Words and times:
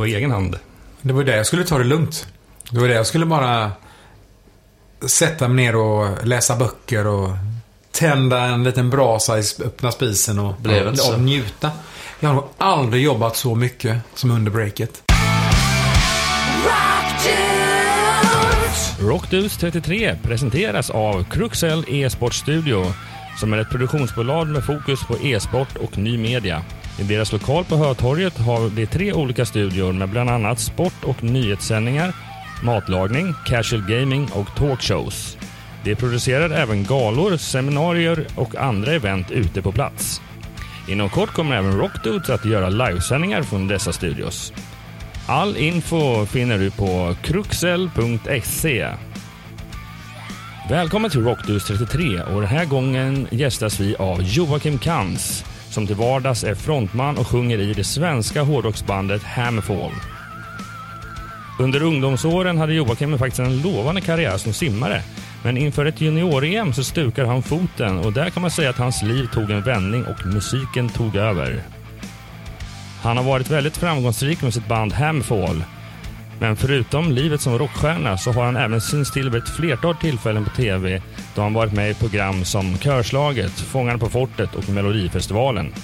på 0.00 0.06
egen 0.06 0.30
hand. 0.30 0.58
Det 1.02 1.12
var 1.12 1.24
det 1.24 1.36
jag 1.36 1.46
skulle 1.46 1.64
ta 1.64 1.78
det 1.78 1.84
lugnt. 1.84 2.26
Det 2.70 2.80
var 2.80 2.88
det 2.88 2.94
jag 2.94 3.06
skulle 3.06 3.26
bara 3.26 3.72
sätta 5.06 5.48
mig 5.48 5.64
ner 5.64 5.76
och 5.76 6.26
läsa 6.26 6.56
böcker 6.56 7.06
och 7.06 7.30
tända 7.90 8.40
en 8.40 8.64
liten 8.64 8.90
brasa 8.90 9.38
i 9.38 9.42
öppna 9.64 9.92
spisen 9.92 10.38
och, 10.38 10.54
så. 10.94 11.14
och 11.14 11.20
njuta. 11.20 11.70
Jag 12.20 12.28
har 12.28 12.34
nog 12.34 12.44
aldrig 12.58 13.02
jobbat 13.02 13.36
så 13.36 13.54
mycket 13.54 13.98
som 14.14 14.30
under 14.30 14.50
breaket. 14.50 15.02
Rockdus 19.00 19.56
33 19.56 20.16
presenteras 20.22 20.90
av 20.90 21.24
Cruxel 21.24 21.84
e-sport 21.88 22.34
Studio 22.34 22.84
som 23.40 23.52
är 23.52 23.58
ett 23.58 23.70
produktionsbolag 23.70 24.48
med 24.48 24.64
fokus 24.64 25.00
på 25.06 25.18
e-sport 25.18 25.76
och 25.76 25.98
ny 25.98 26.18
media. 26.18 26.62
I 27.00 27.02
deras 27.02 27.32
lokal 27.32 27.64
på 27.64 27.76
Hötorget 27.76 28.38
har 28.38 28.70
de 28.70 28.86
tre 28.86 29.12
olika 29.12 29.44
studior 29.44 29.92
med 29.92 30.08
bland 30.08 30.30
annat 30.30 30.58
sport 30.60 31.04
och 31.04 31.24
nyhetssändningar, 31.24 32.12
matlagning, 32.62 33.34
casual 33.46 33.82
gaming 33.88 34.28
och 34.34 34.56
talkshows. 34.56 35.36
De 35.84 35.94
producerar 35.94 36.50
även 36.50 36.84
galor, 36.84 37.36
seminarier 37.36 38.26
och 38.36 38.56
andra 38.56 38.92
event 38.92 39.30
ute 39.30 39.62
på 39.62 39.72
plats. 39.72 40.20
Inom 40.88 41.10
kort 41.10 41.30
kommer 41.30 41.56
även 41.56 41.78
Rockdudes 41.78 42.30
att 42.30 42.44
göra 42.44 42.68
livesändningar 42.68 43.42
från 43.42 43.68
dessa 43.68 43.92
studios. 43.92 44.52
All 45.26 45.56
info 45.56 46.26
finner 46.26 46.58
du 46.58 46.70
på 46.70 47.14
kruxel.se. 47.22 48.88
Välkommen 50.70 51.10
till 51.10 51.24
Rockdudes 51.24 51.64
33 51.64 52.22
och 52.22 52.40
den 52.40 52.50
här 52.50 52.64
gången 52.64 53.26
gästas 53.30 53.80
vi 53.80 53.96
av 53.96 54.22
Joakim 54.22 54.78
Kans 54.78 55.44
som 55.70 55.86
till 55.86 55.96
vardags 55.96 56.44
är 56.44 56.54
frontman 56.54 57.18
och 57.18 57.26
sjunger 57.26 57.58
i 57.58 57.72
det 57.72 57.84
svenska 57.84 58.42
hårdrocksbandet 58.42 59.22
Hammerfall. 59.22 59.92
Under 61.58 61.82
ungdomsåren 61.82 62.58
hade 62.58 62.74
Joakim 62.74 63.18
faktiskt 63.18 63.40
en 63.40 63.62
lovande 63.62 64.00
karriär 64.00 64.36
som 64.36 64.52
simmare 64.52 65.02
men 65.42 65.56
inför 65.56 65.86
ett 65.86 66.00
junior-EM 66.00 66.72
så 66.72 66.84
stukar 66.84 67.24
han 67.24 67.42
foten 67.42 67.98
och 67.98 68.12
där 68.12 68.30
kan 68.30 68.42
man 68.42 68.50
säga 68.50 68.70
att 68.70 68.78
hans 68.78 69.02
liv 69.02 69.26
tog 69.26 69.50
en 69.50 69.62
vändning 69.62 70.04
och 70.04 70.26
musiken 70.26 70.88
tog 70.88 71.16
över. 71.16 71.62
Han 73.02 73.16
har 73.16 73.24
varit 73.24 73.50
väldigt 73.50 73.76
framgångsrik 73.76 74.42
med 74.42 74.54
sitt 74.54 74.68
band 74.68 74.92
Hamfall. 74.92 75.64
Men 76.40 76.56
förutom 76.56 77.12
livet 77.12 77.40
som 77.40 77.58
rockstjärna 77.58 78.18
så 78.18 78.32
har 78.32 78.44
han 78.44 78.56
även 78.56 78.80
synts 78.80 79.12
till 79.12 79.30
vid 79.30 79.42
ett 79.42 79.56
flertal 79.56 79.96
tillfällen 79.96 80.44
på 80.44 80.50
TV 80.50 81.02
då 81.34 81.42
han 81.42 81.54
varit 81.54 81.72
med 81.72 81.90
i 81.90 81.94
program 81.94 82.44
som 82.44 82.78
Körslaget, 82.78 83.52
Fångarna 83.52 83.98
på 83.98 84.08
fortet 84.08 84.54
och 84.54 84.68
Melodifestivalen. 84.68 85.74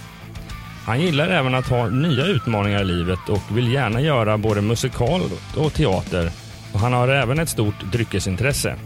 Han 0.84 1.00
gillar 1.00 1.28
även 1.28 1.54
att 1.54 1.68
ha 1.68 1.88
nya 1.88 2.26
utmaningar 2.26 2.80
i 2.80 2.84
livet 2.84 3.28
och 3.28 3.42
vill 3.56 3.72
gärna 3.72 4.00
göra 4.00 4.38
både 4.38 4.60
musikal 4.60 5.20
och 5.56 5.72
teater. 5.72 6.30
Och 6.72 6.80
han 6.80 6.92
har 6.92 7.08
även 7.08 7.38
ett 7.38 7.48
stort 7.48 7.92
dryckesintresse. 7.92 8.76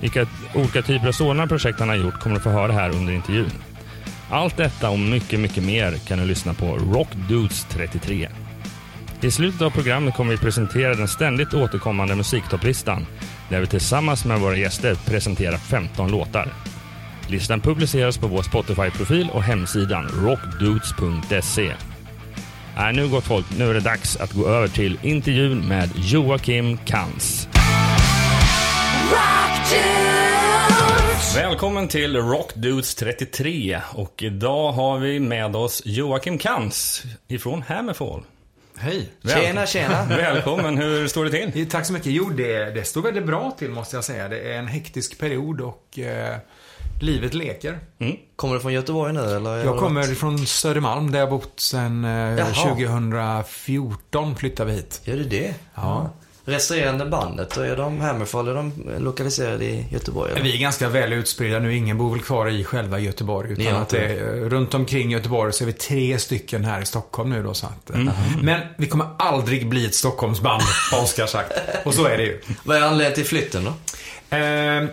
Vilka 0.00 0.26
olika 0.54 0.82
typer 0.82 1.08
av 1.08 1.12
sådana 1.12 1.46
projekt 1.46 1.80
han 1.80 1.88
har 1.88 1.96
gjort 1.96 2.20
kommer 2.20 2.36
du 2.36 2.42
få 2.42 2.50
höra 2.50 2.72
här 2.72 2.90
under 2.90 3.12
intervjun. 3.12 3.52
Allt 4.30 4.56
detta 4.56 4.90
och 4.90 4.98
mycket, 4.98 5.40
mycket 5.40 5.64
mer 5.64 5.92
kan 6.06 6.18
du 6.18 6.24
lyssna 6.24 6.54
på 6.54 6.76
Rock 6.76 7.08
Dudes 7.28 7.66
33. 7.70 8.28
I 9.20 9.30
slutet 9.30 9.62
av 9.62 9.70
programmet 9.70 10.14
kommer 10.14 10.30
vi 10.30 10.38
presentera 10.38 10.94
den 10.94 11.08
ständigt 11.08 11.54
återkommande 11.54 12.14
musiktopplistan 12.14 13.06
där 13.48 13.60
vi 13.60 13.66
tillsammans 13.66 14.24
med 14.24 14.40
våra 14.40 14.56
gäster 14.56 14.94
presenterar 14.94 15.56
15 15.56 16.10
låtar. 16.10 16.52
Listan 17.28 17.60
publiceras 17.60 18.18
på 18.18 18.26
vår 18.26 18.42
Spotify-profil 18.42 19.30
och 19.32 19.42
hemsidan 19.42 20.08
rockdudes.se. 20.08 21.72
Nej, 22.76 22.92
nu 22.92 23.08
gott 23.08 23.24
folk, 23.24 23.46
nu 23.58 23.70
är 23.70 23.74
det 23.74 23.80
dags 23.80 24.16
att 24.16 24.32
gå 24.32 24.48
över 24.48 24.68
till 24.68 24.98
intervjun 25.02 25.68
med 25.68 25.90
Joakim 25.94 26.78
Kans. 26.78 27.48
Välkommen 31.34 31.88
till 31.88 32.16
Rock 32.16 32.54
Dudes 32.54 32.94
33 32.94 33.80
och 33.94 34.22
idag 34.22 34.72
har 34.72 34.98
vi 34.98 35.20
med 35.20 35.56
oss 35.56 35.82
Joakim 35.84 36.38
Kans 36.38 37.04
ifrån 37.28 37.62
Hammerfall. 37.62 38.22
Hej! 38.80 39.08
Tjena, 39.24 39.66
tjena. 39.66 40.04
Välkommen, 40.08 40.78
hur 40.78 41.08
står 41.08 41.24
det 41.24 41.50
till? 41.50 41.68
Tack 41.68 41.86
så 41.86 41.92
mycket. 41.92 42.12
Jo, 42.12 42.30
det, 42.30 42.64
det 42.70 42.84
står 42.84 43.02
väldigt 43.02 43.26
bra 43.26 43.50
till 43.58 43.70
måste 43.70 43.96
jag 43.96 44.04
säga. 44.04 44.28
Det 44.28 44.40
är 44.40 44.58
en 44.58 44.66
hektisk 44.66 45.18
period 45.18 45.60
och 45.60 45.98
eh, 45.98 46.36
livet 47.00 47.34
leker. 47.34 47.78
Kommer 48.36 48.54
du 48.54 48.60
från 48.60 48.72
Göteborg 48.72 49.12
nu 49.12 49.36
eller? 49.36 49.56
Jag 49.64 49.78
kommer 49.78 50.02
från 50.02 50.46
Södermalm 50.46 51.10
där 51.12 51.18
jag 51.18 51.30
bott 51.30 51.60
sedan 51.60 52.04
eh, 52.04 52.10
Jaha. 52.10 52.52
2014 52.68 54.36
flyttade 54.36 54.70
vi 54.70 54.76
hit. 54.76 55.00
Gör 55.04 55.16
du 55.16 55.24
det? 55.24 55.54
Ja. 55.74 56.10
Resterande 56.48 57.06
bandet, 57.06 57.54
då 57.54 57.60
är 57.60 57.76
de 57.76 58.00
Hammerfall, 58.00 58.48
är 58.48 58.54
de 58.54 58.72
lokaliserade 58.98 59.64
i 59.64 59.86
Göteborg 59.90 60.32
eller? 60.32 60.42
Vi 60.42 60.54
är 60.54 60.58
ganska 60.58 60.88
väl 60.88 61.12
utspridda 61.12 61.58
nu. 61.58 61.76
Ingen 61.76 61.98
bor 61.98 62.10
väl 62.10 62.20
kvar 62.20 62.48
i 62.48 62.64
själva 62.64 62.98
Göteborg. 62.98 63.52
Utan 63.52 63.76
att 63.76 63.88
det 63.88 63.98
är, 63.98 64.36
eh, 64.36 64.48
runt 64.48 64.74
omkring 64.74 65.10
Göteborg 65.10 65.52
så 65.52 65.64
är 65.64 65.66
vi 65.66 65.72
tre 65.72 66.18
stycken 66.18 66.64
här 66.64 66.80
i 66.80 66.86
Stockholm 66.86 67.30
nu 67.30 67.42
då. 67.42 67.54
Så 67.54 67.66
att, 67.66 67.90
eh, 67.90 68.00
Men 68.42 68.60
vi 68.76 68.86
kommer 68.86 69.06
aldrig 69.18 69.68
bli 69.68 69.86
ett 69.86 69.94
Stockholmsband, 69.94 70.62
har 70.92 71.02
Oskar 71.02 71.26
sagt. 71.26 71.52
Och 71.84 71.94
så 71.94 72.04
är 72.06 72.16
det 72.16 72.24
ju. 72.24 72.40
Vad 72.64 72.76
är 72.76 72.80
anledningen 72.82 73.14
till 73.14 73.26
flytten 73.26 73.64
då? 73.64 73.70
Eh, 74.36 74.84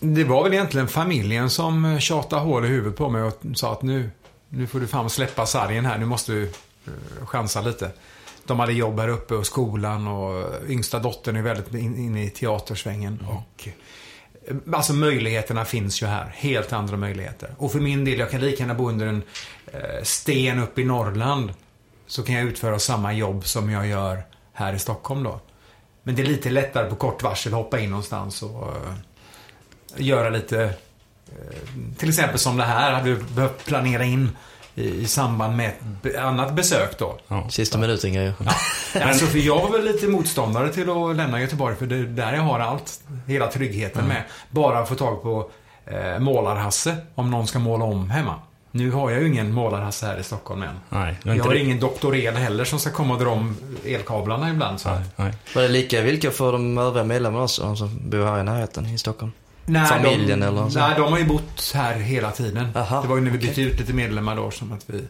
det 0.00 0.24
var 0.24 0.42
väl 0.42 0.52
egentligen 0.52 0.88
familjen 0.88 1.50
som 1.50 2.00
tjatade 2.00 2.42
hål 2.42 2.64
i 2.64 2.68
huvudet 2.68 2.98
på 2.98 3.08
mig 3.08 3.22
och 3.22 3.40
sa 3.54 3.72
att 3.72 3.82
nu, 3.82 4.10
nu 4.48 4.66
får 4.66 4.80
du 4.80 4.86
fan 4.86 5.10
släppa 5.10 5.46
sargen 5.46 5.86
här. 5.86 5.98
Nu 5.98 6.06
måste 6.06 6.32
du 6.32 6.42
eh, 6.42 7.26
chansa 7.26 7.60
lite. 7.60 7.90
De 8.46 8.60
hade 8.60 8.72
jobb 8.72 9.00
här 9.00 9.08
uppe 9.08 9.34
och 9.34 9.46
skolan 9.46 10.06
och 10.08 10.52
yngsta 10.68 10.98
dottern 10.98 11.36
är 11.36 11.42
väldigt 11.42 11.74
in- 11.74 11.96
inne 11.98 12.24
i 12.24 12.30
teatersvängen. 12.30 13.26
Och, 13.28 13.68
eh, 14.48 14.54
alltså 14.74 14.92
möjligheterna 14.92 15.64
finns 15.64 16.02
ju 16.02 16.06
här. 16.06 16.32
Helt 16.36 16.72
andra 16.72 16.96
möjligheter. 16.96 17.54
Och 17.58 17.72
för 17.72 17.80
min 17.80 18.04
del, 18.04 18.18
jag 18.18 18.30
kan 18.30 18.40
lika 18.40 18.58
gärna 18.62 18.74
bo 18.74 18.88
under 18.88 19.06
en 19.06 19.22
eh, 19.72 20.02
sten 20.02 20.58
uppe 20.58 20.80
i 20.80 20.84
Norrland. 20.84 21.52
Så 22.06 22.22
kan 22.22 22.34
jag 22.34 22.44
utföra 22.44 22.78
samma 22.78 23.12
jobb 23.12 23.46
som 23.46 23.70
jag 23.70 23.86
gör 23.86 24.22
här 24.52 24.72
i 24.74 24.78
Stockholm 24.78 25.22
då. 25.22 25.40
Men 26.02 26.14
det 26.16 26.22
är 26.22 26.26
lite 26.26 26.50
lättare 26.50 26.90
på 26.90 26.96
kort 26.96 27.22
varsel 27.22 27.52
att 27.52 27.58
hoppa 27.58 27.80
in 27.80 27.90
någonstans 27.90 28.42
och 28.42 28.66
eh, 28.66 28.92
göra 29.96 30.30
lite, 30.30 30.62
eh, 30.62 31.94
till 31.98 32.08
exempel 32.08 32.38
som 32.38 32.56
det 32.56 32.64
här, 32.64 32.92
hade 32.92 33.10
du 33.10 33.16
behövt 33.16 33.64
planera 33.64 34.04
in 34.04 34.30
i, 34.74 34.88
i 34.88 35.06
samband 35.06 35.56
med 35.56 35.72
ett 36.04 36.16
annat 36.16 36.54
besök 36.54 36.98
då. 36.98 37.18
Sista 37.50 37.78
minuten 37.78 38.12
grejer. 38.12 38.34
Alltså, 39.02 39.26
för 39.26 39.38
jag 39.38 39.62
var 39.62 39.70
väl 39.70 39.84
lite 39.84 40.06
motståndare 40.08 40.68
till 40.68 40.90
att 40.90 41.16
lämna 41.16 41.40
Göteborg, 41.40 41.76
för 41.76 41.86
det 41.86 41.96
är 41.96 42.02
där 42.02 42.32
jag 42.34 42.42
har 42.42 42.60
allt, 42.60 43.00
hela 43.26 43.46
tryggheten 43.46 44.06
med. 44.08 44.22
Bara 44.50 44.86
få 44.86 44.94
tag 44.94 45.22
på 45.22 45.50
eh, 45.86 46.18
målarhasse, 46.18 46.96
om 47.14 47.30
någon 47.30 47.46
ska 47.46 47.58
måla 47.58 47.84
om 47.84 48.10
hemma. 48.10 48.34
Nu 48.70 48.90
har 48.90 49.10
jag 49.10 49.20
ju 49.22 49.28
ingen 49.28 49.52
målarhasse 49.54 50.06
här 50.06 50.18
i 50.18 50.22
Stockholm 50.22 50.62
än. 50.62 50.80
Nej, 50.88 51.16
Jag 51.22 51.44
har 51.44 51.54
det. 51.54 51.58
ingen 51.60 51.80
doktor 51.80 52.16
El 52.16 52.34
heller 52.34 52.64
som 52.64 52.78
ska 52.78 52.90
komma 52.90 53.14
och 53.14 53.20
dra 53.20 53.28
om 53.30 53.56
elkablarna 53.86 54.50
ibland. 54.50 54.80
Så. 54.80 54.88
att- 54.88 55.18
Nej. 55.18 55.34
Var 55.54 55.62
det 55.62 55.68
lika 55.68 56.00
villkor 56.00 56.30
för 56.30 56.52
de 56.52 56.78
övriga 56.78 57.04
medlemmarna 57.04 57.44
också, 57.44 57.76
som 57.76 58.10
bor 58.10 58.24
här 58.26 58.40
i 58.40 58.42
närheten 58.42 58.86
i 58.86 58.98
Stockholm? 58.98 59.32
Nej, 59.66 59.86
Familjen 59.86 60.40
de, 60.40 60.46
eller 60.46 60.68
så? 60.70 60.78
Nej, 60.78 60.94
de 60.96 61.12
har 61.12 61.18
ju 61.18 61.24
bott 61.24 61.72
här 61.74 61.94
hela 61.94 62.30
tiden. 62.30 62.68
Aha, 62.76 63.02
det 63.02 63.08
var 63.08 63.16
ju 63.16 63.22
när 63.22 63.30
vi 63.30 63.38
okej. 63.38 63.48
bytte 63.48 63.60
ut 63.62 63.80
lite 63.80 63.92
medlemmar 63.92 64.36
då 64.36 64.50
som 64.50 64.72
att 64.72 64.84
vi 64.86 65.04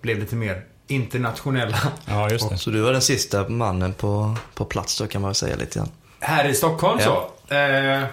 blev 0.00 0.18
lite 0.18 0.36
mer 0.36 0.64
internationella. 0.86 1.78
Ja, 2.06 2.30
just 2.30 2.50
det. 2.50 2.58
Så 2.58 2.70
du 2.70 2.80
var 2.80 2.92
den 2.92 3.02
sista 3.02 3.48
mannen 3.48 3.92
på, 3.92 4.36
på 4.54 4.64
plats 4.64 4.98
då 4.98 5.06
kan 5.06 5.20
man 5.22 5.28
väl 5.28 5.34
säga 5.34 5.56
lite 5.56 5.78
grann. 5.78 5.88
Här 6.20 6.44
i 6.48 6.54
Stockholm 6.54 7.00
Ja. 7.04 7.30
så. 7.48 7.54
Eh, 7.54 8.04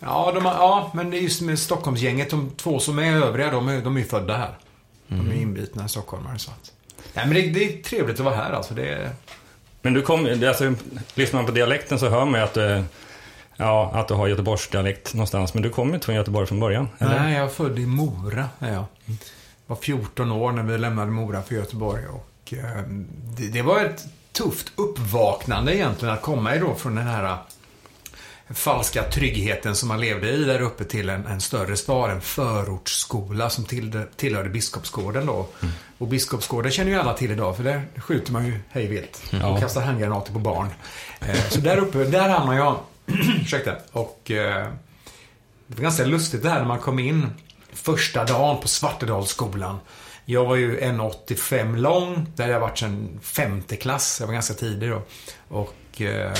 ja, 0.00 0.32
de 0.34 0.44
ja, 0.44 0.90
men 0.94 1.10
det 1.10 1.18
är 1.18 1.20
just 1.20 1.40
med 1.40 1.58
Stockholmsgänget. 1.58 2.30
De 2.30 2.50
två 2.56 2.78
som 2.78 2.98
är 2.98 3.16
övriga, 3.16 3.50
de 3.50 3.68
är, 3.68 3.80
de 3.82 3.96
är 3.96 4.00
ju 4.00 4.06
födda 4.06 4.36
här. 4.36 4.58
De 5.08 5.30
är 5.30 5.34
inbitna 5.34 5.88
stockholmare. 5.88 6.38
Så 6.38 6.50
att. 6.50 6.72
Nej, 7.14 7.26
men 7.26 7.34
det, 7.34 7.40
det 7.50 7.64
är 7.64 7.82
trevligt 7.82 8.18
att 8.18 8.24
vara 8.24 8.34
här 8.34 8.52
alltså. 8.52 8.74
Det 8.74 8.88
är, 8.88 9.10
Men 9.82 9.94
du 9.94 10.02
kom, 10.02 10.26
alltså, 10.48 10.74
lyssnar 11.14 11.38
man 11.40 11.46
på 11.46 11.52
dialekten 11.52 11.98
så 11.98 12.08
hör 12.08 12.24
man 12.24 12.40
ju 12.40 12.44
att 12.44 12.54
du, 12.54 12.84
ja, 13.58 13.90
att 13.94 14.08
du 14.08 14.14
har 14.14 14.28
Göteborgsdialekt 14.28 15.14
någonstans. 15.14 15.54
Men 15.54 15.62
du 15.62 15.70
kommer 15.70 15.94
inte 15.94 16.04
från 16.06 16.14
Göteborg 16.14 16.46
från 16.46 16.60
början, 16.60 16.88
eller? 16.98 17.18
Nej, 17.20 17.34
jag 17.34 17.44
är 17.44 17.48
född 17.48 17.78
i 17.78 17.86
Mora. 17.86 18.48
Är 18.58 18.72
jag. 18.72 18.84
var 19.66 19.76
14 19.76 20.32
år 20.32 20.52
när 20.52 20.62
vi 20.62 20.78
lämnade 20.78 21.10
Mora 21.10 21.42
för 21.42 21.54
Göteborg. 21.54 22.02
Och, 22.06 22.52
eh, 22.52 22.82
det, 23.36 23.48
det 23.48 23.62
var 23.62 23.84
ett 23.84 24.04
tufft 24.32 24.72
uppvaknande 24.76 25.76
egentligen 25.76 26.14
att 26.14 26.22
komma 26.22 26.56
då 26.56 26.74
från 26.74 26.94
den 26.94 27.06
här 27.06 27.24
eh, 27.24 27.36
falska 28.50 29.02
tryggheten 29.02 29.76
som 29.76 29.88
man 29.88 30.00
levde 30.00 30.30
i 30.30 30.44
där 30.44 30.60
uppe 30.60 30.84
till 30.84 31.08
en, 31.08 31.26
en 31.26 31.40
större 31.40 31.76
stad, 31.76 32.10
en 32.10 32.20
förortsskola 32.20 33.50
som 33.50 33.64
till, 33.64 34.02
tillhörde 34.16 34.48
Biskopsgården 34.48 35.26
då. 35.26 35.46
Och 35.98 36.08
Biskopsgården 36.08 36.72
känner 36.72 36.90
ju 36.90 36.98
alla 36.98 37.14
till 37.14 37.30
idag 37.30 37.56
för 37.56 37.64
där 37.64 37.82
skjuter 37.96 38.32
man 38.32 38.46
ju 38.46 38.60
hej 38.70 38.86
vilt 38.86 39.22
och 39.32 39.38
Ja. 39.42 39.60
kastar 39.60 39.80
handgranater 39.82 40.32
på 40.32 40.38
barn. 40.38 40.68
Eh, 41.20 41.36
så 41.48 41.60
där 41.60 41.76
uppe, 41.76 41.98
där 42.04 42.28
hamnade 42.28 42.58
jag. 42.58 42.76
Ursäkta. 43.42 43.76
Och 43.92 44.30
eh, 44.30 44.66
det 45.66 45.76
var 45.76 45.82
ganska 45.82 46.04
lustigt 46.04 46.42
det 46.42 46.50
här 46.50 46.58
när 46.58 46.68
man 46.68 46.78
kom 46.78 46.98
in 46.98 47.26
första 47.72 48.24
dagen 48.24 48.60
på 48.60 48.68
Svartedalsskolan. 48.68 49.78
Jag 50.24 50.44
var 50.44 50.56
ju 50.56 50.80
1,85 50.80 51.76
lång. 51.76 52.26
där 52.36 52.44
hade 52.44 52.52
jag 52.52 52.60
varit 52.60 52.78
sedan 52.78 53.18
femte 53.22 53.76
klass. 53.76 54.16
Jag 54.20 54.26
var 54.26 54.34
ganska 54.34 54.54
tidig 54.54 54.90
då. 54.90 55.02
Och 55.48 56.00
eh, 56.00 56.32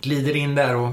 glider 0.00 0.36
in 0.36 0.54
där 0.54 0.76
och 0.76 0.92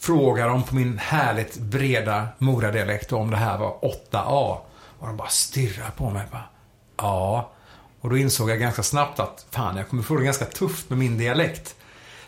frågar 0.00 0.48
dem 0.48 0.62
på 0.62 0.74
min 0.74 0.98
härligt 0.98 1.58
breda 1.58 2.28
Moradialekt 2.38 3.12
om 3.12 3.30
det 3.30 3.36
här 3.36 3.58
var 3.58 3.78
8A. 4.10 4.58
Och 4.98 5.06
de 5.06 5.16
bara 5.16 5.28
stirrar 5.28 5.90
på 5.90 6.10
mig. 6.10 6.22
Bara, 6.30 6.48
ja. 6.96 7.52
Och 8.00 8.10
då 8.10 8.16
insåg 8.16 8.50
jag 8.50 8.60
ganska 8.60 8.82
snabbt 8.82 9.20
att 9.20 9.46
fan, 9.50 9.76
jag 9.76 9.88
kommer 9.88 10.02
få 10.02 10.16
det 10.16 10.24
ganska 10.24 10.44
tufft 10.44 10.90
med 10.90 10.98
min 10.98 11.18
dialekt. 11.18 11.74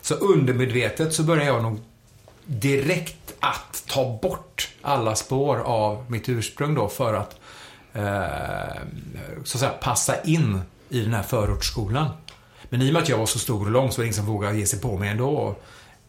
Så 0.07 0.15
undermedvetet 0.15 1.13
så 1.13 1.23
började 1.23 1.45
jag 1.45 1.63
nog 1.63 1.79
direkt 2.45 3.33
att 3.39 3.83
ta 3.87 4.19
bort 4.21 4.69
alla 4.81 5.15
spår 5.15 5.57
av 5.57 6.11
mitt 6.11 6.29
ursprung 6.29 6.75
då 6.75 6.87
för 6.87 7.13
att 7.13 7.35
eh, 7.93 8.81
så 9.43 9.57
att 9.57 9.59
säga 9.59 9.71
passa 9.71 10.21
in 10.21 10.61
i 10.89 11.01
den 11.01 11.13
här 11.13 11.23
förortsskolan. 11.23 12.09
Men 12.69 12.81
i 12.81 12.89
och 12.89 12.93
med 12.93 13.01
att 13.01 13.09
jag 13.09 13.17
var 13.17 13.25
så 13.25 13.39
stor 13.39 13.65
och 13.65 13.71
lång 13.71 13.91
så 13.91 13.97
var 13.97 14.03
det 14.03 14.05
ingen 14.05 14.13
som 14.13 14.25
vågade 14.25 14.57
ge 14.57 14.65
sig 14.65 14.81
på 14.81 14.97
mig 14.97 15.09
ändå. 15.09 15.55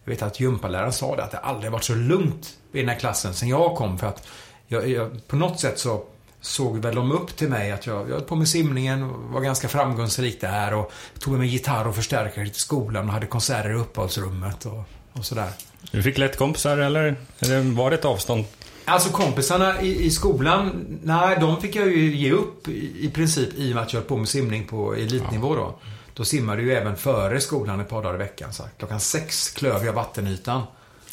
Jag 0.04 0.10
vet 0.10 0.22
att 0.22 0.40
gympaläraren 0.40 0.92
sa 0.92 1.16
det, 1.16 1.24
att 1.24 1.30
det 1.30 1.38
aldrig 1.38 1.72
varit 1.72 1.84
så 1.84 1.94
lugnt 1.94 2.56
i 2.72 2.80
den 2.80 2.88
här 2.88 2.98
klassen 2.98 3.34
sen 3.34 3.48
jag 3.48 3.76
kom. 3.76 3.98
För 3.98 4.06
att 4.06 4.26
jag, 4.66 4.88
jag, 4.88 5.26
på 5.26 5.36
något 5.36 5.60
sätt 5.60 5.78
så 5.78 6.04
såg 6.40 6.78
väl 6.78 6.94
de 6.94 7.12
upp 7.12 7.36
till 7.36 7.48
mig 7.48 7.72
att 7.72 7.86
jag, 7.86 8.08
jag 8.08 8.14
höll 8.14 8.20
på 8.24 8.34
med 8.36 8.48
simningen 8.48 9.02
och 9.02 9.22
var 9.22 9.40
ganska 9.40 9.68
framgångsrik 9.68 10.40
där 10.40 10.74
och 10.74 10.92
tog 11.18 11.32
med 11.32 11.40
mig 11.40 11.48
gitarr 11.48 11.86
och 11.86 11.94
förstärkare 11.94 12.44
till 12.44 12.60
skolan 12.60 13.06
och 13.06 13.12
hade 13.12 13.26
konserter 13.26 13.70
i 13.70 13.74
uppehållsrummet 13.74 14.66
och, 14.66 14.84
och 15.12 15.24
sådär. 15.24 15.48
Du 15.90 16.02
fick 16.02 16.18
lätt 16.18 16.36
kompisar 16.36 16.78
eller, 16.78 17.16
eller 17.38 17.60
var 17.60 17.90
det 17.90 17.96
ett 17.96 18.04
avstånd? 18.04 18.44
Alltså 18.84 19.08
kompisarna 19.10 19.82
i, 19.82 20.04
i 20.04 20.10
skolan, 20.10 20.86
nej 21.02 21.36
de 21.40 21.60
fick 21.60 21.76
jag 21.76 21.88
ju 21.88 22.16
ge 22.16 22.32
upp 22.32 22.68
i, 22.68 23.06
i 23.06 23.10
princip 23.10 23.48
i 23.54 23.70
och 23.70 23.74
med 23.74 23.84
att 23.84 23.92
jag 23.92 24.00
höll 24.00 24.08
på 24.08 24.16
med 24.16 24.28
simning 24.28 24.66
på 24.66 24.94
elitnivå 24.94 25.54
då. 25.54 25.78
Då 26.14 26.24
simmade 26.24 26.62
ju 26.62 26.72
även 26.72 26.96
före 26.96 27.40
skolan 27.40 27.80
ett 27.80 27.88
par 27.88 28.02
dagar 28.02 28.14
i 28.14 28.18
veckan. 28.18 28.52
Så 28.52 28.62
klockan 28.78 29.00
sex 29.00 29.50
klöv 29.50 29.84
jag 29.84 29.92
vattenytan. 29.92 30.62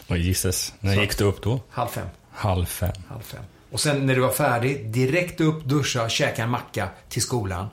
Och 0.08 0.18
gisses, 0.18 0.74
när 0.80 0.96
Så. 0.96 1.02
gick 1.02 1.18
du 1.18 1.24
upp 1.24 1.42
då? 1.44 1.60
Halv 1.70 1.88
fem. 1.90 2.08
Halv 2.32 2.66
fem. 2.66 2.92
Halv 3.10 3.22
fem. 3.22 3.44
Och 3.76 3.82
sen 3.82 4.06
när 4.06 4.16
du 4.16 4.22
var 4.22 4.32
färdig, 4.32 4.88
direkt 4.90 5.42
upp, 5.42 5.66
duscha, 5.66 6.10
käka 6.10 6.44
en 6.44 6.50
macka 6.50 6.90
till 7.10 7.22
skolan. 7.22 7.68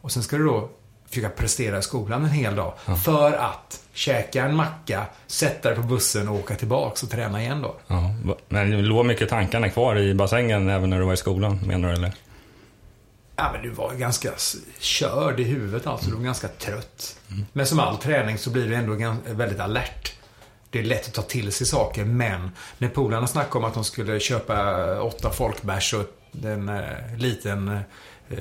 Och 0.00 0.12
sen 0.12 0.22
ska 0.22 0.36
du 0.36 0.44
då 0.44 0.70
försöka 1.08 1.28
prestera 1.28 1.78
i 1.78 1.82
skolan 1.82 2.24
en 2.24 2.30
hel 2.30 2.56
dag. 2.56 2.74
För 3.04 3.32
att 3.32 3.80
käka 3.92 4.44
en 4.44 4.56
macka, 4.56 5.06
sätta 5.26 5.68
dig 5.68 5.76
på 5.76 5.82
bussen 5.82 6.28
och 6.28 6.34
åka 6.34 6.54
tillbaks 6.54 7.02
och 7.02 7.10
träna 7.10 7.42
igen 7.42 7.62
då. 7.62 7.76
Ja, 7.86 8.14
men 8.48 8.70
det 8.70 8.76
låg 8.76 9.06
mycket 9.06 9.28
tankarna 9.28 9.68
kvar 9.68 9.98
i 9.98 10.14
bassängen 10.14 10.68
även 10.68 10.90
när 10.90 10.98
du 10.98 11.04
var 11.04 11.12
i 11.12 11.16
skolan, 11.16 11.60
menar 11.66 11.88
du 11.88 11.94
eller? 11.94 12.12
Ja, 13.36 13.50
men 13.52 13.62
du 13.62 13.70
var 13.70 13.94
ganska 13.94 14.30
körd 14.78 15.40
i 15.40 15.44
huvudet 15.44 15.86
alltså. 15.86 16.10
Du 16.10 16.16
var 16.16 16.22
ganska 16.22 16.48
trött. 16.48 17.18
Men 17.52 17.66
som 17.66 17.80
all 17.80 17.96
träning 17.96 18.38
så 18.38 18.50
blir 18.50 18.68
du 18.68 18.74
ändå 18.74 19.16
väldigt 19.26 19.60
alert. 19.60 20.12
Det 20.70 20.78
är 20.78 20.82
lätt 20.84 21.06
att 21.08 21.14
ta 21.14 21.22
till 21.22 21.52
sig 21.52 21.66
saker, 21.66 22.04
men 22.04 22.50
när 22.78 22.88
polarna 22.88 23.26
snackade 23.26 23.58
om 23.58 23.64
att 23.64 23.74
de 23.74 23.84
skulle 23.84 24.20
köpa 24.20 24.86
eh, 24.92 25.06
åtta 25.06 25.30
folkbärs 25.30 25.94
och 25.94 26.04
en 26.44 26.68
eh, 26.68 26.82
liten 27.16 27.68
eh, 28.30 28.38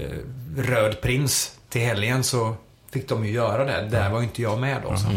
röd 0.58 1.02
prins 1.02 1.52
till 1.70 1.82
helgen 1.82 2.24
så 2.24 2.56
fick 2.92 3.10
de 3.10 3.26
ju 3.26 3.32
göra 3.32 3.66
det. 3.66 3.88
Där 3.92 4.10
var 4.10 4.20
ju 4.20 4.24
inte 4.26 4.42
jag 4.42 4.60
med 4.60 4.82
då. 4.84 4.98
Så 4.98 5.08
att, 5.08 5.14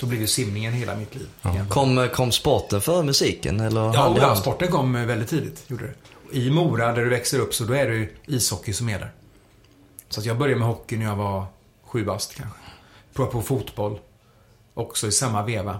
då 0.00 0.06
blev 0.06 0.20
ju 0.20 0.26
simningen 0.26 0.72
hela 0.72 0.96
mitt 0.96 1.14
liv. 1.14 1.28
egentligen. 1.42 1.68
Kom, 1.68 2.08
kom 2.14 2.32
sporten 2.32 2.80
före 2.80 3.02
musiken 3.02 3.60
eller 3.60 3.80
Ja, 3.80 4.16
ja, 4.20 4.36
sporten 4.36 4.68
kom 4.68 4.96
eh, 4.96 5.04
väldigt 5.06 5.28
tidigt. 5.28 5.64
Gjorde 5.66 5.84
det. 5.86 5.94
I 6.38 6.50
Mora, 6.50 6.92
där 6.92 7.02
du 7.04 7.08
växer 7.10 7.38
upp, 7.38 7.54
så 7.54 7.64
då 7.64 7.74
är 7.74 7.88
det 7.88 7.94
ju 7.94 8.16
ishockey 8.26 8.72
som 8.72 8.88
är 8.88 8.98
där. 8.98 9.12
Så 10.08 10.20
att 10.20 10.26
jag 10.26 10.38
började 10.38 10.58
med 10.58 10.68
hockey 10.68 10.96
när 10.96 11.04
jag 11.04 11.16
var 11.16 11.44
sju 11.86 12.04
bast 12.04 12.34
kanske. 12.34 12.58
Provade 13.14 13.32
på 13.32 13.42
fotboll. 13.42 13.98
Också 14.74 15.06
i 15.06 15.12
samma 15.12 15.42
veva. 15.42 15.78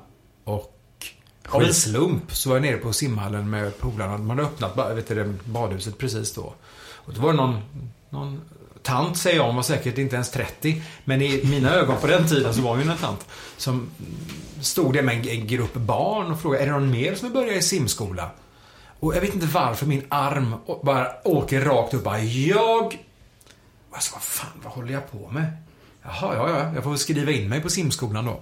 Och 1.48 1.54
av 1.54 1.62
en 1.62 1.74
slump 1.74 2.36
så 2.36 2.48
var 2.48 2.56
jag 2.56 2.62
nere 2.62 2.76
på 2.76 2.92
simhallen 2.92 3.50
med 3.50 3.78
polarna. 3.78 4.18
De 4.18 4.30
hade 4.30 4.42
öppnat 4.42 4.96
vet 4.96 5.08
du, 5.08 5.34
badhuset 5.44 5.98
precis 5.98 6.34
då. 6.34 6.54
Och 6.92 7.14
då 7.14 7.20
var 7.20 7.32
det 7.32 7.36
någon, 7.36 7.62
någon 8.10 8.40
tant, 8.82 9.16
säger 9.16 9.36
jag, 9.36 9.46
hon 9.46 9.56
var 9.56 9.62
säkert 9.62 9.98
inte 9.98 10.14
ens 10.14 10.30
30. 10.30 10.82
Men 11.04 11.22
i 11.22 11.44
mina 11.44 11.70
ögon 11.70 11.96
på 12.00 12.06
den 12.06 12.28
tiden 12.28 12.54
så 12.54 12.60
var 12.60 12.76
hon 12.76 12.90
en 12.90 12.96
tant. 12.96 13.26
Som 13.56 13.90
stod 14.60 14.94
där 14.94 15.02
med 15.02 15.26
en, 15.26 15.46
grupp 15.46 15.74
barn 15.74 16.32
och 16.32 16.40
frågade, 16.40 16.62
är 16.62 16.66
det 16.66 16.72
någon 16.72 16.90
mer 16.90 17.14
som 17.14 17.32
börjar 17.32 17.58
i 17.58 17.62
simskola? 17.62 18.30
Och 19.00 19.16
jag 19.16 19.20
vet 19.20 19.34
inte 19.34 19.46
varför 19.46 19.86
min 19.86 20.04
arm 20.08 20.54
bara 20.82 21.08
åker 21.24 21.60
rakt 21.60 21.94
upp. 21.94 22.04
Bara, 22.04 22.20
jag... 22.20 22.98
Alltså, 23.90 24.14
vad 24.14 24.22
fan, 24.22 24.60
vad 24.62 24.72
håller 24.72 24.92
jag 24.92 25.10
på 25.10 25.30
med? 25.30 25.56
Jaha, 26.02 26.34
ja, 26.34 26.48
ja, 26.50 26.74
jag 26.74 26.84
får 26.84 26.96
skriva 26.96 27.32
in 27.32 27.48
mig 27.48 27.60
på 27.60 27.68
simskolan 27.70 28.24
då. 28.24 28.40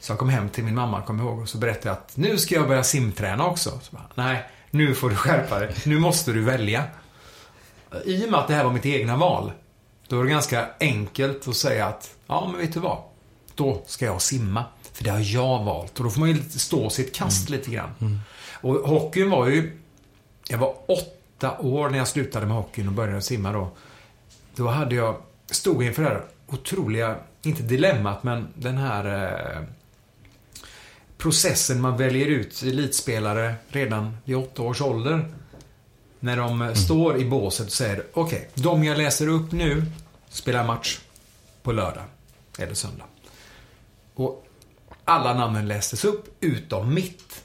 Så 0.00 0.12
jag 0.12 0.18
kom 0.18 0.28
hem 0.28 0.48
till 0.48 0.64
min 0.64 0.74
mamma, 0.74 1.02
kom 1.02 1.20
ihåg, 1.20 1.38
och 1.38 1.48
så 1.48 1.58
berättade 1.58 1.88
jag 1.88 1.92
att 1.92 2.16
nu 2.16 2.38
ska 2.38 2.54
jag 2.54 2.68
börja 2.68 2.84
simträna 2.84 3.46
också. 3.46 3.70
Så 3.82 3.96
bara, 3.96 4.06
Nej, 4.14 4.44
nu 4.70 4.94
får 4.94 5.10
du 5.10 5.16
skärpa 5.16 5.58
dig. 5.58 5.74
Nu 5.86 5.98
måste 5.98 6.32
du 6.32 6.42
välja. 6.42 6.84
I 8.04 8.26
och 8.26 8.30
med 8.30 8.40
att 8.40 8.48
det 8.48 8.54
här 8.54 8.64
var 8.64 8.72
mitt 8.72 8.86
egna 8.86 9.16
val, 9.16 9.52
då 10.08 10.16
var 10.16 10.24
det 10.24 10.30
ganska 10.30 10.66
enkelt 10.80 11.48
att 11.48 11.56
säga 11.56 11.86
att, 11.86 12.14
ja 12.26 12.48
men 12.52 12.60
vet 12.60 12.74
du 12.74 12.80
vad? 12.80 12.98
Då 13.54 13.82
ska 13.86 14.04
jag 14.04 14.22
simma. 14.22 14.64
För 14.92 15.04
det 15.04 15.10
har 15.10 15.34
jag 15.34 15.64
valt. 15.64 15.98
Och 15.98 16.04
då 16.04 16.10
får 16.10 16.20
man 16.20 16.28
ju 16.28 16.42
stå 16.42 16.90
sitt 16.90 17.14
kast 17.14 17.50
lite 17.50 17.70
grann. 17.70 18.20
Och 18.52 18.74
hockeyn 18.74 19.30
var 19.30 19.46
ju, 19.46 19.80
jag 20.48 20.58
var 20.58 20.74
åtta 20.88 21.58
år 21.58 21.90
när 21.90 21.98
jag 21.98 22.08
slutade 22.08 22.46
med 22.46 22.56
hockeyn 22.56 22.88
och 22.88 22.94
började 22.94 23.22
simma 23.22 23.52
då. 23.52 23.70
Då 24.54 24.68
hade 24.68 24.94
jag, 24.94 25.16
stod 25.50 25.82
inför 25.82 26.02
det 26.02 26.08
här 26.08 26.22
otroliga, 26.46 27.16
inte 27.42 27.62
dilemmat, 27.62 28.22
men 28.22 28.48
den 28.54 28.78
här 28.78 29.26
eh, 29.26 29.62
processen 31.20 31.80
man 31.80 31.96
väljer 31.96 32.26
ut 32.26 32.62
elitspelare 32.62 33.54
redan 33.68 34.16
vid 34.24 34.36
åtta 34.36 34.62
års 34.62 34.80
ålder. 34.80 35.28
När 36.20 36.36
de 36.36 36.62
eh, 36.62 36.74
står 36.74 37.16
i 37.20 37.24
båset 37.24 37.66
och 37.66 37.72
säger, 37.72 38.04
okej, 38.12 38.48
de 38.54 38.84
jag 38.84 38.98
läser 38.98 39.28
upp 39.28 39.52
nu 39.52 39.82
spelar 40.28 40.66
match 40.66 40.98
på 41.62 41.72
lördag 41.72 42.04
eller 42.58 42.74
söndag. 42.74 43.04
Och 44.14 44.46
alla 45.04 45.34
namnen 45.34 45.68
lästes 45.68 46.04
upp 46.04 46.36
utom 46.40 46.94
mitt. 46.94 47.44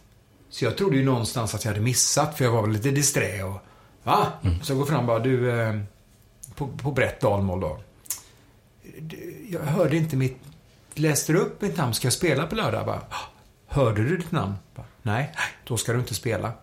Så 0.49 0.65
jag 0.65 0.77
trodde 0.77 0.97
ju 0.97 1.03
någonstans 1.05 1.55
att 1.55 1.65
jag 1.65 1.71
hade 1.71 1.83
missat, 1.83 2.37
för 2.37 2.45
jag 2.45 2.51
var 2.51 2.61
väl 2.61 2.71
lite 2.71 2.91
disträ 2.91 3.43
och... 3.43 3.57
Va? 4.03 4.27
Så 4.63 4.71
jag 4.71 4.79
går 4.79 4.85
fram 4.85 4.99
och 4.99 5.05
bara, 5.05 5.19
du... 5.19 5.61
Eh, 5.61 5.79
på, 6.55 6.67
på 6.67 6.91
Brett 6.91 7.21
Dalmål 7.21 7.59
då. 7.59 7.79
Du, 8.99 9.47
Jag 9.49 9.59
hörde 9.61 9.97
inte 9.97 10.15
mitt... 10.15 10.37
Läste 10.93 11.33
du 11.33 11.39
upp 11.39 11.61
mitt 11.61 11.77
namn? 11.77 11.93
Ska 11.93 12.05
jag 12.05 12.13
spela 12.13 12.47
på 12.47 12.55
lördag? 12.55 12.79
Jag 12.79 12.85
Bara, 12.85 13.01
"Ah, 13.09 13.25
Hörde 13.75 14.03
du 14.03 14.17
ditt 14.17 14.31
namn? 14.31 14.55
Nej, 15.01 15.31
då 15.63 15.77
ska 15.77 15.93
du 15.93 15.99
inte 15.99 16.15
spela. 16.15 16.53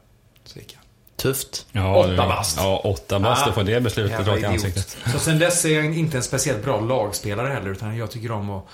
Så 0.44 0.58
gick 0.58 0.72
jag. 0.72 0.82
Tufft. 1.16 1.66
Ja, 1.72 1.96
Åtta 1.96 2.16
bast. 2.16 2.56
Ja, 2.56 2.80
åtta 2.84 3.20
bast. 3.20 3.46
Du 3.46 3.52
får 3.52 3.62
det 3.62 3.80
beslutet 3.80 4.26
rakt 4.26 4.42
i 4.42 4.44
ansiktet. 4.44 4.96
Så 5.12 5.18
sen 5.18 5.38
dess 5.38 5.64
är 5.64 5.68
jag 5.68 5.98
inte 5.98 6.16
en 6.16 6.22
speciellt 6.22 6.64
bra 6.64 6.80
lagspelare 6.80 7.48
heller, 7.48 7.70
utan 7.70 7.96
jag 7.96 8.10
tycker 8.10 8.30
om 8.32 8.50
att... 8.50 8.64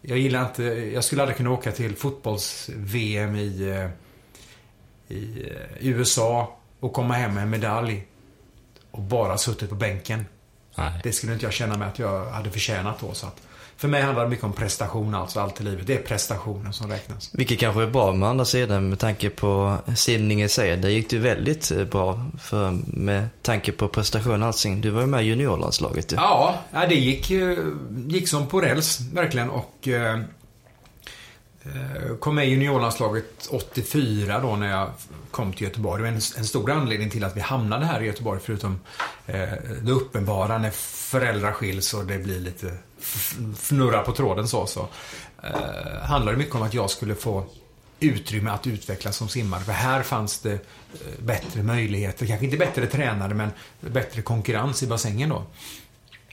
Jag 0.00 0.18
gillar 0.18 0.44
inte... 0.44 0.62
Jag 0.64 1.04
skulle 1.04 1.22
aldrig 1.22 1.36
kunna 1.36 1.50
åka 1.50 1.72
till 1.72 1.96
fotbolls-VM 1.96 3.36
i, 3.36 3.68
eh, 3.68 5.16
i 5.16 5.50
eh, 5.50 5.86
USA 5.86 6.58
och 6.80 6.92
komma 6.92 7.14
hem 7.14 7.34
med 7.34 7.42
en 7.42 7.50
medalj 7.50 8.06
och 8.90 9.02
bara 9.02 9.38
suttit 9.38 9.68
på 9.68 9.74
bänken. 9.74 10.26
Nej. 10.74 11.00
Det 11.02 11.12
skulle 11.12 11.32
inte 11.32 11.44
jag 11.44 11.52
känna 11.52 11.76
mig 11.76 11.88
att 11.88 11.98
jag 11.98 12.26
hade 12.26 12.50
förtjänat 12.50 13.00
då. 13.00 13.14
Så 13.14 13.26
att 13.26 13.42
för 13.76 13.88
mig 13.88 14.02
handlar 14.02 14.24
det 14.24 14.30
mycket 14.30 14.44
om 14.44 14.52
prestation, 14.52 15.14
alltså 15.14 15.40
allt 15.40 15.60
i 15.60 15.64
livet. 15.64 15.86
Det 15.86 15.94
är 15.94 16.02
prestationen 16.02 16.72
som 16.72 16.90
räknas. 16.90 17.30
Vilket 17.32 17.58
kanske 17.58 17.82
är 17.82 17.86
bra 17.86 18.12
med 18.12 18.28
andra 18.28 18.44
sidan 18.44 18.88
med 18.88 18.98
tanke 18.98 19.30
på 19.30 19.76
simning 19.94 20.42
i 20.42 20.48
sig. 20.48 20.76
Där 20.76 20.88
gick 20.88 21.10
du 21.10 21.18
väldigt 21.18 21.70
eh, 21.70 21.84
bra 21.84 22.26
för, 22.40 22.78
med 22.86 23.28
tanke 23.42 23.72
på 23.72 23.88
prestation 23.88 24.42
och 24.42 24.48
allting. 24.48 24.80
Du 24.80 24.90
var 24.90 25.00
ju 25.00 25.06
med 25.06 25.22
i 25.24 25.26
juniorlandslaget 25.26 26.12
ju. 26.12 26.16
Ja, 26.16 26.54
det 26.88 26.94
gick, 26.94 27.30
gick 28.06 28.28
som 28.28 28.46
på 28.46 28.60
räls, 28.60 29.00
verkligen. 29.12 29.50
Och 29.50 29.88
eh, 29.88 30.20
kom 32.20 32.34
med 32.34 32.46
i 32.46 32.50
juniorlandslaget 32.50 33.48
84 33.50 34.40
då 34.40 34.56
när 34.56 34.70
jag 34.70 34.90
kom 35.30 35.52
till 35.52 35.62
Göteborg. 35.62 36.02
Det 36.02 36.08
var 36.08 36.16
en, 36.16 36.20
en 36.38 36.44
stor 36.44 36.70
anledning 36.70 37.10
till 37.10 37.24
att 37.24 37.36
vi 37.36 37.40
hamnade 37.40 37.86
här 37.86 38.00
i 38.00 38.06
Göteborg, 38.06 38.40
förutom 38.44 38.80
eh, 39.26 39.48
det 39.82 39.92
uppenbara 39.92 40.58
när 40.58 40.70
föräldrar 40.70 41.52
skiljs 41.52 41.94
och 41.94 42.06
det 42.06 42.18
blir 42.18 42.40
lite 42.40 42.76
fnurra 43.56 44.02
på 44.02 44.12
tråden 44.12 44.48
så. 44.48 44.66
så 44.66 44.88
eh, 45.42 46.02
handlade 46.02 46.36
det 46.36 46.38
mycket 46.38 46.54
om 46.54 46.62
att 46.62 46.74
jag 46.74 46.90
skulle 46.90 47.14
få 47.14 47.44
utrymme 48.00 48.50
att 48.50 48.66
utvecklas 48.66 49.16
som 49.16 49.28
simmare. 49.28 49.60
För 49.60 49.72
här 49.72 50.02
fanns 50.02 50.38
det 50.38 50.52
eh, 50.52 50.58
bättre 51.18 51.62
möjligheter, 51.62 52.26
kanske 52.26 52.44
inte 52.44 52.56
bättre 52.56 52.86
tränare, 52.86 53.34
men 53.34 53.50
bättre 53.80 54.22
konkurrens 54.22 54.82
i 54.82 54.86
bassängen 54.86 55.28
då. 55.28 55.44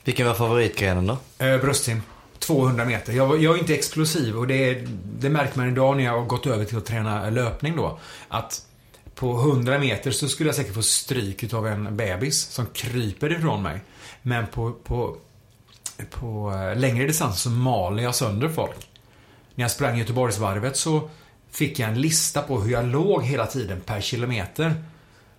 Vilken 0.03 0.27
var 0.27 0.33
favoritgrenen 0.33 1.07
då? 1.07 1.45
Eh, 1.45 1.61
bröstsim. 1.61 2.01
200 2.47 2.85
meter. 2.85 3.13
Jag, 3.13 3.43
jag 3.43 3.55
är 3.55 3.59
inte 3.59 3.73
explosiv 3.73 4.37
och 4.37 4.47
det, 4.47 4.69
är- 4.69 4.87
det 5.19 5.29
märker 5.29 5.57
man 5.57 5.67
idag 5.69 5.97
när 5.97 6.03
jag 6.03 6.11
har 6.19 6.25
gått 6.25 6.45
över 6.47 6.65
till 6.65 6.77
att 6.77 6.85
träna 6.85 7.29
löpning 7.29 7.75
då. 7.75 7.99
Att 8.27 8.61
på 9.15 9.39
100 9.39 9.79
meter 9.79 10.11
så 10.11 10.27
skulle 10.27 10.49
jag 10.49 10.55
säkert 10.55 10.73
få 10.75 10.81
stryk 10.81 11.53
av 11.53 11.67
en 11.67 11.97
bebis 11.97 12.41
som 12.41 12.65
kryper 12.65 13.31
ifrån 13.31 13.63
mig. 13.63 13.79
Men 14.21 14.47
på, 14.47 14.71
på, 14.71 15.17
på 16.11 16.51
eh, 16.51 16.79
längre 16.79 17.07
distans 17.07 17.41
så 17.41 17.49
maler 17.49 18.03
jag 18.03 18.15
sönder 18.15 18.49
folk. 18.49 18.87
När 19.55 19.63
jag 19.63 19.71
sprang 19.71 19.97
Göteborgsvarvet 19.97 20.77
så 20.77 21.09
fick 21.51 21.79
jag 21.79 21.89
en 21.89 22.01
lista 22.01 22.41
på 22.41 22.61
hur 22.61 22.71
jag 22.71 22.85
låg 22.85 23.23
hela 23.23 23.45
tiden 23.45 23.81
per 23.81 24.01
kilometer. 24.01 24.83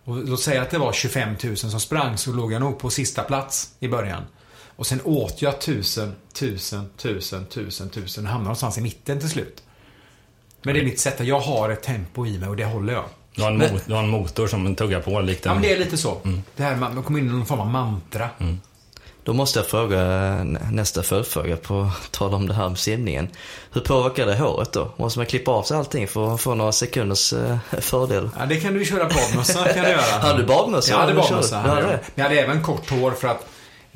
Och 0.05 0.17
låt 0.29 0.41
säga 0.41 0.63
att 0.63 0.71
det 0.71 0.79
var 0.79 0.93
25 0.93 1.35
000 1.45 1.57
som 1.57 1.81
sprang 1.81 2.19
så 2.19 2.33
låg 2.33 2.53
jag 2.53 2.61
nog 2.61 2.79
på 2.79 2.91
sista 2.91 3.23
plats 3.23 3.71
i 3.81 3.89
början. 3.89 4.23
Och 4.77 4.87
sen 4.87 5.01
åt 5.05 5.43
jag 5.43 5.61
tusen, 5.61 6.15
tusen, 6.33 6.91
tusen, 6.97 7.47
tusen, 7.47 7.89
tusen 7.89 8.25
och 8.25 8.31
hamnade 8.31 8.45
någonstans 8.45 8.79
i 8.79 8.81
mitten 8.81 9.21
till 9.21 9.31
slut. 9.31 9.63
Men 10.63 10.75
det 10.75 10.81
är 10.81 10.85
mitt 10.85 11.01
sätt. 11.01 11.21
Jag 11.21 11.41
har 11.41 11.71
ett 11.71 11.83
tempo 11.83 12.27
i 12.27 12.39
mig 12.39 12.49
och 12.49 12.57
det 12.57 12.65
håller 12.65 12.93
jag. 12.93 13.05
Du 13.35 13.43
har 13.43 13.51
en, 13.51 13.59
mot, 13.59 13.87
du 13.87 13.95
har 13.95 14.03
en 14.03 14.09
motor 14.09 14.47
som 14.47 14.75
tuggar 14.75 15.01
på 15.01 15.21
likt 15.21 15.47
en... 15.47 15.51
Ja, 15.51 15.55
men 15.55 15.63
det 15.63 15.73
är 15.73 15.79
lite 15.79 15.97
så. 15.97 16.21
Mm. 16.25 16.43
Det 16.57 16.63
här, 16.63 16.77
man 16.77 17.03
kommer 17.03 17.19
in 17.19 17.29
i 17.29 17.33
någon 17.33 17.47
form 17.47 17.61
av 17.61 17.67
mantra. 17.67 18.29
Mm. 18.39 18.61
Då 19.25 19.33
måste 19.33 19.59
jag 19.59 19.67
fråga 19.67 20.01
nästa 20.71 21.03
följdfråga 21.03 21.57
på 21.57 21.91
tal 22.11 22.35
om 22.35 22.49
det 22.49 22.55
här 22.55 22.69
med 22.69 22.79
simningen. 22.79 23.29
Hur 23.73 23.81
påverkar 23.81 24.27
det 24.27 24.37
håret 24.37 24.73
då? 24.73 24.93
Måste 24.97 25.19
man 25.19 25.27
klippa 25.27 25.51
av 25.51 25.63
sig 25.63 25.77
allting 25.77 26.09
för 26.09 26.35
att 26.35 26.41
få 26.41 26.55
några 26.55 26.73
sekunders 26.73 27.33
eh, 27.33 27.57
fördel? 27.81 28.31
Ja, 28.39 28.47
det 28.47 28.57
kan 28.57 28.75
du 28.75 28.85
köra 28.85 29.09
badmössa 29.09 29.69
kan 29.69 29.85
du 29.85 29.91
göra. 29.91 30.01
Hade 30.21 30.39
du 30.39 30.47
badmössa? 30.47 30.91
Ja, 30.91 30.97
jag 30.97 31.01
hade 31.01 31.15
badmössa. 31.15 31.63
Men 31.63 31.99
jag 32.15 32.25
hade 32.25 32.41
även 32.41 32.63
kort 32.63 32.91
hår 32.91 33.11
för 33.11 33.29
att 33.29 33.47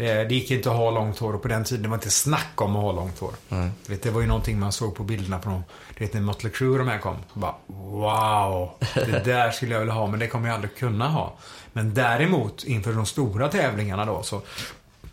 det 0.05 0.31
gick 0.31 0.51
inte 0.51 0.71
att 0.71 0.77
ha 0.77 0.91
långt 0.91 1.19
hår 1.19 1.35
och 1.35 1.43
på 1.43 1.49
den 1.49 1.65
tiden 1.65 1.83
det 1.83 1.89
var 1.89 1.97
inte 1.97 2.11
snack 2.11 2.61
om 2.61 2.77
att 2.77 2.83
ha 2.83 2.93
långt 2.93 3.19
hår. 3.19 3.33
Mm. 3.49 3.71
Vet, 3.87 4.03
det 4.03 4.11
var 4.11 4.21
ju 4.21 4.27
någonting 4.27 4.59
man 4.59 4.73
såg 4.73 4.95
på 4.95 5.03
bilderna 5.03 5.39
på 5.39 5.51
dem. 5.51 5.65
Du 5.99 6.05
vet 6.05 6.15
när 6.15 6.21
Mötley 6.21 6.53
Crüe 6.53 6.73
och 6.73 6.79
de 6.79 6.89
här 6.89 6.99
kom. 6.99 7.17
Bara, 7.33 7.55
wow, 7.67 8.71
det 8.95 9.25
där 9.25 9.51
skulle 9.51 9.73
jag 9.73 9.81
vilja 9.81 9.95
ha 9.95 10.07
men 10.07 10.21
det 10.21 10.27
kommer 10.27 10.49
jag 10.49 10.55
aldrig 10.55 10.77
kunna 10.77 11.09
ha. 11.09 11.37
Men 11.73 11.95
däremot 11.95 12.65
inför 12.65 12.93
de 12.93 13.07
stora 13.07 13.49
tävlingarna 13.49 14.05
då 14.05 14.23
så 14.23 14.43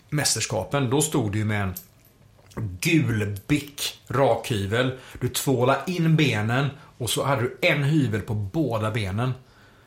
mästerskapen, 0.10 0.90
då 0.90 1.02
stod 1.02 1.32
du 1.32 1.46
med 1.46 1.62
en 1.62 1.74
gul 2.82 3.38
bick 3.48 4.02
rakhyvel. 4.08 4.98
Du 5.20 5.30
tvålade 5.30 5.92
in 5.92 6.16
benen 6.16 6.70
och 6.98 7.10
så 7.10 7.24
hade 7.24 7.42
du 7.42 7.58
en 7.62 7.84
hyvel 7.84 8.22
på 8.22 8.34
båda 8.34 8.92
benen. 8.92 9.34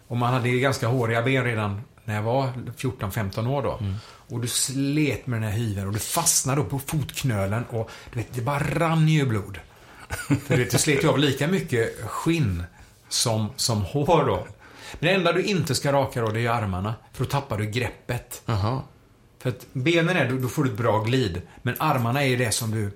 Och 0.09 0.17
man 0.17 0.33
hade 0.33 0.49
ganska 0.49 0.87
håriga 0.87 1.23
ben 1.23 1.45
redan 1.45 1.81
när 2.09 2.15
jag 2.15 2.23
var 2.23 2.53
14-15 2.77 3.49
år 3.49 3.63
då. 3.63 3.79
Mm. 3.81 3.95
Och 4.29 4.41
du 4.41 4.49
slet 4.49 5.27
med 5.27 5.43
den 5.43 5.51
här 5.51 5.59
hyveln 5.59 5.87
och 5.87 5.93
du 5.93 5.99
fastnade 5.99 6.63
på 6.63 6.79
fotknölen 6.79 7.65
och 7.65 7.91
du 8.13 8.19
vet, 8.19 8.35
det 8.35 8.41
bara 8.41 8.59
rann 8.59 9.09
ju 9.09 9.27
blod. 9.27 9.59
För 10.47 10.57
du 10.57 10.71
slet 10.71 11.05
ju 11.05 11.09
av 11.09 11.19
lika 11.19 11.49
mycket 11.49 12.01
skinn 12.07 12.65
som, 13.09 13.49
som 13.57 13.83
hår 13.83 14.27
då. 14.27 14.47
Men 14.93 15.09
det 15.09 15.15
enda 15.15 15.33
du 15.33 15.43
inte 15.43 15.75
ska 15.75 15.93
raka 15.93 16.21
då, 16.21 16.31
det 16.31 16.47
är 16.47 16.51
armarna. 16.51 16.95
För 17.13 17.25
då 17.25 17.31
tappar 17.31 17.59
du 17.59 17.67
greppet. 17.67 18.43
Aha. 18.47 18.85
För 19.39 19.49
att 19.49 19.67
benen 19.73 20.17
är, 20.17 20.33
då 20.33 20.49
får 20.49 20.65
du 20.65 20.71
ett 20.71 20.77
bra 20.77 21.03
glid. 21.03 21.43
Men 21.63 21.75
armarna 21.79 22.25
är 22.25 22.37
det 22.37 22.53
som 22.53 22.71
du, 22.71 22.91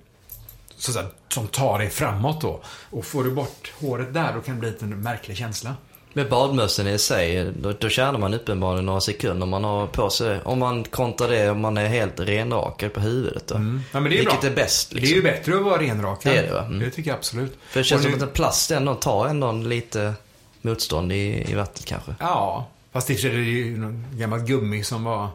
så 0.76 0.90
att 0.90 0.94
säga, 0.94 1.08
som 1.28 1.46
tar 1.46 1.78
dig 1.78 1.90
framåt 1.90 2.40
då. 2.40 2.62
Och 2.90 3.04
får 3.04 3.24
du 3.24 3.30
bort 3.30 3.72
håret 3.80 4.14
där, 4.14 4.34
då 4.34 4.40
kan 4.40 4.60
det 4.60 4.60
bli 4.60 4.74
en 4.80 5.00
märklig 5.00 5.36
känsla. 5.36 5.76
Med 6.14 6.28
badmössen 6.28 6.86
i 6.86 6.98
sig, 6.98 7.52
då, 7.60 7.72
då 7.72 7.88
tjänar 7.88 8.18
man 8.18 8.34
uppenbarligen 8.34 8.86
några 8.86 9.00
sekunder 9.00 9.42
om 9.42 9.48
man 9.48 9.64
har 9.64 9.86
på 9.86 10.10
sig. 10.10 10.40
Om 10.44 10.58
man 10.58 10.84
kontrar 10.84 11.28
det 11.28 11.50
om 11.50 11.60
man 11.60 11.76
är 11.76 11.86
helt 11.86 12.20
renrakad 12.20 12.92
på 12.92 13.00
huvudet 13.00 13.46
då. 13.46 13.54
Mm. 13.54 13.80
Ja, 13.92 14.00
men 14.00 14.10
det 14.10 14.16
är 14.16 14.18
Vilket 14.18 14.40
bra. 14.40 14.50
är 14.50 14.54
bäst 14.54 14.92
liksom. 14.92 15.08
Det 15.08 15.14
är 15.14 15.16
ju 15.16 15.22
bättre 15.22 15.56
att 15.56 15.62
vara 15.62 15.82
renrakad. 15.82 16.32
Det 16.32 16.38
är 16.38 16.42
det 16.42 16.52
va? 16.52 16.64
Mm. 16.64 16.78
Det 16.78 16.90
tycker 16.90 17.10
jag 17.10 17.16
absolut. 17.18 17.58
För 17.68 17.80
det 17.80 17.84
känns 17.84 18.04
nu... 18.04 18.10
som 18.10 18.18
att 18.18 18.22
en 18.22 18.34
plast 18.34 18.70
ändå 18.70 18.94
tar 18.94 19.26
ändå 19.26 19.52
lite 19.52 20.14
motstånd 20.62 21.12
i, 21.12 21.44
i 21.48 21.54
vattnet 21.54 21.84
kanske. 21.84 22.14
Ja, 22.20 22.68
fast 22.92 23.10
i 23.10 23.12
och 23.12 23.16
för 23.16 23.22
sig 23.22 23.30
är 23.30 23.36
det 23.36 23.44
ju 23.44 23.78
någon 23.78 24.06
gammal 24.12 24.40
gummi 24.40 24.84
som 24.84 25.04
var 25.04 25.28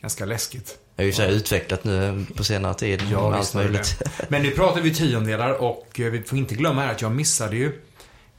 ganska 0.00 0.24
läskigt. 0.24 0.78
Det 0.96 1.02
är 1.02 1.06
ju 1.06 1.12
så 1.12 1.22
utvecklat 1.22 1.84
nu 1.84 2.24
på 2.36 2.44
senare 2.44 2.74
tid. 2.74 3.02
Ja, 3.12 3.34
allt 3.34 3.54
möjligt. 3.54 4.02
Men 4.28 4.42
nu 4.42 4.50
pratar 4.50 4.80
vi 4.80 4.94
tiondelar 4.94 5.62
och 5.62 6.00
eh, 6.00 6.06
vi 6.06 6.22
får 6.22 6.38
inte 6.38 6.54
glömma 6.54 6.82
här 6.82 6.92
att 6.92 7.02
jag 7.02 7.12
missade 7.12 7.56
ju 7.56 7.80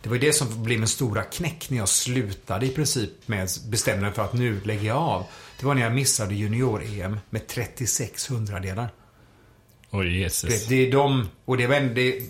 det 0.04 0.10
var 0.10 0.16
ju 0.16 0.22
det 0.22 0.34
som 0.34 0.64
blev 0.64 0.80
min 0.80 0.88
stora 0.88 1.24
knäck 1.24 1.70
när 1.70 1.78
jag 1.78 1.90
slutade 1.90 2.66
i 2.66 2.70
princip 2.70 3.10
med 3.26 3.50
bestämde 3.70 4.02
mig 4.02 4.12
för 4.14 4.24
att 4.24 4.34
nu 4.34 4.62
lägger 4.64 4.88
jag 4.88 4.98
av. 4.98 5.26
Det 5.60 5.66
var 5.66 5.76
när 5.76 5.82
jag 5.82 5.94
missade 5.94 6.36
junior-EM 6.36 7.18
med 7.30 7.48
36 7.48 8.30
hundradelar. 8.30 8.90
Oj, 9.92 10.20
Jesus. 10.20 10.68
Det, 10.68 10.76
det 10.76 10.88
är 10.88 10.92
de, 10.92 11.30
och 11.46 11.58
det 11.58 11.68
var 11.68 11.80
det, 11.80 12.22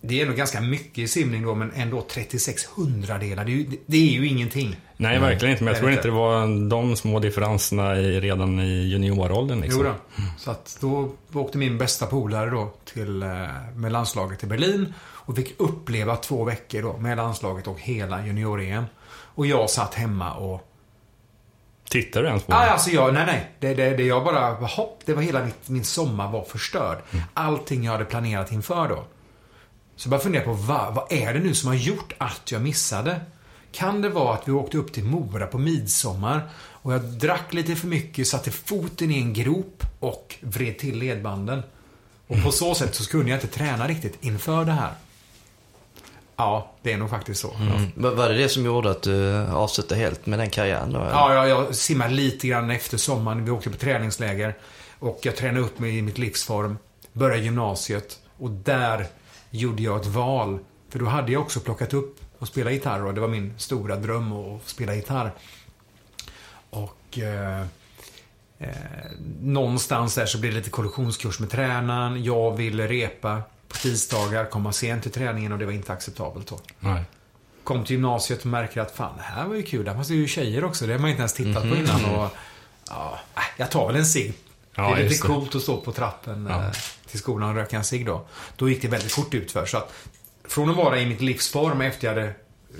det 0.00 0.20
är 0.20 0.26
nog 0.26 0.36
ganska 0.36 0.60
mycket 0.60 0.98
i 0.98 1.08
simning 1.08 1.42
då, 1.42 1.54
men 1.54 1.72
ändå 1.74 2.06
36 2.10 2.64
hundradelar. 2.76 3.44
Det, 3.44 3.52
är 3.52 3.56
ju, 3.56 3.66
det 3.86 3.96
är 3.96 4.12
ju 4.12 4.26
ingenting. 4.26 4.76
Nej, 4.96 5.18
verkligen 5.18 5.52
inte. 5.52 5.64
Men 5.64 5.72
jag 5.72 5.80
tror 5.80 5.92
inte 5.92 6.08
det 6.08 6.10
var 6.10 6.68
de 6.68 6.96
små 6.96 7.18
differenserna 7.18 8.00
i, 8.00 8.20
redan 8.20 8.60
i 8.60 8.88
junioråldern. 8.88 9.60
Liksom. 9.60 9.82
Jo 9.84 9.92
då. 9.92 10.22
Så 10.38 10.50
att 10.50 10.78
då 10.80 11.12
åkte 11.32 11.58
min 11.58 11.78
bästa 11.78 12.06
polare 12.06 12.50
då 12.50 12.72
till, 12.84 13.22
eh, 13.22 13.28
med 13.76 13.92
landslaget 13.92 14.38
till 14.38 14.48
Berlin 14.48 14.94
och 15.24 15.36
fick 15.36 15.60
uppleva 15.60 16.16
två 16.16 16.44
veckor 16.44 16.82
då 16.82 16.96
med 16.96 17.16
landslaget 17.16 17.66
och 17.66 17.80
hela 17.80 18.26
junior-EM. 18.26 18.84
Och 19.34 19.46
jag 19.46 19.70
satt 19.70 19.94
hemma 19.94 20.34
och... 20.34 20.66
Tittar 21.88 22.22
du 22.22 22.28
ens 22.28 22.42
på 22.42 22.52
det? 22.52 22.58
Ah, 22.58 22.70
alltså 22.70 22.90
jag, 22.90 23.14
nej, 23.14 23.26
nej. 23.26 23.50
Det, 23.58 23.74
det, 23.74 23.96
det 23.96 24.02
jag 24.02 24.24
bara, 24.24 24.50
hopp, 24.50 25.02
det 25.04 25.14
var 25.14 25.22
hela 25.22 25.44
mitt, 25.44 25.68
min 25.68 25.84
sommar 25.84 26.32
var 26.32 26.44
förstörd. 26.44 26.98
Mm. 27.10 27.24
Allting 27.34 27.84
jag 27.84 27.92
hade 27.92 28.04
planerat 28.04 28.52
inför 28.52 28.88
då. 28.88 29.04
Så 29.96 30.06
jag 30.06 30.10
började 30.10 30.24
fundera 30.24 30.44
på 30.44 30.52
vad, 30.52 30.94
vad 30.94 31.12
är 31.12 31.34
det 31.34 31.40
nu 31.40 31.54
som 31.54 31.68
har 31.68 31.74
gjort 31.74 32.12
att 32.18 32.52
jag 32.52 32.62
missade? 32.62 33.20
Kan 33.72 34.02
det 34.02 34.08
vara 34.08 34.34
att 34.34 34.48
vi 34.48 34.52
åkte 34.52 34.78
upp 34.78 34.92
till 34.92 35.04
Mora 35.04 35.46
på 35.46 35.58
midsommar 35.58 36.48
och 36.56 36.92
jag 36.92 37.02
drack 37.02 37.54
lite 37.54 37.76
för 37.76 37.86
mycket, 37.86 38.26
satte 38.26 38.50
foten 38.50 39.10
i 39.10 39.18
en 39.18 39.32
grop 39.32 39.84
och 40.00 40.36
vred 40.40 40.78
till 40.78 40.98
ledbanden. 40.98 41.62
Och 42.26 42.42
på 42.42 42.52
så 42.52 42.74
sätt 42.74 42.94
så 42.94 43.10
kunde 43.10 43.30
jag 43.30 43.36
inte 43.36 43.58
träna 43.58 43.88
riktigt 43.88 44.18
inför 44.20 44.64
det 44.64 44.72
här. 44.72 44.92
Ja, 46.40 46.70
det 46.82 46.92
är 46.92 46.96
nog 46.96 47.10
faktiskt 47.10 47.40
så. 47.40 47.54
Mm. 47.54 48.16
Var 48.16 48.28
det 48.28 48.34
det 48.34 48.48
som 48.48 48.64
gjorde 48.64 48.90
att 48.90 49.02
du 49.02 49.36
avslutade 49.38 50.00
helt 50.00 50.26
med 50.26 50.38
den 50.38 50.50
karriären 50.50 50.92
då? 50.92 50.98
Ja, 50.98 51.34
jag, 51.34 51.48
jag 51.48 51.74
simmade 51.74 52.14
lite 52.14 52.48
grann 52.48 52.70
efter 52.70 52.96
sommaren. 52.96 53.44
Vi 53.44 53.50
åkte 53.50 53.70
på 53.70 53.76
träningsläger. 53.76 54.56
Och 54.98 55.18
jag 55.22 55.36
tränade 55.36 55.60
upp 55.60 55.78
mig 55.78 55.98
i 55.98 56.02
mitt 56.02 56.18
livsform. 56.18 56.78
Började 57.12 57.42
gymnasiet. 57.42 58.18
Och 58.38 58.50
där 58.50 59.06
gjorde 59.50 59.82
jag 59.82 60.00
ett 60.00 60.06
val. 60.06 60.58
För 60.88 60.98
då 60.98 61.06
hade 61.06 61.32
jag 61.32 61.42
också 61.42 61.60
plockat 61.60 61.94
upp 61.94 62.20
och 62.38 62.48
spela 62.48 62.70
gitarr. 62.70 63.04
Och 63.04 63.14
det 63.14 63.20
var 63.20 63.28
min 63.28 63.54
stora 63.58 63.96
dröm 63.96 64.32
att 64.32 64.68
spela 64.68 64.94
gitarr. 64.94 65.32
Och 66.70 67.18
eh, 67.18 67.60
eh, 68.58 68.68
någonstans 69.40 70.14
där 70.14 70.26
så 70.26 70.38
blev 70.38 70.52
det 70.52 70.58
lite 70.58 70.70
kollektionskurs 70.70 71.40
med 71.40 71.50
tränaren. 71.50 72.24
Jag 72.24 72.56
ville 72.56 72.86
repa 72.86 73.42
på 73.70 73.76
tisdagar, 73.76 74.44
komma 74.44 74.72
sent 74.72 75.02
till 75.02 75.12
träningen 75.12 75.52
och 75.52 75.58
det 75.58 75.64
var 75.64 75.72
inte 75.72 75.92
acceptabelt 75.92 76.48
då. 76.48 76.60
Nej. 76.80 77.04
Kom 77.64 77.84
till 77.84 77.92
gymnasiet 77.92 78.40
och 78.40 78.46
märkte 78.46 78.82
att 78.82 78.96
fan, 78.96 79.16
det 79.16 79.22
här 79.22 79.46
var 79.46 79.54
ju 79.54 79.62
kul. 79.62 79.84
Där 79.84 79.94
fanns 79.94 80.08
det 80.08 80.14
ju 80.14 80.28
tjejer 80.28 80.64
också. 80.64 80.86
Det 80.86 80.92
har 80.92 80.98
man 80.98 81.10
inte 81.10 81.20
ens 81.20 81.34
tittat 81.34 81.64
mm 81.64 81.76
-hmm. 81.76 81.86
på 81.86 81.94
innan. 81.94 82.14
Och, 82.14 82.30
ja, 82.88 83.20
äh, 83.36 83.42
jag 83.56 83.70
tar 83.70 83.86
väl 83.86 83.96
en 83.96 84.06
cigg. 84.06 84.34
Ja, 84.74 84.94
det 84.94 85.02
är 85.02 85.08
lite 85.08 85.26
coolt 85.26 85.54
att 85.54 85.62
stå 85.62 85.80
på 85.80 85.92
trappen 85.92 86.46
ja. 86.50 86.64
Eh, 86.64 86.70
till 87.06 87.18
skolan 87.18 87.48
och 87.48 87.54
röka 87.54 87.76
en 87.76 87.84
cigg 87.84 88.06
då. 88.06 88.26
Då 88.56 88.68
gick 88.68 88.82
det 88.82 88.88
väldigt 88.88 89.12
fort 89.12 89.34
utför. 89.34 89.66
Så 89.66 89.76
att 89.76 89.92
från 90.44 90.70
att 90.70 90.76
vara 90.76 91.00
i 91.00 91.06
mitt 91.06 91.20
livsform 91.20 91.80
efter 91.80 92.08
jag 92.08 92.14
hade 92.14 92.34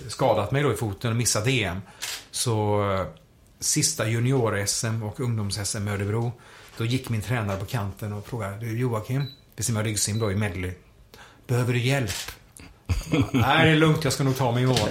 skadat 0.09 0.52
mig 0.52 0.62
då 0.62 0.73
i 0.73 0.76
foten 0.76 1.11
och 1.11 1.16
missat 1.16 1.47
EM. 1.47 1.80
Så 2.30 2.82
eh, 2.92 3.06
sista 3.61 4.09
junior-SM 4.09 5.02
och 5.02 5.20
ungdoms-SM 5.20 5.88
i 5.88 5.90
Örebro. 5.90 6.32
Då 6.76 6.85
gick 6.85 7.09
min 7.09 7.23
tränare 7.23 7.56
på 7.56 7.66
kanten 7.66 8.12
och 8.12 8.26
frågade, 8.26 8.56
du 8.56 8.78
Joakim, 8.78 9.25
vi 9.61 9.64
simmar 9.64 9.85
ryggsim 9.85 10.19
då 10.19 10.33
i 10.33 10.35
medley. 10.35 10.73
Behöver 11.47 11.73
du 11.73 11.79
hjälp? 11.79 12.11
Nej, 13.33 13.67
det 13.67 13.71
är 13.71 13.76
lugnt. 13.76 14.05
Jag 14.05 14.12
ska 14.12 14.25
nog 14.25 14.37
ta 14.37 14.52
mig 14.52 14.62
i 14.62 14.67
mål. 14.67 14.88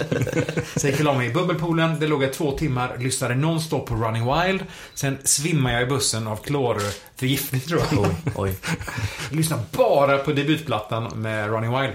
Så 0.76 0.88
jag 0.88 1.00
la 1.00 1.14
mig 1.14 1.26
i 1.26 1.32
bubbelpoolen. 1.32 2.00
Det 2.00 2.06
låg 2.06 2.22
jag 2.22 2.32
två 2.32 2.58
timmar. 2.58 2.98
Lyssnade 2.98 3.34
nonstop 3.34 3.86
på 3.86 3.94
Running 3.94 4.22
Wild. 4.34 4.64
Sen 4.94 5.18
svimmade 5.24 5.74
jag 5.74 5.82
i 5.82 5.86
bussen 5.86 6.26
av 6.26 6.36
klorförgiftning 6.36 7.60
tror 7.60 7.80
jag. 7.80 8.00
Oj, 8.00 8.14
oj. 8.34 8.54
Lyssnade 9.30 9.62
bara 9.72 10.18
på 10.18 10.32
debutplattan 10.32 11.20
med 11.20 11.50
Running 11.50 11.80
Wild. 11.80 11.94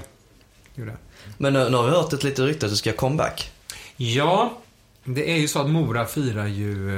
Gjorde. 0.76 0.98
Men 1.38 1.54
nu, 1.54 1.70
nu 1.70 1.78
har 1.78 1.84
vi 1.84 1.92
hört 1.92 2.14
ett 2.14 2.24
litet 2.24 2.46
rykte 2.46 2.66
att 2.66 2.72
du 2.72 2.78
ska 2.78 2.92
comeback. 2.92 3.52
Ja, 3.98 4.58
det 5.04 5.32
är 5.32 5.38
ju 5.38 5.48
så 5.48 5.60
att 5.60 5.70
Mora 5.70 6.06
firar 6.06 6.48
ju 6.48 6.90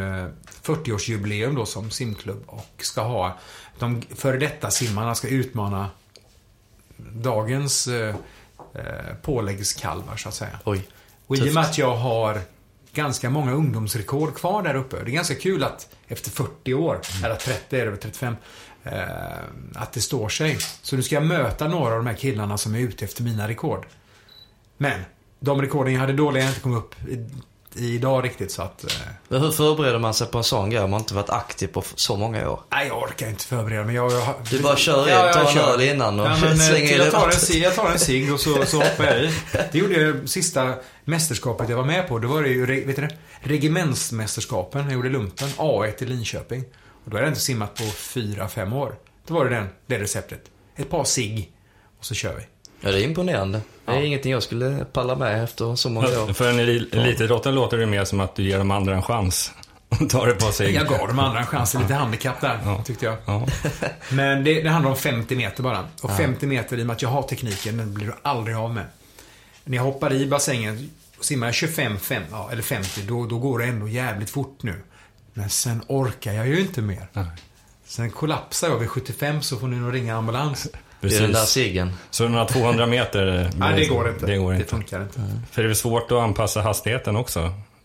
40-årsjubileum 0.63 1.49
eh, 1.49 1.55
då 1.55 1.65
som 1.65 1.91
simklubb 1.91 2.43
och 2.45 2.73
ska 2.77 3.01
ha 3.01 3.37
de 3.79 4.01
före 4.15 4.37
detta 4.37 4.71
simmarna 4.71 5.15
ska 5.15 5.27
utmana 5.27 5.89
dagens 6.97 7.87
eh, 7.87 8.15
eh, 8.73 9.15
påläggskalvar, 9.21 10.15
så 10.15 10.29
att 10.29 10.35
säga. 10.35 10.59
Oj. 10.63 10.87
Och 11.27 11.37
i 11.37 11.49
och 11.49 11.53
med 11.53 11.63
att 11.63 11.77
jag 11.77 11.95
har 11.95 12.41
ganska 12.93 13.29
många 13.29 13.51
ungdomsrekord 13.51 14.35
kvar 14.35 14.63
där 14.63 14.75
uppe. 14.75 15.03
Det 15.03 15.11
är 15.11 15.13
ganska 15.13 15.35
kul 15.35 15.63
att 15.63 15.95
efter 16.07 16.31
40 16.31 16.73
år, 16.73 17.01
mm. 17.11 17.25
eller 17.25 17.35
30 17.35 17.79
eller 17.79 17.95
35, 17.95 18.35
eh, 18.83 19.01
att 19.75 19.93
det 19.93 20.01
står 20.01 20.29
sig. 20.29 20.57
Så 20.81 20.95
nu 20.95 21.03
ska 21.03 21.15
jag 21.15 21.25
möta 21.25 21.67
några 21.67 21.91
av 21.91 21.97
de 21.97 22.07
här 22.07 22.17
killarna 22.17 22.57
som 22.57 22.75
är 22.75 22.79
ute 22.79 23.05
efter 23.05 23.23
mina 23.23 23.47
rekord. 23.47 23.85
Men 24.77 25.01
de 25.39 25.61
rekorden 25.61 25.93
jag 25.93 26.01
hade 26.01 26.13
då 26.13 26.31
lär 26.31 26.39
jag 26.39 26.49
inte 26.49 26.61
komma 26.61 26.77
upp 26.77 26.95
idag 27.77 28.23
riktigt 28.25 28.51
så 28.51 28.61
att... 28.61 28.83
Eh, 28.83 28.89
Men 29.27 29.41
hur 29.41 29.51
förbereder 29.51 29.99
man 29.99 30.13
sig 30.13 30.27
på 30.27 30.37
en 30.37 30.43
sån 30.43 30.69
grej 30.69 30.81
om 30.83 30.89
man 30.89 30.99
inte 30.99 31.13
varit 31.13 31.29
aktiv 31.29 31.67
på 31.67 31.83
så 31.95 32.15
många 32.17 32.49
år? 32.49 32.59
nej, 32.71 32.87
jag 32.87 32.97
orkar 33.03 33.29
inte 33.29 33.45
förbereda 33.45 33.83
mig. 33.83 33.95
Jag, 33.95 34.11
jag, 34.11 34.35
Du 34.51 34.59
bara 34.59 34.75
kör 34.77 35.03
in, 35.07 35.13
Ja, 35.13 35.25
jag 35.25 35.33
tar 35.33 35.41
en 35.41 35.47
kör. 35.53 35.73
öl 35.73 35.81
innan 35.81 36.19
och 36.19 36.25
Ja, 36.25 36.37
men, 36.41 36.51
eh, 36.51 36.57
slänger 36.57 36.93
i 36.93 36.97
jag, 36.97 37.11
tar 37.11 37.27
en, 37.55 37.61
jag 37.61 37.75
tar 37.75 37.91
en 37.91 37.99
cigg 37.99 38.33
och 38.33 38.39
så, 38.39 38.65
så 38.65 38.77
hoppar 38.77 39.03
jag 39.05 39.23
i. 39.23 39.33
Det 39.71 39.77
gjorde 39.77 40.01
jag 40.01 40.29
sista 40.29 40.73
mästerskapet 41.05 41.69
jag 41.69 41.77
var 41.77 41.85
med 41.85 42.07
på. 42.07 42.19
Det 42.19 42.27
var 42.27 42.43
det 42.43 42.49
ju, 42.49 42.65
vet 42.85 42.95
du 42.95 43.01
det? 43.01 43.17
Regementsmästerskapen. 43.41 44.83
Jag 44.83 44.93
gjorde 44.93 45.09
lumpen. 45.09 45.47
A1 45.47 46.03
i 46.03 46.05
Linköping. 46.05 46.63
Och 47.05 47.09
då 47.11 47.15
hade 47.17 47.25
jag 47.25 47.31
inte 47.31 47.41
simmat 47.41 47.75
på 47.75 47.83
fyra 47.83 48.47
fem 48.47 48.73
år. 48.73 48.95
Då 49.27 49.33
var 49.33 49.45
det 49.45 49.55
den, 49.55 49.67
det 49.87 49.99
receptet. 49.99 50.41
Ett 50.75 50.89
par 50.89 51.03
cigg 51.03 51.51
och 51.99 52.05
så 52.05 52.13
kör 52.13 52.35
vi. 52.35 52.41
Ja, 52.81 52.91
det 52.91 53.01
är 53.01 53.03
imponerande. 53.03 53.61
Det 53.85 53.91
är 53.91 53.95
Ja. 53.95 54.01
ingenting 54.01 54.31
jag 54.31 54.43
skulle 54.43 54.85
palla 54.93 55.15
med 55.15 55.43
efter 55.43 55.75
så 55.75 55.89
många 55.89 56.07
år. 56.07 56.33
För 56.33 56.49
en 56.49 56.59
eli- 56.59 56.89
elitidrottare 56.95 57.53
låter 57.53 57.77
det 57.77 57.85
mer 57.85 58.05
som 58.05 58.19
att 58.19 58.35
du 58.35 58.43
ger 58.43 58.57
de 58.57 58.71
andra 58.71 58.95
en 58.95 59.01
chans. 59.01 59.51
Och 59.89 60.09
tar 60.09 60.27
det 60.27 60.33
på 60.33 60.51
sig. 60.51 60.73
Jag 60.73 60.87
gav 60.87 61.07
de 61.07 61.19
andra 61.19 61.39
en 61.39 61.45
chans. 61.45 61.73
Lite 61.73 61.93
handikapp 61.93 62.41
där, 62.41 62.59
Ja. 62.65 62.83
tyckte 62.83 63.05
jag. 63.05 63.17
Ja. 63.25 63.47
Men 64.11 64.43
det, 64.43 64.61
det 64.61 64.69
handlar 64.69 64.91
om 64.91 64.97
50 64.97 65.35
meter 65.35 65.63
bara. 65.63 65.85
Och 66.01 66.11
50 66.11 66.45
meter, 66.47 66.77
i 66.77 66.81
och 66.81 66.85
med 66.87 66.93
att 66.93 67.01
jag 67.01 67.09
har 67.09 67.21
tekniken, 67.21 67.77
den 67.77 67.93
blir 67.93 68.05
du 68.05 68.13
aldrig 68.21 68.55
av 68.57 68.73
med. 68.73 68.83
När 69.63 69.77
jag 69.77 69.83
hoppar 69.83 70.13
i 70.13 70.25
bassängen, 70.27 70.89
simmar 71.19 71.47
jag 71.47 71.53
25, 71.55 71.99
5, 71.99 72.23
ja, 72.31 72.49
eller 72.51 72.61
50, 72.61 73.01
då, 73.01 73.25
då 73.25 73.37
går 73.39 73.59
det 73.59 73.65
ändå 73.65 73.87
jävligt 73.87 74.29
fort 74.29 74.57
nu. 74.63 74.81
Men 75.33 75.49
sen 75.49 75.81
orkar 75.87 76.33
jag 76.33 76.47
ju 76.47 76.59
inte 76.59 76.81
mer. 76.81 77.07
Nej. 77.13 77.25
Sen 77.85 78.11
kollapsar 78.11 78.69
jag 78.69 78.77
vid 78.77 78.89
75 78.89 79.41
så 79.41 79.57
får 79.57 79.67
ni 79.67 79.75
nog 79.77 79.93
ringa 79.93 80.15
ambulans. 80.17 80.67
Det 81.01 81.07
är 81.07 81.11
den 81.21 81.21
där 81.21 81.27
Precis. 81.39 81.49
ciggen. 81.49 81.91
Så 82.09 82.27
några 82.27 82.45
200 82.45 82.85
meter? 82.85 83.49
Nej, 83.57 83.75
det 83.79 83.85
går 83.85 84.09
inte. 84.09 84.25
Det 84.25 84.37
går 84.37 84.51
Det 84.51 84.57
inte. 84.57 84.69
funkar 84.69 85.01
inte. 85.01 85.19
För 85.51 85.61
det 85.61 85.65
är 85.65 85.67
väl 85.67 85.75
svårt 85.75 86.11
att 86.11 86.17
anpassa 86.17 86.61
hastigheten 86.61 87.15
också? 87.15 87.39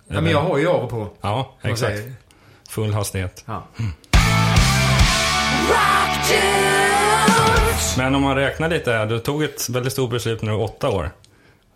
Ja, 0.08 0.20
men 0.20 0.32
jag 0.32 0.40
har 0.42 0.58
ju 0.58 0.68
av 0.68 0.84
och 0.84 0.90
på. 0.90 1.08
Ja, 1.20 1.54
exakt. 1.62 2.02
Full 2.70 2.92
hastighet. 2.94 3.44
Ja. 3.46 3.66
Men 7.98 8.14
om 8.14 8.22
man 8.22 8.36
räknar 8.36 8.68
lite 8.68 8.92
här, 8.92 9.06
du 9.06 9.18
tog 9.18 9.42
ett 9.42 9.68
väldigt 9.68 9.92
stort 9.92 10.10
beslut 10.10 10.42
när 10.42 10.52
du 10.52 10.58
var 10.58 10.64
åtta 10.64 10.88
år. 10.90 11.10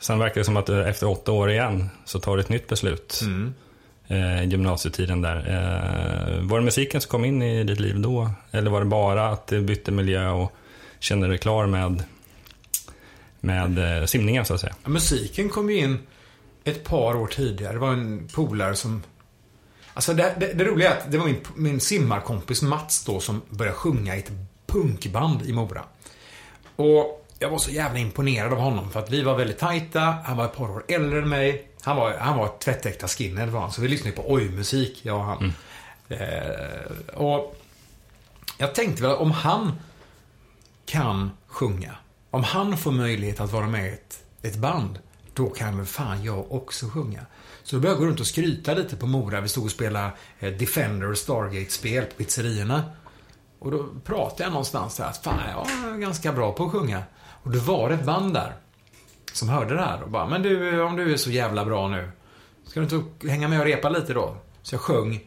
Sen 0.00 0.18
verkar 0.18 0.40
det 0.40 0.44
som 0.44 0.56
att 0.56 0.66
du 0.66 0.84
efter 0.84 1.08
åtta 1.08 1.32
år 1.32 1.50
igen 1.50 1.90
så 2.04 2.20
tar 2.20 2.36
du 2.36 2.40
ett 2.42 2.48
nytt 2.48 2.68
beslut. 2.68 3.20
Mm. 3.22 3.54
Eh, 4.08 4.44
gymnasietiden 4.48 5.22
där. 5.22 5.36
Eh, 5.36 6.40
var 6.46 6.58
det 6.58 6.64
musiken 6.64 7.00
som 7.00 7.10
kom 7.10 7.24
in 7.24 7.42
i 7.42 7.64
ditt 7.64 7.80
liv 7.80 8.00
då? 8.00 8.30
Eller 8.50 8.70
var 8.70 8.80
det 8.80 8.86
bara 8.86 9.28
att 9.28 9.46
du 9.46 9.60
bytte 9.60 9.90
miljö 9.92 10.28
och 10.30 10.52
kände 10.98 11.28
dig 11.28 11.38
klar 11.38 11.66
med, 11.66 12.04
med 13.40 14.00
eh, 14.00 14.06
simningen 14.06 14.44
så 14.44 14.54
att 14.54 14.60
säga? 14.60 14.74
Ja, 14.82 14.88
musiken 14.88 15.48
kom 15.48 15.70
ju 15.70 15.76
in 15.76 15.98
ett 16.64 16.84
par 16.84 17.16
år 17.16 17.26
tidigare. 17.26 17.72
Det 17.72 17.78
var 17.78 17.92
en 17.92 18.28
polare 18.34 18.74
som... 18.76 19.02
Alltså 19.94 20.14
det, 20.14 20.34
det, 20.38 20.52
det 20.52 20.64
roliga 20.64 20.90
är 20.94 20.98
att 20.98 21.12
det 21.12 21.18
var 21.18 21.26
min, 21.26 21.40
min 21.56 21.80
simmarkompis 21.80 22.62
Mats 22.62 23.04
då 23.04 23.20
som 23.20 23.42
började 23.50 23.76
sjunga 23.76 24.16
i 24.16 24.18
ett 24.18 24.32
punkband 24.66 25.42
i 25.42 25.52
Mora. 25.52 25.82
Och 26.76 27.26
jag 27.38 27.50
var 27.50 27.58
så 27.58 27.70
jävla 27.70 27.98
imponerad 27.98 28.52
av 28.52 28.58
honom 28.58 28.90
för 28.90 29.00
att 29.00 29.10
vi 29.10 29.22
var 29.22 29.36
väldigt 29.36 29.58
tajta. 29.58 30.00
Han 30.00 30.36
var 30.36 30.44
ett 30.44 30.56
par 30.56 30.70
år 30.70 30.84
äldre 30.88 31.18
än 31.18 31.28
mig. 31.28 31.68
Han 31.82 31.96
var, 31.96 32.16
han 32.18 32.38
var 32.38 32.46
ett 32.46 32.60
tvättäkta 32.60 33.08
skinhead 33.08 33.46
var 33.46 33.60
han. 33.60 33.72
Så 33.72 33.82
vi 33.82 33.88
lyssnade 33.88 34.16
på 34.16 34.32
oj-musik, 34.32 35.00
jag 35.02 35.16
och 35.16 35.24
han. 35.24 35.52
Eh, 36.08 37.14
och 37.14 37.56
jag 38.58 38.74
tänkte 38.74 39.02
väl 39.02 39.16
om 39.16 39.30
han 39.30 39.72
kan 40.86 41.30
sjunga. 41.46 41.96
Om 42.30 42.44
han 42.44 42.76
får 42.76 42.92
möjlighet 42.92 43.40
att 43.40 43.52
vara 43.52 43.66
med 43.66 43.86
i 43.86 43.92
ett, 43.92 44.24
ett 44.42 44.56
band, 44.56 44.98
då 45.34 45.50
kan 45.50 45.76
väl 45.76 45.86
fan 45.86 46.24
jag 46.24 46.52
också 46.52 46.88
sjunga. 46.88 47.26
Så 47.62 47.76
då 47.76 47.82
började 47.82 47.96
jag 47.96 48.00
gå 48.00 48.06
runt 48.10 48.20
och 48.20 48.26
skryta 48.26 48.74
lite 48.74 48.96
på 48.96 49.06
Mora. 49.06 49.40
Vi 49.40 49.48
stod 49.48 49.64
och 49.64 49.70
spelade 49.70 50.10
eh, 50.38 50.52
Defender 50.52 51.10
och 51.10 51.18
Stargate-spel 51.18 52.04
på 52.04 52.14
pizzerierna. 52.14 52.82
Och 53.58 53.70
då 53.70 53.86
pratade 54.04 54.42
jag 54.42 54.50
någonstans 54.50 54.96
där 54.96 55.04
att 55.04 55.24
fan, 55.24 55.40
jag 55.50 55.94
är 55.94 55.98
ganska 55.98 56.32
bra 56.32 56.52
på 56.52 56.64
att 56.64 56.72
sjunga. 56.72 57.02
Och 57.42 57.50
det 57.50 57.58
var 57.58 57.90
ett 57.90 58.04
band 58.04 58.34
där 58.34 58.56
som 59.32 59.48
hörde 59.48 59.74
det 59.74 59.80
här 59.82 60.02
och 60.02 60.10
bara, 60.10 60.26
men 60.26 60.42
du, 60.42 60.80
om 60.82 60.96
du 60.96 61.12
är 61.12 61.16
så 61.16 61.30
jävla 61.30 61.64
bra 61.64 61.88
nu, 61.88 62.10
ska 62.66 62.80
du 62.80 62.96
inte 62.96 63.28
hänga 63.28 63.48
med 63.48 63.60
och 63.60 63.66
repa 63.66 63.88
lite 63.88 64.14
då? 64.14 64.36
Så 64.62 64.74
jag 64.74 64.80
sjöng 64.80 65.20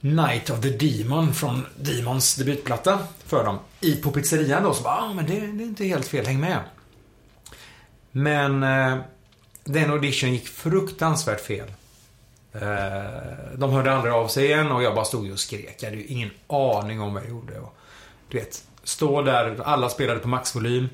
Night 0.00 0.50
of 0.50 0.60
the 0.60 0.70
Demon 0.70 1.34
från 1.34 1.66
Demons 1.76 2.36
debutplatta 2.36 2.98
för 3.26 3.44
dem. 3.44 3.58
I, 3.80 3.96
på 3.96 4.10
pizzerian 4.10 4.62
då, 4.62 4.74
så 4.74 4.82
bara, 4.82 4.94
ah, 4.94 5.12
men 5.14 5.26
det, 5.26 5.40
det 5.40 5.62
är 5.62 5.66
inte 5.66 5.84
helt 5.84 6.08
fel, 6.08 6.26
häng 6.26 6.40
med. 6.40 6.60
Men 8.10 8.62
eh, 8.62 8.98
den 9.64 9.90
audition 9.90 10.32
gick 10.32 10.48
fruktansvärt 10.48 11.40
fel. 11.40 11.72
Eh, 12.52 12.62
de 13.56 13.70
hörde 13.70 13.92
aldrig 13.92 14.14
av 14.14 14.28
sig 14.28 14.44
igen 14.44 14.72
och 14.72 14.82
jag 14.82 14.94
bara 14.94 15.04
stod 15.04 15.30
och 15.30 15.38
skrek. 15.38 15.76
Jag 15.80 15.90
hade 15.90 16.02
ju 16.02 16.06
ingen 16.06 16.30
aning 16.46 17.00
om 17.00 17.14
vad 17.14 17.22
jag 17.22 17.30
gjorde. 17.30 17.58
Och, 17.58 17.76
du 18.28 18.38
vet, 18.38 18.64
stå 18.84 19.22
där, 19.22 19.60
alla 19.64 19.88
spelade 19.88 20.20
på 20.20 20.28
maxvolym. 20.28 20.88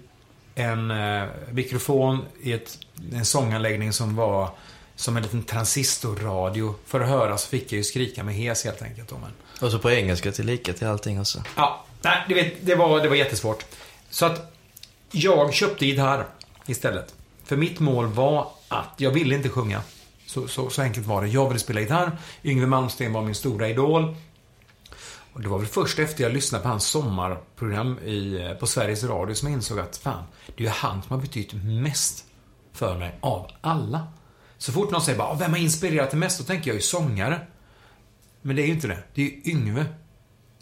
En 0.54 0.90
eh, 0.90 1.24
mikrofon 1.50 2.24
i 2.42 2.52
ett, 2.52 2.78
en 3.12 3.24
sånganläggning 3.24 3.92
som 3.92 4.16
var 4.16 4.50
som 4.96 5.16
en 5.16 5.22
liten 5.22 5.42
transistorradio. 5.42 6.74
För 6.86 7.00
att 7.00 7.08
höra 7.08 7.38
så 7.38 7.48
fick 7.48 7.72
jag 7.72 7.76
ju 7.76 7.84
skrika 7.84 8.24
med 8.24 8.34
hes 8.34 8.64
helt 8.64 8.82
enkelt. 8.82 9.12
Och 9.60 9.70
så 9.70 9.78
på 9.78 9.90
engelska 9.90 10.32
till 10.32 10.46
lika 10.46 10.72
till 10.72 10.86
allting 10.86 11.20
också. 11.20 11.42
Ja, 11.56 11.85
nej, 12.06 12.24
du 12.28 12.34
vet, 12.34 12.66
det 12.66 12.74
var, 12.74 13.00
det 13.00 13.08
var 13.08 13.16
jättesvårt. 13.16 13.64
Så 14.10 14.26
att 14.26 14.52
jag 15.10 15.54
köpte 15.54 15.86
gitarr 15.86 16.26
istället. 16.66 17.14
För 17.44 17.56
mitt 17.56 17.80
mål 17.80 18.06
var 18.06 18.48
att 18.68 18.94
jag 18.96 19.10
ville 19.10 19.34
inte 19.34 19.48
sjunga. 19.48 19.82
Så, 20.26 20.48
så, 20.48 20.70
så 20.70 20.82
enkelt 20.82 21.06
var 21.06 21.22
det. 21.22 21.28
Jag 21.28 21.48
ville 21.48 21.58
spela 21.58 21.80
gitarr. 21.80 22.18
Yngwie 22.44 22.66
Malmsteen 22.66 23.12
var 23.12 23.22
min 23.22 23.34
stora 23.34 23.68
idol. 23.68 24.16
Och 25.32 25.40
det 25.42 25.48
var 25.48 25.58
väl 25.58 25.66
först 25.66 25.98
efter 25.98 26.22
jag 26.22 26.32
lyssnade 26.32 26.62
på 26.62 26.68
hans 26.68 26.86
sommarprogram 26.86 27.98
i, 27.98 28.40
eh, 28.42 28.52
på 28.52 28.66
Sveriges 28.66 29.04
Radio 29.04 29.34
som 29.34 29.48
jag 29.48 29.56
insåg 29.56 29.78
att 29.78 29.96
fan, 29.96 30.24
det 30.46 30.62
är 30.62 30.66
ju 30.66 30.68
han 30.68 31.02
som 31.02 31.10
har 31.10 31.22
betytt 31.22 31.52
mest 31.64 32.24
för 32.72 32.98
mig 32.98 33.18
av 33.20 33.50
alla. 33.60 34.08
Så 34.58 34.72
fort 34.72 34.90
någon 34.90 35.02
säger 35.02 35.18
bara, 35.18 35.28
ah, 35.28 35.34
vem 35.34 35.50
har 35.50 35.58
inspirerat 35.58 36.10
dig 36.10 36.20
mest? 36.20 36.38
Då 36.38 36.44
tänker 36.44 36.70
jag 36.70 36.74
ju 36.74 36.80
sångare. 36.80 37.40
Men 38.42 38.56
det 38.56 38.62
är 38.62 38.66
ju 38.66 38.72
inte 38.72 38.88
det. 38.88 38.98
Det 39.14 39.22
är 39.22 39.24
ju 39.24 39.42
Yngve. 39.44 39.86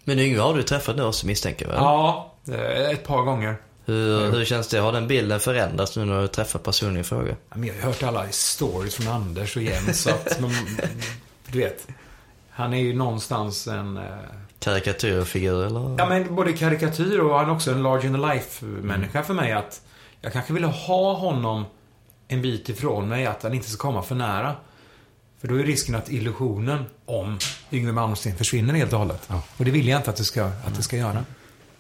Men 0.05 0.19
Yngve 0.19 0.41
har 0.41 0.55
du 0.55 0.63
träffat 0.63 0.97
nu 0.97 1.03
också 1.05 1.27
misstänker 1.27 1.67
jag? 1.67 1.75
Ja, 1.77 2.33
eh, 2.49 2.91
ett 2.91 3.07
par 3.07 3.23
gånger. 3.23 3.57
Hur, 3.87 4.31
hur 4.33 4.45
känns 4.45 4.69
det? 4.69 4.79
Har 4.79 4.93
den 4.93 5.07
bilden 5.09 5.41
förändrats 5.41 5.97
nu 5.97 6.05
när 6.05 6.23
du 6.23 6.29
träffat 6.29 6.63
personen 6.63 6.97
i 6.97 7.05
fråga? 7.05 7.37
Jag 7.55 7.75
har 7.75 7.81
hört 7.81 8.03
alla 8.03 8.27
stories 8.31 8.95
från 8.95 9.09
Anders 9.15 9.57
och 9.57 9.63
Jens, 9.63 10.03
så 10.03 10.11
att 10.11 10.39
de, 10.41 10.55
du 11.53 11.59
vet. 11.59 11.87
Han 12.51 12.75
är 12.75 12.79
ju 12.79 12.95
någonstans 12.95 13.67
en... 13.67 13.97
eh, 13.97 14.03
Karikatyrfigur 14.59 15.65
eller? 15.67 15.97
Ja, 15.99 16.07
men 16.09 16.35
både 16.35 16.53
karikatyr 16.53 17.19
och 17.19 17.39
han 17.39 17.49
är 17.49 17.53
också 17.53 17.71
en 17.71 17.83
large 17.83 18.07
in 18.07 18.13
the 18.15 18.21
life-människa 18.21 19.23
för 19.23 19.35
mig. 19.35 19.53
Att 19.53 19.81
jag 20.21 20.33
kanske 20.33 20.53
ville 20.53 20.67
ha 20.67 21.15
honom 21.15 21.65
en 22.29 22.43
bit 22.43 22.69
ifrån 22.69 23.09
mig, 23.09 23.27
att 23.27 23.43
han 23.43 23.55
inte 23.55 23.71
ska 23.71 23.83
komma 23.89 24.03
för 24.03 24.15
nära. 24.15 24.55
För 25.45 25.49
då 25.49 25.57
är 25.61 25.65
risken 25.65 25.95
att 25.95 26.09
illusionen 26.11 26.85
om 27.07 27.39
Yngwie 27.73 27.93
Malmsteen 27.93 28.37
försvinner 28.37 28.75
helt 28.75 28.93
och 28.93 28.99
hållet. 28.99 29.29
Och 29.57 29.65
det 29.65 29.71
vill 29.71 29.89
jag 29.89 29.99
inte 29.99 30.11
att 30.11 30.17
det 30.17 30.25
ska, 30.25 30.45
att 30.45 30.77
det 30.77 30.83
ska 30.83 30.97
göra. 30.97 31.25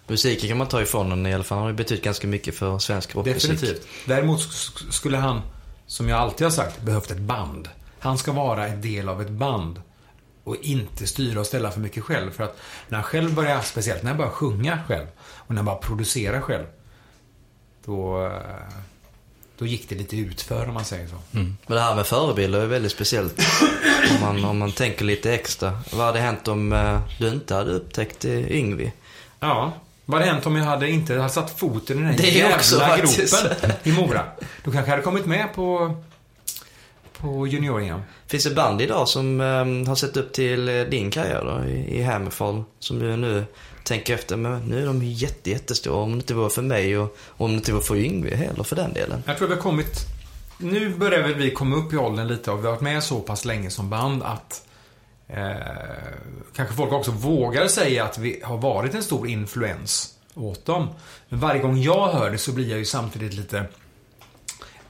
Musiken 0.06 0.48
kan 0.48 0.58
man 0.58 0.66
ta 0.66 0.82
ifrån 0.82 1.10
den 1.10 1.26
i 1.26 1.34
alla 1.34 1.44
fall. 1.44 1.56
Han 1.58 1.62
har 1.62 1.70
ju 1.70 1.76
betytt 1.76 2.02
ganska 2.04 2.26
mycket 2.26 2.54
för 2.54 2.78
svensk 2.78 3.14
rockmusik. 3.14 3.50
Definitivt. 3.50 3.86
Däremot 4.06 4.40
sk- 4.40 4.90
skulle 4.90 5.16
han, 5.16 5.40
som 5.86 6.08
jag 6.08 6.18
alltid 6.18 6.44
har 6.44 6.50
sagt, 6.52 6.80
behövt 6.82 7.10
ett 7.10 7.18
band. 7.18 7.68
Han 7.98 8.18
ska 8.18 8.32
vara 8.32 8.68
en 8.68 8.80
del 8.80 9.08
av 9.08 9.22
ett 9.22 9.30
band. 9.30 9.82
Och 10.44 10.56
inte 10.56 11.06
styra 11.06 11.40
och 11.40 11.46
ställa 11.46 11.70
för 11.70 11.80
mycket 11.80 12.02
själv. 12.04 12.30
För 12.30 12.44
att 12.44 12.56
när 12.88 12.96
han 12.96 13.04
själv 13.04 13.34
börjar, 13.34 13.60
speciellt 13.60 14.02
när 14.02 14.10
han 14.10 14.18
börjar 14.18 14.32
sjunga 14.32 14.78
själv. 14.88 15.06
Och 15.18 15.50
när 15.50 15.56
han 15.56 15.64
bara 15.66 15.76
producerar 15.76 16.40
själv. 16.40 16.64
Då, 17.84 18.26
eh, 18.26 18.32
då 19.58 19.66
gick 19.66 19.88
det 19.88 19.94
lite 19.94 20.16
utför 20.16 20.68
om 20.68 20.74
man 20.74 20.84
säger 20.84 21.06
så. 21.08 21.14
Men 21.30 21.56
det 21.66 21.80
här 21.80 21.94
med 21.94 22.06
förebilder 22.06 22.60
är 22.60 22.66
väldigt 22.66 22.92
speciellt. 22.92 23.40
om, 24.14 24.20
man, 24.20 24.44
om 24.44 24.58
man 24.58 24.72
tänker 24.72 25.04
lite 25.04 25.34
extra. 25.34 25.78
Vad 25.92 26.06
hade 26.06 26.18
hänt 26.20 26.48
om 26.48 26.72
eh, 26.72 27.00
du 27.18 27.28
inte 27.28 27.54
hade 27.54 27.72
upptäckt 27.72 28.24
eh, 28.24 28.52
Yngwie? 28.52 28.92
Ja. 29.40 29.72
Vad 30.04 30.20
hade 30.20 30.32
hänt 30.32 30.46
om 30.46 30.56
jag 30.56 30.64
hade 30.64 30.90
inte 30.90 31.14
hade 31.14 31.28
satt 31.28 31.58
foten 31.58 31.96
i 31.96 32.00
den 32.00 32.10
här 32.10 32.18
Det 32.18 32.28
är 32.28 32.32
jävla 32.32 32.56
också 32.56 32.78
faktiskt. 32.78 33.42
gropen 33.42 33.70
i 33.82 33.92
Mora? 33.92 34.22
Då 34.64 34.70
kanske 34.70 34.78
jag 34.78 34.86
hade 34.90 35.02
kommit 35.02 35.26
med 35.26 35.54
på, 35.54 35.96
på 37.20 37.46
junior 37.46 38.02
Finns 38.26 38.44
det 38.44 38.54
band 38.54 38.82
idag 38.82 39.08
som 39.08 39.40
eh, 39.40 39.88
har 39.88 39.94
sett 39.94 40.16
upp 40.16 40.32
till 40.32 40.68
eh, 40.68 40.82
din 40.82 41.10
karriär 41.10 41.44
då, 41.44 41.68
i, 41.68 41.98
i 41.98 42.02
Hammerfall? 42.02 42.64
Som 42.78 42.98
du 42.98 43.16
nu 43.16 43.44
tänker 43.84 44.14
efter, 44.14 44.36
men 44.36 44.62
nu 44.62 44.82
är 44.82 44.86
de 44.86 45.02
ju 45.02 45.12
jätte, 45.12 45.50
jättestora. 45.50 46.02
Om 46.02 46.10
det 46.10 46.16
inte 46.16 46.34
var 46.34 46.48
för 46.48 46.62
mig 46.62 46.98
och 46.98 47.16
om 47.28 47.50
det 47.50 47.56
inte 47.56 47.72
var 47.72 47.80
för 47.80 47.96
Yngwie 47.96 48.36
heller 48.36 48.62
för 48.62 48.76
den 48.76 48.92
delen. 48.92 49.22
Jag 49.26 49.38
tror 49.38 49.48
vi 49.48 49.54
har 49.54 49.62
kommit... 49.62 50.00
Nu 50.58 50.94
börjar 50.94 51.22
väl 51.22 51.34
vi 51.34 51.50
komma 51.50 51.76
upp 51.76 51.92
i 51.92 51.96
åldern 51.96 52.28
lite 52.28 52.50
och 52.50 52.58
vi 52.58 52.62
har 52.62 52.70
varit 52.70 52.80
med 52.80 53.02
så 53.02 53.20
pass 53.20 53.44
länge 53.44 53.70
som 53.70 53.90
band 53.90 54.22
att 54.22 54.66
eh, 55.28 55.38
kanske 56.56 56.74
folk 56.74 56.92
också 56.92 57.10
vågar 57.10 57.68
säga 57.68 58.04
att 58.04 58.18
vi 58.18 58.40
har 58.44 58.56
varit 58.56 58.94
en 58.94 59.02
stor 59.02 59.28
influens 59.28 60.14
åt 60.34 60.66
dem. 60.66 60.88
Men 61.28 61.40
varje 61.40 61.62
gång 61.62 61.78
jag 61.78 62.08
hör 62.08 62.30
det 62.30 62.38
så 62.38 62.52
blir 62.52 62.70
jag 62.70 62.78
ju 62.78 62.84
samtidigt 62.84 63.34
lite... 63.34 63.64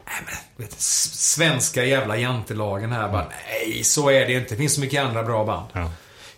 men, 0.04 0.36
vet, 0.56 0.80
svenska 0.80 1.84
jävla 1.84 2.16
jantelagen 2.16 2.92
här 2.92 3.08
bara, 3.08 3.26
nej 3.48 3.84
så 3.84 4.10
är 4.10 4.26
det 4.26 4.32
inte. 4.32 4.54
Det 4.54 4.56
finns 4.56 4.74
så 4.74 4.80
mycket 4.80 5.04
andra 5.04 5.22
bra 5.22 5.44
band. 5.44 5.66
Ja. 5.72 5.90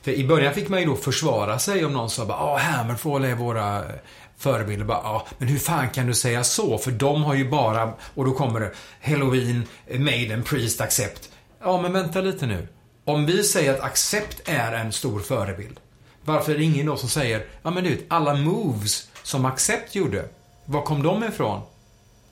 För 0.07 0.13
i 0.13 0.25
början 0.25 0.55
fick 0.55 0.69
man 0.69 0.81
ju 0.81 0.87
då 0.87 0.97
försvara 0.97 1.59
sig 1.59 1.85
om 1.85 1.93
någon 1.93 2.11
sa 2.11 2.27
bara, 2.27 2.39
ja 2.39 2.57
Hammerfall 2.57 3.25
är 3.25 3.35
våra 3.35 3.79
eh, 3.79 3.95
förebilder. 4.37 4.85
Bara, 4.85 5.01
ja, 5.03 5.27
men 5.39 5.49
hur 5.49 5.59
fan 5.59 5.91
kan 5.91 6.07
du 6.07 6.15
säga 6.15 6.45
så? 6.45 6.79
För 6.79 6.91
de 6.91 7.23
har 7.23 7.35
ju 7.35 7.49
bara, 7.49 7.93
och 8.15 8.25
då 8.25 8.33
kommer 8.33 8.61
det, 8.61 8.73
Halloween, 9.01 9.67
eh, 9.87 10.01
Maiden, 10.01 10.43
Priest, 10.43 10.81
Accept. 10.81 11.31
Ja, 11.61 11.83
men 11.83 11.93
vänta 11.93 12.21
lite 12.21 12.47
nu. 12.47 12.69
Om 13.05 13.27
vi 13.27 13.43
säger 13.43 13.75
att 13.75 13.81
Accept 13.81 14.49
är 14.49 14.73
en 14.73 14.93
stor 14.93 15.21
förebild. 15.21 15.81
Varför 16.25 16.55
är 16.55 16.59
det 16.59 16.65
ingen 16.65 16.87
då 16.87 16.97
som 16.97 17.09
säger, 17.09 17.47
ja 17.63 17.71
men 17.71 17.85
du 17.85 17.91
vet, 17.91 18.05
alla 18.09 18.35
moves 18.35 19.09
som 19.23 19.45
Accept 19.45 19.95
gjorde, 19.95 20.25
var 20.65 20.83
kom 20.83 21.03
de 21.03 21.25
ifrån? 21.25 21.61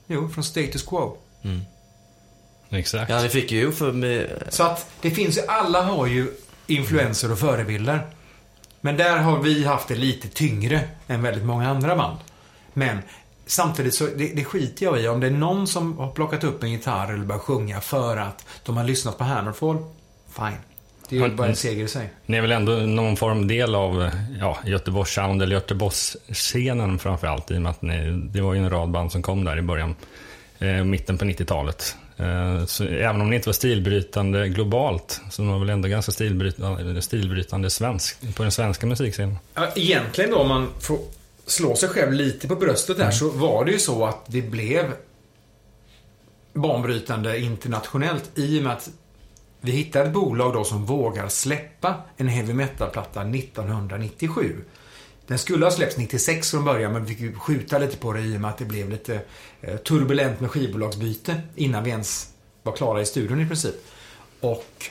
Jo, 0.07 0.29
från 0.29 0.43
Status 0.43 0.83
Quo. 0.83 1.17
Exakt. 2.69 3.09
Ja, 3.09 3.21
ni 3.21 3.29
fick 3.29 3.51
ju 3.51 3.71
för 3.71 3.91
med, 3.91 4.43
Så 4.49 4.63
att 4.63 4.89
det 5.01 5.11
finns 5.11 5.37
ju, 5.37 5.41
alla 5.47 5.81
har 5.81 6.07
ju 6.07 6.31
influenser 6.67 7.31
och 7.31 7.39
förebilder. 7.39 8.01
Men 8.81 8.97
där 8.97 9.17
har 9.17 9.39
vi 9.39 9.65
haft 9.65 9.87
det 9.87 9.95
lite 9.95 10.27
tyngre 10.27 10.81
än 11.07 11.21
väldigt 11.21 11.45
många 11.45 11.69
andra 11.69 11.95
band. 11.95 12.17
Men 12.73 12.97
samtidigt 13.45 13.93
så, 13.93 14.05
det, 14.05 14.27
det 14.35 14.43
skiter 14.43 14.85
jag 14.85 15.01
i. 15.01 15.07
Om 15.07 15.19
det 15.19 15.27
är 15.27 15.31
någon 15.31 15.67
som 15.67 15.97
har 15.97 16.11
plockat 16.11 16.43
upp 16.43 16.63
en 16.63 16.71
gitarr 16.71 17.13
eller 17.13 17.25
börjat 17.25 17.41
sjunga 17.41 17.81
för 17.81 18.17
att 18.17 18.45
de 18.65 18.77
har 18.77 18.83
lyssnat 18.83 19.17
på 19.17 19.23
Hammerfall, 19.23 19.77
fine. 20.29 20.57
Det 21.09 21.17
är 21.17 21.27
ju 21.27 21.35
bara 21.35 21.47
en 21.47 21.55
seger 21.55 21.83
i 21.83 21.87
sig. 21.87 22.09
Ni 22.25 22.37
är 22.37 22.41
väl 22.41 22.51
ändå 22.51 22.71
någon 22.71 23.17
form 23.17 23.47
del 23.47 23.75
av 23.75 24.09
ja, 24.39 24.57
Göteborgs 24.65 25.13
sound 25.13 25.41
eller 25.41 25.55
Göteborgsscenen 25.55 26.99
framför 26.99 27.27
allt 27.27 27.51
i 27.51 27.57
och 27.57 27.61
med 27.61 27.69
att 27.69 27.81
ni, 27.81 28.11
det 28.11 28.41
var 28.41 28.53
ju 28.53 28.59
en 28.59 28.69
rad 28.69 28.89
band 28.89 29.11
som 29.11 29.21
kom 29.21 29.43
där 29.43 29.57
i 29.57 29.61
början, 29.61 29.95
eh, 30.59 30.83
mitten 30.83 31.17
på 31.17 31.25
90-talet. 31.25 31.95
Eh, 32.17 32.65
så 32.65 32.83
även 32.83 33.21
om 33.21 33.29
ni 33.29 33.35
inte 33.35 33.49
var 33.49 33.53
stilbrytande 33.53 34.49
globalt 34.49 35.21
så 35.29 35.43
var 35.43 35.59
väl 35.59 35.69
ändå 35.69 35.87
ganska 35.87 36.11
stilbrytande, 36.11 37.01
stilbrytande 37.01 37.69
svensk, 37.69 38.35
på 38.35 38.43
den 38.43 38.51
svenska 38.51 38.87
musikscenen. 38.87 39.37
Ja, 39.53 39.71
egentligen 39.75 40.31
då, 40.31 40.37
om 40.37 40.47
man 40.47 40.69
får 40.79 40.99
slå 41.45 41.75
sig 41.75 41.89
själv 41.89 42.13
lite 42.13 42.47
på 42.47 42.55
bröstet 42.55 42.97
här, 42.97 43.11
så 43.11 43.29
var 43.29 43.65
det 43.65 43.71
ju 43.71 43.79
så 43.79 44.05
att 44.05 44.23
det 44.27 44.41
blev 44.41 44.93
banbrytande 46.53 47.39
internationellt 47.39 48.31
i 48.35 48.59
och 48.59 48.63
med 48.63 48.73
att 48.73 48.89
vi 49.61 49.71
hittade 49.71 50.05
ett 50.05 50.13
bolag 50.13 50.53
då 50.53 50.63
som 50.63 50.85
vågar 50.85 51.27
släppa 51.27 51.95
en 52.17 52.27
heavy 52.27 52.53
metal-platta 52.53 53.21
1997. 53.21 54.55
Den 55.27 55.39
skulle 55.39 55.65
ha 55.65 55.71
släppts 55.71 55.97
96 55.97 56.51
från 56.51 56.65
början, 56.65 56.93
men 56.93 57.05
vi 57.05 57.13
fick 57.13 57.19
ju 57.19 57.35
skjuta 57.35 57.77
lite 57.77 57.97
på 57.97 58.13
det 58.13 58.21
i 58.21 58.37
och 58.37 58.41
med 58.41 58.49
att 58.49 58.57
det 58.57 58.65
blev 58.65 58.89
lite 58.89 59.19
eh, 59.61 59.77
turbulent 59.77 60.39
med 60.39 60.51
skivbolagsbyte 60.51 61.41
innan 61.55 61.83
vi 61.83 61.89
ens 61.89 62.29
var 62.63 62.73
klara 62.73 63.01
i 63.01 63.05
studion 63.05 63.41
i 63.41 63.47
princip. 63.47 63.75
Och 64.41 64.89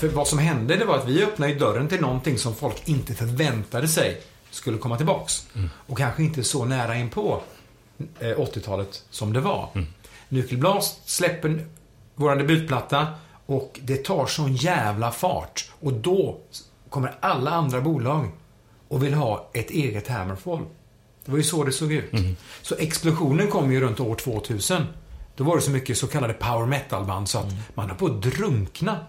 för 0.00 0.08
vad 0.08 0.28
som 0.28 0.38
hände 0.38 0.76
det 0.76 0.84
var 0.84 0.98
att 0.98 1.08
vi 1.08 1.24
öppnade 1.24 1.52
ju 1.52 1.58
dörren 1.58 1.88
till 1.88 2.00
någonting 2.00 2.38
som 2.38 2.54
folk 2.54 2.88
inte 2.88 3.14
förväntade 3.14 3.88
sig 3.88 4.20
skulle 4.50 4.78
komma 4.78 4.96
tillbaks. 4.96 5.46
Och 5.86 5.98
kanske 5.98 6.22
inte 6.22 6.44
så 6.44 6.64
nära 6.64 6.96
in 6.96 7.10
på 7.10 7.42
eh, 8.18 8.26
80-talet 8.26 9.02
som 9.10 9.32
det 9.32 9.40
var. 9.40 9.68
Mm. 9.74 9.86
Nyckelblast 10.28 11.08
släpper 11.08 11.66
vår 12.14 12.36
debutplatta 12.36 13.06
och 13.46 13.80
det 13.82 14.04
tar 14.04 14.26
sån 14.26 14.54
jävla 14.54 15.10
fart. 15.10 15.70
Och 15.80 15.92
då 15.92 16.38
kommer 16.88 17.14
alla 17.20 17.50
andra 17.50 17.80
bolag 17.80 18.28
och 18.92 19.02
vill 19.02 19.14
ha 19.14 19.50
ett 19.52 19.70
eget 19.70 20.08
Hammerfall. 20.08 20.64
Det 21.24 21.30
var 21.30 21.38
ju 21.38 21.44
så 21.44 21.64
det 21.64 21.72
såg 21.72 21.92
ut. 21.92 22.12
Så 22.62 22.74
explosionen 22.74 23.48
kom 23.48 23.72
ju 23.72 23.80
runt 23.80 24.00
år 24.00 24.14
2000. 24.14 24.82
Då 25.36 25.44
var 25.44 25.56
det 25.56 25.62
så 25.62 25.70
mycket 25.70 25.98
så 25.98 26.06
kallade 26.06 26.34
power 26.34 26.66
metal-band 26.66 27.28
så 27.28 27.38
att 27.38 27.46
man 27.74 27.88
höll 27.88 27.98
på 27.98 28.06
att 28.06 28.22
drunkna 28.22 29.06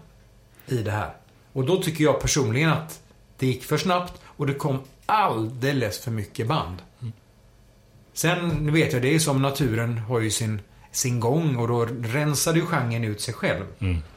i 0.67 0.77
det 0.77 0.91
här. 0.91 1.13
Och 1.53 1.65
då 1.65 1.81
tycker 1.81 2.03
jag 2.03 2.21
personligen 2.21 2.69
att 2.69 3.01
det 3.37 3.47
gick 3.47 3.63
för 3.63 3.77
snabbt 3.77 4.13
och 4.25 4.47
det 4.47 4.53
kom 4.53 4.79
alldeles 5.05 5.99
för 5.99 6.11
mycket 6.11 6.47
band. 6.47 6.77
Sen 8.13 8.49
nu 8.49 8.71
vet 8.71 8.93
jag, 8.93 9.01
det 9.01 9.15
är 9.15 9.19
som 9.19 9.41
naturen 9.41 9.97
har 9.97 10.19
ju 10.19 10.29
sin, 10.29 10.61
sin 10.91 11.19
gång 11.19 11.55
och 11.55 11.67
då 11.67 11.85
rensade 11.85 12.59
ju 12.59 12.65
genren 12.65 13.03
ut 13.03 13.21
sig 13.21 13.33
själv. 13.33 13.65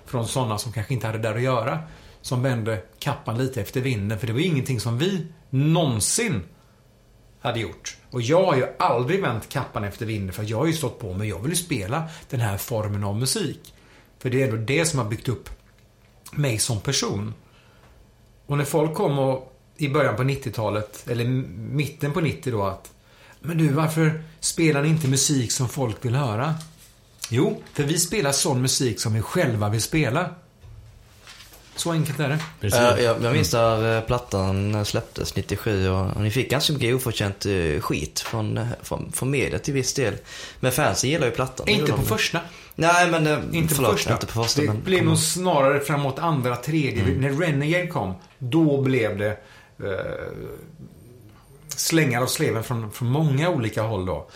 Från 0.05 0.29
sådana 0.29 0.59
som 0.59 0.72
kanske 0.72 0.94
inte 0.94 1.07
hade 1.07 1.18
där 1.18 1.35
att 1.35 1.42
göra. 1.42 1.79
Som 2.27 2.43
vände 2.43 2.83
kappan 2.99 3.39
lite 3.39 3.61
efter 3.61 3.81
vinden. 3.81 4.19
För 4.19 4.27
det 4.27 4.33
var 4.33 4.41
ingenting 4.41 4.81
som 4.81 4.99
vi 4.99 5.27
någonsin 5.51 6.43
hade 7.41 7.61
gjort. 7.61 7.97
Och 8.11 8.23
jag 8.23 8.45
har 8.45 8.57
ju 8.57 8.67
aldrig 8.79 9.23
vänt 9.23 9.49
kappan 9.49 9.85
efter 9.85 10.07
vinden 10.07 10.33
för 10.33 10.45
jag 10.51 10.59
har 10.59 10.67
ju 10.67 10.73
stått 10.73 10.99
på 10.99 11.12
mig. 11.12 11.29
Jag 11.29 11.39
vill 11.39 11.51
ju 11.51 11.57
spela 11.57 12.05
den 12.31 12.41
här 12.41 12.57
formen 12.57 13.05
av 13.05 13.17
musik. 13.17 13.75
För 14.19 14.31
det 14.31 14.43
är 14.43 14.49
ändå 14.49 14.57
det 14.57 14.85
som 14.85 14.99
har 14.99 15.07
byggt 15.07 15.29
upp 15.29 15.51
mig 16.33 16.59
som 16.59 16.81
person. 16.81 17.35
Och 18.47 18.59
när 18.59 18.65
folk 18.65 18.95
kom 18.95 19.19
och 19.19 19.61
i 19.77 19.89
början 19.89 20.17
på 20.17 20.23
90-talet, 20.23 21.09
eller 21.09 21.25
mitten 21.25 22.12
på 22.12 22.21
90 22.21 22.53
då, 22.53 22.65
att 22.65 22.93
Men 23.41 23.59
du, 23.59 23.69
varför 23.69 24.23
spelar 24.41 24.83
ni 24.83 24.89
inte 24.89 25.09
musik 25.09 25.53
som 25.53 25.69
folk 25.69 26.05
vill 26.05 26.15
höra? 26.15 26.55
Jo, 27.31 27.62
för 27.73 27.83
vi 27.83 27.99
spelar 27.99 28.33
sån 28.33 28.62
musik 28.62 29.01
som 29.01 29.15
vi 29.15 29.23
själva 29.23 29.69
vill 29.69 29.83
spela. 29.83 30.35
Så 31.77 31.93
enkelt 31.93 32.21
är 32.21 32.29
det. 32.29 32.39
Precis. 32.61 32.81
Eh, 32.81 33.05
jag, 33.05 33.23
jag 33.23 33.33
minns 33.33 33.53
när 33.53 33.97
eh, 33.97 34.03
plattan 34.03 34.85
släpptes 34.85 35.37
97 35.37 35.89
och, 35.89 36.17
och 36.17 36.23
ni 36.23 36.31
fick 36.31 36.51
ganska 36.51 36.73
mycket 36.73 36.95
oförtjänt 36.95 37.47
eh, 37.47 37.81
skit 37.81 38.21
från, 38.21 38.67
från, 38.83 39.12
från 39.12 39.31
media 39.31 39.59
till 39.59 39.75
viss 39.75 39.95
del. 39.95 40.15
Men 40.61 40.73
fansen 40.73 41.11
gillar 41.11 41.27
ju 41.27 41.33
plattan. 41.33 41.69
Inte 41.69 41.93
på 41.93 41.97
de. 41.97 42.05
första. 42.05 42.41
Nej 42.75 43.11
men, 43.11 43.55
Inte 43.55 43.75
förlåt, 43.75 43.91
på 43.91 43.97
första. 43.97 44.12
inte 44.12 44.27
på 44.27 44.43
första 44.43 44.61
det 44.61 44.67
men... 44.67 44.83
blev 44.83 45.05
nog 45.05 45.19
snarare 45.19 45.81
framåt 45.81 46.19
andra, 46.19 46.57
tredje. 46.57 47.05
När 47.05 47.31
Renegade 47.31 47.87
kom, 47.87 48.15
då 48.39 48.83
blev 48.83 49.19
det 49.19 49.31
eh, 49.79 49.97
slängar 51.69 52.23
av 52.23 52.27
sleven 52.27 52.65
från, 52.65 52.93
från 52.93 53.09
många 53.09 53.51
olika 53.51 53.83
håll 53.83 54.07
då. 54.07 54.29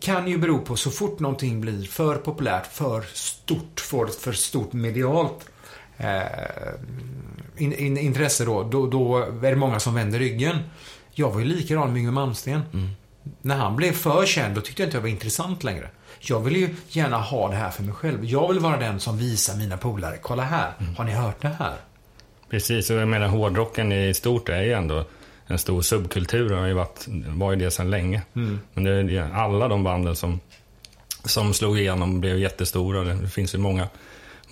Kan 0.00 0.28
ju 0.28 0.38
bero 0.38 0.58
på 0.58 0.76
så 0.76 0.90
fort 0.90 1.20
någonting 1.20 1.60
blir 1.60 1.86
för 1.86 2.14
populärt, 2.16 2.66
för 2.66 3.04
stort, 3.12 3.80
får 3.80 4.08
ett 4.08 4.14
för 4.14 4.32
stort 4.32 4.72
medialt 4.72 5.48
in, 7.56 7.72
in, 7.72 7.98
intresse 7.98 8.44
då, 8.44 8.62
då, 8.62 8.86
då 8.86 9.18
är 9.18 9.50
det 9.50 9.56
många 9.56 9.80
som 9.80 9.94
vänder 9.94 10.18
ryggen. 10.18 10.58
Jag 11.12 11.30
var 11.30 11.40
ju 11.40 11.46
likadan 11.46 11.88
med 11.92 11.96
Yngwie 11.98 12.12
Malmsteen. 12.12 12.62
När 13.42 13.56
han 13.56 13.76
blev 13.76 13.92
för 13.92 14.26
känd, 14.26 14.54
då 14.54 14.60
tyckte 14.60 14.82
jag 14.82 14.86
inte 14.86 14.96
jag 14.96 15.02
var 15.02 15.08
intressant 15.08 15.64
längre. 15.64 15.88
Jag 16.20 16.40
vill 16.40 16.56
ju 16.56 16.74
gärna 16.88 17.18
ha 17.18 17.48
det 17.50 17.56
här 17.56 17.70
för 17.70 17.82
mig 17.82 17.94
själv. 17.94 18.24
Jag 18.24 18.48
vill 18.48 18.58
vara 18.60 18.76
den 18.76 19.00
som 19.00 19.18
visar 19.18 19.56
mina 19.56 19.76
polare, 19.76 20.16
kolla 20.22 20.42
här, 20.42 20.72
har 20.96 21.04
ni 21.04 21.12
hört 21.12 21.42
det 21.42 21.48
här? 21.58 21.74
Precis, 22.50 22.90
och 22.90 22.96
jag 22.96 23.08
menar 23.08 23.28
hårdrocken 23.28 23.92
i 23.92 24.14
stort 24.14 24.48
är 24.48 24.62
ju 24.62 24.72
ändå 24.72 25.04
en 25.46 25.58
stor 25.58 25.82
subkultur 25.82 26.52
och 26.52 26.58
har 26.58 26.66
ju 26.66 26.72
varit, 26.74 27.06
var 27.26 27.52
ju 27.52 27.58
det 27.58 27.70
sedan 27.70 27.90
länge. 27.90 28.22
Men 28.32 28.84
det 28.84 28.90
är 28.90 29.02
det- 29.02 29.34
alla 29.34 29.68
de 29.68 29.84
banden 29.84 30.16
som, 30.16 30.40
som 31.24 31.54
slog 31.54 31.78
igenom 31.78 32.20
blev 32.20 32.38
jättestora. 32.38 33.04
Det 33.04 33.28
finns 33.28 33.54
ju 33.54 33.58
många, 33.58 33.88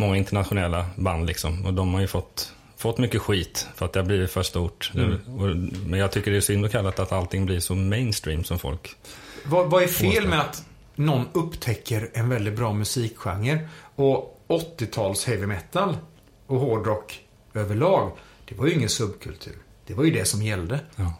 många 0.00 0.16
internationella 0.16 0.86
band 0.96 1.26
liksom 1.26 1.66
och 1.66 1.74
de 1.74 1.94
har 1.94 2.00
ju 2.00 2.06
fått, 2.06 2.52
fått 2.76 2.98
mycket 2.98 3.22
skit 3.22 3.68
för 3.74 3.86
att 3.86 3.92
det 3.92 4.00
har 4.00 4.06
blivit 4.06 4.30
för 4.30 4.42
stort. 4.42 4.92
Och, 5.26 5.56
men 5.86 6.00
jag 6.00 6.12
tycker 6.12 6.30
det 6.30 6.36
är 6.36 6.40
synd 6.40 6.64
att 6.64 6.72
kalla 6.72 6.90
det 6.90 7.02
att 7.02 7.12
allting 7.12 7.46
blir 7.46 7.60
så 7.60 7.74
mainstream 7.74 8.44
som 8.44 8.58
folk. 8.58 8.96
Vad, 9.44 9.70
vad 9.70 9.82
är 9.82 9.86
fel 9.86 10.28
med 10.28 10.40
att 10.40 10.64
någon 10.94 11.26
upptäcker 11.32 12.10
en 12.14 12.28
väldigt 12.28 12.56
bra 12.56 12.72
musikgenre 12.72 13.68
och 13.94 14.40
80-tals 14.48 15.24
heavy 15.24 15.46
metal 15.46 15.96
och 16.46 16.60
hårdrock 16.60 17.20
överlag, 17.54 18.12
det 18.48 18.54
var 18.54 18.66
ju 18.66 18.74
ingen 18.74 18.88
subkultur. 18.88 19.56
Det 19.86 19.94
var 19.94 20.04
ju 20.04 20.10
det 20.10 20.24
som 20.24 20.42
gällde. 20.42 20.80
Ja. 20.96 21.14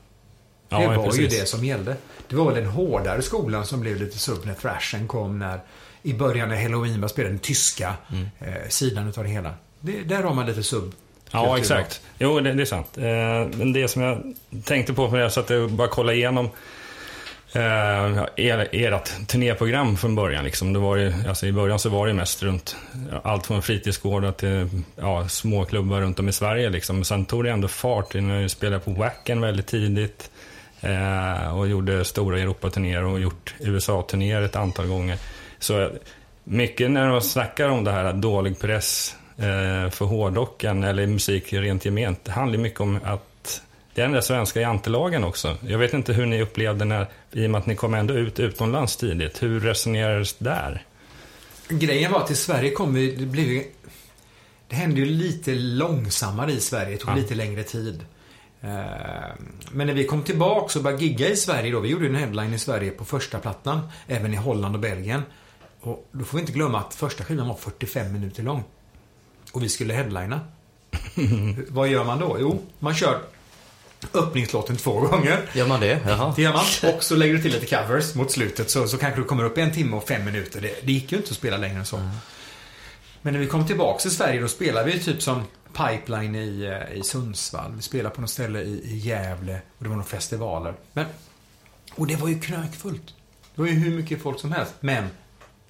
Det 0.68 0.86
var 0.86 0.94
ju 0.94 1.02
precis. 1.04 1.40
det 1.40 1.46
som 1.46 1.64
gällde. 1.64 1.96
Det 2.28 2.36
var 2.36 2.44
väl 2.44 2.54
den 2.54 2.66
hårdare 2.72 3.22
skolan 3.22 3.66
som 3.66 3.80
blev 3.80 3.96
lite 3.96 4.18
sub 4.18 4.38
när 4.44 4.54
thrashen 4.54 5.08
kom 5.08 5.38
när 5.38 5.60
i 6.02 6.14
början 6.14 6.48
när 6.48 6.62
Halloween 6.62 7.00
var 7.00 7.08
spelade 7.08 7.34
den 7.34 7.38
tyska 7.38 7.94
eh, 8.38 8.68
sidan 8.68 9.08
utav 9.08 9.24
det 9.24 9.30
hela. 9.30 9.54
Det, 9.80 10.02
där 10.02 10.22
har 10.22 10.34
man 10.34 10.46
lite 10.46 10.62
sub. 10.62 10.92
Ja, 11.30 11.58
exakt. 11.58 12.00
Jo, 12.18 12.40
det, 12.40 12.52
det 12.52 12.62
är 12.62 12.66
sant. 12.66 12.98
Eh, 12.98 13.58
men 13.58 13.72
det 13.72 13.88
som 13.88 14.02
jag 14.02 14.34
tänkte 14.64 14.92
på, 14.92 15.08
när 15.08 15.18
jag 15.18 15.32
satt 15.32 15.50
och 15.50 15.70
bara 15.70 15.88
kollade 15.88 16.16
igenom 16.18 16.50
eh, 17.52 18.24
er, 18.36 18.68
ert 18.72 19.26
turnéprogram 19.26 19.96
från 19.96 20.14
början. 20.14 20.44
Liksom. 20.44 20.72
Det 20.72 20.78
var 20.78 20.96
ju, 20.96 21.12
alltså, 21.28 21.46
I 21.46 21.52
början 21.52 21.78
så 21.78 21.88
var 21.88 22.06
det 22.06 22.14
mest 22.14 22.42
runt 22.42 22.76
allt 23.22 23.46
från 23.46 23.62
fritidsgårdar 23.62 24.32
till 24.32 24.68
ja, 24.96 25.28
småklubbar 25.28 26.00
runt 26.00 26.18
om 26.18 26.28
i 26.28 26.32
Sverige. 26.32 26.70
Liksom. 26.70 26.96
Men 26.96 27.04
sen 27.04 27.24
tog 27.24 27.44
det 27.44 27.50
ändå 27.50 27.68
fart. 27.68 28.14
Ni 28.14 28.48
spelade 28.48 28.84
på 28.84 28.90
Wacken 28.90 29.40
väldigt 29.40 29.66
tidigt 29.66 30.30
eh, 30.80 31.58
och 31.58 31.68
gjorde 31.68 32.04
stora 32.04 32.38
Europaturnéer 32.38 33.04
och 33.04 33.20
gjort 33.20 33.54
USA-turnéer 33.60 34.42
ett 34.42 34.56
antal 34.56 34.86
gånger. 34.86 35.18
Så 35.60 35.90
mycket 36.44 36.90
när 36.90 37.08
de 37.08 37.20
snackar 37.20 37.68
om 37.68 37.84
det 37.84 37.90
här 37.92 38.12
dålig 38.12 38.58
press 38.58 39.16
eh, 39.36 39.90
för 39.90 40.04
hårdrocken 40.04 40.84
eller 40.84 41.06
musik 41.06 41.52
rent 41.52 41.84
gement. 41.84 42.24
Det 42.24 42.32
handlar 42.32 42.58
mycket 42.58 42.80
om 42.80 43.00
att 43.04 43.62
det 43.94 44.00
är 44.00 44.04
den 44.04 44.12
där 44.12 44.20
svenska 44.20 44.60
jantelagen 44.60 45.24
också. 45.24 45.56
Jag 45.66 45.78
vet 45.78 45.94
inte 45.94 46.12
hur 46.12 46.26
ni 46.26 46.42
upplevde 46.42 46.84
när, 46.84 47.06
i 47.32 47.46
och 47.46 47.50
med 47.50 47.58
att 47.58 47.66
ni 47.66 47.76
kom 47.76 47.94
ändå 47.94 48.14
ut 48.14 48.40
utomlands 48.40 48.96
tidigt. 48.96 49.42
Hur 49.42 49.60
resonerades 49.60 50.34
där? 50.38 50.82
Grejen 51.68 52.12
var 52.12 52.20
att 52.20 52.30
i 52.30 52.34
Sverige 52.34 52.70
kom 52.70 52.94
vi, 52.94 53.14
det 53.16 53.26
blev 53.26 53.62
det 54.68 54.76
hände 54.76 55.00
ju 55.00 55.06
lite 55.06 55.54
långsammare 55.54 56.52
i 56.52 56.60
Sverige. 56.60 56.90
Det 56.90 56.96
tog 56.96 57.10
Ja. 57.10 57.14
lite 57.14 57.34
längre 57.34 57.62
tid. 57.62 58.04
Eh, 58.62 58.68
Men 59.72 59.86
när 59.86 59.94
vi 59.94 60.04
kom 60.04 60.22
tillbaka 60.22 60.78
och 60.78 60.82
började 60.84 61.04
gigga 61.04 61.28
i 61.28 61.36
Sverige 61.36 61.72
då, 61.72 61.80
vi 61.80 61.88
gjorde 61.88 62.06
en 62.06 62.14
headline 62.14 62.54
i 62.54 62.58
Sverige 62.58 62.90
på 62.90 63.04
första 63.04 63.38
plattan, 63.38 63.80
även 64.06 64.34
i 64.34 64.36
Holland 64.36 64.74
och 64.74 64.80
Belgien. 64.80 65.22
Och 65.80 66.08
då 66.12 66.24
får 66.24 66.38
vi 66.38 66.40
inte 66.40 66.52
glömma 66.52 66.80
att 66.80 66.94
första 66.94 67.24
skivan 67.24 67.48
var 67.48 67.54
45 67.54 68.12
minuter 68.12 68.42
lång. 68.42 68.64
Och 69.52 69.62
vi 69.62 69.68
skulle 69.68 69.94
headlina. 69.94 70.40
Vad 71.68 71.88
gör 71.88 72.04
man 72.04 72.18
då? 72.18 72.36
Jo, 72.40 72.62
man 72.78 72.94
kör 72.94 73.20
öppningslåten 74.14 74.76
två 74.76 75.00
gånger. 75.00 75.50
Gör 75.52 75.66
man 75.66 75.80
det? 75.80 76.00
Jaha. 76.06 76.32
Det 76.36 76.42
gör 76.42 76.52
man. 76.52 76.94
Och 76.94 77.02
så 77.02 77.16
lägger 77.16 77.34
du 77.34 77.42
till 77.42 77.52
lite 77.52 77.76
covers 77.76 78.14
mot 78.14 78.30
slutet 78.30 78.70
så, 78.70 78.88
så 78.88 78.98
kanske 78.98 79.20
du 79.20 79.24
kommer 79.24 79.44
upp 79.44 79.58
i 79.58 79.60
en 79.60 79.72
timme 79.72 79.96
och 79.96 80.08
fem 80.08 80.24
minuter. 80.24 80.60
Det, 80.60 80.86
det 80.86 80.92
gick 80.92 81.12
ju 81.12 81.18
inte 81.18 81.30
att 81.30 81.36
spela 81.36 81.56
längre 81.56 81.78
än 81.78 81.86
så. 81.86 82.10
Men 83.22 83.32
när 83.32 83.40
vi 83.40 83.46
kom 83.46 83.66
tillbaka 83.66 83.98
till 83.98 84.10
Sverige 84.10 84.40
då 84.40 84.48
spelade 84.48 84.90
vi 84.90 84.98
typ 84.98 85.22
som 85.22 85.42
Pipeline 85.72 86.34
i, 86.34 86.64
eh, 86.64 86.98
i 86.98 87.02
Sundsvall. 87.02 87.72
Vi 87.76 87.82
spelade 87.82 88.14
på 88.14 88.20
något 88.20 88.30
ställe 88.30 88.60
i, 88.60 88.82
i 88.84 88.96
Gävle 88.96 89.60
och 89.78 89.84
det 89.84 89.88
var 89.88 89.96
några 89.96 90.08
festivaler. 90.08 90.74
Men, 90.92 91.06
och 91.94 92.06
det 92.06 92.16
var 92.16 92.28
ju 92.28 92.40
knökfullt. 92.40 93.14
Det 93.54 93.60
var 93.60 93.68
ju 93.68 93.74
hur 93.74 93.96
mycket 93.96 94.22
folk 94.22 94.40
som 94.40 94.52
helst. 94.52 94.74
Men 94.80 95.04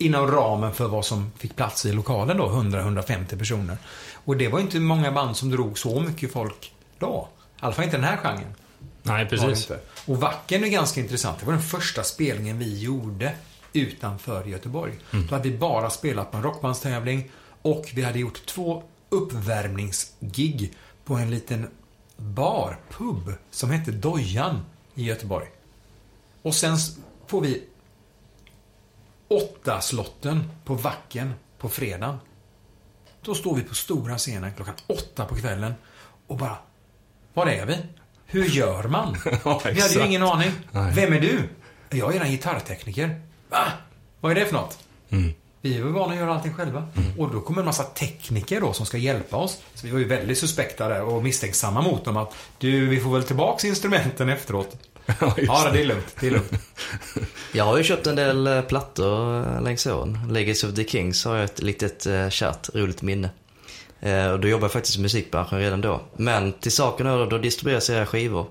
inom 0.01 0.27
ramen 0.27 0.75
för 0.75 0.89
vad 0.89 1.05
som 1.05 1.33
fick 1.39 1.57
plats 1.57 1.87
i 1.87 1.93
lokalen 1.93 2.37
då, 2.37 2.49
100-150 2.49 3.39
personer. 3.39 3.77
Och 4.25 4.37
det 4.37 4.49
var 4.49 4.61
inte 4.61 4.81
många 4.81 5.13
band 5.13 5.37
som 5.37 5.51
drog 5.51 5.79
så 5.79 6.01
mycket 6.01 6.33
folk 6.33 6.73
då. 6.99 7.29
I 7.39 7.59
alla 7.61 7.73
fall 7.73 7.85
inte 7.85 7.97
den 7.97 8.05
här 8.05 8.17
genren. 8.17 8.55
Nej, 9.03 9.29
precis. 9.29 9.71
Och 10.07 10.17
Wacken 10.17 10.65
är 10.65 10.69
ganska 10.69 11.01
intressant. 11.01 11.41
Det 11.41 11.47
var 11.47 11.53
den 11.53 11.63
första 11.63 12.03
spelningen 12.03 12.59
vi 12.59 12.79
gjorde 12.79 13.33
utanför 13.73 14.45
Göteborg. 14.45 14.93
Då 15.11 15.35
hade 15.35 15.49
vi 15.49 15.59
bara 15.59 15.91
spelat 15.91 16.31
på 16.31 16.37
en 16.37 16.43
rockbandstävling 16.43 17.31
och 17.63 17.91
vi 17.95 18.03
hade 18.03 18.19
gjort 18.19 18.47
två 18.47 18.83
uppvärmningsgig 19.09 20.75
på 21.05 21.15
en 21.15 21.31
liten 21.31 21.69
bar, 22.17 22.79
pub, 22.91 23.35
som 23.51 23.71
hette 23.71 23.91
Dojan 23.91 24.65
i 24.95 25.05
Göteborg. 25.05 25.47
Och 26.43 26.55
sen 26.55 26.77
får 27.27 27.41
vi 27.41 27.63
åtta 29.31 29.81
slotten 29.81 30.51
på 30.65 30.75
Wacken 30.75 31.35
på 31.59 31.69
fredagen. 31.69 32.19
Då 33.23 33.35
står 33.35 33.55
vi 33.55 33.63
på 33.63 33.75
stora 33.75 34.19
scenen 34.19 34.53
klockan 34.55 34.75
åtta 34.87 35.25
på 35.25 35.35
kvällen 35.37 35.75
och 36.27 36.37
bara, 36.37 36.57
var 37.35 37.47
är 37.47 37.67
vi? 37.67 37.77
Hur 38.27 38.45
gör 38.45 38.83
man? 38.83 39.17
Ja, 39.45 39.61
vi 39.65 39.81
hade 39.81 39.95
ju 39.95 40.07
ingen 40.07 40.23
aning. 40.23 40.53
Nej. 40.73 40.93
Vem 40.95 41.13
är 41.13 41.21
du? 41.21 41.49
Jag 41.91 42.17
är 42.17 42.21
en 42.21 42.31
gitarrtekniker. 42.31 43.21
Va? 43.49 43.65
Vad 44.21 44.33
är 44.33 44.35
det 44.35 44.47
för 44.47 44.53
något? 44.55 44.79
Mm. 45.11 45.33
Vi 45.61 45.79
är 45.79 45.83
väl 45.83 45.93
vana 45.93 46.13
att 46.13 46.19
göra 46.19 46.35
allting 46.35 46.55
själva. 46.55 46.89
Och 47.19 47.31
då 47.33 47.41
kommer 47.41 47.61
en 47.61 47.67
massa 47.67 47.83
tekniker 47.83 48.61
då 48.61 48.73
som 48.73 48.87
ska 48.87 48.99
hjälpa 48.99 49.37
oss. 49.37 49.63
Så 49.75 49.87
vi 49.87 49.93
var 49.93 49.99
ju 49.99 50.05
väldigt 50.05 50.39
suspekta 50.39 50.89
där 50.89 51.03
och 51.03 51.23
misstänksamma 51.23 51.83
mot 51.83 52.05
dem 52.05 52.17
att 52.17 52.35
du, 52.59 52.87
vi 52.87 53.01
får 53.01 53.11
väl 53.13 53.25
tillbaks 53.25 53.65
instrumenten 53.65 54.29
efteråt. 54.29 54.77
Ja, 55.21 55.35
Ja, 55.37 55.71
det. 55.73 55.81
är 55.81 55.85
lugnt. 55.85 56.17
Det 56.21 56.27
är 56.27 56.31
lugnt. 56.31 56.53
Jag 57.53 57.65
har 57.65 57.77
ju 57.79 57.85
köpt 57.85 58.07
en 58.07 58.17
del 58.17 58.47
eh, 58.47 58.61
plattor 58.63 59.39
eh, 59.57 59.63
längs 59.63 59.87
åren. 59.87 60.19
Legacy 60.31 60.69
of 60.69 60.75
the 60.75 60.85
Kings 60.85 61.25
har 61.25 61.37
jag 61.37 61.45
ett 61.45 61.63
litet 61.63 62.07
eh, 62.07 62.29
kärt, 62.29 62.75
roligt 62.75 63.03
minne. 63.03 63.31
Och 64.33 64.41
då 64.41 64.49
jobbade 64.49 64.65
jag 64.65 64.73
faktiskt 64.73 64.99
i 64.99 65.01
musikbranschen 65.01 65.59
redan 65.59 65.81
då. 65.81 66.01
Men 66.17 66.53
till 66.53 66.73
saken 66.73 67.07
då, 67.07 67.27
då 67.27 67.39
distribueras 67.39 67.91
era 67.91 68.07
skivor. 68.07 68.47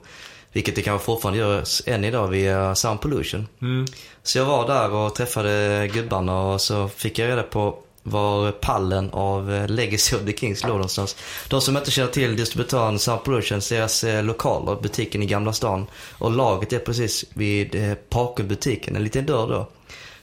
Vilket 0.53 0.75
det 0.75 0.81
kanske 0.81 1.05
fortfarande 1.05 1.39
görs 1.39 1.81
än 1.85 2.03
idag 2.05 2.27
via 2.27 2.75
Sound 2.75 3.01
Pollution. 3.01 3.47
Mm. 3.61 3.85
Så 4.23 4.37
jag 4.37 4.45
var 4.45 4.67
där 4.67 4.91
och 4.91 5.15
träffade 5.15 5.87
gubbarna 5.93 6.41
och 6.41 6.61
så 6.61 6.87
fick 6.87 7.19
jag 7.19 7.29
reda 7.29 7.43
på 7.43 7.77
var 8.09 8.51
pallen 8.51 9.09
av 9.11 9.53
eh, 9.53 9.67
Legacy 9.67 10.15
of 10.15 10.21
the 10.25 10.33
Kings 10.33 10.63
låg 10.63 10.71
någonstans. 10.71 11.15
De 11.47 11.61
som 11.61 11.77
inte 11.77 11.91
känner 11.91 12.11
till 12.11 12.35
distributören 12.35 12.99
Sound 12.99 13.23
Pollution, 13.23 13.61
deras 13.69 14.03
eh, 14.03 14.23
lokaler, 14.23 14.81
butiken 14.81 15.23
i 15.23 15.25
Gamla 15.25 15.53
stan. 15.53 15.85
Och 16.17 16.31
laget 16.31 16.73
är 16.73 16.79
precis 16.79 17.25
vid 17.33 17.75
eh, 17.75 17.93
Paco-butiken, 18.09 18.95
en 18.95 19.03
liten 19.03 19.25
dörr 19.25 19.47
då. 19.47 19.69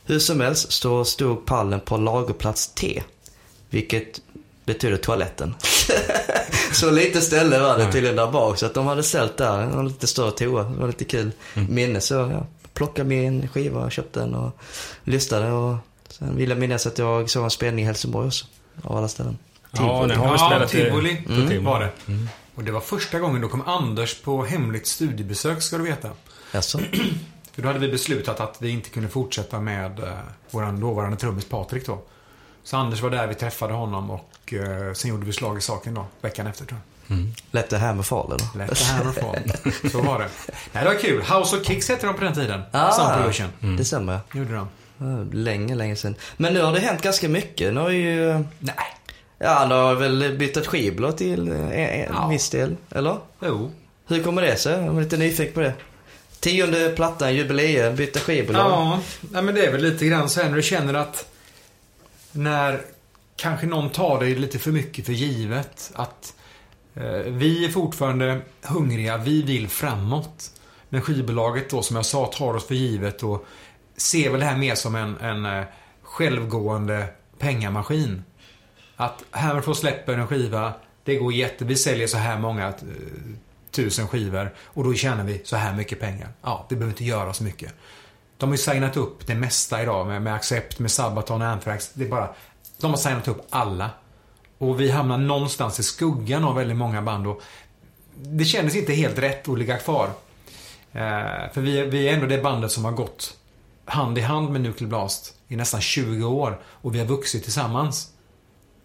Hur 0.04 0.18
som 0.18 0.40
helst 0.40 0.72
så 0.72 1.04
stod 1.04 1.46
pallen 1.46 1.80
på 1.80 1.96
lagerplats 1.96 2.74
T. 2.74 3.02
Vilket 3.70 4.20
betyder 4.64 4.96
toaletten. 4.96 5.54
så 6.72 6.90
lite 6.90 7.20
ställe 7.20 7.58
var 7.58 7.78
det 7.78 7.92
tydligen 7.92 8.16
där 8.16 8.32
bak. 8.32 8.58
Så 8.58 8.66
att 8.66 8.74
de 8.74 8.86
hade 8.86 9.02
ställt 9.02 9.36
där, 9.36 9.58
en 9.58 9.88
lite 9.88 10.06
större 10.06 10.30
toa. 10.30 10.62
Det 10.62 10.80
var 10.80 10.86
lite 10.86 11.04
kul 11.04 11.30
minne. 11.68 12.00
Så 12.00 12.14
jag 12.14 12.46
plockade 12.74 13.08
min 13.08 13.48
skiva, 13.48 13.90
köpte 13.90 14.20
den 14.20 14.34
och 14.34 14.58
lyssnade. 15.04 15.52
Och 15.52 15.76
sen 16.12 16.36
vill 16.36 16.48
jag 16.48 16.58
minnas 16.58 16.86
att 16.86 16.98
jag 16.98 17.30
såg 17.30 17.44
en 17.44 17.50
spelning 17.50 17.84
i 17.84 17.86
Helsingborg 17.86 18.26
också. 18.26 18.46
Av 18.82 18.96
alla 18.96 19.08
ställen. 19.08 19.38
Ja, 19.70 20.06
ni 20.06 20.14
har 20.14 20.26
Ja, 20.26 20.38
spelat 20.50 20.74
i- 20.74 20.76
Tivoli 20.84 21.16
Tivoli. 21.26 21.58
var 21.58 21.80
det. 21.80 21.90
Och 22.54 22.64
det 22.64 22.72
var 22.72 22.80
första 22.80 23.18
gången 23.18 23.40
då 23.42 23.48
kom 23.48 23.62
Anders 23.68 24.20
på 24.22 24.44
hemligt 24.44 24.86
studiebesök, 24.86 25.62
ska 25.62 25.78
du 25.78 25.84
veta. 25.84 26.10
Jaså? 26.52 26.78
För 27.52 27.62
då 27.62 27.68
hade 27.68 27.78
vi 27.80 27.88
beslutat 27.88 28.40
att 28.40 28.56
vi 28.62 28.70
inte 28.70 28.90
kunde 28.90 29.08
fortsätta 29.08 29.60
med 29.60 29.98
eh, 29.98 30.08
vår 30.50 30.80
dåvarande 30.80 31.16
trummis 31.16 31.44
Patrik 31.44 31.86
då. 31.86 32.02
Så 32.64 32.76
Anders 32.76 33.00
var 33.00 33.10
där, 33.10 33.26
vi 33.26 33.34
träffade 33.34 33.72
honom 33.74 34.10
och 34.10 34.52
eh, 34.54 34.92
sen 34.92 35.10
gjorde 35.10 35.26
vi 35.26 35.32
slag 35.32 35.58
i 35.58 35.60
saken 35.60 35.94
då, 35.94 36.06
veckan 36.20 36.46
efter 36.46 36.64
tror 36.64 36.80
jag. 37.06 37.18
Let 37.50 37.70
the 37.70 37.76
hammer 37.76 38.02
fall 38.02 38.26
eller? 38.32 38.58
Lätt 38.66 38.78
det 38.78 38.84
här 38.84 39.08
och 39.08 39.14
fall. 39.14 39.36
Så 39.92 40.00
var 40.02 40.18
det. 40.18 40.28
Nej, 40.72 40.84
det 40.84 40.90
var 40.90 40.98
kul. 41.00 41.22
House 41.22 41.56
of 41.56 41.66
Kicks 41.66 41.88
hette 41.88 42.06
de 42.06 42.14
på 42.14 42.24
den 42.24 42.34
tiden. 42.34 42.62
Ah. 42.72 42.92
Sound 42.92 43.22
Pollution. 43.22 43.76
Det 43.76 43.84
stämmer. 43.84 44.20
Gjorde 44.34 44.54
de. 44.54 44.68
Länge, 45.32 45.74
länge 45.74 45.96
sedan. 45.96 46.14
Men 46.36 46.54
nu 46.54 46.60
har 46.62 46.72
det 46.72 46.80
hänt 46.80 47.02
ganska 47.02 47.28
mycket. 47.28 47.74
Nu 47.74 47.80
har 47.80 47.90
ju... 47.90 48.32
Nej. 48.58 48.74
Ja, 49.38 49.66
nu 49.68 49.74
har 49.74 49.94
väl 49.94 50.36
bytt 50.38 50.56
ett 50.56 50.66
skivbolag 50.66 51.16
till 51.18 51.48
eh, 51.48 51.60
en, 51.60 51.70
en 51.70 52.12
Ja. 52.14 52.28
viss 52.28 52.50
del, 52.50 52.76
eller? 52.90 53.16
Jo. 53.40 53.70
Hur 54.08 54.22
kommer 54.22 54.42
det 54.42 54.56
sig? 54.56 54.72
Jag 54.84 54.96
är 54.96 55.00
lite 55.00 55.16
nyfiken 55.16 55.54
på 55.54 55.60
det. 55.60 55.72
Tionde 56.40 56.92
plattan, 56.96 57.34
jubileum, 57.34 57.96
byta 57.96 58.20
skivbolag. 58.20 58.98
Ja, 59.32 59.42
men 59.42 59.54
det 59.54 59.66
är 59.66 59.72
väl 59.72 59.82
lite 59.82 60.06
grann 60.06 60.28
så 60.28 60.40
här 60.40 60.48
när 60.48 60.56
du 60.56 60.62
känner 60.62 60.94
att 60.94 61.26
när 62.32 62.80
kanske 63.36 63.66
någon 63.66 63.90
tar 63.90 64.20
dig 64.20 64.34
lite 64.34 64.58
för 64.58 64.70
mycket 64.70 65.06
för 65.06 65.12
givet. 65.12 65.90
Att 65.94 66.34
eh, 66.94 67.02
vi 67.26 67.64
är 67.64 67.68
fortfarande 67.68 68.40
hungriga, 68.62 69.16
vi 69.16 69.42
vill 69.42 69.68
framåt. 69.68 70.50
Men 70.88 71.02
skivbolaget 71.02 71.70
då 71.70 71.82
som 71.82 71.96
jag 71.96 72.06
sa 72.06 72.26
tar 72.26 72.54
oss 72.54 72.66
för 72.66 72.74
givet 72.74 73.22
och 73.22 73.46
ser 73.96 74.30
väl 74.30 74.40
det 74.40 74.46
här 74.46 74.56
mer 74.56 74.74
som 74.74 74.94
en, 74.94 75.16
en 75.20 75.46
eh, 75.46 75.64
självgående 76.02 77.06
pengamaskin. 77.38 78.24
Att 78.96 79.24
Hammerfall 79.30 79.76
släpper 79.76 80.14
en 80.14 80.26
skiva, 80.26 80.72
det 81.04 81.16
går 81.16 81.32
jätte... 81.32 81.64
Vi 81.64 81.76
säljer 81.76 82.06
så 82.06 82.16
här 82.16 82.38
många 82.38 82.68
eh, 82.68 82.74
tusen 83.70 84.08
skivor 84.08 84.54
och 84.58 84.84
då 84.84 84.94
tjänar 84.94 85.24
vi 85.24 85.42
så 85.44 85.56
här 85.56 85.74
mycket 85.74 86.00
pengar. 86.00 86.28
Ja, 86.42 86.66
det 86.68 86.74
behöver 86.74 86.92
inte 86.92 87.04
göra 87.04 87.32
så 87.32 87.44
mycket. 87.44 87.72
De 88.36 88.48
har 88.48 88.54
ju 88.54 88.62
signat 88.62 88.96
upp 88.96 89.26
det 89.26 89.34
mesta 89.34 89.82
idag 89.82 90.06
med, 90.06 90.22
med 90.22 90.34
Accept, 90.34 90.78
med 90.78 90.90
Sabaton 90.90 91.42
och 91.42 91.48
Anthrax. 91.48 91.92
Det 91.92 92.04
är 92.04 92.08
bara... 92.08 92.28
De 92.80 92.90
har 92.90 92.98
signat 92.98 93.28
upp 93.28 93.46
alla. 93.50 93.90
Och 94.58 94.80
vi 94.80 94.90
hamnar 94.90 95.18
någonstans 95.18 95.80
i 95.80 95.82
skuggan 95.82 96.44
av 96.44 96.54
väldigt 96.54 96.76
många 96.76 97.02
band 97.02 97.26
och 97.26 97.42
det 98.14 98.44
kändes 98.44 98.76
inte 98.76 98.92
helt 98.92 99.18
rätt 99.18 99.48
att 99.48 99.58
ligga 99.58 99.76
kvar. 99.76 100.10
Eh, 100.92 101.52
för 101.52 101.60
vi, 101.60 101.82
vi 101.82 102.08
är 102.08 102.14
ändå 102.14 102.26
det 102.26 102.38
bandet 102.38 102.72
som 102.72 102.84
har 102.84 102.92
gått 102.92 103.36
hand 103.86 104.18
i 104.18 104.20
hand 104.20 104.50
med 104.50 104.60
Nuclear 104.60 104.88
Blast 104.88 105.34
i 105.48 105.56
nästan 105.56 105.80
20 105.80 106.24
år 106.26 106.60
och 106.64 106.94
vi 106.94 106.98
har 106.98 107.06
vuxit 107.06 107.42
tillsammans. 107.42 108.12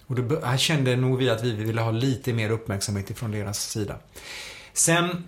Och 0.07 0.15
då, 0.15 0.45
här 0.45 0.57
kände 0.57 0.95
nog 0.95 1.17
vi 1.17 1.29
att 1.29 1.43
vi 1.43 1.51
ville 1.51 1.81
ha 1.81 1.91
lite 1.91 2.33
mer 2.33 2.49
uppmärksamhet 2.49 3.09
ifrån 3.09 3.31
deras 3.31 3.69
sida. 3.69 3.95
Sen 4.73 5.27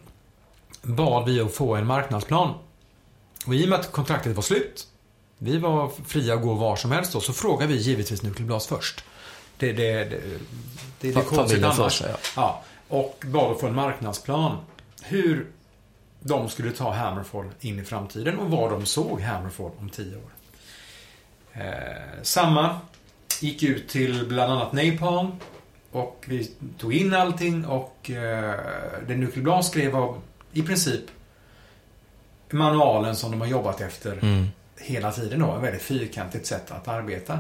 bad 0.82 1.26
vi 1.26 1.42
att 1.42 1.54
få 1.54 1.76
en 1.76 1.88
marknadsplan. 1.88 2.54
Och 3.46 3.56
i 3.56 3.66
och 3.66 3.70
med 3.70 3.80
att 3.80 3.92
kontraktet 3.92 4.36
var 4.36 4.44
slut, 4.44 4.88
vi 5.38 5.58
var 5.58 5.92
fria 6.06 6.34
att 6.34 6.42
gå 6.42 6.54
var 6.54 6.76
som 6.76 6.92
helst 6.92 7.14
då, 7.14 7.22
så 7.22 7.34
frågade 7.34 7.74
vi 7.74 7.80
givetvis 7.80 8.24
Nuclear 8.24 8.48
Blast 8.48 8.70
först. 8.70 9.04
Det, 9.58 9.74
det, 9.74 9.94
det, 9.94 10.10
det, 10.10 10.40
det 11.02 11.16
är 11.16 11.24
konstigt 11.24 11.64
annars. 11.64 11.76
först, 11.76 12.02
ja. 12.02 12.18
Ja, 12.36 12.64
och 12.88 13.24
bad 13.26 13.52
att 13.52 13.60
få 13.60 13.68
en 13.68 13.76
marknadsplan. 13.76 14.58
Hur 15.02 15.48
de 16.24 16.50
skulle 16.50 16.72
ta 16.72 16.92
Hammerfall 16.92 17.46
in 17.62 17.80
i 17.80 17.84
framtiden 17.84 18.40
och 18.40 18.52
var 18.52 18.70
de 18.70 18.86
såg 18.86 19.22
Hammerfall 19.22 19.72
om 19.80 19.90
tio 19.90 20.16
år. 20.16 20.32
Eh, 21.54 22.22
samma 22.22 22.80
gick 23.42 23.64
ut 23.64 23.88
till 23.90 24.28
bland 24.28 24.52
annat 24.52 24.74
Napalm 24.74 25.32
och 25.92 26.26
vi 26.28 26.52
tog 26.78 26.94
in 26.94 27.14
allting 27.14 27.66
och 27.66 28.10
eh, 28.12 28.60
det 29.08 29.36
Blast 29.36 29.70
skrev 29.70 29.92
var 29.92 30.16
i 30.52 30.62
princip 30.62 31.02
manualen 32.50 33.16
som 33.16 33.32
de 33.32 33.42
har 33.42 33.48
jobbat 33.48 33.82
efter 33.82 34.12
Mm. 34.22 34.48
hela 34.78 35.12
tiden 35.12 35.40
då. 35.40 35.56
Ett 35.56 35.64
väldigt 35.64 35.82
fyrkantigt 35.82 36.46
sätt 36.46 36.72
att 36.72 36.88
arbeta. 36.88 37.40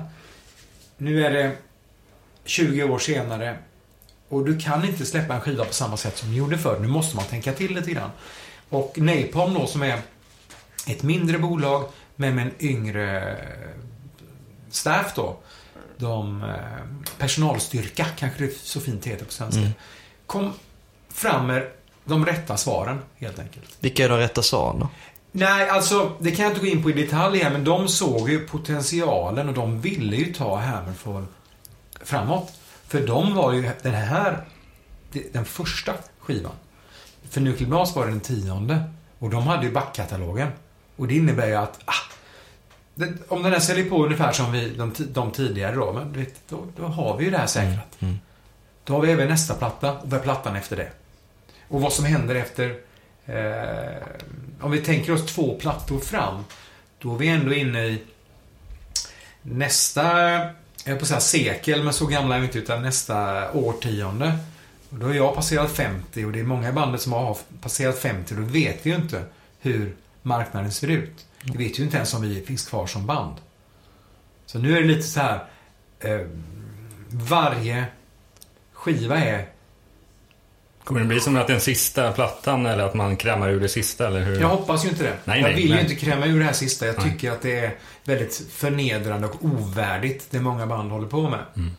Nu 0.97 1.25
är 1.25 1.31
det 1.31 1.51
20 2.45 2.83
år 2.83 2.99
senare 2.99 3.57
och 4.29 4.45
du 4.45 4.59
kan 4.59 4.85
inte 4.85 5.05
släppa 5.05 5.33
en 5.33 5.41
skiva 5.41 5.65
på 5.65 5.73
samma 5.73 5.97
sätt 5.97 6.17
som 6.17 6.31
du 6.31 6.37
gjorde 6.37 6.57
förr. 6.57 6.79
Nu 6.79 6.87
måste 6.87 7.15
man 7.15 7.25
tänka 7.25 7.53
till 7.53 7.75
lite 7.75 7.91
grann. 7.91 8.09
Och 8.69 8.97
Napalm 8.97 9.53
då 9.53 9.67
som 9.67 9.83
är 9.83 10.01
ett 10.87 11.03
mindre 11.03 11.39
bolag 11.39 11.89
men 12.15 12.35
med 12.35 12.45
en 12.45 12.53
yngre 12.59 13.37
staff 14.69 15.13
då. 15.15 15.37
de 15.97 16.43
eh, 16.43 17.07
personalstyrka, 17.17 18.05
kanske 18.17 18.43
det 18.43 18.57
så 18.57 18.79
fint 18.79 19.05
heter 19.05 19.25
på 19.25 19.31
svenska, 19.31 19.61
kom 20.25 20.53
fram 21.09 21.47
med 21.47 21.69
de 22.05 22.25
rätta 22.25 22.57
svaren 22.57 22.99
helt 23.15 23.39
enkelt. 23.39 23.77
Vilka 23.79 24.05
är 24.05 24.09
de 24.09 24.17
rätta 24.17 24.41
svaren 24.41 24.79
då? 24.79 24.89
Nej, 25.31 25.69
alltså 25.69 26.11
det 26.19 26.31
kan 26.31 26.45
jag 26.45 26.51
inte 26.51 26.65
gå 26.65 26.67
in 26.67 26.83
på 26.83 26.89
i 26.89 26.93
detalj 26.93 27.39
här, 27.39 27.51
men 27.51 27.63
de 27.63 27.87
såg 27.87 28.29
ju 28.29 28.47
potentialen 28.47 29.47
och 29.49 29.53
de 29.53 29.81
ville 29.81 30.15
ju 30.15 30.33
ta 30.33 30.55
Hammerfall 30.55 31.25
framåt. 32.01 32.51
För 32.87 33.07
de 33.07 33.35
var 33.35 33.53
ju 33.53 33.69
den 33.81 33.93
här, 33.93 34.45
den 35.31 35.45
första 35.45 35.93
skivan. 36.19 36.51
För 37.33 37.41
Nuclear 37.41 37.69
Blast 37.69 37.95
var 37.95 38.07
den 38.07 38.19
tionde. 38.19 38.83
Och 39.19 39.29
de 39.29 39.47
hade 39.47 39.65
ju 39.65 39.71
backkatalogen. 39.71 40.49
Och 40.95 41.07
det 41.07 41.15
innebär 41.15 41.47
ju 41.47 41.55
att, 41.55 41.79
ah, 41.85 42.13
det, 42.95 43.13
om 43.27 43.43
den 43.43 43.51
här 43.51 43.59
säljer 43.59 43.89
på 43.89 44.05
ungefär 44.05 44.31
som 44.31 44.51
vi, 44.51 44.69
de, 44.69 44.93
de 44.99 45.31
tidigare 45.31 45.75
då, 45.75 45.93
men 45.93 46.13
vet, 46.13 46.49
då, 46.49 46.65
då 46.77 46.83
har 46.83 47.17
vi 47.17 47.25
ju 47.25 47.31
det 47.31 47.37
här 47.37 47.47
säkrat. 47.47 48.01
Mm. 48.01 48.19
Då 48.83 48.93
har 48.93 49.01
vi 49.01 49.11
även 49.11 49.27
nästa 49.27 49.53
platta 49.53 49.91
och 49.91 50.09
vad 50.09 50.19
är 50.19 50.23
plattan 50.23 50.55
efter 50.55 50.75
det? 50.75 50.91
Och 51.67 51.81
vad 51.81 51.93
som 51.93 52.05
händer 52.05 52.35
efter 52.35 52.75
eh, 53.25 54.03
om 54.61 54.71
vi 54.71 54.81
tänker 54.81 55.13
oss 55.13 55.25
två 55.25 55.57
plattor 55.59 55.99
fram, 55.99 56.43
då 56.99 57.13
är 57.13 57.17
vi 57.17 57.27
ändå 57.27 57.53
inne 57.53 57.85
i 57.85 58.01
nästa, 59.41 60.37
jag 60.85 60.99
på 60.99 61.05
säga 61.05 61.19
sekel, 61.19 61.83
men 61.83 61.93
så 61.93 62.05
gamla 62.05 62.35
är 62.35 62.39
vi 62.39 62.45
inte, 62.45 62.59
utan 62.59 62.81
nästa 62.81 63.51
årtionde. 63.51 64.37
Och 64.93 64.99
då 64.99 65.05
har 65.05 65.13
jag 65.13 65.35
passerat 65.35 65.71
50 65.71 66.25
och 66.25 66.31
det 66.31 66.39
är 66.39 66.43
många 66.43 66.69
i 66.69 66.71
bandet 66.71 67.01
som 67.01 67.13
har 67.13 67.37
passerat 67.61 67.99
50. 67.99 68.35
Då 68.35 68.41
vet 68.41 68.85
vi 68.85 68.89
ju 68.89 68.95
inte 68.95 69.23
hur 69.59 69.95
marknaden 70.21 70.71
ser 70.71 70.87
ut. 70.87 71.25
Vi 71.43 71.67
vet 71.67 71.79
ju 71.79 71.83
inte 71.83 71.97
ens 71.97 72.13
om 72.13 72.21
vi 72.21 72.41
finns 72.41 72.67
kvar 72.67 72.87
som 72.87 73.05
band. 73.05 73.35
Så 74.45 74.59
nu 74.59 74.77
är 74.77 74.81
det 74.81 74.87
lite 74.87 75.03
så 75.03 75.19
här, 75.19 75.43
eh, 75.99 76.19
varje 77.09 77.85
skiva 78.73 79.17
är 79.17 79.45
Kommer 80.83 80.99
det 80.99 81.05
bli 81.05 81.19
som 81.19 81.35
att 81.35 81.47
den 81.47 81.61
sista 81.61 82.11
plattan 82.11 82.65
eller 82.65 82.83
att 82.83 82.93
man 82.93 83.17
krämar 83.17 83.49
ur 83.49 83.59
det 83.59 83.69
sista 83.69 84.07
eller 84.07 84.23
hur? 84.23 84.41
Jag 84.41 84.47
hoppas 84.47 84.85
ju 84.85 84.89
inte 84.89 85.03
det. 85.03 85.17
Nej, 85.25 85.41
jag 85.41 85.47
nej, 85.47 85.55
vill 85.55 85.69
nej. 85.69 85.77
ju 85.77 85.89
inte 85.89 86.05
kräma 86.05 86.25
ur 86.25 86.39
det 86.39 86.45
här 86.45 86.53
sista. 86.53 86.85
Jag 86.85 87.03
tycker 87.03 87.31
att 87.31 87.41
det 87.41 87.59
är 87.59 87.75
väldigt 88.03 88.45
förnedrande 88.51 89.27
och 89.27 89.45
ovärdigt 89.45 90.27
det 90.29 90.39
många 90.39 90.67
band 90.67 90.91
håller 90.91 91.07
på 91.07 91.29
med. 91.29 91.39
Mm. 91.55 91.71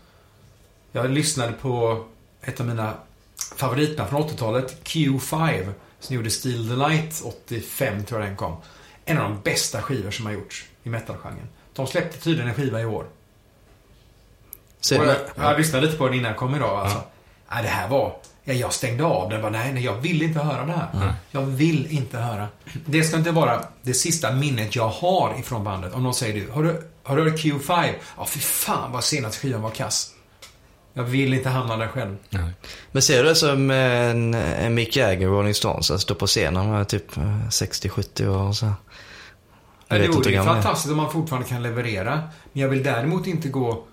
Jag 0.93 1.11
lyssnade 1.11 1.53
på 1.53 2.05
ett 2.45 2.61
av 2.61 2.67
mina 2.67 2.95
favoritband 3.57 4.11
från 4.11 4.23
80-talet, 4.23 4.85
Q5, 4.85 5.73
som 6.01 6.17
gjorde 6.17 6.31
Steal 6.31 6.69
the 6.69 6.77
Light 6.77 7.23
85, 7.25 8.05
tror 8.05 8.21
jag 8.21 8.31
den 8.31 8.37
kom. 8.37 8.57
En 9.05 9.19
av 9.19 9.31
de 9.31 9.41
bästa 9.41 9.83
skivor 9.83 10.11
som 10.11 10.27
har 10.27 10.33
gjorts 10.33 10.65
i 10.83 10.89
metalgenren. 10.89 11.49
De 11.73 11.87
släppte 11.87 12.19
tydligen 12.19 12.49
en 12.49 12.55
skiva 12.55 12.81
i 12.81 12.85
år. 12.85 13.07
Så, 14.81 14.95
jag, 14.95 15.17
jag 15.37 15.59
lyssnade 15.59 15.87
lite 15.87 15.99
på 15.99 16.07
den 16.07 16.15
innan 16.15 16.29
jag 16.29 16.39
kom 16.39 16.55
idag. 16.55 16.79
Alltså. 16.79 17.03
Nej, 17.51 17.63
det 17.63 17.69
här 17.69 17.89
var... 17.89 18.17
Ja, 18.45 18.53
jag 18.53 18.73
stängde 18.73 19.05
av 19.05 19.31
den. 19.31 19.43
Bara, 19.43 19.53
nej, 19.53 19.73
nej, 19.73 19.85
jag 19.85 19.95
vill 19.95 20.23
inte 20.23 20.39
höra 20.39 20.67
det 20.67 20.73
här. 20.73 20.89
Nej. 20.95 21.13
Jag 21.31 21.43
vill 21.43 21.87
inte 21.87 22.19
höra. 22.19 22.49
Det 22.87 23.05
ska 23.05 23.17
inte 23.17 23.31
vara 23.31 23.65
det 23.83 23.95
sista 23.95 24.33
minnet 24.33 24.77
jag 24.77 24.89
har 24.89 25.39
ifrån 25.39 25.65
bandet. 25.65 25.95
Om 25.95 26.03
någon 26.03 26.15
säger 26.15 26.41
du, 26.41 26.51
har 26.51 26.63
du, 26.63 26.91
har 27.03 27.17
du 27.17 27.31
hört 27.31 27.41
Q5? 27.41 27.95
Ja, 28.17 28.27
fy 28.27 28.41
fan 28.41 28.93
vad 28.93 29.05
senaste 29.05 29.39
skivan 29.39 29.63
var 29.63 29.71
kass. 29.71 30.14
Jag 30.97 31.05
vill 31.05 31.35
inte 31.35 31.49
hamna 31.49 31.77
där 31.77 31.89
själv. 31.89 32.17
Nej. 32.31 32.51
men 32.93 33.03
ser 33.03 33.23
du 33.23 33.29
det 33.29 33.35
som 33.35 33.71
en, 33.71 34.35
en 34.35 34.75
Mick 34.75 34.97
Jagger, 34.97 35.27
Rolling 35.29 35.55
Stones, 35.55 35.91
att 35.91 36.01
stå 36.01 36.15
på 36.15 36.27
scenen 36.27 36.71
med 36.71 36.89
typ 36.89 37.17
eh, 37.17 37.23
60-70 37.49 38.27
år 38.29 38.49
och 38.49 38.57
så? 38.57 38.67
Ja, 38.67 38.75
Jag 39.89 40.01
det 40.01 40.09
vore 40.09 40.31
ju 40.31 40.43
fantastiskt 40.43 40.91
om 40.91 40.97
man 40.97 41.13
fortfarande 41.13 41.49
kan 41.49 41.63
leverera. 41.63 42.23
Men 42.53 42.63
jag 42.63 42.69
vill 42.69 42.83
däremot 42.83 43.27
inte 43.27 43.49
gå... 43.49 43.85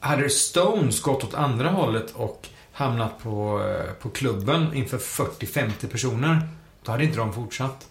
Hade 0.00 0.30
Stones 0.30 1.02
gått 1.02 1.24
åt 1.24 1.34
andra 1.34 1.70
hållet 1.70 2.10
och 2.14 2.48
hamnat 2.72 3.22
på, 3.22 3.62
eh, 3.68 3.92
på 4.02 4.10
klubben 4.10 4.74
inför 4.74 4.98
40-50 4.98 5.70
personer, 5.90 6.48
då 6.84 6.90
hade 6.92 7.04
inte 7.04 7.16
de 7.18 7.32
fortsatt. 7.32 7.86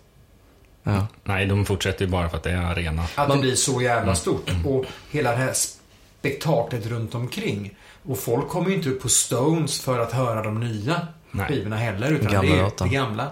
Ja. 0.83 1.07
Nej, 1.23 1.45
de 1.45 1.65
fortsätter 1.65 2.05
ju 2.05 2.11
bara 2.11 2.29
för 2.29 2.37
att 2.37 2.43
det 2.43 2.51
är 2.51 2.57
arena. 2.61 3.03
Att 3.15 3.27
Man- 3.27 3.37
det 3.37 3.41
blir 3.41 3.55
så 3.55 3.81
jävla 3.81 4.15
stort. 4.15 4.51
Och 4.65 4.85
hela 5.11 5.31
det 5.31 5.37
här 5.37 5.53
spektaklet 5.53 6.85
runt 6.85 7.15
omkring. 7.15 7.75
Och 8.03 8.19
folk 8.19 8.49
kommer 8.49 8.69
ju 8.69 8.75
inte 8.75 8.89
upp 8.89 9.01
på 9.01 9.09
Stones 9.09 9.81
för 9.81 9.99
att 9.99 10.11
höra 10.11 10.43
de 10.43 10.59
nya 10.59 11.07
Nej. 11.31 11.47
skivorna 11.47 11.75
heller. 11.75 12.11
Utan 12.11 12.31
Gamla 12.31 12.55
det 12.55 12.59
är 12.59 12.71
det 12.83 12.89
gamla. 12.89 13.29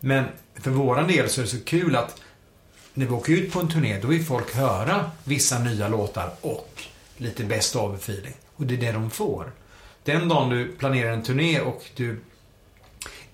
Men 0.00 0.24
för 0.54 0.70
våran 0.70 1.08
del 1.08 1.28
så 1.28 1.40
är 1.40 1.44
det 1.44 1.50
så 1.50 1.64
kul 1.64 1.96
att 1.96 2.20
när 2.94 3.06
vi 3.06 3.12
åker 3.12 3.32
ut 3.32 3.52
på 3.52 3.60
en 3.60 3.68
turné, 3.68 3.98
då 4.00 4.08
vill 4.08 4.24
folk 4.24 4.54
höra 4.54 5.10
vissa 5.24 5.58
nya 5.58 5.88
låtar 5.88 6.30
och 6.40 6.82
lite 7.16 7.44
best 7.44 7.76
of 7.76 7.98
feeling. 7.98 8.34
Och 8.56 8.66
det 8.66 8.74
är 8.74 8.78
det 8.78 8.92
de 8.92 9.10
får. 9.10 9.52
Den 10.04 10.28
dagen 10.28 10.48
du 10.50 10.72
planerar 10.78 11.12
en 11.12 11.22
turné 11.22 11.60
och 11.60 11.84
du 11.96 12.20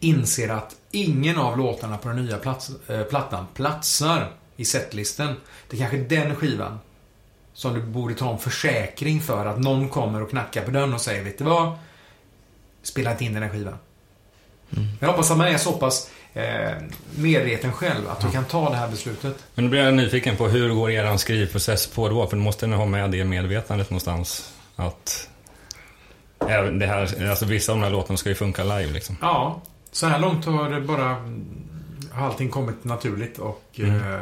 inser 0.01 0.49
att 0.49 0.77
ingen 0.91 1.39
av 1.39 1.59
låtarna 1.59 1.99
på 1.99 2.09
den 2.09 2.27
nya 2.27 2.39
plats, 2.39 2.71
eh, 2.89 3.03
plattan 3.03 3.47
platsar 3.55 4.33
i 4.57 4.65
setlisten. 4.65 5.37
Det 5.69 5.77
är 5.77 5.79
kanske 5.79 5.99
den 5.99 6.35
skivan 6.35 6.79
som 7.57 7.75
du 7.75 7.83
borde 7.83 8.15
ta 8.15 8.33
en 8.33 8.39
försäkring 8.39 9.21
för 9.21 9.47
att 9.47 9.59
någon 9.59 9.89
kommer 9.89 10.23
och 10.23 10.31
knackar 10.31 10.63
på 10.63 10.71
dörren 10.71 10.95
och 10.95 11.01
säger, 11.01 11.25
vet 11.25 11.39
du 11.39 11.45
vad? 11.45 11.79
Spela 12.83 13.11
inte 13.11 13.25
in 13.25 13.35
den 13.35 13.43
här 13.43 13.51
skivan. 13.51 13.79
Jag 15.01 15.09
hoppas 15.09 15.31
att 15.31 15.39
man 15.39 15.47
är 15.47 15.59
så 15.59 15.73
pass 15.73 16.11
eh, 16.35 16.73
medveten 17.15 17.73
själv 17.73 18.09
att 18.09 18.21
du 18.21 18.31
kan 18.31 18.45
ta 18.45 18.71
det 18.71 18.77
här 18.77 18.89
beslutet. 18.89 19.45
Men 19.55 19.65
då 19.65 19.71
blir 19.71 19.81
jag 19.81 19.95
nyfiken 19.95 20.37
på 20.37 20.49
hur 20.49 20.75
går 20.75 20.91
er 20.91 21.17
skrivprocess 21.17 21.87
på 21.87 22.09
då? 22.09 22.27
För 22.27 22.37
du 22.37 22.43
måste 22.43 22.67
nog 22.67 22.79
ha 22.79 22.87
med 22.87 23.11
det 23.11 23.25
medvetandet 23.25 23.91
någonstans. 23.91 24.53
Att 24.77 25.29
det 26.73 26.87
här, 26.87 27.29
alltså 27.31 27.45
vissa 27.45 27.73
av 27.73 27.79
de 27.79 27.85
här 27.85 27.91
låtarna 27.91 28.17
ska 28.17 28.29
ju 28.29 28.35
funka 28.35 28.65
live 28.65 28.93
liksom. 28.93 29.17
Ja, 29.21 29.63
så 29.93 30.07
här 30.07 30.19
långt 30.19 30.45
har 30.45 30.71
det 30.71 30.81
bara 30.81 31.17
har 32.13 32.27
allting 32.27 32.51
kommit 32.51 32.85
naturligt 32.85 33.39
och 33.39 33.81
eh, 33.81 34.21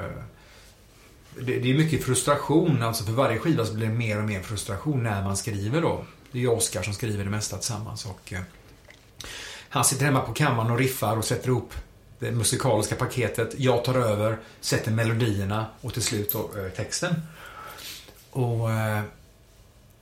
det, 1.41 1.59
det 1.59 1.71
är 1.71 1.75
mycket 1.75 2.05
frustration. 2.05 2.83
Alltså 2.83 3.05
för 3.05 3.13
varje 3.13 3.39
skiva 3.39 3.65
så 3.65 3.75
blir 3.75 3.87
det 3.87 3.93
mer 3.93 4.19
och 4.19 4.25
mer 4.25 4.43
frustration 4.43 5.03
när 5.03 5.23
man 5.23 5.37
skriver 5.37 5.83
då. 5.83 6.05
Det 6.33 6.39
är 6.39 6.43
ju 6.43 6.49
Oskar 6.49 6.83
som 6.83 6.93
skriver 6.95 7.25
det 7.25 7.31
mesta 7.31 7.57
tillsammans 7.57 8.07
och 8.07 8.33
eh, 8.33 8.41
han 9.69 9.85
sitter 9.85 10.05
hemma 10.05 10.21
på 10.21 10.33
kammaren 10.33 10.71
och 10.71 10.79
riffar 10.79 11.17
och 11.17 11.25
sätter 11.25 11.49
ihop 11.49 11.75
det 12.19 12.31
musikaliska 12.31 12.95
paketet. 12.95 13.55
Jag 13.59 13.85
tar 13.85 13.95
över, 13.95 14.39
sätter 14.61 14.91
melodierna 14.91 15.67
och 15.81 15.93
till 15.93 16.03
slut 16.03 16.33
då, 16.33 16.39
eh, 16.39 16.71
texten. 16.71 17.15
Och 18.31 18.71
eh, 18.71 19.03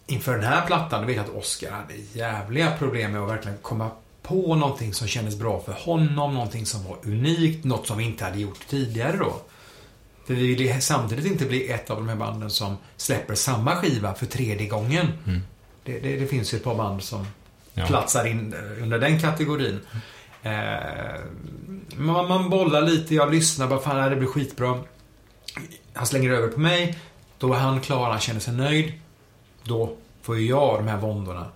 inför 0.06 0.32
den 0.32 0.44
här 0.44 0.66
plattan, 0.66 1.00
då 1.00 1.06
vet 1.06 1.16
jag 1.16 1.24
att 1.24 1.34
Oskar 1.34 1.70
hade 1.70 1.94
jävliga 2.12 2.76
problem 2.78 3.12
med 3.12 3.22
att 3.22 3.30
verkligen 3.30 3.58
komma 3.62 3.90
på 4.22 4.54
någonting 4.54 4.94
som 4.94 5.08
kändes 5.08 5.36
bra 5.36 5.60
för 5.60 5.72
honom, 5.72 6.34
någonting 6.34 6.66
som 6.66 6.84
var 6.84 6.98
unikt, 7.02 7.64
något 7.64 7.86
som 7.86 7.98
vi 7.98 8.04
inte 8.04 8.24
hade 8.24 8.38
gjort 8.38 8.66
tidigare 8.68 9.16
då. 9.16 9.40
För 10.34 10.40
vi 10.40 10.46
vill 10.46 10.60
ju 10.60 10.80
samtidigt 10.80 11.26
inte 11.26 11.44
bli 11.46 11.68
ett 11.68 11.90
av 11.90 11.96
de 11.96 12.08
här 12.08 12.16
banden 12.16 12.50
som 12.50 12.76
släpper 12.96 13.34
samma 13.34 13.76
skiva 13.76 14.14
för 14.14 14.26
tredje 14.26 14.66
gången. 14.68 15.06
Det, 15.84 15.98
det, 16.00 16.16
det 16.16 16.26
finns 16.26 16.54
ju 16.54 16.56
ett 16.56 16.64
par 16.64 16.74
band 16.74 17.02
som 17.02 17.26
Ja. 17.74 17.86
platsar 17.86 18.24
in 18.26 18.54
eh, 18.54 18.82
under 18.82 18.98
den 18.98 19.20
kategorin. 19.20 19.80
Eh, 20.42 20.52
man, 21.96 22.28
man 22.28 22.50
bollar 22.50 22.82
lite, 22.82 23.14
jag 23.14 23.34
lyssnar 23.34 23.66
bara, 23.68 23.80
fan 23.80 24.10
det 24.10 24.16
blir 24.16 24.28
skitbra. 24.28 24.78
Han 25.92 26.06
slänger 26.06 26.30
över 26.30 26.48
på 26.48 26.60
mig. 26.60 26.98
Då 27.38 27.52
är 27.54 27.58
han 27.58 27.80
klar, 27.80 28.10
han 28.10 28.20
känner 28.20 28.40
sig 28.40 28.54
nöjd. 28.54 28.92
Då 29.64 29.96
får 30.22 30.38
ju 30.38 30.46
jag 30.46 30.78
de 30.78 30.88
här 30.88 30.96
våndorna. 30.98 31.46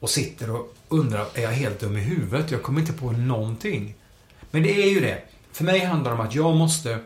Och 0.00 0.10
sitter 0.10 0.50
och 0.50 0.74
undrar, 0.88 1.26
är 1.34 1.42
jag 1.42 1.50
helt 1.50 1.80
dum 1.80 1.96
i 1.96 2.00
huvudet? 2.00 2.50
Jag 2.50 2.62
kommer 2.62 2.80
inte 2.80 2.92
på 2.92 3.10
någonting. 3.12 3.94
Men 4.50 4.62
det 4.62 4.82
är 4.82 4.90
ju 4.90 5.00
det. 5.00 5.22
För 5.52 5.64
mig 5.64 5.80
handlar 5.84 6.10
det 6.10 6.20
om 6.20 6.26
att 6.26 6.34
jag 6.34 6.56
måste 6.56 6.98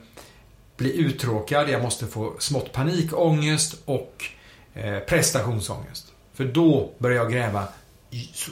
bli 0.77 0.97
uttråkad, 0.97 1.69
jag 1.69 1.83
måste 1.83 2.07
få 2.07 2.35
smått 2.39 2.73
panikångest 2.73 3.75
och 3.85 4.25
eh, 4.75 4.99
prestationsångest. 4.99 6.07
För 6.35 6.45
då 6.45 6.91
börjar 6.99 7.17
jag 7.17 7.33
gräva 7.33 7.65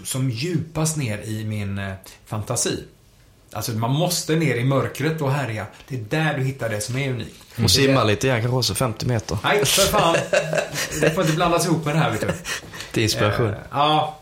som 0.04 0.30
djupast 0.30 0.96
ner 0.96 1.18
i 1.18 1.44
min 1.44 1.78
eh, 1.78 1.92
fantasi. 2.26 2.84
Alltså 3.52 3.72
man 3.72 3.90
måste 3.90 4.36
ner 4.36 4.54
i 4.56 4.64
mörkret 4.64 5.20
och 5.20 5.32
härja. 5.32 5.66
Det 5.88 5.96
är 5.96 6.04
där 6.08 6.38
du 6.38 6.44
hittar 6.44 6.68
det 6.68 6.80
som 6.80 6.96
är 6.96 7.10
unikt. 7.10 7.44
Och 7.64 7.70
simma 7.70 8.04
lite 8.04 8.28
grann, 8.28 8.40
kanske 8.40 8.56
också 8.56 8.74
50 8.74 9.06
meter. 9.06 9.38
Nej, 9.42 9.64
för 9.64 9.82
fan. 9.82 10.16
Det 11.00 11.10
får 11.10 11.22
inte 11.24 11.36
blandas 11.36 11.66
ihop 11.66 11.84
med 11.84 11.94
det 11.94 11.98
här, 11.98 12.10
vet 12.10 12.20
du. 12.20 12.32
Till 12.92 13.02
inspiration. 13.02 13.48
Eh, 13.48 13.58
ja. 13.70 14.16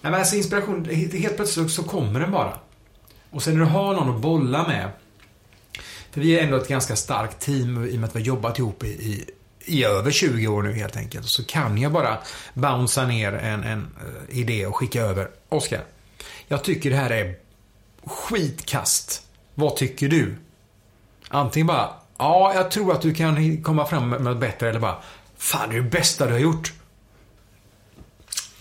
Nej, 0.00 0.10
men 0.10 0.20
alltså 0.20 0.36
inspiration, 0.36 0.84
helt 0.84 1.14
helt 1.14 1.36
plötsligt 1.36 1.70
så 1.70 1.82
kommer 1.82 2.20
den 2.20 2.30
bara. 2.30 2.58
Och 3.30 3.42
sen 3.42 3.58
när 3.58 3.60
du 3.60 3.70
har 3.70 3.94
någon 3.94 4.16
att 4.16 4.20
bolla 4.20 4.68
med. 4.68 4.90
För 6.14 6.20
vi 6.20 6.38
är 6.38 6.42
ändå 6.42 6.56
ett 6.56 6.68
ganska 6.68 6.96
starkt 6.96 7.40
team 7.40 7.84
i 7.84 7.96
och 7.96 8.00
med 8.00 8.08
att 8.08 8.16
vi 8.16 8.20
har 8.20 8.26
jobbat 8.26 8.58
ihop 8.58 8.84
i, 8.84 8.86
i, 8.86 9.24
i 9.64 9.84
över 9.84 10.10
20 10.10 10.48
år 10.48 10.62
nu 10.62 10.72
helt 10.72 10.96
enkelt. 10.96 11.26
Så 11.26 11.44
kan 11.44 11.78
jag 11.78 11.92
bara 11.92 12.18
bouncea 12.54 13.06
ner 13.06 13.32
en, 13.32 13.62
en 13.64 13.80
uh, 13.80 14.38
idé 14.38 14.66
och 14.66 14.76
skicka 14.76 15.02
över. 15.02 15.30
Oskar, 15.48 15.84
jag 16.48 16.64
tycker 16.64 16.90
det 16.90 16.96
här 16.96 17.10
är 17.10 17.34
skitkast. 18.04 19.22
Vad 19.54 19.76
tycker 19.76 20.08
du? 20.08 20.36
Antingen 21.28 21.66
bara, 21.66 21.90
ja, 22.18 22.54
jag 22.54 22.70
tror 22.70 22.92
att 22.92 23.02
du 23.02 23.14
kan 23.14 23.62
komma 23.62 23.86
fram 23.86 24.08
med 24.08 24.20
något 24.20 24.40
bättre 24.40 24.68
eller 24.68 24.80
bara, 24.80 25.02
fan 25.36 25.68
det 25.68 25.76
är 25.76 25.80
det 25.82 25.90
bästa 25.90 26.26
du 26.26 26.32
har 26.32 26.40
gjort. 26.40 26.72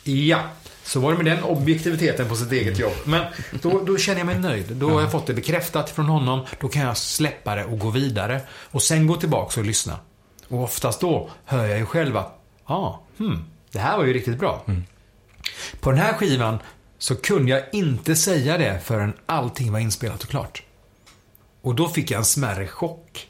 Ja, 0.03 0.39
så 0.83 0.99
var 0.99 1.11
det 1.11 1.23
med 1.23 1.25
den 1.25 1.43
objektiviteten 1.43 2.27
på 2.27 2.35
sitt 2.35 2.51
eget 2.51 2.79
jobb. 2.79 2.93
Men 3.05 3.25
då, 3.61 3.83
då 3.85 3.97
känner 3.97 4.19
jag 4.19 4.25
mig 4.25 4.39
nöjd. 4.39 4.65
Då 4.75 4.89
har 4.89 5.01
jag 5.01 5.11
fått 5.11 5.27
det 5.27 5.33
bekräftat 5.33 5.89
från 5.89 6.05
honom. 6.05 6.45
Då 6.59 6.67
kan 6.67 6.81
jag 6.81 6.97
släppa 6.97 7.55
det 7.55 7.65
och 7.65 7.79
gå 7.79 7.89
vidare. 7.89 8.41
Och 8.49 8.81
sen 8.81 9.07
gå 9.07 9.15
tillbaka 9.15 9.59
och 9.59 9.65
lyssna. 9.65 9.99
Och 10.47 10.63
oftast 10.63 11.01
då 11.01 11.29
hör 11.45 11.65
jag 11.65 11.79
ju 11.79 11.85
själv 11.85 12.17
att, 12.17 12.39
ja, 12.67 12.75
ah, 12.75 12.99
hmm, 13.17 13.45
det 13.71 13.79
här 13.79 13.97
var 13.97 14.05
ju 14.05 14.13
riktigt 14.13 14.39
bra. 14.39 14.65
På 15.79 15.91
den 15.91 15.99
här 15.99 16.13
skivan 16.13 16.59
så 16.97 17.15
kunde 17.15 17.51
jag 17.51 17.63
inte 17.71 18.15
säga 18.15 18.57
det 18.57 18.79
förrän 18.83 19.13
allting 19.25 19.71
var 19.71 19.79
inspelat 19.79 20.23
och 20.23 20.29
klart. 20.29 20.63
Och 21.61 21.75
då 21.75 21.89
fick 21.89 22.11
jag 22.11 22.17
en 22.17 22.25
smärre 22.25 22.67
chock. 22.67 23.27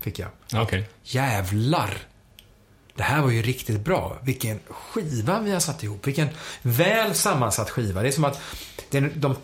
Fick 0.00 0.18
jag. 0.18 0.28
Okej. 0.54 0.88
Jävlar! 1.02 2.13
Det 2.96 3.02
här 3.02 3.22
var 3.22 3.30
ju 3.30 3.42
riktigt 3.42 3.80
bra. 3.80 4.18
Vilken 4.22 4.60
skiva 4.68 5.40
vi 5.40 5.52
har 5.52 5.60
satt 5.60 5.82
ihop. 5.82 6.06
Vilken 6.06 6.28
väl 6.62 7.14
sammansatt 7.14 7.70
skiva. 7.70 8.02
Det 8.02 8.08
är 8.08 8.12
som 8.12 8.24
att 8.24 8.40
det 8.90 8.98
är 8.98 9.10
de 9.14 9.36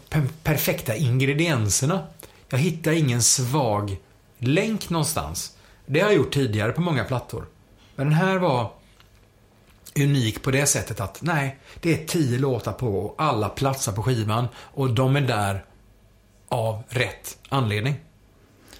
perfekta 0.42 0.96
ingredienserna. 0.96 2.06
Jag 2.48 2.58
hittar 2.58 2.92
ingen 2.92 3.22
svag 3.22 3.96
länk 4.38 4.90
någonstans. 4.90 5.56
Det 5.86 6.00
har 6.00 6.08
jag 6.08 6.16
gjort 6.16 6.34
tidigare 6.34 6.72
på 6.72 6.80
många 6.80 7.04
plattor. 7.04 7.46
Men 7.96 8.06
den 8.06 8.16
här 8.16 8.38
var 8.38 8.72
unik 9.96 10.42
på 10.42 10.50
det 10.50 10.66
sättet 10.66 11.00
att 11.00 11.22
nej, 11.22 11.58
det 11.80 11.92
är 11.92 12.06
tio 12.06 12.38
låtar 12.38 12.72
på 12.72 12.98
och 12.98 13.14
alla 13.18 13.48
platsar 13.48 13.92
på 13.92 14.02
skivan 14.02 14.48
och 14.56 14.90
de 14.90 15.16
är 15.16 15.20
där 15.20 15.64
av 16.48 16.82
rätt 16.88 17.38
anledning. 17.48 17.94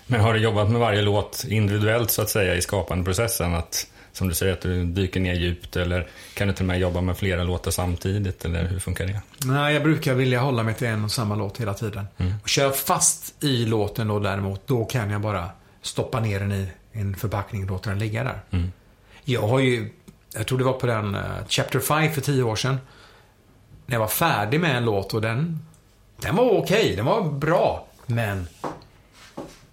Men 0.07 0.21
har 0.21 0.35
du 0.35 0.41
jobbat 0.41 0.71
med 0.71 0.81
varje 0.81 1.03
låt 1.03 1.45
individuellt 1.49 2.11
så 2.11 2.23
att 2.23 2.31
säga 2.31 2.55
i 2.55 2.63
skapandeprocessen? 2.63 3.55
Att, 3.55 3.87
som 4.21 4.29
du 4.29 4.35
säger, 4.35 4.53
att 4.53 4.61
du 4.61 4.85
dyker 4.85 5.21
ner 5.21 5.35
djupt 5.35 5.77
eller 5.77 6.07
kan 6.35 6.49
du 6.49 6.55
till 6.55 6.63
och 6.63 6.67
med 6.67 6.81
jobba 6.81 7.01
med 7.01 7.17
flera 7.17 7.45
låtar 7.45 7.71
samtidigt 7.71 8.45
eller 8.45 8.65
hur 8.69 8.79
funkar 8.79 9.07
det? 9.07 9.21
Nej, 9.45 9.75
jag 9.75 9.83
brukar 9.83 10.15
vilja 10.15 10.41
hålla 10.41 10.63
mig 10.63 10.75
till 10.75 10.87
en 10.87 11.05
och 11.05 11.13
samma 11.13 11.35
låt 11.35 11.61
hela 11.61 11.75
tiden. 11.75 12.07
Och 12.43 12.49
kör 12.49 12.63
jag 12.63 12.77
fast 12.77 13.45
i 13.45 13.67
låten 13.67 14.09
då 14.09 14.19
däremot, 14.19 14.67
då 14.67 14.85
kan 14.85 15.11
jag 15.11 15.21
bara 15.21 15.49
stoppa 15.83 16.21
ner 16.21 16.41
den 16.41 16.53
i 16.53 16.69
en 16.93 17.15
förpackning 17.17 17.63
och 17.65 17.71
låta 17.71 17.91
den 17.91 17.99
ligga 17.99 18.25
där. 18.25 18.41
Jag 19.25 19.43
har 19.49 19.59
ju, 19.59 19.91
jag 20.35 20.47
tror 20.47 20.59
det 20.59 20.65
var 20.65 20.73
på 20.73 20.87
den 20.87 21.15
eh, 21.15 21.23
Chapter 21.49 21.81
5 21.81 22.13
för 22.13 22.21
tio 22.21 22.43
år 22.43 22.57
sedan. 22.57 22.79
När 23.87 23.95
jag 23.95 24.01
var 24.01 24.09
färdig 24.09 24.61
med 24.61 24.77
en 24.77 24.85
låt 24.85 25.15
och 25.15 25.21
den, 25.21 25.67
den 26.17 26.37
var 26.37 26.45
okej, 26.45 26.97
den 26.97 27.05
var 27.05 27.31
bra. 27.31 27.87
Men 28.07 28.49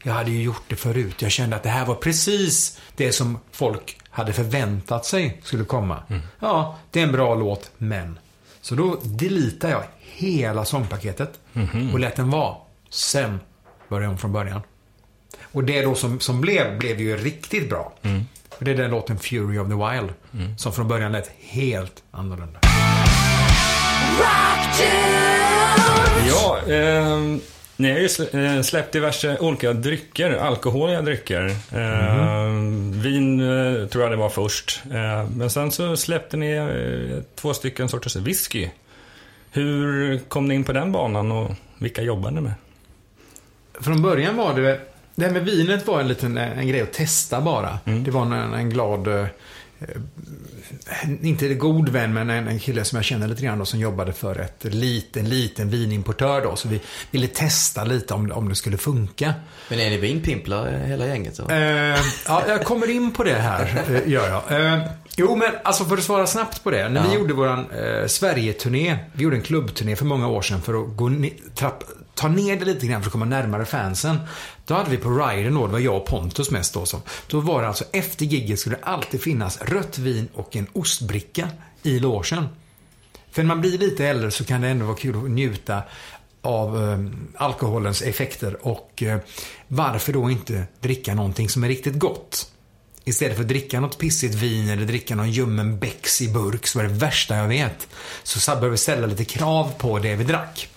jag 0.07 0.13
hade 0.13 0.31
ju 0.31 0.41
gjort 0.43 0.63
det 0.67 0.75
förut. 0.75 1.21
Jag 1.21 1.31
kände 1.31 1.55
att 1.55 1.63
det 1.63 1.69
här 1.69 1.85
var 1.85 1.95
precis 1.95 2.79
det 2.95 3.11
som 3.11 3.39
folk 3.51 3.97
hade 4.09 4.33
förväntat 4.33 5.05
sig 5.05 5.41
skulle 5.43 5.63
komma. 5.63 6.03
Ja, 6.39 6.77
det 6.91 6.99
är 6.99 7.03
en 7.03 7.11
bra 7.11 7.35
låt, 7.35 7.71
men. 7.77 8.19
Så 8.61 8.75
då 8.75 8.99
deletade 9.03 9.73
jag 9.73 9.83
hela 9.99 10.65
sångpaketet 10.65 11.39
och 11.93 11.99
lät 11.99 12.15
den 12.15 12.29
vara. 12.29 12.55
Sen 12.89 13.39
började 13.89 14.05
jag 14.05 14.11
om 14.11 14.17
från 14.17 14.31
början. 14.33 14.61
Och 15.51 15.63
det 15.63 15.81
då 15.81 15.95
som, 15.95 16.19
som 16.19 16.41
blev, 16.41 16.77
blev 16.79 17.01
ju 17.01 17.17
riktigt 17.17 17.69
bra. 17.69 17.93
Och 18.57 18.65
det 18.65 18.71
är 18.71 18.75
den 18.75 18.91
låten 18.91 19.19
Fury 19.19 19.59
of 19.59 19.67
the 19.67 19.73
Wild. 19.73 20.13
Som 20.59 20.73
från 20.73 20.87
början 20.87 21.11
lät 21.11 21.31
helt 21.39 22.03
annorlunda. 22.11 22.59
Ja, 26.27 26.57
eh, 26.73 26.96
ni 27.77 27.91
har 27.91 27.99
ju 27.99 28.39
eh, 28.45 28.61
släppt 28.61 28.91
diverse 28.91 29.37
olika 29.39 29.73
drycker, 29.73 30.31
alkoholiga 30.31 31.01
drycker. 31.01 31.45
Eh, 31.71 32.51
Vin 33.01 33.39
eh, 33.39 33.87
tror 33.87 34.03
jag 34.03 34.11
det 34.11 34.15
var 34.15 34.29
först. 34.29 34.81
Eh, 34.91 35.29
men 35.29 35.49
sen 35.49 35.71
så 35.71 35.97
släppte 35.97 36.37
ni 36.37 36.71
två 37.35 37.53
stycken 37.53 37.89
sorters 37.89 38.15
whisky. 38.15 38.69
Hur 39.51 40.19
kom 40.19 40.47
ni 40.47 40.55
in 40.55 40.63
på 40.63 40.73
den 40.73 40.91
banan 40.91 41.31
och 41.31 41.51
vilka 41.77 42.01
jobbade 42.01 42.35
ni 42.35 42.41
med? 42.41 42.53
Från 43.81 44.01
början 44.01 44.37
var 44.37 44.53
det, 44.53 44.79
det 45.15 45.25
här 45.25 45.31
med 45.31 45.45
vinet 45.45 45.87
var 45.87 45.99
en 45.99 46.07
liten 46.07 46.37
en 46.37 46.67
grej 46.67 46.81
att 46.81 46.93
testa 46.93 47.41
bara. 47.41 47.79
Det 47.85 48.11
var 48.11 48.21
en, 48.21 48.33
en 48.53 48.69
glad, 48.69 49.07
inte 51.21 51.53
god 51.53 51.89
vän, 51.89 52.13
men 52.13 52.29
en, 52.29 52.47
en 52.47 52.59
kille 52.59 52.83
som 52.85 52.95
jag 52.95 53.05
känner 53.05 53.27
lite 53.27 53.41
grann 53.41 53.59
då, 53.59 53.65
som 53.65 53.79
jobbade 53.79 54.13
för 54.13 54.39
ett 54.39 54.63
liten, 54.73 55.29
liten 55.29 55.69
vinimportör 55.69 56.41
då. 56.41 56.55
Så 56.55 56.67
vi 56.67 56.81
ville 57.11 57.27
testa 57.27 57.83
lite 57.83 58.13
om, 58.13 58.31
om 58.31 58.49
det 58.49 58.55
skulle 58.55 58.77
funka. 58.77 59.33
Men 59.69 59.79
är 59.79 59.89
ni 59.89 59.97
vinpimplar 59.97 60.71
hela 60.85 61.05
gänget 61.07 61.37
då? 61.37 61.49
Eh, 61.53 61.99
ja, 62.27 62.43
jag 62.47 62.63
kommer 62.65 62.89
in 62.89 63.11
på 63.11 63.23
det 63.23 63.33
här, 63.35 63.83
eh, 63.89 64.11
gör 64.11 64.29
jag. 64.49 64.73
Eh, 64.73 64.79
jo, 65.17 65.35
men 65.35 65.49
alltså 65.63 65.85
för 65.85 65.97
att 65.97 66.03
svara 66.03 66.27
snabbt 66.27 66.63
på 66.63 66.71
det. 66.71 66.89
När 66.89 67.01
vi 67.03 67.07
Ja. 67.13 67.15
gjorde 67.19 67.33
våran 67.33 67.59
eh, 67.71 68.07
Sverige-turné, 68.07 68.97
vi 69.13 69.23
gjorde 69.23 69.35
en 69.35 69.41
klubbturné 69.41 69.95
för 69.95 70.05
många 70.05 70.27
år 70.27 70.41
sedan 70.41 70.61
för 70.61 70.81
att 70.83 70.95
gå 70.95 71.11
trapp, 71.55 71.83
ta 72.17 72.27
ner 72.27 72.59
det 72.59 72.65
lite 72.65 72.87
grann 72.87 73.01
för 73.01 73.07
att 73.07 73.11
komma 73.11 73.25
närmare 73.25 73.65
fansen. 73.65 74.19
Då 74.65 74.73
hade 74.73 74.89
vi 74.89 74.97
på 74.97 75.09
Ryden 75.09 75.53
då, 75.53 75.65
det 75.65 75.71
var 75.71 75.79
jag 75.79 75.97
och 75.97 76.05
Pontus 76.05 76.51
mest 76.51 76.73
då 76.73 76.85
som. 76.85 77.01
Då 77.27 77.39
var 77.39 77.61
det 77.61 77.67
alltså 77.67 77.83
efter 77.91 78.25
gigget 78.25 78.59
skulle 78.59 78.75
det 78.75 78.83
alltid 78.83 79.21
finnas 79.21 79.61
rött 79.61 79.97
vin 79.97 80.27
och 80.33 80.55
en 80.55 80.67
ostbricka 80.73 81.49
i 81.83 81.99
logen. 81.99 82.47
För 83.31 83.43
när 83.43 83.47
man 83.47 83.61
blir 83.61 83.77
lite 83.77 84.05
äldre 84.05 84.31
så 84.31 84.45
kan 84.45 84.61
det 84.61 84.67
ändå 84.67 84.85
vara 84.85 84.97
kul 84.97 85.15
att 85.15 85.31
njuta 85.31 85.81
av 86.41 86.91
eh, 86.91 86.99
alkoholens 87.35 88.01
effekter 88.01 88.67
och 88.67 89.03
eh, 89.03 89.19
varför 89.67 90.13
då 90.13 90.29
inte 90.29 90.63
dricka 90.79 91.15
någonting 91.15 91.49
som 91.49 91.63
är 91.63 91.67
riktigt 91.67 91.99
gott? 91.99 92.51
Istället 93.05 93.35
för 93.35 93.43
att 93.43 93.49
dricka 93.49 93.79
något 93.79 93.97
pissigt 93.97 94.35
vin 94.35 94.69
eller 94.69 94.85
dricka 94.85 95.15
någon 95.15 95.31
ljummen 95.31 95.79
Becks 95.79 96.21
i 96.21 96.27
burk 96.27 96.67
som 96.67 96.81
är 96.81 96.85
det 96.85 96.93
värsta 96.93 97.35
jag 97.35 97.47
vet. 97.47 97.87
Så 98.23 98.39
så 98.39 98.55
bör 98.55 98.69
vi 98.69 98.77
ställa 98.77 99.07
lite 99.07 99.25
krav 99.25 99.73
på 99.77 99.99
det 99.99 100.15
vi 100.15 100.23
drack. 100.23 100.69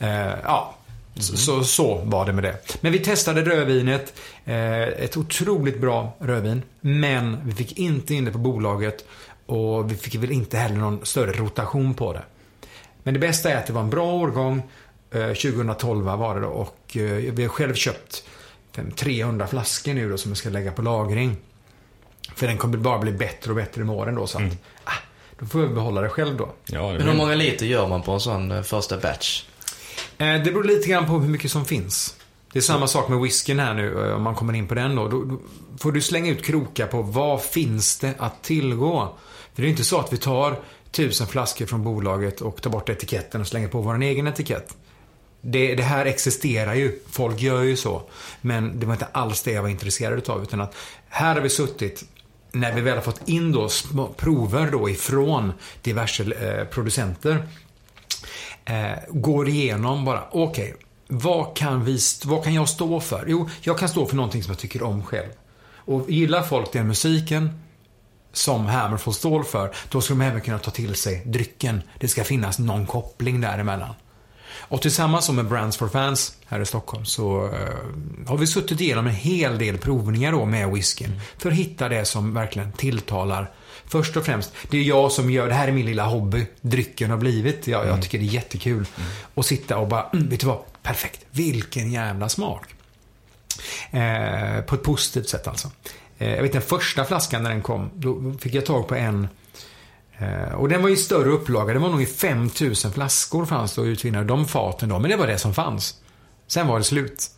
Eh, 0.00 0.34
ja, 0.44 0.74
så, 1.16 1.36
så, 1.36 1.64
så 1.64 1.94
var 2.04 2.26
det 2.26 2.32
med 2.32 2.44
det. 2.44 2.78
Men 2.80 2.92
vi 2.92 2.98
testade 2.98 3.42
rödvinet. 3.44 4.14
Eh, 4.44 4.82
ett 4.82 5.16
otroligt 5.16 5.80
bra 5.80 6.16
rödvin. 6.18 6.62
Men 6.80 7.36
vi 7.44 7.52
fick 7.54 7.78
inte 7.78 8.14
in 8.14 8.24
det 8.24 8.32
på 8.32 8.38
bolaget. 8.38 9.04
Och 9.46 9.90
vi 9.92 9.96
fick 9.96 10.14
väl 10.14 10.30
inte 10.30 10.58
heller 10.58 10.76
någon 10.76 11.06
större 11.06 11.32
rotation 11.32 11.94
på 11.94 12.12
det. 12.12 12.22
Men 13.02 13.14
det 13.14 13.20
bästa 13.20 13.50
är 13.50 13.56
att 13.56 13.66
det 13.66 13.72
var 13.72 13.80
en 13.82 13.90
bra 13.90 14.12
årgång. 14.12 14.62
Eh, 15.10 15.26
2012 15.26 16.04
var 16.04 16.34
det 16.34 16.40
då. 16.40 16.48
Och 16.48 16.96
eh, 16.96 17.32
vi 17.32 17.42
har 17.42 17.48
själv 17.48 17.74
köpt 17.74 18.24
fem- 18.76 18.90
300 18.90 19.46
flaskor 19.46 19.94
nu 19.94 20.10
då 20.10 20.18
som 20.18 20.30
jag 20.30 20.38
ska 20.38 20.48
lägga 20.50 20.72
på 20.72 20.82
lagring. 20.82 21.36
För 22.34 22.46
den 22.46 22.58
kommer 22.58 22.78
bara 22.78 22.98
bli 22.98 23.12
bättre 23.12 23.50
och 23.50 23.56
bättre 23.56 23.84
med 23.84 23.96
åren 23.96 24.14
då. 24.14 24.26
Så 24.26 24.38
att, 24.38 24.44
ah, 24.84 24.92
då 25.38 25.46
får 25.46 25.60
jag 25.62 25.74
behålla 25.74 26.00
det 26.00 26.08
själv 26.08 26.36
då. 26.36 26.48
Ja, 26.66 26.92
det 26.92 26.98
Men 26.98 27.08
hur 27.08 27.14
många 27.14 27.34
liter 27.34 27.66
gör 27.66 27.88
man 27.88 28.02
på 28.02 28.12
en 28.12 28.20
sån 28.20 28.50
eh, 28.52 28.62
första 28.62 28.96
batch? 28.98 29.44
Eh, 30.20 30.42
Det 30.42 30.52
beror 30.52 30.64
lite 30.64 30.88
grann 30.88 31.06
på 31.06 31.18
hur 31.18 31.28
mycket 31.28 31.50
som 31.50 31.64
finns. 31.64 32.16
Det 32.52 32.58
är 32.58 32.62
samma 32.62 32.86
sak 32.86 33.08
med 33.08 33.20
whiskyn 33.20 33.58
här 33.58 33.74
nu, 33.74 34.08
eh, 34.08 34.16
om 34.16 34.22
man 34.22 34.34
kommer 34.34 34.52
in 34.52 34.68
på 34.68 34.74
den 34.74 34.96
då. 34.96 35.08
Då 35.08 35.38
får 35.78 35.92
du 35.92 36.00
slänga 36.00 36.30
ut 36.30 36.44
krokar 36.44 36.86
på 36.86 37.02
vad 37.02 37.42
finns 37.42 37.98
det 37.98 38.14
att 38.18 38.42
tillgå. 38.42 39.14
För 39.54 39.62
det 39.62 39.68
är 39.68 39.70
inte 39.70 39.84
så 39.84 39.98
att 40.00 40.12
vi 40.12 40.16
tar 40.16 40.60
tusen 40.90 41.26
flaskor 41.26 41.66
från 41.66 41.84
bolaget 41.84 42.40
och 42.40 42.62
tar 42.62 42.70
bort 42.70 42.88
etiketten 42.88 43.40
och 43.40 43.46
slänger 43.46 43.68
på 43.68 43.80
vår 43.80 44.02
egen 44.02 44.26
etikett. 44.26 44.76
Det, 45.40 45.74
det 45.74 45.82
här 45.82 46.06
existerar 46.06 46.74
ju. 46.74 46.98
Folk 47.10 47.40
gör 47.40 47.62
ju 47.62 47.76
så. 47.76 48.02
Men 48.40 48.80
det 48.80 48.86
var 48.86 48.92
inte 48.94 49.08
alls 49.12 49.42
det 49.42 49.52
jag 49.52 49.62
var 49.62 49.68
intresserad 49.68 50.18
utav. 50.18 50.42
Utan 50.42 50.60
att 50.60 50.74
här 51.08 51.34
har 51.34 51.42
vi 51.42 51.48
suttit 51.48 52.04
när 52.52 52.72
vi 52.72 52.80
väl 52.80 52.94
har 52.94 53.02
fått 53.02 53.28
in 53.28 53.52
då 53.52 53.68
prover 54.16 54.70
då 54.70 54.90
ifrån 54.90 55.52
diverse 55.82 56.22
eh, 56.22 56.64
producenter 56.64 57.48
eh, 58.70 58.98
går 59.08 59.48
igenom 59.48 60.04
bara, 60.04 60.24
okej, 60.30 60.74
vad, 61.08 61.56
kan 61.56 61.84
vi, 61.84 61.98
vad 62.24 62.44
kan 62.44 62.54
jag 62.54 62.68
stå 62.68 63.00
för? 63.00 63.24
Jo, 63.28 63.48
jag 63.60 63.78
kan 63.78 63.88
stå 63.88 64.06
för 64.06 64.16
någonting 64.16 64.42
som 64.42 64.50
jag 64.50 64.58
tycker 64.58 64.82
om 64.82 65.04
själv. 65.04 65.30
Och 65.74 66.10
gillar 66.10 66.42
folk 66.42 66.72
den 66.72 66.86
musiken 66.86 67.60
som 68.32 68.66
Hammerfall 68.66 69.14
står 69.14 69.42
för, 69.42 69.74
då 69.90 70.00
ska 70.00 70.14
de 70.14 70.20
även 70.20 70.40
kunna 70.40 70.58
ta 70.58 70.70
till 70.70 70.94
sig 70.94 71.22
drycken. 71.26 71.82
Det 71.98 72.08
ska 72.08 72.24
finnas 72.24 72.58
någon 72.58 72.86
koppling 72.86 73.40
däremellan. 73.40 73.94
Och 74.70 74.82
tillsammans 74.82 75.24
som 75.24 75.36
med 75.36 75.48
Brands 75.48 75.76
for 75.76 75.88
Fans 75.88 76.36
här 76.46 76.60
i 76.60 76.66
Stockholm 76.66 77.04
så 77.04 77.46
eh, 77.46 78.28
har 78.28 78.36
vi 78.36 78.46
suttit 78.46 78.80
igenom 78.80 79.06
en 79.06 79.14
hel 79.14 79.58
del 79.58 79.78
provningar 79.78 80.32
då 80.32 80.44
med 80.46 80.70
whiskyn. 80.70 81.20
För 81.38 81.50
att 81.50 81.56
hitta 81.56 81.88
det 81.88 82.04
som 82.04 82.34
verkligen 82.34 82.72
tilltalar. 82.72 83.50
Först 83.86 84.16
och 84.16 84.24
främst, 84.24 84.52
det 84.70 84.78
är 84.78 84.82
jag 84.82 85.12
som 85.12 85.30
gör, 85.30 85.48
det 85.48 85.54
här 85.54 85.68
är 85.68 85.72
min 85.72 85.86
lilla 85.86 86.06
hobby. 86.06 86.46
Drycken 86.60 87.10
har 87.10 87.16
blivit, 87.16 87.66
jag, 87.66 87.86
jag 87.86 88.02
tycker 88.02 88.18
det 88.18 88.24
är 88.24 88.26
jättekul. 88.26 88.86
Och 89.34 89.46
sitta 89.46 89.78
och 89.78 89.88
bara, 89.88 90.06
mm, 90.12 90.28
vet 90.28 90.40
du 90.40 90.46
vad, 90.46 90.58
perfekt. 90.82 91.26
Vilken 91.30 91.92
jävla 91.92 92.28
smak. 92.28 92.64
Eh, 93.90 94.60
på 94.60 94.74
ett 94.74 94.82
positivt 94.82 95.28
sätt 95.28 95.48
alltså. 95.48 95.70
Eh, 96.18 96.34
jag 96.34 96.42
vet 96.42 96.52
den 96.52 96.62
första 96.62 97.04
flaskan 97.04 97.42
när 97.42 97.50
den 97.50 97.62
kom, 97.62 97.90
då 97.94 98.34
fick 98.40 98.54
jag 98.54 98.66
tag 98.66 98.88
på 98.88 98.94
en 98.94 99.28
Och 100.56 100.68
den 100.68 100.82
var 100.82 100.88
i 100.88 100.96
större 100.96 101.28
upplaga. 101.30 101.72
Det 101.72 101.78
var 101.78 101.88
nog 101.88 102.02
i 102.02 102.06
5000 102.06 102.92
flaskor 102.92 103.46
fanns 103.46 103.74
det 103.74 103.80
att 103.80 103.86
utvinna. 103.86 104.24
De 104.24 104.46
faten 104.46 104.88
då. 104.88 104.98
Men 104.98 105.10
det 105.10 105.16
var 105.16 105.26
det 105.26 105.38
som 105.38 105.54
fanns. 105.54 105.94
Sen 106.46 106.66
var 106.66 106.78
det 106.78 106.84
slut. 106.84 107.30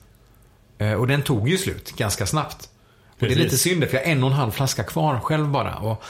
Eh, 0.79 0.93
Och 0.93 1.07
den 1.07 1.23
tog 1.23 1.49
ju 1.49 1.59
slut 1.59 1.93
ganska 1.97 2.27
snabbt. 2.27 2.69
Och 3.21 3.27
det 3.29 3.33
är 3.33 3.37
lite 3.37 3.59
synd 3.59 3.85
för 3.85 3.97
jag 3.97 4.05
har 4.05 4.13
en 4.13 4.23
och 4.25 4.31
en 4.31 4.37
halv 4.37 4.51
flaska 4.51 4.85
kvar 4.85 5.21
själv 5.21 5.49
bara. 5.49 5.75
Och 5.77 6.03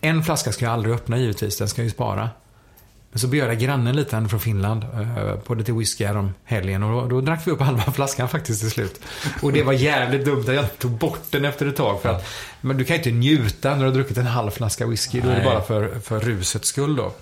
en 0.00 0.22
flaska 0.22 0.52
ska 0.52 0.64
jag 0.64 0.72
aldrig 0.74 0.94
öppna 0.94 1.18
givetvis. 1.18 1.58
Den 1.58 1.68
ska 1.68 1.80
jag 1.82 1.84
ju 1.86 1.90
spara. 1.92 2.30
Men 3.16 3.20
så 3.20 3.26
bjöd 3.28 3.48
jag 3.48 3.58
grannen 3.58 3.96
lite, 3.96 4.16
han 4.16 4.28
från 4.28 4.40
Finland, 4.40 4.84
eh, 4.84 5.34
på 5.34 5.54
lite 5.54 5.72
whisky 5.72 6.06
om 6.06 6.34
helgen. 6.44 6.82
Och 6.82 6.92
då, 6.92 7.08
då 7.08 7.20
drack 7.20 7.46
vi 7.46 7.50
upp 7.50 7.60
halva 7.60 7.82
flaskan 7.94 8.28
faktiskt 8.28 8.60
till 8.60 8.70
slut. 8.70 9.00
Och 9.42 9.52
det 9.52 9.62
var 9.62 9.72
jävligt 9.72 10.24
dumt 10.24 10.44
att 10.48 10.54
jag 10.54 10.78
tog 10.78 10.90
bort 10.90 11.22
den 11.30 11.44
efter 11.44 11.66
ett 11.66 11.76
tag. 11.76 12.02
För 12.02 12.08
att, 12.08 12.26
men 12.60 12.76
du 12.76 12.84
kan 12.84 12.96
inte 12.96 13.10
njuta 13.10 13.70
när 13.70 13.78
du 13.78 13.84
har 13.84 13.92
druckit 13.92 14.16
en 14.16 14.26
halv 14.26 14.50
flaska 14.50 14.86
whisky. 14.86 15.20
Då 15.20 15.28
är 15.28 15.38
det 15.38 15.44
bara 15.44 15.62
för, 15.62 16.00
för 16.00 16.20
rusets 16.20 16.68
skull 16.68 16.96
då. 16.96 17.12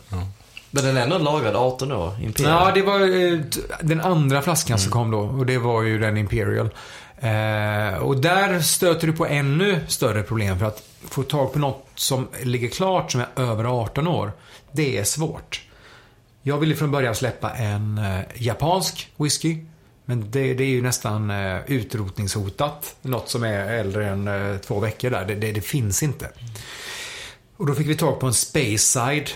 Men 0.71 0.85
den 0.85 0.97
är 0.97 1.03
ändå 1.03 1.19
lagrad 1.19 1.57
18 1.57 1.93
år, 1.93 2.17
Imperial. 2.23 2.53
Ja, 2.53 2.71
det 2.75 2.83
var 2.83 3.01
eh, 3.01 3.41
den 3.81 4.01
andra 4.01 4.43
flaskan 4.43 4.79
som 4.79 4.91
kom 4.93 5.11
då. 5.11 5.19
Och 5.19 5.47
det 5.47 5.59
var 5.59 5.83
ju 5.83 5.99
den 5.99 6.17
Imperial. 6.17 6.71
Eh, 7.17 7.99
och 7.99 8.17
där 8.17 8.61
stöter 8.61 9.07
du 9.07 9.13
på 9.13 9.27
ännu 9.27 9.81
större 9.89 10.23
problem. 10.23 10.59
För 10.59 10.67
att 10.67 10.83
få 11.09 11.23
tag 11.23 11.53
på 11.53 11.59
något 11.59 11.87
som 11.95 12.29
ligger 12.43 12.69
klart 12.69 13.13
som 13.13 13.21
är 13.21 13.29
över 13.37 13.65
18 13.65 14.07
år. 14.07 14.33
Det 14.73 14.99
är 14.99 15.05
svårt. 15.05 15.61
Jag 16.47 16.59
ville 16.59 16.77
från 16.77 16.91
början 16.91 17.15
släppa 17.15 17.51
en 17.51 17.99
eh, 17.99 18.21
japansk 18.35 19.13
whisky. 19.17 19.59
Men 20.05 20.31
det, 20.31 20.55
det 20.55 20.65
är 20.65 20.69
ju 20.69 20.83
nästan 20.83 21.31
eh, 21.31 21.61
utrotningshotat. 21.67 22.97
Något 23.03 23.29
som 23.29 23.43
är 23.43 23.73
äldre 23.75 24.09
än 24.09 24.29
eh, 24.29 24.57
två 24.59 24.81
veckor 24.81 25.11
där. 25.11 25.25
Det, 25.25 25.35
det, 25.35 25.53
det 25.53 25.61
finns 25.61 26.03
inte. 26.03 26.31
Och 27.57 27.67
då 27.67 27.75
fick 27.75 27.87
vi 27.87 27.95
tag 27.95 28.21
på 28.21 28.27
en 28.27 28.35
Speyside. 28.35 29.31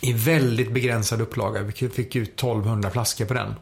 I 0.00 0.12
väldigt 0.12 0.72
begränsad 0.72 1.20
upplaga. 1.20 1.62
Vi 1.62 1.72
fick 1.72 2.16
ut 2.16 2.28
1200 2.28 2.90
flaskor 2.90 3.24
på 3.24 3.34
den. 3.34 3.54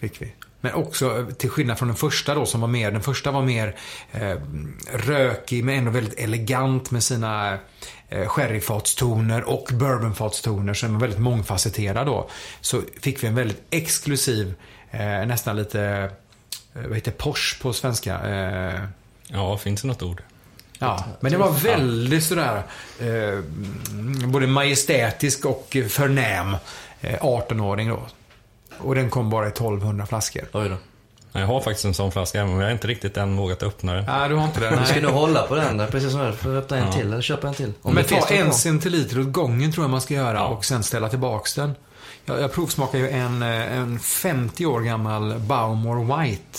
Fick 0.00 0.22
vi. 0.22 0.32
Men 0.60 0.74
också 0.74 1.18
eh, 1.18 1.26
till 1.26 1.50
skillnad 1.50 1.78
från 1.78 1.88
den 1.88 1.96
första 1.96 2.34
då 2.34 2.46
som 2.46 2.60
var 2.60 2.68
mer, 2.68 2.90
den 2.90 3.02
första 3.02 3.30
var 3.30 3.42
mer 3.42 3.76
eh, 4.12 4.36
rökig 4.92 5.64
men 5.64 5.78
ändå 5.78 5.90
väldigt 5.90 6.18
elegant 6.18 6.90
med 6.90 7.02
sina 7.02 7.58
sherryfatstoner 8.26 9.42
och 9.48 9.68
bourbonfatstoner 9.72 10.74
som 10.74 10.92
var 10.92 11.00
väldigt 11.00 11.18
mångfacetterad 11.20 12.06
då. 12.06 12.28
Så 12.60 12.82
fick 13.02 13.22
vi 13.22 13.28
en 13.28 13.34
väldigt 13.34 13.62
exklusiv, 13.70 14.54
eh, 14.90 15.00
nästan 15.26 15.56
lite, 15.56 16.10
eh, 16.74 16.82
vad 16.86 16.94
heter 16.94 17.10
Porsche 17.12 17.62
på 17.62 17.72
svenska? 17.72 18.20
Eh, 18.20 18.80
Ja, 19.32 19.56
finns 19.58 19.82
det 19.82 19.88
något 19.88 20.02
ord? 20.02 20.22
Ja, 20.78 21.04
men 21.20 21.32
det 21.32 21.38
var 21.38 21.50
väldigt 21.50 22.24
sådär 22.24 22.62
eh, 23.00 23.40
både 24.28 24.46
majestätisk 24.46 25.44
och 25.44 25.76
förnäm 25.88 26.56
eh, 27.00 27.18
18-åring 27.20 27.88
då. 27.88 28.00
Och 28.78 28.94
den 28.94 29.10
kom 29.10 29.30
bara 29.30 29.46
i 29.46 29.48
1200 29.48 30.06
flaskor. 30.06 30.42
Oj 30.52 30.68
då. 30.68 30.76
Jag 31.32 31.46
har 31.46 31.60
faktiskt 31.60 31.84
en 31.84 31.94
sån 31.94 32.12
flaska 32.12 32.44
men 32.46 32.56
jag 32.56 32.64
har 32.64 32.70
inte 32.70 32.86
riktigt 32.88 33.16
än 33.16 33.36
vågat 33.36 33.62
öppna 33.62 33.92
den. 33.94 34.04
Nej, 34.04 34.28
du 34.28 34.34
har 34.34 34.44
inte 34.44 34.60
den. 34.60 34.78
Du 34.80 34.86
ska 34.86 35.00
nog 35.00 35.10
hålla 35.12 35.42
på 35.42 35.54
den 35.54 35.76
där, 35.76 35.86
precis 35.86 36.10
som 36.12 36.20
det. 36.20 36.32
Får 36.32 36.56
öppna 36.56 36.76
en 36.78 36.86
Ja. 36.86 36.92
till 36.92 37.06
eller 37.06 37.22
köpa 37.22 37.48
en 37.48 37.54
till. 37.54 37.72
Om 37.82 37.94
Men 37.94 38.04
ta 38.04 38.26
en 38.28 38.52
centiliter 38.52 39.20
åt 39.20 39.32
gången 39.32 39.72
tror 39.72 39.84
jag 39.84 39.90
man 39.90 40.00
ska 40.00 40.14
göra 40.14 40.36
Ja. 40.38 40.46
och 40.46 40.64
sen 40.64 40.82
ställa 40.82 41.08
tillbaks 41.08 41.54
den. 41.54 41.74
Jag, 42.24 42.40
jag 42.40 42.52
provsmakade 42.52 42.98
ju 42.98 43.10
en, 43.10 43.42
eh, 43.42 43.76
en 43.78 43.98
50 43.98 44.66
år 44.66 44.80
gammal 44.80 45.34
Baumor 45.38 46.18
White. 46.22 46.58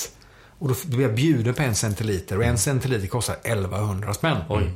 Och 0.60 0.68
då 0.68 0.76
blev 0.86 1.02
jag 1.02 1.16
bjuden 1.16 1.54
på 1.54 1.62
en 1.64 1.76
centiliter 1.76 2.38
och 2.38 2.44
en 2.44 2.58
centiliter 2.58 3.08
kostar 3.08 3.36
1100 3.44 4.14
spänn. 4.14 4.38
Oj. 4.50 4.72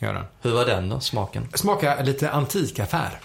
Gör 0.00 0.14
den. 0.14 0.24
Hur 0.42 0.52
var 0.52 0.64
den 0.64 0.88
då, 0.88 1.00
smaken? 1.00 1.48
Smakar 1.54 2.04
lite 2.04 2.30
antikaffär. 2.30 3.20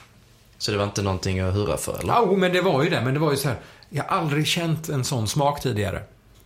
Så 0.58 0.72
det 0.72 0.78
var 0.78 0.84
inte 0.86 1.02
någonting 1.02 1.40
att 1.40 1.54
hurra 1.54 1.78
för 1.78 2.00
eller? 2.00 2.14
Ja, 2.14 2.26
men 2.38 2.54
det 2.54 2.62
var 2.62 2.84
ju 2.84 2.90
det. 2.90 3.02
Men 3.02 3.14
det 3.14 3.20
var 3.20 3.32
ju 3.32 3.38
så 3.38 3.48
här. 3.48 3.58
Jag 3.90 4.04
har 4.04 4.18
aldrig 4.18 4.48
känt 4.48 4.90
en 4.90 5.04
sån 5.04 5.28
smak 5.28 5.62
tidigare. 5.62 6.02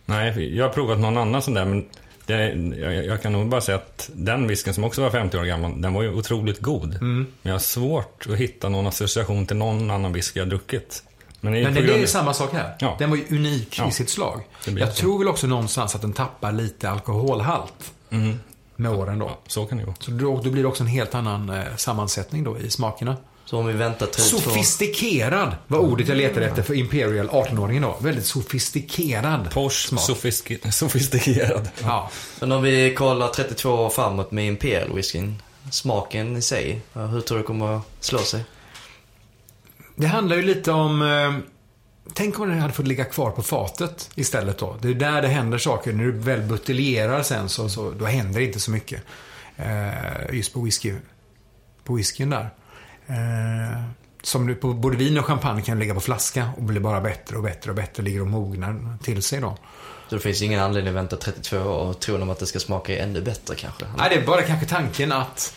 Nej, 0.08 0.56
jag 0.56 0.64
har 0.64 0.72
provat 0.72 0.98
någon 0.98 1.16
annan 1.16 1.42
sån 1.42 1.54
där 1.54 1.64
men 1.64 1.84
det, 2.26 2.48
jag, 2.78 3.04
jag 3.06 3.22
kan 3.22 3.32
nog 3.32 3.48
bara 3.48 3.60
säga 3.60 3.76
att 3.78 4.10
den 4.14 4.48
whisken 4.48 4.74
som 4.74 4.84
också 4.84 5.02
var 5.02 5.10
50 5.10 5.38
år 5.38 5.44
gammal, 5.44 5.80
den 5.82 5.94
var 5.94 6.02
ju 6.02 6.14
otroligt 6.14 6.60
god. 6.60 6.94
Mm. 6.94 7.16
Men 7.42 7.50
jag 7.50 7.52
har 7.54 7.58
svårt 7.58 8.26
att 8.30 8.36
hitta 8.36 8.68
någon 8.68 8.86
association 8.86 9.46
till 9.46 9.56
någon 9.56 9.90
annan 9.90 10.12
whisky 10.12 10.40
jag 10.40 10.48
druckit. 10.48 11.02
Men, 11.40 11.52
det 11.52 11.58
är 11.58 11.64
Men 11.64 11.74
det, 11.74 11.80
det 11.82 12.02
är 12.02 12.06
samma 12.06 12.34
sak 12.34 12.52
här. 12.52 12.74
Ja. 12.80 12.96
Den 12.98 13.10
var 13.10 13.16
ju 13.16 13.24
unik 13.36 13.78
Ja. 13.78 13.88
i 13.88 13.92
sitt 13.92 14.08
slag. 14.10 14.42
Jag 14.66 14.88
så. 14.88 14.94
tror 14.94 15.18
väl 15.18 15.28
också 15.28 15.46
någonstans 15.46 15.94
att 15.94 16.00
den 16.02 16.12
tappar 16.12 16.52
lite 16.52 16.90
alkoholhalt 16.90 17.92
Mhm. 18.10 18.40
med 18.76 18.90
åren 18.92 19.18
då. 19.18 19.26
Ja, 19.26 19.38
så 19.46 19.66
kan 19.66 19.78
det 19.78 19.84
gå. 19.84 19.94
Så 19.98 20.10
då, 20.10 20.40
då 20.44 20.50
blir 20.50 20.62
det 20.62 20.68
också 20.68 20.82
en 20.82 20.88
helt 20.88 21.14
annan 21.14 21.50
eh, 21.50 21.62
sammansättning 21.76 22.44
då 22.44 22.58
i 22.58 22.70
smakerna. 22.70 23.16
Så 23.50 23.58
om 23.58 23.66
vi 23.66 23.72
väntar 23.72 24.06
32... 24.06 24.38
Sofistikerad 24.38 25.56
var 25.66 25.78
ordet 25.78 26.08
jag 26.08 26.16
letade 26.16 26.46
efter 26.46 26.62
för 26.62 26.74
Imperial 26.74 27.28
18-åringen 27.28 27.82
då. 27.82 27.96
Väldigt 28.00 28.26
sofistikerad 28.26 29.50
Porsche, 29.52 29.88
smak. 29.88 30.00
sofistike- 30.00 30.70
sofistikerad. 30.70 31.68
Ja. 31.82 32.10
Men 32.40 32.52
om 32.52 32.62
vi 32.62 32.94
kollar 32.94 33.28
32 33.28 33.70
år 33.70 33.90
framåt 33.90 34.30
med 34.30 34.46
Imperial 34.46 34.94
whiskyn. 34.94 35.42
Smaken 35.70 36.36
i 36.36 36.42
sig, 36.42 36.80
hur 36.92 37.20
tror 37.20 37.38
du 37.38 37.42
det 37.42 37.46
kommer 37.46 37.76
att 37.76 37.82
slå 38.00 38.18
sig? 38.18 38.44
Det 39.96 40.06
handlar 40.06 40.36
ju 40.36 40.42
lite 40.42 40.72
om... 40.72 41.02
Eh, 41.02 41.34
tänk 42.14 42.40
om 42.40 42.48
den 42.48 42.58
hade 42.58 42.72
fått 42.72 42.86
ligga 42.86 43.04
kvar 43.04 43.30
på 43.30 43.42
fatet 43.42 44.10
istället 44.14 44.58
då. 44.58 44.76
Det 44.82 44.88
är 44.88 44.94
där 44.94 45.22
det 45.22 45.28
händer 45.28 45.58
saker. 45.58 45.92
När 45.92 46.04
du 46.04 46.12
väl 46.12 46.40
buteljerar 46.42 47.22
sen 47.22 47.48
så, 47.48 47.68
så 47.68 47.90
då 47.90 48.04
händer 48.04 48.40
det 48.40 48.46
inte 48.46 48.60
så 48.60 48.70
mycket. 48.70 49.02
Eh, 49.56 50.34
just 50.34 50.52
på 50.54 50.60
whisky. 50.60 50.94
På 51.84 51.94
whiskyn 51.94 52.30
där. 52.30 52.50
Eh, 53.08 53.82
som 54.22 54.56
på 54.60 54.74
både 54.74 54.96
vin 54.96 55.18
och 55.18 55.24
champagne 55.24 55.62
kan 55.62 55.78
ligga 55.78 55.94
på 55.94 56.00
flaska 56.00 56.50
och 56.56 56.62
bli 56.62 56.80
bara 56.80 57.00
bättre 57.00 57.36
och 57.36 57.42
bättre 57.42 57.70
och 57.70 57.76
bättre. 57.76 58.02
Ligger 58.02 58.20
och 58.20 58.26
mognar 58.26 58.96
till 59.02 59.22
sig 59.22 59.40
då. 59.40 59.56
Så 60.08 60.14
det 60.14 60.20
finns 60.20 60.42
ingen 60.42 60.60
anledning 60.60 60.88
att 60.88 60.96
vänta 60.96 61.16
32 61.16 61.56
år 61.58 61.88
och 61.88 62.00
tro 62.00 62.22
om 62.22 62.30
att 62.30 62.38
det 62.38 62.46
ska 62.46 62.58
smaka 62.58 62.98
ännu 62.98 63.20
bättre 63.20 63.54
kanske? 63.54 63.84
Nej, 63.96 64.10
det 64.10 64.16
är 64.16 64.26
bara 64.26 64.42
kanske 64.42 64.66
tanken 64.66 65.12
att 65.12 65.54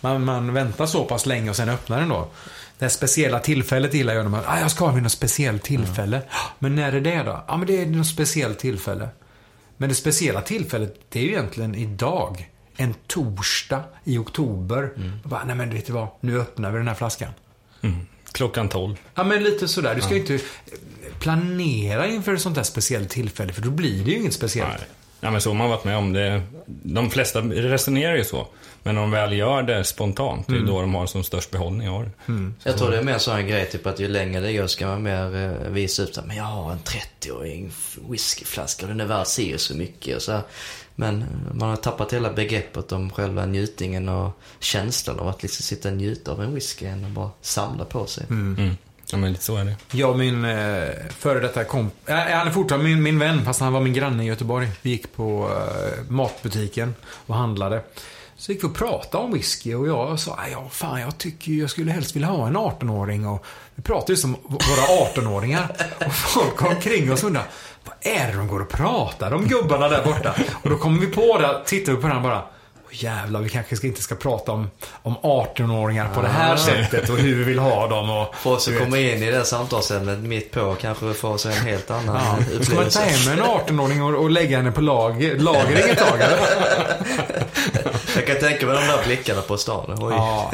man, 0.00 0.24
man 0.24 0.52
väntar 0.52 0.86
så 0.86 1.04
pass 1.04 1.26
länge 1.26 1.50
och 1.50 1.56
sen 1.56 1.68
öppnar 1.68 2.00
den 2.00 2.08
då. 2.08 2.28
Det 2.78 2.84
här 2.84 2.90
speciella 2.90 3.38
tillfället 3.38 3.94
gillar 3.94 4.14
jag 4.14 4.24
när 4.24 4.30
man, 4.30 4.42
ah, 4.46 4.60
jag 4.60 4.70
ska 4.70 4.84
ha 4.84 4.92
vid 4.92 5.02
något 5.02 5.12
speciellt 5.12 5.62
tillfälle. 5.62 6.22
Men 6.58 6.74
när 6.74 6.92
är 6.92 7.00
det 7.00 7.22
då? 7.22 7.44
Ja, 7.48 7.56
men 7.56 7.66
det 7.66 7.82
är 7.82 7.86
något 7.86 8.06
speciellt 8.06 8.58
tillfälle. 8.58 9.08
Men 9.76 9.88
det 9.88 9.94
speciella 9.94 10.40
tillfället, 10.40 11.00
det 11.08 11.18
är 11.18 11.22
ju 11.22 11.28
egentligen 11.28 11.74
idag. 11.74 12.50
En 12.76 12.94
torsdag 13.06 13.82
i 14.04 14.18
oktober. 14.18 14.90
Och 15.24 15.30
Bara, 15.30 15.44
nej 15.44 15.56
men 15.56 15.70
vet 15.74 15.86
du 15.86 15.92
vad, 15.92 16.08
nu 16.20 16.40
öppnar 16.40 16.70
vi 16.70 16.78
den 16.78 16.88
här 16.88 16.94
flaskan. 16.94 17.32
Mm. 17.82 18.06
Klockan 18.32 18.68
12. 18.68 18.96
Ja, 19.14 19.24
men 19.24 19.44
lite 19.44 19.68
sådär. 19.68 19.94
Du 19.94 20.00
ska 20.00 20.14
ju 20.14 20.20
inte 20.20 20.38
planera 21.20 22.06
inför 22.06 22.34
ett 22.34 22.40
sånt 22.40 22.56
här 22.56 22.64
speciellt 22.64 23.10
tillfälle, 23.10 23.52
för 23.52 23.62
då 23.62 23.70
blir 23.70 24.04
det 24.04 24.10
ju 24.10 24.16
inget 24.16 24.34
speciellt. 24.34 24.78
Nej. 24.78 24.88
Ja, 25.20 25.30
men 25.30 25.40
så 25.40 25.50
har 25.50 25.54
man 25.54 25.70
varit 25.70 25.84
med 25.84 25.96
om. 25.96 26.12
Det, 26.12 26.42
de 26.66 27.10
flesta 27.10 27.40
resonerar 27.40 28.16
ju 28.16 28.24
så. 28.24 28.48
Men 28.82 28.94
när 28.94 29.02
de 29.02 29.10
väl 29.10 29.32
gör 29.32 29.62
det 29.62 29.84
spontant, 29.84 30.46
det 30.46 30.56
är 30.56 30.60
då 30.60 30.80
de 30.80 30.94
har 30.94 31.06
som 31.06 31.24
störst 31.24 31.50
behållning 31.50 31.88
av 31.88 32.04
det. 32.04 32.10
Jag 32.64 32.78
tror 32.78 32.90
det 32.90 32.98
är 32.98 33.02
mer 33.02 33.18
så 33.18 33.32
en 33.32 33.46
grej, 33.46 33.66
typ 33.66 33.86
att 33.86 34.00
ju 34.00 34.08
längre 34.08 34.40
det 34.40 34.52
går 34.52 34.66
ska 34.66 34.86
man 34.86 35.02
mer 35.02 35.36
eh, 35.36 35.70
visa 35.70 36.02
upp 36.02 36.18
att 36.18 36.26
men 36.26 36.36
jag 36.36 36.44
har 36.44 36.72
en 36.72 36.78
30-åring 36.78 37.70
whiskyflaska 38.10 38.86
och 38.86 38.88
den 38.88 39.00
är 39.00 39.04
värd 39.04 39.26
si 39.26 39.54
och 39.56 39.60
så 39.60 39.74
mycket 39.74 40.16
och 40.16 40.22
så 40.22 40.32
här. 40.32 40.42
Men 40.98 41.24
man 41.54 41.68
har 41.68 41.76
tappat 41.76 42.12
hela 42.12 42.32
begreppet 42.32 42.92
om 42.92 43.10
själva 43.10 43.46
njutningen 43.46 44.08
och 44.08 44.40
känslan 44.60 45.18
av 45.18 45.28
att 45.28 45.42
liksom 45.42 45.62
sitta 45.62 45.88
och 45.88 45.94
njuta 45.96 46.32
av 46.32 46.42
en 46.42 46.54
whisky 46.54 46.86
än 46.86 47.04
att 47.04 47.10
bara 47.10 47.30
samla 47.40 47.84
på 47.84 48.06
sig. 48.06 48.24
Mm. 48.30 48.76
Ja, 49.10 49.16
men 49.18 49.32
lite 49.32 49.44
så 49.44 49.56
är 49.56 49.64
det. 49.64 49.76
Jag 49.92 50.10
och 50.10 50.18
min 50.18 50.44
eh, 50.44 50.88
före 51.18 51.40
detta 51.40 51.64
komp... 51.64 51.94
Äh, 52.06 52.16
han 52.16 52.46
är 52.46 52.50
fortfarande 52.50 52.88
min, 52.88 53.02
min 53.02 53.18
vän, 53.18 53.44
fast 53.44 53.60
han 53.60 53.72
var 53.72 53.80
min 53.80 53.92
granne 53.92 54.24
i 54.24 54.26
Göteborg. 54.26 54.68
Vi 54.82 54.90
gick 54.90 55.12
på 55.16 55.50
eh, 55.50 56.04
matbutiken 56.10 56.94
och 57.26 57.34
handlade. 57.34 57.82
Så 58.36 58.52
gick 58.52 58.64
vi 58.64 58.68
och 58.68 58.74
pratade 58.74 59.24
om 59.24 59.32
whisky 59.32 59.74
och 59.74 59.88
jag 59.88 60.20
sa, 60.20 60.32
"Ah, 60.32 60.48
ja 60.52 60.68
fan 60.70 61.00
jag 61.00 61.18
tycker 61.18 61.52
jag 61.52 61.70
skulle 61.70 61.90
helst 61.92 62.16
vilja 62.16 62.28
ha 62.28 62.46
en 62.46 62.56
18-åring 62.56 63.26
och 63.26 63.44
vi 63.74 63.82
pratade 63.82 64.12
ju 64.12 64.16
som 64.16 64.36
våra 64.42 65.06
18-åringar. 65.06 65.76
Och 66.06 66.12
folk 66.14 66.62
omkring 66.62 67.12
oss 67.12 67.24
undrade, 67.24 67.46
vad 67.86 68.14
är 68.14 68.26
det 68.26 68.36
de 68.38 68.48
går 68.48 68.60
och 68.60 68.68
pratar 68.68 69.34
om 69.34 69.48
gubbarna 69.48 69.88
där 69.88 70.04
borta? 70.04 70.34
Och 70.62 70.70
då 70.70 70.76
kommer 70.76 71.00
vi 71.00 71.06
på 71.06 71.38
det, 71.38 71.62
tittar 71.66 71.92
vi 71.92 72.02
på 72.02 72.08
den 72.08 72.22
bara, 72.22 72.42
jävlar, 72.90 73.40
vi 73.40 73.48
kanske 73.48 73.76
ska, 73.76 73.86
inte 73.86 74.02
ska 74.02 74.14
prata 74.14 74.52
om, 74.52 74.70
om 75.02 75.16
18-åringar 75.22 76.08
på 76.14 76.22
det 76.22 76.28
här 76.28 76.56
sättet 76.56 77.08
och 77.10 77.18
hur 77.18 77.36
vi 77.36 77.44
vill 77.44 77.58
ha 77.58 77.86
dem 77.88 78.10
och... 78.10 78.34
För 78.34 78.50
oss 78.50 78.68
att 78.68 78.78
komma 78.78 78.98
in 78.98 79.22
i 79.22 79.30
det 79.30 79.44
samtalsämnet 79.44 80.18
mitt 80.18 80.50
på 80.50 80.76
kanske 80.80 81.14
få 81.14 81.38
sig 81.38 81.56
en 81.56 81.66
helt 81.66 81.90
annan 81.90 82.16
Ja. 82.16 82.36
upplevelse. 82.54 82.64
Ska 82.64 82.74
man 82.74 82.90
ta 82.90 83.00
hem 83.00 83.38
en 83.38 83.44
18-åring 83.44 84.02
och, 84.02 84.14
och 84.22 84.30
lägga 84.30 84.56
henne 84.56 84.72
på 84.72 84.80
lag, 84.80 85.22
lagring 85.22 85.90
ett 85.90 85.98
tag? 85.98 86.18
Jag 88.16 88.26
kan 88.26 88.36
tänka 88.36 88.66
mig 88.66 88.76
de 88.76 88.86
där 88.86 89.04
blickarna 89.04 89.40
på 89.42 89.56
stan. 89.56 89.98
Oj. 90.00 90.14
Ja. 90.16 90.52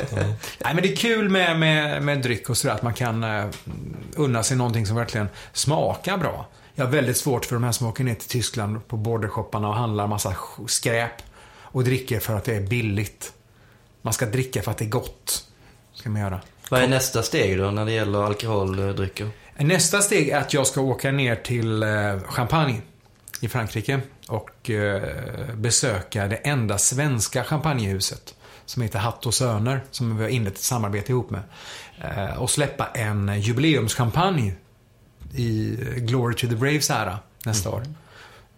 Nej, 0.58 0.74
men 0.74 0.76
det 0.76 0.92
är 0.92 0.96
kul 0.96 1.28
med, 1.28 1.58
med, 1.58 2.02
med 2.02 2.22
dryck 2.22 2.50
och 2.50 2.56
sådär. 2.56 2.74
Att 2.74 2.82
man 2.82 2.94
kan 2.94 3.24
uh, 3.24 3.44
unna 4.16 4.42
sig 4.42 4.56
någonting 4.56 4.86
som 4.86 4.96
verkligen 4.96 5.28
smakar 5.52 6.16
bra. 6.16 6.46
Jag 6.74 6.84
har 6.84 6.92
väldigt 6.92 7.16
svårt 7.16 7.44
för 7.44 7.54
de 7.56 7.64
här 7.64 7.72
som 7.72 7.86
åker 7.86 8.04
ner 8.04 8.14
till 8.14 8.28
Tyskland 8.28 8.88
på 8.88 8.96
bordershopparna 8.96 9.68
och 9.68 9.74
handlar 9.74 10.06
massa 10.06 10.30
sk- 10.30 10.66
skräp. 10.66 11.12
Och 11.60 11.84
dricker 11.84 12.20
för 12.20 12.36
att 12.36 12.44
det 12.44 12.56
är 12.56 12.60
billigt. 12.60 13.32
Man 14.02 14.12
ska 14.12 14.26
dricka 14.26 14.62
för 14.62 14.70
att 14.70 14.78
det 14.78 14.84
är 14.84 14.88
gott. 14.88 15.46
Ska 15.94 16.10
man 16.10 16.20
göra. 16.20 16.40
Vad 16.70 16.82
är 16.82 16.88
nästa 16.88 17.22
steg 17.22 17.58
då 17.58 17.70
när 17.70 17.84
det 17.84 17.92
gäller 17.92 18.22
alkoholdrycker? 18.22 19.28
Nästa 19.56 20.00
steg 20.00 20.28
är 20.28 20.38
att 20.38 20.54
jag 20.54 20.66
ska 20.66 20.80
åka 20.80 21.10
ner 21.12 21.36
till 21.36 21.82
eh, 21.82 22.18
Champagne 22.28 22.82
i 23.40 23.48
Frankrike 23.48 24.00
och 24.28 24.70
eh, 24.70 25.54
besöka 25.54 26.26
det 26.26 26.36
enda 26.36 26.78
svenska 26.78 27.44
champagnehuset 27.44 28.34
som 28.64 28.82
heter 28.82 28.98
Hatt 28.98 29.26
och 29.26 29.34
Söner, 29.34 29.84
som 29.90 30.16
vi 30.16 30.22
har 30.22 30.30
inlett 30.30 30.54
ett 30.54 30.60
samarbete 30.60 31.12
ihop 31.12 31.30
med. 31.30 31.42
Eh, 32.00 32.42
och 32.42 32.50
släppa 32.50 32.86
en 32.94 33.40
jubileumskampanj 33.40 34.54
i 35.34 35.76
Glory 35.96 36.34
to 36.34 36.48
the 36.48 36.56
Braves 36.56 36.90
ära 36.90 37.18
nästa 37.44 37.70
år. 37.70 37.82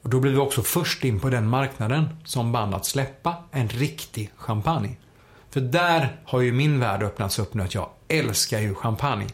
Och 0.02 0.10
då 0.10 0.20
blir 0.20 0.32
vi 0.32 0.38
också 0.38 0.62
först 0.62 1.04
in 1.04 1.20
på 1.20 1.30
den 1.30 1.48
marknaden 1.48 2.16
som 2.24 2.52
band 2.52 2.74
att 2.74 2.86
släppa 2.86 3.36
en 3.50 3.68
riktig 3.68 4.30
champagne. 4.36 4.96
För 5.50 5.60
där 5.60 6.16
har 6.24 6.40
ju 6.40 6.52
min 6.52 6.80
värld 6.80 7.02
öppnats 7.02 7.38
upp 7.38 7.54
nu 7.54 7.62
att 7.62 7.74
jag 7.74 7.88
älskar 8.08 8.60
ju 8.60 8.74
champagne. 8.74 9.26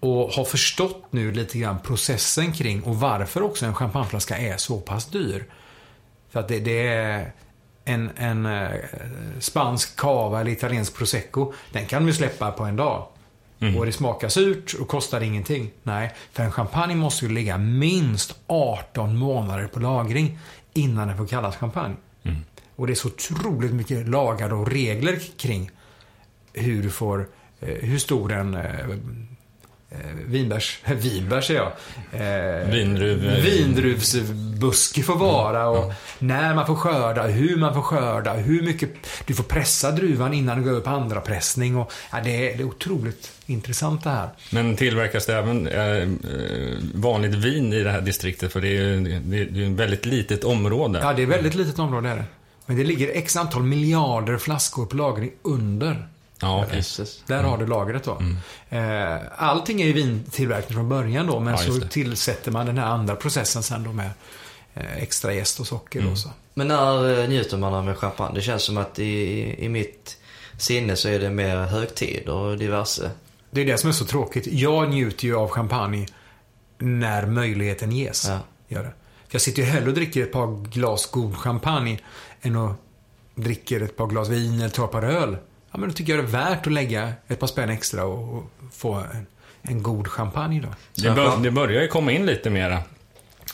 Och 0.00 0.30
har 0.30 0.44
förstått 0.44 1.04
nu 1.10 1.32
lite 1.32 1.58
grann 1.58 1.78
processen 1.78 2.52
kring 2.52 2.82
och 2.82 2.96
varför 2.96 3.42
också 3.42 3.66
en 3.66 3.74
champagneflaska 3.74 4.38
är 4.38 4.56
så 4.56 4.80
pass 4.80 5.06
dyr. 5.06 5.44
För 6.30 6.40
att 6.40 6.48
det, 6.48 6.60
det 6.60 6.86
är 6.86 7.32
en, 7.84 8.10
en 8.16 8.46
eh, 8.46 8.70
spansk 9.38 9.96
cava 9.96 10.40
eller 10.40 10.50
italiensk 10.50 10.94
prosecco. 10.94 11.52
Den 11.72 11.86
kan 11.86 12.06
du 12.06 12.12
släppa 12.12 12.52
på 12.52 12.64
en 12.64 12.76
dag. 12.76 13.06
Och 13.76 13.86
det 13.86 13.92
smakar 13.92 14.28
surt 14.28 14.74
och 14.80 14.88
kostar 14.88 15.20
ingenting. 15.20 15.70
Nej, 15.82 16.14
för 16.32 16.42
en 16.42 16.52
champagne 16.52 16.94
måste 16.94 17.24
ju 17.24 17.32
ligga 17.32 17.58
minst 17.58 18.40
18 18.46 19.16
månader 19.16 19.66
på 19.66 19.80
lagring 19.80 20.38
innan 20.74 21.08
den 21.08 21.16
får 21.16 21.26
kallas 21.26 21.56
champagne. 21.56 21.96
Och 22.76 22.86
det 22.86 22.92
är 22.92 22.94
så 22.94 23.08
otroligt 23.08 23.72
mycket 23.72 24.08
lagar 24.08 24.52
och 24.52 24.68
regler 24.68 25.18
kring 25.36 25.70
hur 26.52 26.82
du 26.82 26.90
får, 26.90 27.28
eh, 27.60 27.68
hur 27.68 27.98
stor 27.98 28.32
en 28.32 28.54
eh, 29.90 29.98
vinbärs, 30.26 30.80
vinbärs 31.02 31.46
säger 31.46 31.60
jag. 31.60 31.72
Eh, 32.12 32.68
Vindruv- 32.70 33.40
Vindruvsbuske 33.42 35.02
får 35.02 35.16
vara 35.16 35.68
och 35.68 35.92
när 36.18 36.54
man 36.54 36.66
får 36.66 36.74
skörda, 36.74 37.22
hur 37.22 37.56
man 37.56 37.74
får 37.74 37.82
skörda, 37.82 38.32
hur 38.34 38.62
mycket 38.62 38.90
du 39.26 39.34
får 39.34 39.44
pressa 39.44 39.90
druvan 39.90 40.34
innan 40.34 40.56
du 40.58 40.62
går 40.64 40.70
över 40.70 40.80
på 40.80 40.90
andra 40.90 41.20
pressning. 41.20 41.76
Och, 41.76 41.92
ja, 42.12 42.18
det, 42.24 42.52
är, 42.52 42.56
det 42.56 42.62
är 42.62 42.66
otroligt 42.66 43.32
intressant 43.46 44.04
det 44.04 44.10
här. 44.10 44.28
Men 44.52 44.76
tillverkas 44.76 45.26
det 45.26 45.34
även 45.36 45.66
eh, 45.68 45.80
eh, 45.86 46.08
vanligt 46.94 47.34
vin 47.34 47.72
i 47.72 47.82
det 47.82 47.90
här 47.90 48.00
distriktet? 48.00 48.52
För 48.52 48.60
det 48.60 48.68
är 48.68 48.72
ju 48.72 49.00
det 49.20 49.38
är 49.38 49.62
ett 49.66 49.70
väldigt 49.78 50.06
litet 50.06 50.44
område. 50.44 50.98
Ja, 51.02 51.12
det 51.12 51.22
är 51.22 51.26
ett 51.26 51.32
väldigt 51.32 51.54
litet 51.54 51.78
område 51.78 52.08
är 52.08 52.16
det. 52.16 52.24
Men 52.66 52.76
det 52.76 52.84
ligger 52.84 53.10
x 53.16 53.36
antal 53.36 53.62
miljarder 53.62 54.36
flaskor 54.38 54.86
på 54.86 54.96
lagring 54.96 55.30
under. 55.42 56.08
Ja. 56.40 56.66
Jesus. 56.72 57.22
Där 57.26 57.42
har 57.42 57.58
du 57.58 57.66
lagret 57.66 58.04
då. 58.04 58.22
Eh, 58.68 59.16
Allting 59.36 59.82
är 59.82 59.86
ju 59.86 59.92
vintillverkning 59.92 60.76
från 60.76 60.88
början 60.88 61.26
då, 61.26 61.40
men 61.40 61.52
Ja, 61.52 61.58
så 61.58 61.80
tillsätter 61.80 62.50
man 62.50 62.66
den 62.66 62.78
här 62.78 62.86
andra 62.86 63.16
processen 63.16 63.62
sen 63.62 63.84
då 63.84 63.92
med 63.92 64.10
eh, 64.74 64.96
extra 65.02 65.34
jäst 65.34 65.60
och 65.60 65.66
socker 65.66 66.00
Mm. 66.00 66.12
och 66.12 66.18
så. 66.18 66.30
Men 66.54 66.68
när 66.68 67.20
eh, 67.22 67.28
njuter 67.28 67.56
man 67.56 67.74
av 67.74 67.84
med 67.84 67.96
champagne? 67.98 68.34
Det 68.34 68.42
känns 68.42 68.62
som 68.62 68.76
att 68.78 68.98
i, 68.98 69.64
i, 69.64 69.68
mitt 69.68 70.16
sinne 70.58 70.96
så 70.96 71.08
är 71.08 71.18
det 71.18 71.30
mer 71.30 71.56
högtider 71.56 72.32
och 72.32 72.58
diverse. 72.58 73.10
Det 73.50 73.60
är 73.60 73.64
det 73.66 73.78
som 73.78 73.88
är 73.88 73.94
så 73.94 74.04
tråkigt. 74.04 74.46
Jag 74.46 74.90
njuter 74.90 75.24
ju 75.26 75.36
av 75.36 75.48
champagne 75.48 76.06
när 76.78 77.26
möjligheten 77.26 77.92
ges. 77.92 78.28
Ja. 78.28 78.38
Gör 78.68 78.82
det. 78.82 78.92
Jag 79.30 79.40
sitter 79.40 79.62
ju 79.62 79.68
hellre 79.68 79.88
och 79.88 79.94
dricker 79.94 80.22
ett 80.22 80.32
par 80.32 80.64
glas 80.70 81.06
god 81.10 81.36
champagne 81.36 81.98
än 82.42 82.56
att 82.56 82.76
dricker 83.34 83.80
ett 83.80 83.96
par 83.96 84.06
glas 84.06 84.28
vin 84.28 84.60
eller 84.60 84.68
tar 84.68 84.84
ett 84.84 84.90
par 84.90 85.02
öl. 85.02 85.36
Ja, 85.76 85.80
men 85.80 85.88
då 85.88 85.94
tycker 85.94 86.16
jag 86.16 86.24
det 86.24 86.28
är 86.28 86.32
värt 86.32 86.66
att 86.66 86.72
lägga 86.72 87.12
ett 87.28 87.40
par 87.40 87.46
spänn 87.46 87.70
extra 87.70 88.04
och, 88.04 88.38
och 88.38 88.44
få 88.72 88.94
en, 88.94 89.26
en 89.62 89.82
god 89.82 90.08
champagne 90.08 90.60
då. 90.60 90.68
Det, 91.02 91.10
bör, 91.10 91.36
det 91.36 91.50
börjar 91.50 91.82
ju 91.82 91.88
komma 91.88 92.12
in 92.12 92.26
lite 92.26 92.50
mera. 92.50 92.82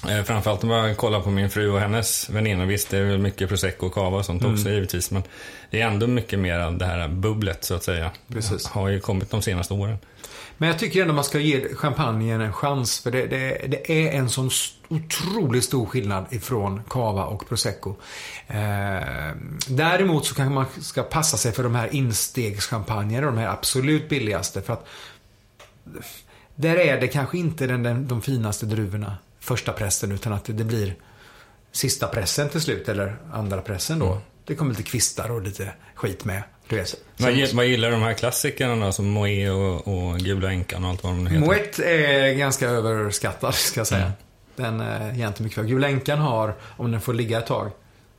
Eh, 0.09 0.23
framförallt 0.25 0.65
om 0.65 0.71
jag 0.71 0.97
kollar 0.97 1.21
på 1.21 1.31
min 1.31 1.51
fru 1.51 1.71
och 1.71 1.81
hennes 1.81 2.31
väninnor. 2.31 2.67
Visst, 2.67 2.91
det 2.91 2.99
är 2.99 3.03
väl 3.03 3.19
mycket 3.19 3.49
prosecco 3.49 3.87
och 3.87 3.95
cava 3.95 4.19
och 4.19 4.25
sånt 4.25 4.45
också 4.45 4.71
givetvis. 4.71 5.11
Men 5.11 5.23
det 5.71 5.81
är 5.81 5.87
ändå 5.87 6.07
mycket 6.07 6.39
mer 6.39 6.59
av 6.59 6.79
det 6.79 6.87
här 6.87 7.09
bubblet, 7.09 7.65
så 7.65 7.75
att 7.75 7.83
säga. 7.83 8.11
Precis. 8.33 8.67
Har 8.67 8.89
ju 8.89 9.01
kommit 9.01 9.31
de 9.31 9.43
senaste 9.43 9.75
åren. 9.75 9.99
Men 10.63 10.69
jag 10.69 10.79
tycker 10.79 11.03
ändå 11.03 11.15
man 11.15 11.25
ska 11.25 11.39
ge 11.39 11.75
champagnen 11.75 12.41
en 12.41 12.53
chans. 12.53 13.01
För 13.01 13.11
det, 13.11 13.27
det, 13.27 13.67
det 13.69 13.93
är 13.93 14.19
en 14.19 14.31
sån 14.31 14.51
otroligt 14.89 15.65
stor 15.65 15.87
skillnad 15.87 16.27
ifrån 16.31 16.83
cava 16.89 17.25
och 17.25 17.49
prosecco. 17.49 17.95
Eh, 18.47 19.31
däremot 19.69 20.27
så 20.27 20.35
kanske 20.35 20.55
man 20.55 20.67
ska 20.81 21.03
passa 21.03 21.37
sig 21.37 21.53
för 21.53 21.63
de 21.63 21.75
här 21.75 21.95
instegschampagnerna, 21.95 23.27
de 23.27 23.39
här 23.39 23.49
absolut 23.49 24.09
billigaste. 24.09 24.63
För 24.63 24.73
att 24.73 24.87
där 26.55 26.77
är 26.77 27.01
det 27.01 27.09
kanske 27.09 27.39
inte 27.39 27.67
den, 27.67 27.83
den, 27.83 28.09
de 28.09 28.23
finaste 28.23 28.67
druvorna, 28.67 29.17
första 29.41 29.73
pressen, 29.73 30.13
utan 30.13 30.33
att 30.33 30.45
det, 30.45 30.53
det 30.53 30.65
blir 30.65 30.95
sista 31.73 32.07
pressen 32.07 32.49
till 32.49 32.61
slut, 32.61 32.89
eller 32.89 33.17
andra 33.33 33.61
pressen 33.61 33.99
då. 33.99 34.19
Det 34.45 34.55
kommer 34.55 34.71
lite 34.71 34.83
kvistar 34.83 35.31
och 35.31 35.43
lite 35.43 35.73
skit 35.95 36.25
med. 36.25 36.43
Du 36.73 36.79
vet. 36.79 36.95
Vad, 37.17 37.33
gi- 37.33 37.55
vad 37.55 37.67
gillar 37.67 37.91
de 37.91 38.03
här 38.03 38.13
klassikerna 38.15 38.87
då, 38.87 38.93
som 38.93 39.11
Moe 39.11 39.51
och, 39.51 39.89
och 39.89 40.19
Gula 40.19 40.53
Änkan 40.53 40.85
och 40.85 40.91
allt 40.91 41.03
vad 41.03 41.13
de 41.13 41.25
nu 41.25 41.31
heter? 41.31 41.47
Moet 41.47 41.79
är 41.79 42.33
ganska 42.35 42.69
överskattad, 42.69 43.55
ska 43.55 43.81
jag 43.81 43.87
säga. 43.87 44.13
Den 44.57 44.81
är 44.81 45.13
ger 45.13 45.27
inte 45.27 45.43
mycket 45.43 45.55
för. 45.59 45.65
Gula 45.65 45.89
Änkan 45.89 46.19
har, 46.19 46.55
om 46.77 46.91
den 46.93 47.01
får 47.01 47.15
ligga 47.15 47.39
ett 47.39 47.47
tag, 47.47 47.71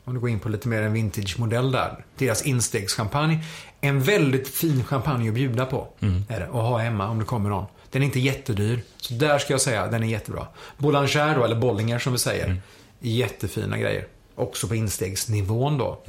om 0.04 0.14
du 0.14 0.20
går 0.20 0.30
in 0.30 0.40
på 0.40 0.50
lite 0.50 0.68
mer 0.68 0.82
en 0.82 0.94
vintage-modell 0.94 1.72
där, 1.72 2.06
deras 2.18 2.42
instegschampagne. 2.42 3.40
En 3.82 4.02
väldigt 4.02 4.48
fin 4.48 4.84
champagne 4.84 5.28
att 5.30 5.36
bjuda 5.36 5.66
på. 5.66 5.88
Är 6.30 6.40
det, 6.40 6.48
och 6.48 6.64
ha 6.64 6.78
hemma 6.78 7.10
om 7.10 7.20
det 7.20 7.26
kommer 7.26 7.50
någon. 7.50 7.66
Den 7.92 8.02
är 8.02 8.06
inte 8.06 8.20
jättedyr. 8.20 8.80
Så 8.98 9.14
där 9.14 9.40
ska 9.40 9.54
jag 9.54 9.62
säga, 9.62 9.88
den 9.88 10.04
är 10.04 10.08
jättebra. 10.08 10.48
Boulanger 10.78 11.36
då, 11.36 11.44
eller 11.46 11.56
Bollinger 11.56 12.00
som 12.00 12.14
vi 12.14 12.20
säger. 12.20 12.62
Jättefina 13.00 13.78
grejer. 13.78 14.06
Också 14.36 14.68
på 14.68 14.76
instegsnivån 14.76 15.78
då. 15.78 16.04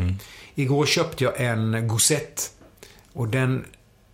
Igår 0.54 0.86
köpte 0.86 1.24
jag 1.24 1.40
en 1.40 1.88
Gosette. 1.88 2.42
Och 3.12 3.28
den, 3.28 3.64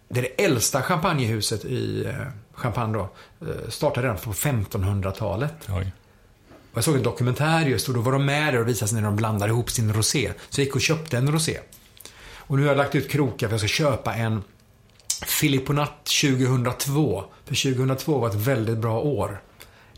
det 0.09 0.21
är 0.21 0.23
det 0.23 0.45
äldsta 0.45 0.83
champagnehuset 0.83 1.65
i 1.65 2.05
eh, 2.05 2.15
Champagne 2.53 2.93
då. 2.93 3.09
Eh, 3.47 3.69
startade 3.69 4.07
redan 4.07 4.19
på 4.19 4.33
1500-talet. 4.33 5.55
Oj. 5.69 5.93
Och 6.73 6.77
jag 6.77 6.85
såg 6.85 6.97
en 6.97 7.03
dokumentär 7.03 7.67
just 7.67 7.89
och 7.89 7.95
då 7.95 8.01
var 8.01 8.13
de 8.13 8.27
med 8.27 8.55
där 8.55 8.61
och 8.61 8.69
visade 8.69 8.89
sig 8.89 9.01
när 9.01 9.09
de 9.09 9.17
blandade 9.17 9.53
ihop 9.53 9.71
sin 9.71 9.93
rosé. 9.93 10.33
Så 10.49 10.61
jag 10.61 10.65
gick 10.65 10.75
och 10.75 10.81
köpte 10.81 11.19
en 11.19 11.33
rosé. 11.33 11.59
Och 12.35 12.57
nu 12.57 12.63
har 12.63 12.69
jag 12.69 12.77
lagt 12.77 12.95
ut 12.95 13.11
krokar 13.11 13.49
för 13.49 13.53
jag 13.53 13.61
ska 13.61 13.69
köpa 13.69 14.15
en 14.15 14.43
Filipponat 15.27 16.05
2002. 16.05 17.25
För 17.45 17.75
2002 17.75 18.19
var 18.19 18.29
ett 18.29 18.35
väldigt 18.35 18.79
bra 18.79 19.01
år. 19.01 19.43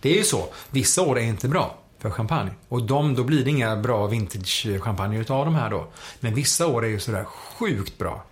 Det 0.00 0.12
är 0.12 0.16
ju 0.16 0.24
så. 0.24 0.48
Vissa 0.70 1.02
år 1.02 1.18
är 1.18 1.22
inte 1.22 1.48
bra 1.48 1.81
för 2.02 2.10
champagne. 2.10 2.50
Och 2.68 2.82
de, 2.82 3.14
då 3.14 3.24
blir 3.24 3.44
det 3.44 3.50
inga 3.50 3.76
bra 3.76 4.06
vintage-champagne 4.06 5.20
utav 5.20 5.44
de 5.44 5.54
här 5.54 5.70
då. 5.70 5.86
Men 6.20 6.34
vissa 6.34 6.66
år 6.66 6.84
är 6.84 6.88
ju 6.88 7.00
sådär 7.00 7.24
sjukt 7.24 7.98
bra. 7.98 8.24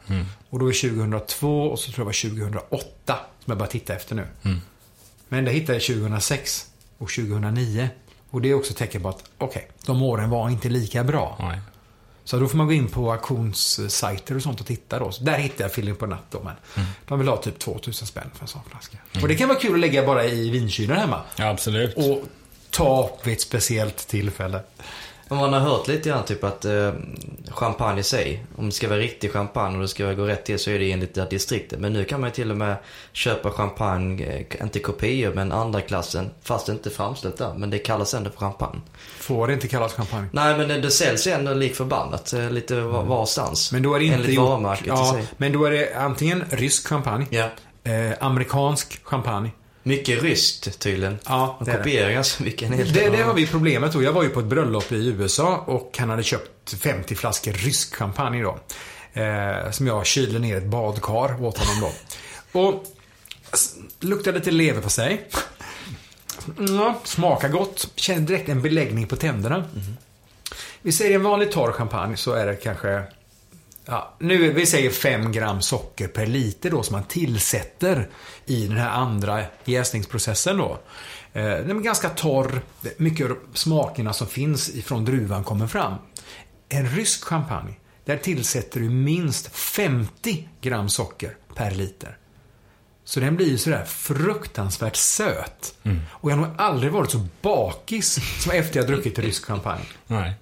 Och 0.50 0.58
då 0.58 0.68
är 0.68 0.90
2002 0.90 1.70
och 1.70 1.78
så 1.78 1.92
tror 1.92 2.06
jag 2.06 2.14
det 2.14 2.54
var 2.54 2.70
2008 2.70 3.16
som 3.44 3.50
jag 3.50 3.58
bara 3.58 3.68
tittar 3.68 3.94
efter 3.94 4.14
nu. 4.14 4.26
Men 5.28 5.44
det 5.44 5.50
hittade 5.50 5.72
jag 5.72 5.82
2006 5.82 6.66
och 6.98 7.08
2009. 7.10 7.88
Och 8.30 8.40
det 8.40 8.50
är 8.50 8.54
också 8.54 8.74
tecken 8.74 9.02
på 9.02 9.08
att, 9.08 9.24
okej, 9.38 9.68
de 9.86 10.02
åren 10.02 10.30
var 10.30 10.50
inte 10.50 10.68
lika 10.68 11.04
bra. 11.04 11.36
Nej. 11.40 11.60
Så 12.24 12.38
då 12.38 12.48
får 12.48 12.56
man 12.56 12.66
gå 12.66 12.72
in 12.72 12.88
på 12.88 13.12
auktionssajter 13.12 14.36
och 14.36 14.42
sånt 14.42 14.60
och 14.60 14.66
titta 14.66 14.98
då. 14.98 15.12
Så 15.12 15.24
där 15.24 15.38
hittar 15.38 15.64
jag 15.64 15.72
Filip 15.72 15.98
på 15.98 16.06
natt 16.06 16.26
då, 16.30 16.42
men 16.42 16.84
de 17.08 17.18
vill 17.18 17.28
ha 17.28 17.36
typ 17.36 17.58
2000 17.58 18.06
spänn 18.06 18.30
för 18.34 18.44
en 18.44 18.48
sån 18.48 18.62
flaska. 18.70 18.98
Och 19.22 19.28
det 19.28 19.34
kan 19.34 19.48
vara 19.48 19.58
kul 19.58 19.74
att 19.74 19.80
lägga 19.80 20.06
bara 20.06 20.24
i 20.24 20.50
vinkylen 20.50 20.98
hemma. 20.98 21.20
Ja, 21.36 21.48
absolut. 21.48 21.96
Och 21.96 22.24
ta 22.70 23.10
vid 23.24 23.32
ett 23.34 23.40
speciellt 23.40 23.96
tillfälle. 24.08 24.60
Man 25.32 25.52
har 25.52 25.60
hört 25.60 25.88
lite 25.88 26.08
grann 26.08 26.24
typ 26.24 26.44
att 26.44 26.64
eh, 26.64 26.92
champagne 27.50 28.00
i 28.00 28.02
sig, 28.02 28.44
om 28.56 28.66
det 28.66 28.72
ska 28.72 28.88
vara 28.88 28.98
riktig 28.98 29.32
champagne 29.32 29.76
och 29.76 29.82
det 29.82 29.88
ska 29.88 30.12
gå 30.12 30.24
rätt 30.24 30.44
till 30.44 30.58
så 30.58 30.70
är 30.70 30.78
det 30.78 30.92
enligt 30.92 31.14
det 31.14 31.26
distriktet. 31.30 31.80
Men 31.80 31.92
nu 31.92 32.04
kan 32.04 32.20
man 32.20 32.28
ju 32.30 32.34
till 32.34 32.50
och 32.50 32.56
med 32.56 32.76
köpa 33.12 33.50
champagne, 33.50 34.24
eh, 34.24 34.62
inte 34.62 34.78
kopior 34.78 35.34
men 35.34 35.52
andra 35.52 35.80
klassen, 35.80 36.30
fast 36.42 36.66
det 36.66 36.72
inte 36.72 36.88
är 36.88 36.90
framställt 36.90 37.36
där. 37.36 37.54
Men 37.54 37.70
det 37.70 37.78
kallas 37.78 38.14
ändå 38.14 38.30
för 38.30 38.38
champagne. 38.38 38.80
Får 39.18 39.46
det 39.46 39.52
inte 39.52 39.68
kallas 39.68 39.92
champagne. 39.92 40.28
Nej 40.32 40.58
men 40.58 40.68
det, 40.68 40.80
det 40.80 40.90
säljs 40.90 41.26
ändå 41.26 41.54
lik 41.54 41.74
förbannat, 41.74 42.32
eh, 42.32 42.50
lite 42.50 42.80
var, 42.80 43.02
varstans. 43.02 43.72
Men 43.72 43.82
då 43.82 43.94
är 43.94 43.98
det 43.98 44.04
inte 44.04 44.16
Enligt 44.16 44.34
gjort- 44.34 44.48
varumärket 44.48 44.86
i 44.86 44.88
ja, 44.88 45.12
sig. 45.14 45.24
Men 45.36 45.52
då 45.52 45.64
är 45.64 45.70
det 45.70 45.94
antingen 45.94 46.44
rysk 46.50 46.86
champagne, 46.88 47.26
Ja. 47.30 47.48
eh, 47.92 48.12
amerikansk 48.20 49.00
champagne. 49.04 49.50
Mycket 49.90 50.22
ryskt 50.22 50.78
tydligen. 50.78 51.18
Ja, 51.24 51.58
De 51.66 51.72
kopierar 51.72 52.10
ganska 52.10 52.44
mycket. 52.44 52.70
En 52.70 52.78
hel 52.78 52.92
Det, 52.92 53.08
det 53.08 53.22
har 53.22 53.34
vi 53.34 53.46
problemet 53.46 53.92
då. 53.92 54.02
Jag 54.02 54.12
var 54.12 54.22
ju 54.22 54.28
på 54.28 54.40
ett 54.40 54.46
bröllop 54.46 54.92
i 54.92 55.08
USA 55.08 55.56
och 55.66 55.96
han 55.98 56.10
hade 56.10 56.22
köpt 56.22 56.74
50 56.74 57.14
flaskor 57.14 57.52
rysk 57.52 57.94
champagne 57.94 58.42
då. 58.42 58.58
Eh, 59.20 59.70
som 59.70 59.86
jag 59.86 60.06
kylde 60.06 60.38
ner 60.38 60.56
ett 60.56 60.66
badkar 60.66 61.44
åt 61.44 61.58
honom 61.58 61.80
då. 61.80 61.92
Och 62.60 62.84
luktade 64.00 64.38
lite 64.38 64.50
leverpastej. 64.50 65.28
Ja, 66.58 67.00
smakar 67.04 67.48
gott. 67.48 67.88
Känner 67.94 68.20
direkt 68.20 68.48
en 68.48 68.62
beläggning 68.62 69.06
på 69.06 69.16
tänderna. 69.16 69.64
Vi 70.82 70.92
säger 70.92 71.14
en 71.14 71.22
vanlig 71.22 71.52
torr 71.52 71.72
champagne 71.72 72.16
så 72.16 72.32
är 72.32 72.46
det 72.46 72.56
kanske 72.56 73.02
Ja, 73.90 74.14
nu, 74.18 74.52
vi 74.52 74.66
säger 74.66 74.90
5 74.90 75.32
gram 75.32 75.62
socker 75.62 76.08
per 76.08 76.26
liter 76.26 76.70
då 76.70 76.82
som 76.82 76.92
man 76.92 77.04
tillsätter 77.04 78.08
i 78.46 78.66
den 78.66 78.76
här 78.76 78.90
andra 78.90 79.44
jäsningsprocessen 79.64 80.56
då. 80.56 80.78
Eh, 81.32 81.42
den 81.42 81.70
är 81.70 81.80
ganska 81.80 82.08
torr, 82.08 82.62
mycket 82.96 83.30
av 83.30 83.36
smakerna 83.54 84.12
som 84.12 84.26
finns 84.26 84.74
ifrån 84.74 85.04
druvan 85.04 85.44
kommer 85.44 85.66
fram. 85.66 85.94
En 86.68 86.88
rysk 86.88 87.24
champagne, 87.24 87.74
där 88.04 88.16
tillsätter 88.16 88.80
du 88.80 88.90
minst 88.90 89.56
50 89.56 90.48
gram 90.60 90.88
socker 90.88 91.36
per 91.54 91.70
liter. 91.70 92.16
Så 93.04 93.20
den 93.20 93.36
blir 93.36 93.48
ju 93.48 93.58
sådär 93.58 93.84
fruktansvärt 93.84 94.96
söt. 94.96 95.74
Och 96.10 96.30
jag 96.30 96.36
har 96.36 96.46
nog 96.46 96.54
aldrig 96.58 96.92
varit 96.92 97.10
så 97.10 97.26
bakis 97.42 98.18
som 98.42 98.52
efter 98.52 98.80
jag 98.80 98.86
druckit 98.86 99.18
rysk 99.18 99.44
champagne. 99.44 99.84
Nej. 100.06 100.34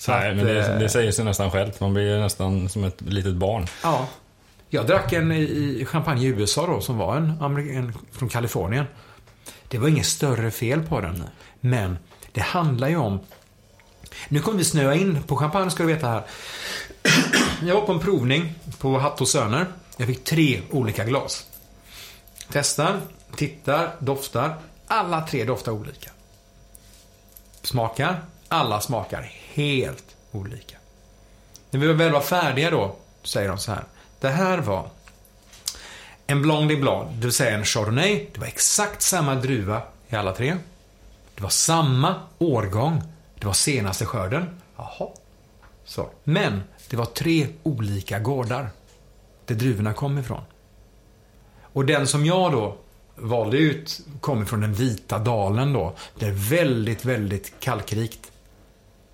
Så 0.00 0.10
Nej, 0.12 0.30
att, 0.30 0.36
men 0.36 0.46
det, 0.46 0.66
eh, 0.72 0.78
det 0.78 0.88
säger 0.88 1.12
sig 1.12 1.24
nästan 1.24 1.50
självt. 1.50 1.80
Man 1.80 1.94
blir 1.94 2.18
nästan 2.18 2.68
som 2.68 2.84
ett 2.84 3.00
litet 3.00 3.34
barn. 3.34 3.66
Ja. 3.82 4.06
Jag 4.68 4.86
drack 4.86 5.12
en 5.12 5.32
i- 5.32 5.84
champagne 5.88 6.22
i 6.22 6.26
USA 6.26 6.66
då, 6.66 6.80
som 6.80 6.98
var 6.98 7.16
en, 7.16 7.30
en 7.76 7.94
från 8.12 8.28
Kalifornien. 8.28 8.84
Det 9.68 9.78
var 9.78 9.88
inget 9.88 10.06
större 10.06 10.50
fel 10.50 10.82
på 10.82 11.00
den. 11.00 11.24
Men 11.60 11.98
det 12.32 12.40
handlar 12.40 12.88
ju 12.88 12.96
om... 12.96 13.20
Nu 14.28 14.40
kommer 14.40 14.58
vi 14.58 14.64
snöa 14.64 14.94
in 14.94 15.22
på 15.22 15.36
champagne, 15.36 15.70
ska 15.70 15.82
du 15.82 15.94
veta 15.94 16.08
här. 16.08 16.22
Jag 17.62 17.74
var 17.74 17.82
på 17.86 17.92
en 17.92 17.98
provning 18.00 18.52
på 18.78 18.98
Hatt 18.98 19.20
och 19.20 19.28
Söner. 19.28 19.66
Jag 19.96 20.06
fick 20.06 20.24
tre 20.24 20.60
olika 20.70 21.04
glas. 21.04 21.46
Testar, 22.52 23.00
tittar, 23.36 23.90
doftar. 23.98 24.54
Alla 24.86 25.26
tre 25.26 25.44
doftar 25.44 25.72
olika. 25.72 26.10
Smakar. 27.62 28.20
Alla 28.48 28.80
smakar 28.80 29.32
helt 29.52 30.16
olika. 30.32 30.76
När 31.70 31.80
vi 31.80 31.92
väl 31.92 32.12
var 32.12 32.20
färdiga 32.20 32.70
då, 32.70 32.96
säger 33.22 33.48
de 33.48 33.58
så 33.58 33.72
här. 33.72 33.84
Det 34.20 34.28
här 34.28 34.58
var 34.58 34.90
en 36.26 36.42
Blanc 36.42 36.68
de 36.68 36.76
Blanc, 36.76 37.08
det 37.14 37.22
vill 37.22 37.32
säga 37.32 37.56
en 37.56 37.64
Chardonnay. 37.64 38.26
Det 38.32 38.40
var 38.40 38.46
exakt 38.46 39.02
samma 39.02 39.34
druva 39.34 39.82
i 40.08 40.16
alla 40.16 40.32
tre. 40.32 40.56
Det 41.34 41.42
var 41.42 41.50
samma 41.50 42.14
årgång. 42.38 43.02
Det 43.38 43.46
var 43.46 43.52
senaste 43.52 44.06
skörden. 44.06 44.60
Jaha. 44.76 45.08
Så. 45.84 46.10
Men 46.24 46.62
det 46.90 46.96
var 46.96 47.04
tre 47.04 47.48
olika 47.62 48.18
gårdar 48.18 48.70
där 49.46 49.54
druvorna 49.54 49.92
kom 49.92 50.18
ifrån. 50.18 50.42
Och 51.72 51.84
den 51.84 52.06
som 52.06 52.26
jag 52.26 52.52
då 52.52 52.76
valde 53.16 53.58
ut 53.58 54.00
kom 54.20 54.42
ifrån 54.42 54.60
den 54.60 54.74
vita 54.74 55.18
dalen 55.18 55.72
då. 55.72 55.94
Det 56.18 56.26
är 56.26 56.50
väldigt, 56.50 57.04
väldigt 57.04 57.60
kalkrikt. 57.60 58.29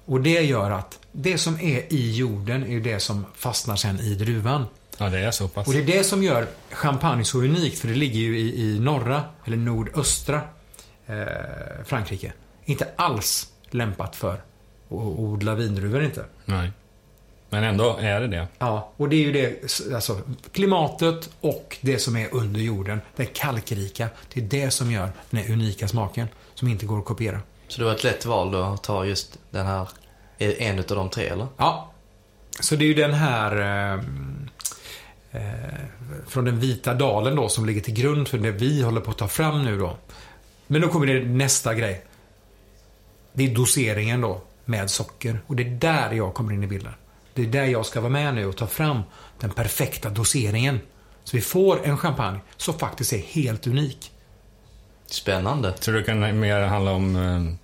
Och 0.07 0.21
det 0.21 0.41
gör 0.41 0.71
att 0.71 0.99
det 1.13 1.39
som 1.39 1.61
är 1.61 1.93
i 1.93 2.17
jorden 2.17 2.67
är 2.67 2.81
det 2.81 3.01
som 3.01 3.27
fastnar 3.35 3.77
sen 3.77 4.01
i 4.01 4.15
druvan. 4.15 4.65
Ja, 4.99 5.09
det 5.09 5.19
är 5.19 5.31
så 5.31 5.49
pass. 5.49 5.67
Och 5.67 5.73
det 5.73 5.81
är 5.81 5.87
det 5.87 6.05
som 6.05 6.23
gör 6.23 6.47
champagne 6.71 7.25
så 7.25 7.39
unikt, 7.39 7.79
för 7.79 7.89
det 7.89 7.95
ligger 7.95 8.21
ju 8.21 8.39
i, 8.39 8.63
i 8.63 8.79
norra, 8.81 9.23
eller 9.45 9.57
nordöstra 9.57 10.41
eh, 11.07 11.17
Frankrike. 11.85 12.33
Inte 12.65 12.89
alls 12.97 13.53
lämpat 13.71 14.17
för 14.17 14.35
att 14.35 14.41
odla 14.89 15.55
vindruvor 15.55 16.05
inte. 16.05 16.25
Nej. 16.45 16.71
Men 17.51 17.65
ändå 17.65 17.97
är 18.01 18.21
det 18.21 18.29
det. 18.29 18.49
Ja, 18.59 18.93
och 18.97 19.09
det 19.09 19.17
är 19.17 19.21
ju 19.21 19.33
det, 19.33 19.63
alltså 19.95 20.21
klimatet 20.53 21.31
och 21.41 21.77
det 21.81 21.99
som 21.99 22.17
är 22.17 22.35
under 22.35 22.61
jorden, 22.61 23.01
det 23.17 23.25
kalkrika. 23.25 24.09
Det 24.33 24.41
är 24.41 24.45
det 24.45 24.71
som 24.71 24.93
gör 24.93 25.11
den 25.31 25.53
unika 25.53 25.89
smaken, 25.89 26.29
som 26.55 26.69
inte 26.69 26.87
går 26.87 26.99
att 26.99 27.05
kopiera. 27.05 27.41
Så 27.69 27.81
det 27.81 27.85
var 27.85 27.93
ett 27.93 28.05
lätt 28.05 28.27
val 28.27 28.51
då 28.51 28.63
att 28.63 28.83
ta 28.83 29.05
just 29.05 29.39
den 29.51 29.67
här, 29.67 29.89
e- 30.39 30.65
en 30.67 30.79
utav 30.79 30.97
de 30.97 31.11
tre 31.11 31.27
eller? 31.27 31.47
Ja. 31.57 31.93
Så 32.61 32.77
det 32.77 32.85
är 32.85 32.87
ju 32.87 32.95
den 32.95 33.13
här 33.13 33.57
eh, 33.57 34.01
eh, 35.43 35.81
från 36.27 36.45
den 36.45 36.61
vita 36.61 36.95
dalen 36.95 37.37
då 37.37 37.49
som 37.49 37.67
ligger 37.67 37.81
till 37.81 37.95
grund 37.95 38.29
för 38.29 38.39
det 38.39 38.51
vi 38.51 38.83
håller 38.83 39.01
på 39.01 39.11
att 39.11 39.19
ta 39.19 39.29
fram 39.29 39.65
nu 39.65 39.79
då. 39.79 39.97
Men 40.67 40.81
då 40.81 40.89
kommer 40.89 41.07
det 41.07 41.25
nästa 41.25 41.75
grej. 41.75 42.05
Det 43.33 43.45
är 43.45 43.55
doseringen 43.55 44.21
då 44.21 44.41
med 44.65 44.91
socker 44.91 45.41
och 45.47 45.57
det 45.57 45.63
är 45.63 45.71
där 45.71 46.13
jag 46.13 46.35
kommer 46.35 46.53
in 46.53 46.63
i 46.63 46.67
bilden. 46.67 46.93
Det 47.35 47.43
är 47.43 47.47
där 47.47 47.65
jag 47.65 47.87
ska 47.87 48.01
vara 48.01 48.11
med 48.11 48.35
nu 48.35 48.47
och 48.47 48.57
ta 48.57 48.67
fram 48.67 49.03
den 49.41 49.51
perfekta 49.51 50.11
doseringen. 50.11 50.81
Så 51.25 51.37
vi 51.37 51.43
får 51.43 51.87
en 51.87 51.99
champagne 51.99 52.41
som 52.57 52.79
faktiskt 52.79 53.13
är 53.13 53.19
helt 53.19 53.67
unik. 53.67 54.13
Spännande. 55.07 55.75
Så 55.81 55.91
det 55.91 56.03
kan 56.03 56.41
mer 56.41 56.61
handla 56.61 56.91
om, 56.91 57.17
eh, 57.17 57.55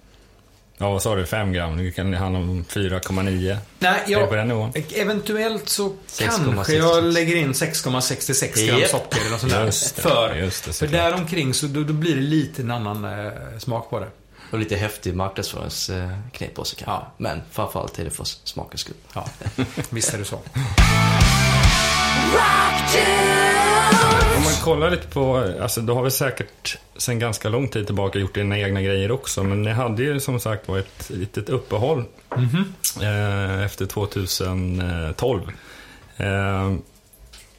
ja 0.78 0.90
vad 0.90 1.03
sa 1.03 1.14
du, 1.14 1.26
5 1.26 1.53
gram? 1.53 1.76
Det 1.76 1.90
kan 1.90 2.14
handla 2.14 2.38
om 2.38 2.64
4,9. 2.68 3.57
Nej, 3.78 4.03
det 4.07 4.26
på 4.26 4.34
den 4.34 4.49
nivån? 4.49 4.72
Eventuellt 4.95 5.68
så 5.68 5.88
6,66. 6.07 6.55
kanske 6.55 6.74
jag 6.74 7.05
lägger 7.05 7.36
in 7.36 7.53
6,66 7.53 8.66
gram 8.66 8.78
Japp. 8.80 8.90
socker 8.90 9.20
eller 9.20 9.30
något 9.30 9.40
sånt 9.40 9.53
där. 9.53 9.64
Just 9.66 9.97
det, 9.97 10.03
för 10.03 10.34
just 10.34 10.64
det, 10.64 10.72
för 10.72 10.86
däromkring 10.86 11.55
så 11.55 11.66
då, 11.66 11.82
då 11.82 11.93
blir 11.93 12.14
det 12.14 12.20
lite 12.22 12.62
en 12.62 12.70
annan 12.70 13.05
eh, 13.05 13.32
smak 13.59 13.90
på 13.90 13.99
det. 14.01 14.09
Och 14.51 14.59
lite 14.59 14.76
häftig 14.76 15.14
marknadsföringsknep 15.14 16.59
också 16.59 16.76
kanske. 16.76 16.84
Ja. 16.93 17.12
Men 17.16 17.43
framförallt 17.51 17.99
är 17.99 18.05
det 18.05 18.11
för 18.11 18.24
smakens 18.24 18.80
skull. 18.80 18.95
Ja, 19.14 19.26
visst 19.90 20.14
är 20.14 20.18
det 20.18 20.24
så. 20.24 20.38
Kollar 24.62 24.90
lite 24.90 25.06
på, 25.06 25.52
alltså 25.60 25.80
du 25.80 25.92
har 25.92 26.02
väl 26.02 26.10
säkert 26.10 26.78
sen 26.96 27.18
ganska 27.18 27.48
lång 27.48 27.68
tid 27.68 27.86
tillbaka 27.86 28.18
gjort 28.18 28.34
dina 28.34 28.58
egna 28.58 28.82
grejer 28.82 29.10
också. 29.10 29.42
Men 29.42 29.62
ni 29.62 29.70
hade 29.70 30.02
ju 30.02 30.20
som 30.20 30.40
sagt 30.40 30.68
var 30.68 30.78
ett 30.78 31.10
litet 31.10 31.48
uppehåll 31.48 32.04
eh, 33.00 33.62
efter 33.62 33.86
2012. 33.86 35.42
Eh, 36.16 36.72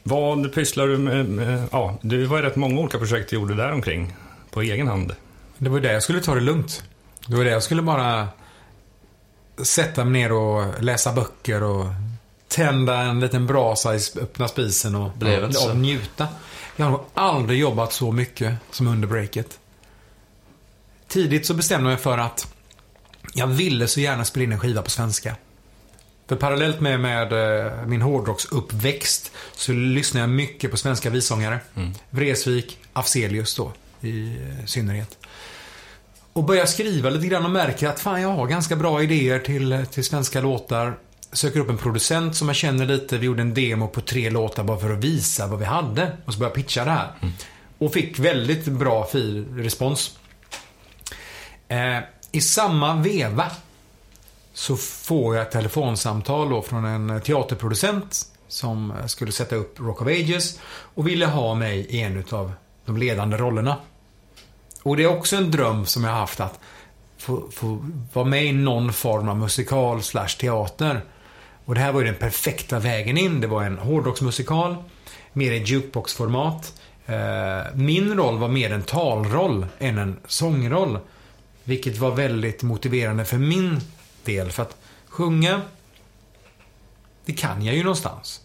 vad 0.02 0.54
pysslar 0.54 0.86
du 0.86 0.98
med? 0.98 1.66
ja, 1.72 1.98
det 2.02 2.26
var 2.26 2.36
ju 2.36 2.42
rätt 2.42 2.56
många 2.56 2.80
olika 2.80 2.98
projekt 2.98 3.30
du 3.30 3.36
gjorde 3.36 3.54
där 3.54 3.72
omkring 3.72 4.14
på 4.50 4.62
egen 4.62 4.88
hand. 4.88 5.14
Det 5.58 5.68
var 5.68 5.80
det 5.80 5.92
jag 5.92 6.02
skulle 6.02 6.20
ta 6.20 6.34
det 6.34 6.40
lugnt. 6.40 6.82
Det 7.26 7.36
var 7.36 7.44
det 7.44 7.50
jag 7.50 7.62
skulle 7.62 7.82
bara 7.82 8.28
sätta 9.62 10.04
mig 10.04 10.22
ner 10.22 10.32
och 10.32 10.82
läsa 10.82 11.12
böcker 11.12 11.62
och 11.62 11.86
tända 12.48 12.98
en 12.98 13.20
liten 13.20 13.46
brasa 13.46 13.94
i 13.94 13.98
öppna 14.20 14.48
spisen 14.48 14.94
och, 14.94 15.10
och 15.68 15.76
njuta. 15.76 16.28
Jag 16.76 16.84
har 16.84 16.92
nog 16.92 17.04
aldrig 17.14 17.58
jobbat 17.58 17.92
så 17.92 18.12
mycket 18.12 18.54
som 18.70 18.86
under 18.86 19.08
breaket. 19.08 19.58
Tidigt 21.08 21.46
så 21.46 21.54
bestämde 21.54 21.90
jag 21.90 21.96
mig 21.96 22.02
för 22.02 22.18
att 22.18 22.54
jag 23.34 23.46
ville 23.46 23.88
så 23.88 24.00
gärna 24.00 24.24
spela 24.24 24.44
in 24.44 24.52
en 24.52 24.60
skiva 24.60 24.82
på 24.82 24.90
svenska. 24.90 25.36
För 26.26 26.36
parallellt 26.36 26.80
med, 26.80 27.00
med 27.00 27.32
eh, 27.32 27.86
min 27.86 28.02
hårdrocksuppväxt 28.02 29.32
så 29.52 29.72
lyssnade 29.72 30.22
jag 30.22 30.30
mycket 30.30 30.70
på 30.70 30.76
svenska 30.76 31.10
vissångare. 31.10 31.58
Vreeswijk, 32.10 32.78
Afzelius 32.92 33.54
då 33.54 33.72
i 34.00 34.26
eh, 34.26 34.64
synnerhet. 34.66 35.18
Och 36.32 36.44
börjar 36.44 36.66
skriva 36.66 37.10
lite 37.10 37.26
grann 37.26 37.44
och 37.44 37.50
märker 37.50 37.88
att 37.88 38.00
fan 38.00 38.22
jag 38.22 38.28
har 38.28 38.46
ganska 38.46 38.76
bra 38.76 39.02
idéer 39.02 39.38
till, 39.38 39.86
till 39.90 40.04
svenska 40.04 40.40
låtar. 40.40 40.98
Söker 41.34 41.60
upp 41.60 41.70
en 41.70 41.78
producent 41.78 42.36
som 42.36 42.48
jag 42.48 42.56
känner 42.56 42.86
lite. 42.86 43.18
Vi 43.18 43.26
gjorde 43.26 43.42
en 43.42 43.54
demo 43.54 43.88
på 43.88 44.00
tre 44.00 44.30
låtar 44.30 44.64
bara 44.64 44.78
för 44.78 44.90
att 44.90 45.04
visa 45.04 45.46
vad 45.46 45.58
vi 45.58 45.64
hade. 45.64 46.16
Och 46.24 46.32
så 46.32 46.38
började 46.38 46.58
jag 46.58 46.66
pitcha 46.66 46.84
det 46.84 46.90
här. 46.90 47.12
Och 47.78 47.92
fick 47.92 48.18
väldigt 48.18 48.64
bra 48.64 49.06
fin 49.06 49.46
respons. 49.58 50.18
Eh, 51.68 51.98
I 52.32 52.40
samma 52.40 52.94
veva 52.94 53.50
så 54.52 54.76
får 54.76 55.36
jag 55.36 55.46
ett 55.46 55.52
telefonsamtal 55.52 56.50
då 56.50 56.62
från 56.62 56.84
en 56.84 57.20
teaterproducent 57.20 58.26
som 58.48 58.92
skulle 59.06 59.32
sätta 59.32 59.56
upp 59.56 59.80
Rock 59.80 60.02
of 60.02 60.08
Ages 60.08 60.60
och 60.66 61.08
ville 61.08 61.26
ha 61.26 61.54
mig 61.54 61.78
i 61.78 62.00
en 62.00 62.24
av 62.30 62.52
de 62.86 62.96
ledande 62.96 63.36
rollerna. 63.36 63.76
Och 64.82 64.96
det 64.96 65.02
är 65.02 65.18
också 65.18 65.36
en 65.36 65.50
dröm 65.50 65.86
som 65.86 66.04
jag 66.04 66.10
har 66.10 66.18
haft 66.18 66.40
att 66.40 66.58
få, 67.18 67.48
få 67.52 67.84
vara 68.12 68.26
med 68.26 68.44
i 68.44 68.52
någon 68.52 68.92
form 68.92 69.28
av 69.28 69.36
musikal 69.36 70.02
slash 70.02 70.28
teater. 70.28 71.04
Och 71.64 71.74
det 71.74 71.80
här 71.80 71.92
var 71.92 72.00
ju 72.00 72.06
den 72.06 72.14
perfekta 72.14 72.78
vägen 72.78 73.18
in. 73.18 73.40
Det 73.40 73.46
var 73.46 73.62
en 73.62 73.78
hårdrocksmusikal, 73.78 74.76
mer 75.32 75.52
i 75.52 75.58
jukebox-format. 75.62 76.80
Eh, 77.06 77.74
Min 77.74 78.16
roll 78.16 78.38
var 78.38 78.48
mer 78.48 78.72
en 78.72 78.82
talroll 78.82 79.66
än 79.78 79.98
en 79.98 80.16
sångroll. 80.26 80.98
Vilket 81.64 81.98
var 81.98 82.10
väldigt 82.10 82.62
motiverande 82.62 83.24
för 83.24 83.36
min 83.38 83.80
del. 84.24 84.50
För 84.50 84.62
att 84.62 84.76
sjunga, 85.08 85.60
det 87.24 87.32
kan 87.32 87.64
jag 87.64 87.74
ju 87.76 87.82
någonstans. 87.82 88.40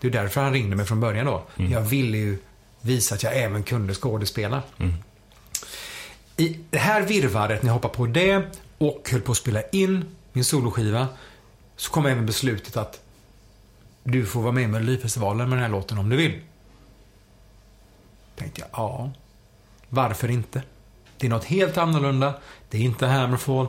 Det 0.00 0.06
är 0.06 0.10
därför 0.10 0.40
han 0.40 0.52
ringde 0.52 0.76
mig 0.76 0.86
från 0.86 1.00
början 1.00 1.26
då. 1.26 1.42
Jag 1.56 1.80
ville 1.80 2.18
ju 2.18 2.38
visa 2.80 3.14
att 3.14 3.22
jag 3.22 3.36
även 3.36 3.62
kunde 3.62 3.94
skådespela. 3.94 4.62
I 6.36 6.58
det 6.70 6.78
här 6.78 7.02
virvaret, 7.02 7.62
när 7.62 7.68
jag 7.68 7.74
hoppade 7.74 7.94
på 7.94 8.06
det 8.06 8.42
och 8.78 9.08
höll 9.12 9.20
på 9.20 9.32
att 9.32 9.38
spela 9.38 9.62
in 9.62 10.04
min 10.32 10.44
soloskiva, 10.44 11.08
så 11.80 11.90
kom 11.90 12.06
även 12.06 12.26
beslutet 12.26 12.76
att 12.76 13.00
du 14.04 14.26
får 14.26 14.42
vara 14.42 14.52
med 14.52 14.64
i 14.64 14.66
Melodifestivalen 14.66 15.48
med 15.48 15.58
den 15.58 15.62
här 15.62 15.70
låten 15.70 15.98
om 15.98 16.08
du 16.08 16.16
vill. 16.16 16.40
Tänkte 18.36 18.60
jag, 18.60 18.68
ja, 18.72 19.10
varför 19.88 20.30
inte? 20.30 20.62
Det 21.18 21.26
är 21.26 21.30
något 21.30 21.44
helt 21.44 21.78
annorlunda. 21.78 22.34
Det 22.70 22.78
är 22.78 22.82
inte 22.82 23.06
Hammerfall. 23.06 23.66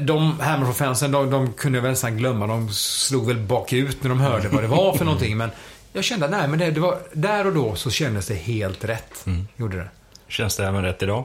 De 0.00 0.40
Hammerfall-fansen, 0.40 1.12
de, 1.12 1.30
de 1.30 1.52
kunde 1.52 1.78
jag 1.78 1.82
väl 1.82 1.90
nästan 1.92 2.16
glömma. 2.16 2.46
De 2.46 2.72
slog 2.72 3.26
väl 3.26 3.38
bakut 3.38 4.02
när 4.02 4.08
de 4.08 4.20
hörde 4.20 4.48
vad 4.48 4.62
det 4.62 4.68
var 4.68 4.96
för 4.96 5.04
någonting. 5.04 5.36
Men 5.36 5.50
jag 5.92 6.04
kände, 6.04 6.28
nej 6.28 6.48
men 6.48 6.58
det, 6.58 6.70
det 6.70 6.80
var, 6.80 6.98
där 7.12 7.46
och 7.46 7.52
då 7.52 7.74
så 7.74 7.90
kändes 7.90 8.26
det 8.26 8.34
helt 8.34 8.84
rätt. 8.84 9.24
Gjorde 9.56 9.76
det. 9.76 9.88
Känns 10.28 10.56
det 10.56 10.66
även 10.66 10.82
rätt 10.82 11.02
idag? 11.02 11.24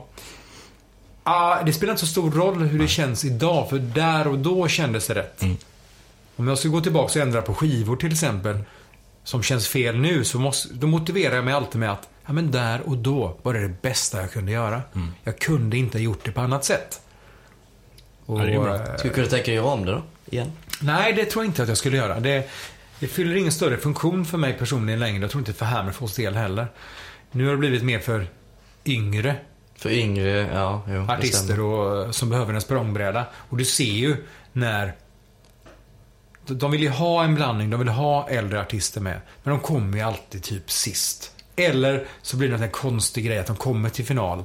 Ah, 1.22 1.62
det 1.62 1.72
spelar 1.72 1.92
inte 1.92 2.06
så 2.06 2.12
stor 2.12 2.30
roll 2.30 2.62
hur 2.62 2.78
det 2.78 2.88
känns 2.88 3.24
idag, 3.24 3.68
för 3.70 3.78
där 3.78 4.28
och 4.28 4.38
då 4.38 4.68
kändes 4.68 5.06
det 5.06 5.14
rätt. 5.14 5.42
Om 6.38 6.48
jag 6.48 6.58
ska 6.58 6.68
gå 6.68 6.80
tillbaka 6.80 7.18
och 7.20 7.26
ändra 7.26 7.42
på 7.42 7.54
skivor 7.54 7.96
till 7.96 8.12
exempel, 8.12 8.58
som 9.24 9.42
känns 9.42 9.68
fel 9.68 9.96
nu, 9.98 10.24
så 10.24 10.38
måste, 10.38 10.74
då 10.74 10.86
motiverar 10.86 11.34
jag 11.36 11.44
mig 11.44 11.54
alltid 11.54 11.80
med 11.80 11.92
att, 11.92 12.08
ja 12.26 12.32
men 12.32 12.50
där 12.50 12.80
och 12.88 12.96
då 12.98 13.36
var 13.42 13.54
det 13.54 13.60
det 13.68 13.82
bästa 13.82 14.20
jag 14.20 14.32
kunde 14.32 14.52
göra. 14.52 14.82
Jag 15.24 15.38
kunde 15.38 15.76
inte 15.76 15.98
ha 15.98 16.02
gjort 16.02 16.24
det 16.24 16.32
på 16.32 16.40
annat 16.40 16.64
sätt. 16.64 17.00
Och, 18.26 18.40
Ja, 18.40 18.44
det 18.44 18.52
är 18.52 18.60
bra. 18.60 18.74
eh, 18.74 18.82
Skulle 18.96 19.10
du 19.10 19.14
kunna 19.14 19.26
tänka 19.26 19.44
dig 19.46 19.54
göra 19.54 19.66
om 19.66 19.84
det 19.86 19.92
då? 19.92 20.02
Igen? 20.30 20.52
Nej, 20.80 21.12
det 21.12 21.24
tror 21.24 21.44
jag 21.44 21.48
inte 21.50 21.62
att 21.62 21.68
jag 21.68 21.78
skulle 21.78 21.96
göra. 21.96 22.20
Det, 22.20 22.48
det 23.00 23.06
fyller 23.06 23.36
ingen 23.36 23.52
större 23.52 23.76
funktion 23.76 24.24
för 24.24 24.38
mig 24.38 24.52
personligen 24.58 25.00
längre. 25.00 25.20
Jag 25.20 25.30
tror 25.30 25.40
inte 25.40 25.52
för 25.52 25.66
Hammerfalls 25.66 26.14
del 26.14 26.34
heller. 26.34 26.66
Nu 27.30 27.44
har 27.44 27.52
det 27.52 27.58
blivit 27.58 27.82
mer 27.82 27.98
för 27.98 28.26
yngre 28.86 29.36
För 29.76 29.90
yngre, 29.90 30.30
ja, 30.54 30.82
jo, 30.88 31.06
artister 31.08 31.60
och, 31.60 32.14
som 32.14 32.30
behöver 32.30 32.54
en 32.54 32.60
språngbräda. 32.60 33.24
Och 33.34 33.56
du 33.56 33.64
ser 33.64 33.84
ju 33.84 34.16
när... 34.52 34.92
De 36.48 36.70
vill 36.70 36.82
ju 36.82 36.88
ha 36.88 37.24
en 37.24 37.34
blandning, 37.34 37.70
de 37.70 37.80
vill 37.80 37.88
ha 37.88 38.28
äldre 38.28 38.60
artister 38.60 39.00
med. 39.00 39.20
Men 39.42 39.54
de 39.54 39.60
kommer 39.60 39.96
ju 39.96 40.02
alltid 40.02 40.42
typ 40.42 40.70
sist. 40.70 41.32
Eller 41.56 42.06
så 42.22 42.36
blir 42.36 42.48
det 42.48 42.64
en 42.64 42.70
konstig 42.70 43.24
grej 43.24 43.38
att 43.38 43.46
de 43.46 43.56
kommer 43.56 43.88
till 43.88 44.04
final. 44.04 44.44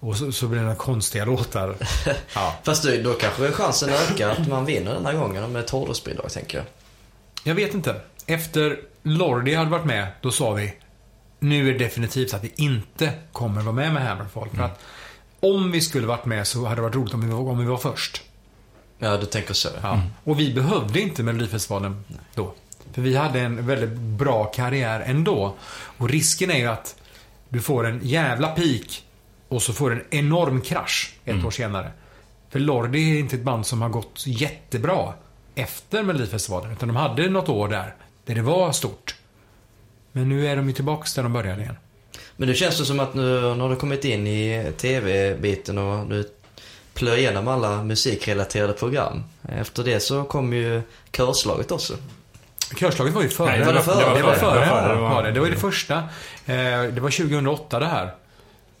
Och 0.00 0.16
så, 0.16 0.32
så 0.32 0.46
blir 0.46 0.58
det 0.58 0.64
några 0.64 0.76
konstiga 0.76 1.24
låtar. 1.24 1.76
Ja. 2.34 2.54
Fast 2.62 2.84
då, 2.84 2.90
då 3.02 3.14
kanske 3.14 3.52
chansen 3.52 3.90
ökar 3.90 4.28
att 4.28 4.48
man 4.48 4.64
vinner 4.64 4.94
den 4.94 5.06
här 5.06 5.14
gången 5.14 5.52
med 5.52 5.64
ett 5.64 5.70
hårdrocksbidrag, 5.70 6.32
tänker 6.32 6.58
jag. 6.58 6.66
Jag 7.44 7.54
vet 7.54 7.74
inte. 7.74 8.00
Efter 8.26 8.80
Lordi 9.02 9.54
hade 9.54 9.70
varit 9.70 9.84
med, 9.84 10.06
då 10.20 10.30
sa 10.30 10.52
vi 10.52 10.74
nu 11.38 11.68
är 11.68 11.72
det 11.72 11.78
definitivt 11.78 12.34
att 12.34 12.44
vi 12.44 12.52
inte 12.56 13.12
kommer 13.32 13.62
vara 13.62 13.74
med 13.74 13.92
med 13.92 14.02
Hammerfall. 14.02 14.48
För 14.54 14.62
att 14.62 14.80
om 15.40 15.72
vi 15.72 15.80
skulle 15.80 16.06
varit 16.06 16.24
med 16.24 16.46
så 16.46 16.64
hade 16.64 16.76
det 16.76 16.82
varit 16.82 16.94
roligt 16.94 17.14
om 17.14 17.20
vi 17.20 17.32
var, 17.32 17.50
om 17.50 17.58
vi 17.58 17.64
var 17.64 17.76
först. 17.76 18.22
Ja, 18.98 19.16
du 19.16 19.26
tänker 19.26 19.54
så. 19.54 19.68
Ja. 19.82 20.00
Och 20.24 20.40
vi 20.40 20.54
behövde 20.54 21.00
inte 21.00 21.22
Melodifestivalen 21.22 22.04
då. 22.34 22.54
För 22.92 23.02
vi 23.02 23.16
hade 23.16 23.40
en 23.40 23.66
väldigt 23.66 23.98
bra 23.98 24.44
karriär 24.44 25.00
ändå. 25.00 25.54
Och 25.98 26.08
risken 26.08 26.50
är 26.50 26.58
ju 26.58 26.66
att 26.66 26.96
du 27.48 27.60
får 27.60 27.86
en 27.86 28.00
jävla 28.02 28.48
peak 28.48 29.04
och 29.48 29.62
så 29.62 29.72
får 29.72 29.90
du 29.90 29.96
en 29.96 30.04
enorm 30.10 30.60
krasch 30.60 31.14
ett 31.24 31.44
år 31.44 31.50
senare. 31.50 31.90
För 32.50 32.58
Lordi 32.60 33.16
är 33.16 33.18
inte 33.18 33.36
ett 33.36 33.42
band 33.42 33.66
som 33.66 33.82
har 33.82 33.88
gått 33.88 34.22
jättebra 34.26 35.12
efter 35.54 36.02
Melodifestivalen. 36.02 36.72
Utan 36.72 36.88
de 36.88 36.96
hade 36.96 37.30
något 37.30 37.48
år 37.48 37.68
där, 37.68 37.94
där 38.24 38.34
det 38.34 38.42
var 38.42 38.72
stort. 38.72 39.14
Men 40.12 40.28
nu 40.28 40.46
är 40.46 40.56
de 40.56 40.66
ju 40.68 40.72
tillbaks 40.72 41.14
där 41.14 41.22
de 41.22 41.32
började 41.32 41.62
igen. 41.62 41.76
Men 42.36 42.48
det 42.48 42.54
känns 42.54 42.78
det 42.78 42.84
som 42.84 43.00
att 43.00 43.14
nu 43.14 43.54
när 43.54 43.68
du 43.68 43.76
kommit 43.76 44.04
in 44.04 44.26
i 44.26 44.72
tv-biten 44.76 45.78
och 45.78 46.06
du 46.06 46.30
plöjer 46.94 47.18
igenom 47.18 47.48
alla 47.48 47.82
musikrelaterade 47.82 48.72
program. 48.72 49.22
Efter 49.48 49.84
det 49.84 50.00
så 50.00 50.24
kom 50.24 50.52
ju 50.52 50.82
körslaget 51.10 51.70
också. 51.72 51.94
Körslaget 52.76 53.14
var 53.14 53.22
ju 53.22 53.28
före. 53.28 53.46
Nej, 53.48 53.58
det 53.58 53.72
var 53.72 53.80
före. 53.80 54.14
Det 54.16 54.22
var 54.22 54.32
Det 54.32 54.38
före. 54.38 54.58
var 54.58 54.66
före, 54.66 54.94
det 54.94 55.00
var- 55.00 55.22
det. 55.22 55.30
det 55.32 55.40
var 55.40 55.46
ju 55.46 55.52
det 55.54 55.60
första. 55.60 55.94
Eh, 56.46 56.82
Det 56.92 57.00
var 57.00 57.10
2008 57.10 57.78
det 57.78 57.86
här. 57.86 58.14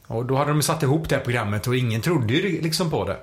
Och 0.06 0.24
då 0.24 0.36
hade 0.36 0.50
de 0.50 0.62
satt 0.62 0.82
ihop 0.82 1.08
det 1.08 1.14
här 1.16 1.22
programmet 1.24 1.66
och 1.66 1.76
ingen 1.76 2.00
trodde 2.00 2.34
ju 2.34 2.60
liksom 2.62 2.90
på 2.90 3.04
det. 3.04 3.16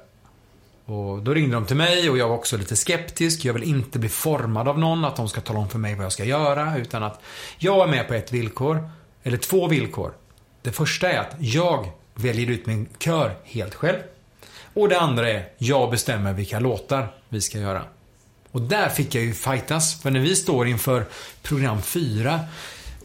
Och 0.86 1.22
då 1.22 1.34
ringde 1.34 1.56
de 1.56 1.66
till 1.66 1.76
mig 1.76 2.10
och 2.10 2.18
jag 2.18 2.28
var 2.30 2.36
också 2.36 2.58
lite 2.58 2.76
skeptisk. 2.76 3.46
Jag 3.46 3.54
vill 3.54 3.64
inte 3.64 4.00
bli 4.00 4.10
formad 4.10 4.68
av 4.68 4.80
någon, 4.80 5.06
att 5.06 5.16
de 5.16 5.30
ska 5.30 5.42
tala 5.42 5.60
om 5.60 5.70
för 5.70 5.80
mig 5.80 5.96
vad 5.96 6.06
jag 6.06 6.12
ska 6.12 6.24
göra. 6.24 6.78
Utan 6.78 7.04
att 7.04 7.20
jag 7.58 7.84
är 7.88 7.88
med 7.92 8.08
på 8.08 8.14
ett 8.14 8.32
villkor, 8.32 8.90
eller 9.24 9.38
två 9.38 9.68
villkor. 9.68 10.12
Det 10.62 10.72
första 10.72 11.12
är 11.12 11.20
att 11.20 11.36
jag 11.40 11.90
väljer 12.16 12.50
ut 12.50 12.66
min 12.66 12.88
kör 13.00 13.36
helt 13.44 13.76
själv. 13.76 14.00
Och 14.74 14.90
det 14.90 15.00
andra 15.00 15.30
är, 15.30 15.50
jag 15.58 15.92
bestämmer 15.92 16.34
vilka 16.34 16.60
låtar 16.60 17.14
vi 17.30 17.42
ska 17.42 17.58
göra. 17.58 17.84
Och 18.52 18.62
där 18.62 18.90
fick 18.90 19.16
jag 19.16 19.24
ju 19.24 19.34
fightas. 19.34 20.02
För 20.02 20.12
när 20.12 20.20
vi 20.20 20.36
står 20.36 20.68
inför 20.68 21.06
program 21.42 21.82
4 21.82 22.40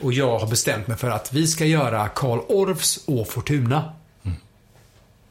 och 0.01 0.13
jag 0.13 0.39
har 0.39 0.47
bestämt 0.47 0.87
mig 0.87 0.97
för 0.97 1.11
att 1.11 1.33
vi 1.33 1.47
ska 1.47 1.65
göra 1.65 2.09
Karl 2.09 2.39
Orffs 2.49 3.05
Å 3.07 3.25
Fortuna. 3.25 3.93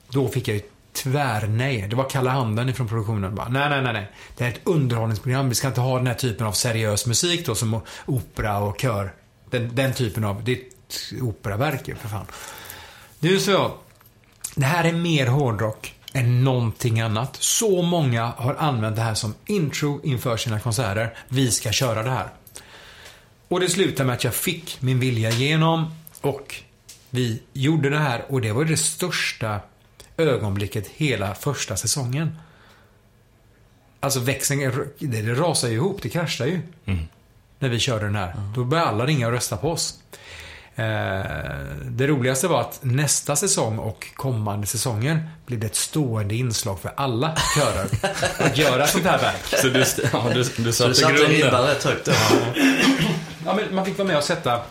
Då 0.10 0.28
fick 0.28 0.48
jag 0.48 0.56
ju 0.56 0.62
tvärnej. 0.94 1.88
Det 1.90 1.96
var 1.96 2.10
kalla 2.10 2.32
handen 2.32 2.70
ifrån 2.70 2.88
produktionen. 2.88 3.36
Bara, 3.36 3.50
nej, 3.50 3.70
nej, 3.70 3.82
nej, 3.82 3.94
nej. 3.94 4.12
Det 4.38 4.44
här 4.44 4.52
är 4.52 4.56
ett 4.56 4.62
underhållningsprogram. 4.64 5.50
Vi 5.50 5.56
ska 5.56 5.68
inte 5.68 5.82
ha 5.82 5.98
den 5.98 6.08
här 6.08 6.14
typen 6.14 6.48
av 6.48 6.52
seriös 6.52 7.06
musik 7.06 7.46
då 7.46 7.56
som 7.56 7.82
opera 8.06 8.58
och 8.58 8.82
kör. 8.82 9.14
Den, 9.50 9.76
den 9.76 9.94
typen 9.94 10.24
av, 10.24 10.44
det 10.44 10.52
är 10.52 10.58
ett 10.58 11.22
operaverk 11.22 11.88
ju 11.88 11.96
för 11.96 12.10
fan. 12.10 12.26
Nu 13.20 13.40
så, 13.40 13.72
det 14.56 14.66
här 14.66 14.84
är 14.84 14.94
mer 14.94 15.28
hårdrock 15.28 15.95
än 16.16 16.44
någonting 16.44 17.02
annat. 17.02 17.36
Så 17.40 17.82
många 17.82 18.26
har 18.26 18.56
använt 18.56 18.96
det 18.96 19.02
här 19.02 19.14
som 19.14 19.34
intro 19.46 20.02
inför 20.04 20.38
sina 20.38 20.60
konserter. 20.60 21.18
Vi 21.28 21.52
ska 21.52 21.72
köra 21.72 22.04
det 22.04 22.10
här. 22.10 22.30
Och 23.48 23.60
det 23.60 23.70
slutade 23.70 24.08
med 24.08 24.14
att 24.14 24.24
jag 24.24 24.34
fick 24.34 24.82
min 24.82 25.00
vilja 25.00 25.30
igenom 25.30 25.96
och 26.22 26.56
vi 27.10 27.42
gjorde 27.54 27.90
det 27.90 28.00
här 28.00 28.26
och 28.30 28.42
det 28.42 28.52
var 28.52 28.66
det 28.66 28.78
största 28.78 29.60
ögonblicket 30.18 30.88
hela 30.88 31.36
första 31.36 31.76
säsongen. 31.76 32.38
Alltså 34.00 34.20
växeln, 34.20 34.60
det, 35.00 35.22
det 35.22 35.34
rasar 35.34 35.68
ju 35.68 35.74
ihop, 35.74 36.02
det 36.02 36.10
kraschar 36.10 36.46
ju. 36.46 36.62
När 37.60 37.70
vi 37.70 37.80
körde 37.80 38.06
den 38.06 38.16
här. 38.16 38.36
Då 38.56 38.64
började 38.64 38.90
alla 38.90 39.06
ringa 39.06 39.28
och 39.28 39.34
rösta 39.34 39.58
på 39.58 39.72
oss. 39.72 40.00
Eh, 40.78 40.86
det 41.86 42.08
roligaste 42.08 42.48
var 42.48 42.62
att 42.62 42.80
nästa 42.82 43.36
säsong 43.36 43.80
och 43.80 44.08
kommande 44.16 44.68
säsonger 44.68 45.30
blev 45.46 45.60
det 45.60 45.66
ett 45.68 45.76
stående 45.76 46.36
inslag 46.36 46.80
för 46.80 46.92
alla 46.98 47.36
körer. 47.56 47.88
Att 48.40 48.58
göra 48.58 48.88
sånt 48.88 49.06
här 49.06 49.18
verk. 49.18 49.46
Så 49.62 49.68
du, 49.68 49.86
ja, 50.14 50.24
du, 50.34 50.44
du 50.44 50.44
Så 50.44 50.62
du 50.62 50.74
satte 50.74 50.94
satte 50.94 51.14
ribban 51.14 51.68
rätt 51.68 51.84
högt 51.84 52.06
då. 52.06 52.12
Ja, 53.46 53.56
men 53.56 53.76
man 53.76 53.86
fick 53.86 53.98
vara 53.98 54.08
med 54.08 54.18
och 54.18 54.24
sätta... 54.24 54.62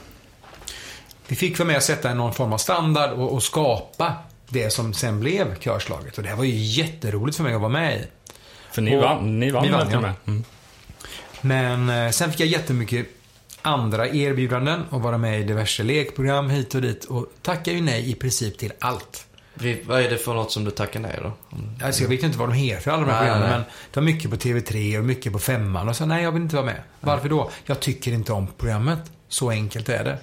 Vi 1.29 1.37
fick 1.37 1.59
vara 1.59 1.67
med 1.67 1.77
och 1.77 1.83
sätta 1.83 2.15
någon 2.15 2.33
form 2.35 2.53
av 2.53 2.59
standard 2.59 3.11
och, 3.11 3.33
och 3.33 3.43
skapa 3.43 4.15
det 4.49 4.71
som 4.71 4.95
sen 4.95 5.21
blev 5.21 5.59
körslaget. 5.59 6.17
Och 6.17 6.23
det 6.23 6.29
här 6.29 6.37
var 6.37 6.45
ju 6.45 6.55
jätteroligt 6.57 7.37
för 7.37 7.45
mig 7.45 7.55
att 7.55 7.61
vara 7.61 7.71
med 7.73 7.97
i. 7.97 8.05
För 8.73 8.83
ni 8.83 8.97
Och- 8.97 9.03
vann, 9.03 9.41
ni 9.41 9.51
vann 9.51 9.63
vi 9.63 9.71
vann, 9.71 9.91
ja. 9.91 10.01
med? 10.01 10.13
Mm. 10.27 10.45
Men 11.41 11.91
eh, 11.91 12.11
sen 12.11 12.31
fick 12.31 12.41
jag 12.41 12.49
jättemycket 12.49 13.07
andra 13.65 14.09
erbjudanden 14.09 14.85
och 14.91 15.03
vara 15.03 15.19
med 15.19 15.41
i 15.41 15.45
diverse 15.45 15.83
lekprogram 15.83 16.51
hit 16.51 16.75
och 16.75 16.83
dit 16.83 17.05
och 17.05 17.27
tackade 17.43 17.77
ju 17.77 17.83
nej 17.83 18.11
i 18.11 18.15
princip 18.15 18.59
till 18.59 18.73
allt. 18.79 19.27
Vad 19.85 20.01
är 20.01 20.11
det 20.11 20.19
för 20.19 20.35
något 20.35 20.53
som 20.53 20.65
du 20.65 20.71
tackar 20.71 21.01
nej 21.01 21.19
då? 21.23 21.33
Alltså 21.85 22.03
jag 22.03 22.09
vet 22.09 22.23
inte 22.23 22.39
vad 22.39 22.49
de 22.49 22.53
heter 22.53 22.91
alla 22.91 23.07
de 23.07 23.13
här 23.13 23.21
Nej, 23.21 23.31
programmen 23.31 23.51
nej. 23.51 23.59
men 23.59 23.65
det 23.91 24.01
var 24.01 24.05
mycket 24.05 24.31
på 24.31 24.37
TV3 24.37 24.99
och 24.99 25.05
mycket 25.05 25.33
på 25.33 25.39
Femman 25.39 25.89
och 25.89 25.97
så 25.97 26.07
nej 26.07 26.23
jag 26.23 26.33
vill 26.33 26.43
inte 26.43 26.57
vara 26.57 26.67
med. 26.67 26.83
Varför 27.01 27.29
då? 27.29 27.51
Jag 27.65 27.81
tycker 27.81 28.13
inte 28.13 28.33
om 28.33 28.47
programmet. 28.59 28.99
Så 29.29 29.51
enkelt 29.51 29.89
är 29.89 30.05
det. 30.05 30.19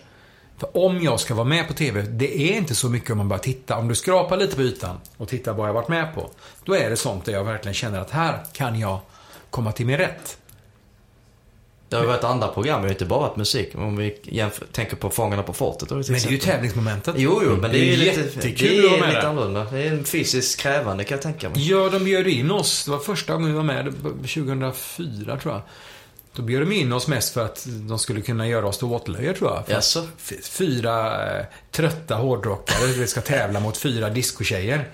För 0.58 0.78
om 0.78 1.02
jag 1.02 1.20
ska 1.20 1.34
vara 1.34 1.48
med 1.48 1.68
på 1.68 1.74
TV, 1.74 2.02
det 2.02 2.40
är 2.40 2.58
inte 2.58 2.76
så 2.76 2.90
mycket 2.90 3.10
om 3.10 3.18
man 3.18 3.30
bara 3.30 3.40
tittar. 3.40 3.78
Om 3.78 3.88
du 3.88 3.96
skrapar 3.96 4.38
lite 4.38 4.56
på 4.56 4.62
ytan 4.62 4.98
och 5.18 5.28
tittar 5.28 5.54
vad 5.54 5.68
jag 5.70 5.74
varit 5.74 5.88
med 5.88 6.16
på. 6.16 6.30
Då 6.66 6.76
är 6.76 6.90
det 6.90 6.98
sånt 6.98 7.26
där 7.26 7.34
jag 7.34 7.44
verkligen 7.44 7.74
känner 7.74 8.00
att 8.00 8.12
här 8.12 8.40
kan 8.54 8.80
jag 8.80 9.00
komma 9.50 9.72
till 9.72 9.86
min 9.86 9.98
rätt. 9.98 10.38
Det 11.92 11.98
har 11.98 12.04
ju 12.04 12.10
varit 12.10 12.24
andra 12.24 12.48
program, 12.48 12.82
det 12.82 12.88
har 12.88 12.92
inte 12.92 13.06
bara 13.06 13.20
varit 13.20 13.36
musik. 13.36 13.72
Om 13.76 13.98
vi 13.98 14.20
jämför, 14.24 14.66
tänker 14.72 14.96
på 14.96 15.10
Fångarna 15.10 15.44
på 15.44 15.54
fortet 15.54 15.90
då 15.90 15.96
Men 15.96 16.04
det 16.04 16.12
är 16.26 16.30
ju 16.32 16.38
tävlingsmomentet. 16.38 17.16
Jo, 17.18 17.42
jo, 17.46 17.56
men 17.62 17.72
det 17.72 17.78
är 17.80 17.84
ju 17.84 17.96
lite, 17.96 18.22
jättekul 18.22 18.82
det 18.82 18.94
att 18.94 19.00
vara 19.00 19.10
är 19.10 19.16
lite 19.16 19.28
annorlunda. 19.28 19.64
Det 19.72 19.80
är 19.88 20.04
fysiskt 20.04 20.60
krävande 20.60 21.04
kan 21.04 21.16
jag 21.16 21.22
tänka 21.22 21.50
mig. 21.50 21.70
Ja, 21.70 21.90
de 21.90 22.04
bjöd 22.04 22.28
in 22.28 22.52
oss. 22.52 22.86
Det 22.86 22.92
var 22.92 23.00
första 23.00 23.34
gången 23.34 23.48
vi 23.48 23.54
var 23.56 23.64
med, 23.64 23.86
det 23.86 23.92
var 23.92 24.12
2004 24.12 25.38
tror 25.38 25.54
jag. 25.54 25.62
Då 26.36 26.42
bjöd 26.42 26.62
de 26.62 26.72
in 26.72 26.94
oss 26.94 27.08
mest 27.08 27.34
för 27.34 27.46
att 27.46 27.66
de 27.90 28.00
skulle 28.00 28.22
kunna 28.22 28.48
göra 28.48 28.68
oss 28.68 28.78
till 28.78 28.88
åtlöje 28.88 29.34
tror 29.34 29.50
jag. 29.52 29.64
F- 30.18 30.34
Fyra 30.44 31.26
eh, 31.40 31.46
trötta 31.72 32.16
hårdrockare 32.16 32.88
vi 32.88 33.08
ska 33.08 33.22
tävla 33.22 33.60
mot 33.60 33.78
fyra 33.78 34.10
discotjejer. 34.10 34.90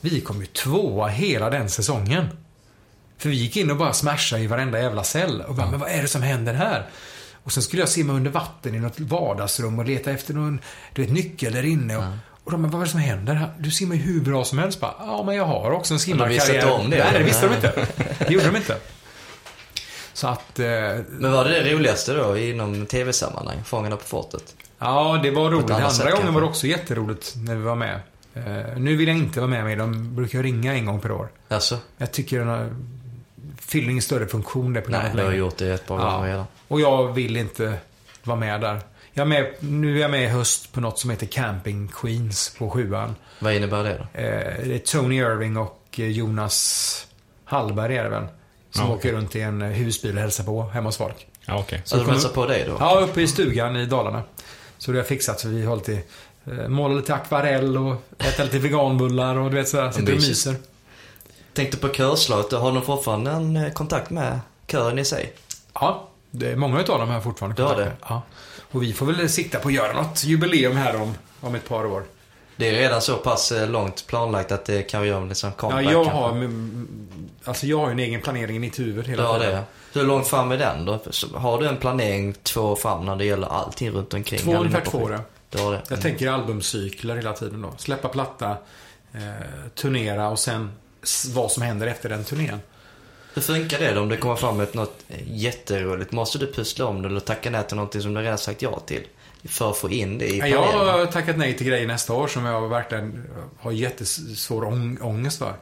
Vi 0.00 0.20
kom 0.20 0.40
ju 0.40 0.46
tvåa 0.46 1.08
hela 1.08 1.50
den 1.50 1.70
säsongen. 1.70 2.26
För 3.18 3.28
vi 3.28 3.36
gick 3.36 3.56
in 3.56 3.70
och 3.70 3.76
bara 3.76 3.92
smashade 3.92 4.42
i 4.42 4.46
varenda 4.46 4.80
jävla 4.80 5.04
cell. 5.04 5.40
Och 5.40 5.54
bara, 5.54 5.70
men 5.70 5.80
vad 5.80 5.90
är 5.90 6.02
det 6.02 6.08
som 6.08 6.22
händer 6.22 6.54
här? 6.54 6.86
Och 7.44 7.52
sen 7.52 7.62
skulle 7.62 7.82
jag 7.82 7.88
simma 7.88 8.12
under 8.12 8.30
vatten 8.30 8.74
i 8.74 8.78
något 8.78 9.00
vardagsrum 9.00 9.78
och 9.78 9.84
leta 9.84 10.10
efter 10.10 10.34
någon 10.34 10.60
du 10.94 11.02
vet, 11.02 11.10
nyckel 11.10 11.52
där 11.52 11.64
inne. 11.64 11.96
Och, 11.96 12.04
och 12.44 12.50
de 12.52 12.62
bara, 12.62 12.68
vad 12.68 12.80
är 12.80 12.84
det 12.84 12.90
som 12.90 13.00
händer 13.00 13.34
här? 13.34 13.50
Du 13.58 13.70
simmar 13.70 13.94
ju 13.94 14.02
hur 14.02 14.20
bra 14.20 14.44
som 14.44 14.58
helst. 14.58 14.80
Bara, 14.80 14.94
ja, 14.98 15.22
men 15.26 15.36
jag 15.36 15.44
har 15.44 15.70
också 15.70 15.94
en 15.94 16.00
Men 16.08 16.18
de 16.18 16.28
visste 16.28 16.46
simmarkarriär. 16.46 16.76
inte 16.76 16.84
om 16.84 16.90
det, 16.90 17.04
Nej, 17.04 17.18
det 17.18 17.24
visste 17.24 17.46
de 17.48 17.54
inte. 17.54 17.86
Det 18.26 18.32
gjorde 18.32 18.46
de 18.46 18.56
inte. 18.56 18.76
Så 20.12 20.26
att, 20.28 20.58
eh, 20.58 20.66
Men 21.08 21.32
var 21.32 21.44
det 21.44 21.62
det 21.62 21.74
roligaste 21.74 22.14
då 22.14 22.38
inom 22.38 22.86
tv-sammanhang? 22.86 23.56
Fångarna 23.64 23.96
på 23.96 24.04
fortet? 24.04 24.54
Ja, 24.78 25.20
det 25.22 25.30
var 25.30 25.50
roligt. 25.50 25.70
Andra 25.70 25.90
sätt 25.90 26.04
gången 26.04 26.16
kanske. 26.16 26.32
var 26.32 26.40
det 26.40 26.46
också 26.46 26.66
jätteroligt 26.66 27.34
när 27.36 27.54
vi 27.56 27.62
var 27.62 27.76
med. 27.76 28.00
Eh, 28.34 28.76
nu 28.76 28.96
vill 28.96 29.08
jag 29.08 29.16
inte 29.16 29.40
vara 29.40 29.50
med 29.50 29.64
mig. 29.64 29.76
De 29.76 30.14
brukar 30.14 30.42
ringa 30.42 30.74
en 30.74 30.86
gång 30.86 31.00
per 31.00 31.12
år. 31.12 31.28
Alltså? 31.48 31.78
Jag 31.98 32.12
tycker 32.12 32.68
fyller 33.68 33.90
ingen 33.90 34.02
större 34.02 34.26
funktion 34.26 34.72
det 34.72 34.80
Nej, 34.80 34.82
programmet 34.84 35.12
du 35.12 35.18
har 35.18 35.24
längre. 35.24 35.38
gjort 35.38 35.56
det 35.56 35.68
ett 35.74 35.86
par 35.86 35.98
Ja. 36.00 36.10
gånger 36.10 36.28
redan. 36.28 36.44
Och 36.68 36.80
jag 36.80 37.12
vill 37.12 37.36
inte 37.36 37.74
vara 38.24 38.38
med 38.38 38.60
där. 38.60 38.80
Jag 39.12 39.22
är 39.24 39.28
med, 39.28 39.46
nu 39.60 39.96
är 39.96 40.00
jag 40.02 40.10
med 40.10 40.22
i 40.24 40.26
höst 40.26 40.72
på 40.72 40.80
något 40.80 40.98
som 40.98 41.10
heter 41.10 41.26
Camping 41.26 41.88
Queens 41.88 42.54
på 42.58 42.70
sjuan. 42.70 43.14
Vad 43.38 43.54
innebär 43.54 43.84
det 43.84 43.94
då? 44.12 44.20
Eh, 44.20 44.66
det 44.68 44.74
är 44.74 44.78
Tony 44.78 45.16
Irving 45.16 45.56
och 45.56 45.84
eh, 45.98 46.06
Jonas 46.08 47.06
Hallberg 47.44 47.96
är 47.96 48.04
det 48.04 48.10
väl. 48.10 48.26
som 48.70 48.86
Ja, 48.86 48.92
åker 48.94 49.12
runt 49.12 49.36
i 49.36 49.40
en 49.40 49.62
eh, 49.62 49.68
husbil 49.68 50.14
och 50.16 50.20
hälsar 50.20 50.44
på 50.44 50.62
hemma 50.62 50.88
hos 50.88 50.96
folk. 50.96 51.26
Ja, 51.46 51.58
okej. 51.58 51.82
Så 51.84 51.96
de 51.96 52.00
kommer- 52.00 52.12
hälsar 52.12 52.28
på 52.28 52.46
dig 52.46 52.64
då? 52.68 52.76
Ja, 52.80 53.00
uppe 53.00 53.20
i 53.22 53.28
stugan 53.28 53.76
i 53.76 53.86
Dalarna. 53.86 54.22
Så 54.78 54.90
det 54.90 54.96
har 54.96 55.00
jag 55.00 55.06
fixat 55.08 55.40
så 55.40 55.48
vi 55.48 55.64
har 55.64 55.76
lite, 55.76 56.00
målar 56.68 56.96
lite 56.96 57.14
akvarell 57.14 57.76
och 57.78 58.02
äter 58.18 58.44
lite 58.44 58.58
veganbullar 58.58 59.36
och 59.36 59.50
du 59.50 59.56
vet 59.56 59.68
sådär, 59.68 59.90
sitter 59.90 60.12
och 60.12 60.18
myser. 60.20 60.54
Tänkte 61.58 61.76
på 61.76 61.88
körslaget, 61.88 62.52
har 62.52 62.72
de 62.72 62.82
fortfarande 62.82 63.30
en 63.30 63.56
eh, 63.56 63.72
kontakt 63.72 64.10
med 64.10 64.40
kören 64.66 64.98
i 64.98 65.04
sig? 65.04 65.32
Ja, 65.74 66.08
det 66.30 66.50
är 66.50 66.56
många 66.56 66.80
utav 66.80 66.98
dem 66.98 67.08
här 67.08 67.20
fortfarande. 67.20 67.62
Har 67.62 67.68
kontakter. 67.68 67.96
Ja. 68.08 68.22
Och 68.72 68.82
vi 68.82 68.92
får 68.92 69.06
väl 69.06 69.28
sikta 69.28 69.58
på 69.58 69.68
att 69.68 69.74
göra 69.74 69.92
något 69.92 70.24
jubileum 70.24 70.76
här 70.76 71.02
om, 71.02 71.14
om 71.40 71.54
ett 71.54 71.68
par 71.68 71.86
år. 71.86 72.02
Det 72.56 72.68
är 72.68 72.72
redan 72.72 73.02
så 73.02 73.16
pass 73.16 73.52
eh, 73.52 73.70
långt 73.70 74.06
planlagt 74.06 74.52
att 74.52 74.64
det 74.64 74.82
kan 74.82 75.02
vi 75.02 75.08
göra 75.08 75.22
en 75.22 75.28
liksom 75.28 75.50
Ja, 75.50 75.56
comeback 75.56 75.84
jag 75.84 76.04
kanske. 76.04 76.20
har, 76.20 76.30
mm, 76.30 76.88
alltså 77.44 77.66
jag 77.66 77.78
har 77.78 77.86
ju 77.86 77.92
en 77.92 77.98
egen 77.98 78.20
planering 78.20 78.56
i 78.56 78.58
mitt 78.58 78.78
huvud 78.78 79.06
hela 79.06 79.38
tiden. 79.38 79.52
det? 79.52 79.62
Hur 80.00 80.06
långt 80.06 80.26
fram 80.28 80.52
är 80.52 80.58
den 80.58 80.84
då? 80.84 80.98
Har 81.34 81.60
du 81.60 81.66
en 81.68 81.76
planering 81.76 82.34
två 82.42 82.60
år 82.60 82.76
fram 82.76 83.06
när 83.06 83.16
det 83.16 83.24
gäller 83.24 83.46
allting 83.48 83.90
runt 83.90 84.14
omkring? 84.14 84.40
Två, 84.40 84.52
ungefär 84.56 84.84
två 84.84 84.98
år. 84.98 85.12
ja. 85.12 85.18
Du 85.50 85.58
har 85.62 85.72
det? 85.72 85.82
Jag 85.90 86.00
tänker 86.00 86.28
albumcykler 86.30 87.16
hela 87.16 87.32
tiden 87.32 87.62
då. 87.62 87.72
Släppa 87.76 88.08
platta, 88.08 88.50
eh, 89.12 89.20
turnera 89.74 90.28
och 90.28 90.38
sen 90.38 90.72
vad 91.34 91.52
som 91.52 91.62
händer 91.62 91.86
efter 91.86 92.08
den 92.08 92.24
turnén. 92.24 92.60
Hur 93.34 93.42
funkar 93.42 93.78
det 93.78 93.92
då 93.92 94.00
om 94.00 94.08
det 94.08 94.16
kommer 94.16 94.36
fram 94.36 94.60
ett 94.60 94.74
något 94.74 95.04
jätteroligt? 95.26 96.12
Måste 96.12 96.38
du 96.38 96.52
pussla 96.52 96.86
om 96.86 97.02
det 97.02 97.08
eller 97.08 97.20
tacka 97.20 97.50
nej 97.50 97.64
till 97.66 97.76
någonting 97.76 98.00
som 98.02 98.14
du 98.14 98.20
redan 98.20 98.38
sagt 98.38 98.62
ja 98.62 98.80
till? 98.86 99.06
För 99.44 99.70
att 99.70 99.76
få 99.76 99.90
in 99.90 100.18
det 100.18 100.26
i 100.26 100.38
Ja, 100.38 100.46
Jag 100.46 100.62
planeringen? 100.70 100.98
har 100.98 101.06
tackat 101.06 101.36
nej 101.36 101.56
till 101.56 101.66
grejer 101.66 101.86
nästa 101.86 102.12
år 102.12 102.28
som 102.28 102.44
jag 102.44 102.68
verkligen 102.68 103.24
har 103.60 103.72
jättesvår 103.72 104.62
ång- 104.64 104.98
ångest 105.02 105.38
för. 105.38 105.54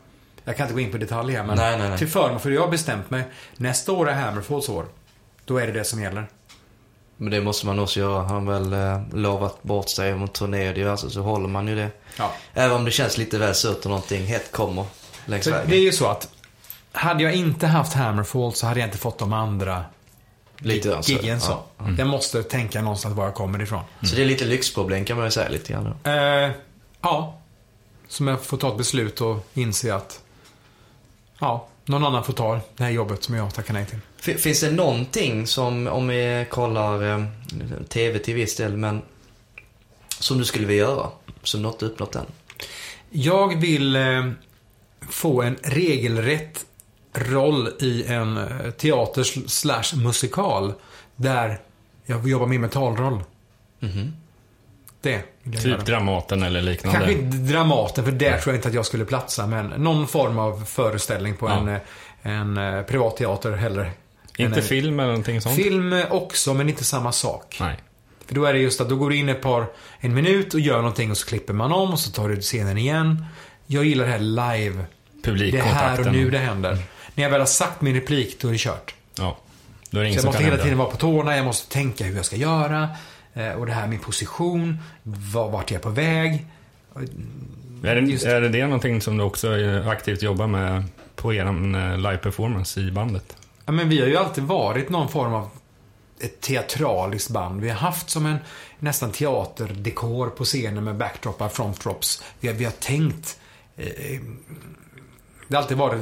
Jag 0.45 0.57
kan 0.57 0.64
inte 0.64 0.74
gå 0.74 0.80
in 0.80 0.91
på 0.93 0.99
detaljer 0.99 1.37
här 1.39 1.47
men 1.47 1.57
Nej, 1.57 1.78
nej, 1.78 1.89
nej. 1.89 1.99
till 1.99 2.09
förmån 2.09 2.41
för 2.41 2.51
jag 2.51 2.61
har 2.61 2.68
bestämt 2.68 3.11
mig. 3.11 3.24
Nästa 3.57 3.93
år 3.93 4.09
är 4.09 4.14
Hammerfalls 4.14 4.68
år. 4.68 4.87
Då 5.45 5.59
är 5.59 5.66
det 5.66 5.72
det 5.72 5.84
som 5.84 6.03
gäller. 6.03 6.26
Men 7.16 7.30
det 7.30 7.41
måste 7.41 7.66
man 7.66 7.78
också 7.78 8.01
göra. 8.01 8.22
Han 8.22 8.47
väl 8.47 8.72
eh, 8.72 9.01
lovat 9.12 9.62
bort 9.62 9.89
sig 9.89 10.12
om 10.14 10.28
turné 10.28 10.68
och 10.68 10.74
diverse 10.74 11.11
så 11.11 11.20
håller 11.20 11.49
man 11.49 11.68
ju 11.68 11.74
det. 11.74 11.91
Ja. 12.18 12.32
Även 12.55 12.76
om 12.76 12.84
det 12.84 12.91
känns 12.91 13.18
lite 13.18 13.39
väl 13.39 13.55
surt 13.55 13.78
och 13.78 13.87
någonting 13.91 14.24
hett 14.26 14.53
kommer 14.53 14.84
längs 15.26 15.44
Så 15.44 15.50
vägen. 15.50 15.70
det 15.70 15.76
är 15.76 15.80
ju 15.80 15.92
så 15.92 16.06
att 16.06 16.28
hade 16.92 17.22
jag 17.22 17.34
inte 17.34 17.66
haft 17.66 17.92
Hammerfall 17.92 18.52
så 18.52 18.66
hade 18.66 18.80
jag 18.80 18.86
inte 18.86 18.98
fått 18.98 19.18
de 19.18 19.32
andra 19.32 19.84
Lite 20.58 21.00
giggen 21.02 21.40
så. 21.40 21.58
Ja. 21.78 21.84
Jag 21.98 22.06
måste 22.06 22.42
tänka 22.42 22.82
någonstans 22.82 23.14
var 23.16 23.24
jag 23.24 23.34
kommer 23.34 23.62
ifrån. 23.62 23.82
Så 24.02 24.16
det 24.16 24.22
är 24.22 24.26
lite 24.26 24.44
lyxproblem 24.44 25.04
kan 25.04 25.16
man 25.16 25.26
ju 25.26 25.30
säga 25.30 25.48
lite 25.48 25.72
grann. 25.72 25.94
Eh, 26.04 26.50
ja. 27.00 27.38
Som 28.08 28.28
jag 28.28 28.42
får 28.42 28.56
ta 28.56 28.68
ett 28.70 28.76
beslut 28.78 29.20
och 29.20 29.46
inse 29.54 29.94
att 29.94 30.20
ja, 31.38 31.66
någon 31.84 32.04
annan 32.04 32.24
får 32.24 32.32
ta 32.32 32.60
det 32.76 32.84
här 32.84 32.90
jobbet 32.90 33.24
som 33.24 33.34
jag 33.34 33.54
tackar 33.54 33.74
nej 33.74 33.86
till. 33.86 34.36
Finns 34.38 34.60
det 34.60 34.70
någonting 34.70 35.46
som, 35.46 35.86
om 35.86 36.08
vi 36.08 36.46
kollar 36.50 37.18
eh, 37.18 37.24
TV 37.88 38.18
till 38.18 38.34
viss 38.34 38.56
del, 38.56 38.76
men 38.76 39.02
som 40.18 40.38
du 40.38 40.44
skulle 40.44 40.66
vilja 40.66 40.82
göra? 40.84 41.08
Som 41.42 41.62
du 41.62 41.68
inte 41.68 41.84
uppnått 41.86 42.14
än? 42.16 42.26
Jag 43.10 43.60
vill 43.60 43.96
eh, 43.96 44.30
få 45.11 45.42
en 45.42 45.57
regelrätt 45.62 46.64
roll 47.14 47.68
i 47.80 48.04
en 48.07 48.36
eh, 48.36 48.70
teater 48.70 49.22
sl- 49.22 49.46
slash 49.48 49.96
musikal 50.02 50.72
där 51.16 51.61
jag 52.07 52.28
jobbar 52.28 52.46
med 52.46 52.61
mentalroll. 52.61 53.22
Mhm. 53.80 54.12
Det 55.00 55.22
vill 55.42 55.54
jag 55.54 55.62
Typ 55.62 55.70
göra. 55.70 55.82
Dramaten 55.82 56.42
eller 56.42 56.62
liknande. 56.62 56.98
Kanske 56.98 57.12
inte 57.22 57.36
Dramaten, 57.36 58.04
för 58.04 58.12
där 58.12 58.38
tror 58.38 58.52
jag 58.54 58.59
inte 58.59 58.68
att 58.68 58.74
jag 58.74 58.86
skulle 58.86 59.04
platsa. 59.04 59.46
Men 59.46 59.66
någon 59.66 60.09
form 60.09 60.38
av 60.38 60.64
föreställning 60.64 61.36
på 61.36 61.48
Ja. 61.48 61.57
en, 61.59 61.68
eh, 61.68 61.80
en 62.22 62.57
eh, 62.57 62.82
privat 62.82 63.16
teater 63.16 63.52
heller. 63.52 63.90
Inte 64.38 64.61
En, 64.61 64.66
film 64.66 65.00
eller 65.00 65.09
någonting 65.09 65.40
sånt? 65.40 65.57
Film 65.57 66.02
också, 66.11 66.54
men 66.54 66.68
inte 66.68 66.84
samma 66.84 67.12
sak. 67.12 67.57
Nej. 67.61 67.76
För 68.26 68.34
då 68.34 68.44
är 68.44 68.52
det 68.52 68.59
just 68.59 68.80
att 68.80 68.88
då 68.88 68.96
går 68.96 69.11
du 69.11 69.16
in 69.16 69.28
ett 69.28 69.42
par, 69.42 69.66
en 70.00 70.14
minut 70.14 70.54
och 70.54 70.61
gör 70.61 70.76
någonting 70.76 71.11
och 71.11 71.16
så 71.16 71.26
klipper 71.26 71.54
man 71.54 71.72
om 71.72 71.90
och 71.92 71.98
så 71.98 72.11
tar 72.11 72.28
du 72.28 72.36
scenen 72.40 72.78
igen. 72.78 73.24
Jag 73.66 73.84
gillar 73.84 74.04
det 74.04 74.11
här 74.11 74.18
live. 74.59 74.84
Det 75.26 75.30
är 75.30 75.38
Publikkontakten. 75.38 76.04
här 76.04 76.06
och 76.08 76.12
nu 76.12 76.30
det 76.30 76.38
händer. 76.38 76.78
När 77.14 77.24
jag 77.24 77.30
väl 77.30 77.40
har 77.40 77.46
sagt 77.46 77.80
min 77.80 77.94
replik, 77.94 78.40
då 78.40 78.48
är 78.48 78.52
det 78.52 78.58
kört. 78.58 78.94
Ja. 79.18 79.38
Då 79.90 79.98
är 80.00 80.04
det 80.04 80.08
Så 80.10 80.10
ingen 80.10 80.12
jag 80.14 80.20
som 80.22 80.28
måste 80.28 80.42
hela 80.44 80.56
tiden 80.62 80.78
vara 80.78 80.90
på 80.90 80.96
tårna, 80.96 81.36
jag 81.36 81.44
måste 81.44 81.72
tänka 81.72 82.04
hur 82.04 82.16
jag 82.16 82.24
ska 82.24 82.36
göra. 82.36 82.88
eh, 83.34 83.50
Och 83.50 83.66
det 83.66 83.72
här 83.72 83.86
min 83.86 83.98
position, 83.98 84.78
var- 85.02 85.50
vart 85.50 85.70
jag 85.70 85.78
är 85.78 85.82
på 85.82 85.90
väg. 85.90 86.46
Är 87.84 87.94
det, 87.94 88.00
Just- 88.00 88.24
är 88.26 88.40
det 88.40 88.48
det 88.48 88.64
någonting 88.64 89.00
som 89.00 89.16
du 89.16 89.24
också 89.24 89.58
eh, 89.58 89.88
aktivt 89.88 90.22
jobbar 90.22 90.46
med 90.46 90.84
på 91.16 91.34
er 91.34 91.44
eh, 91.46 91.52
live-performance 91.98 92.80
i 92.80 92.90
bandet? 92.90 93.36
Ja, 93.66 93.72
men 93.72 93.88
vi 93.88 94.00
har 94.00 94.06
ju 94.06 94.16
alltid 94.16 94.44
varit 94.44 94.88
någon 94.88 95.08
form 95.08 95.34
av 95.34 95.50
ett 96.20 96.40
teatraliskt 96.40 97.30
band. 97.30 97.60
Vi 97.60 97.68
har 97.68 97.76
haft 97.76 98.10
som 98.10 98.26
en 98.26 98.36
nästan 98.78 99.12
teaterdekor 99.12 100.28
på 100.28 100.44
scenen 100.44 100.84
med 100.84 100.96
backdroppar, 100.96 101.48
frontdrops. 101.48 102.22
Vi 102.40 102.48
har, 102.48 102.54
vi 102.54 102.64
har 102.64 102.72
tänkt... 102.72 103.38
Eh, 103.76 104.20
det 105.49 105.57
har 105.57 105.62
alltid 105.62 105.76
varit... 105.76 106.01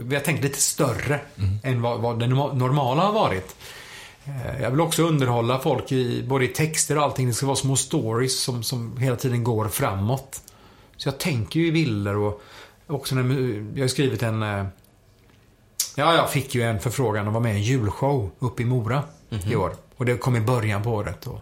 Vi 0.00 0.14
har 0.14 0.22
tänkt 0.22 0.42
lite 0.44 0.60
större 0.60 1.20
än 1.62 1.82
vad, 1.82 2.00
vad 2.00 2.18
det 2.20 2.26
norma- 2.26 2.52
normala 2.54 3.02
har 3.02 3.12
varit. 3.12 3.56
Eh, 4.24 4.62
jag 4.62 4.70
vill 4.70 4.80
också 4.80 5.02
underhålla 5.02 5.58
folk 5.58 5.92
i 5.92 6.24
både 6.28 6.44
i 6.44 6.48
texter 6.48 6.96
och 6.98 7.02
allting. 7.04 7.26
Det 7.26 7.32
ska 7.34 7.46
vara 7.46 7.56
små 7.56 7.76
stories 7.76 8.40
som, 8.40 8.62
som 8.62 8.96
hela 8.96 9.16
tiden 9.16 9.44
går 9.44 9.68
framåt. 9.68 10.42
Så 10.96 11.08
jag 11.08 11.18
tänker 11.18 11.60
ju 11.60 11.66
i 11.66 11.72
bilder 11.72 12.16
och 12.16 12.42
också 12.86 13.14
när 13.14 13.64
jag 13.74 13.82
har 13.84 13.88
skrivit 13.88 14.22
en 14.22 14.42
eh, 14.42 14.64
Ja, 15.96 16.14
jag 16.14 16.30
fick 16.30 16.54
ju 16.54 16.62
en 16.62 16.80
förfrågan 16.80 17.26
att 17.26 17.32
vara 17.32 17.42
med 17.42 17.52
i 17.54 17.56
en 17.56 17.62
julshow 17.62 18.30
uppe 18.38 18.62
i 18.62 18.66
Mora 18.66 19.02
i 19.50 19.56
år. 19.56 19.72
Och 19.96 20.04
det 20.04 20.16
kom 20.16 20.36
i 20.36 20.40
början 20.40 20.82
på 20.82 20.90
året. 20.90 21.26
Och 21.26 21.40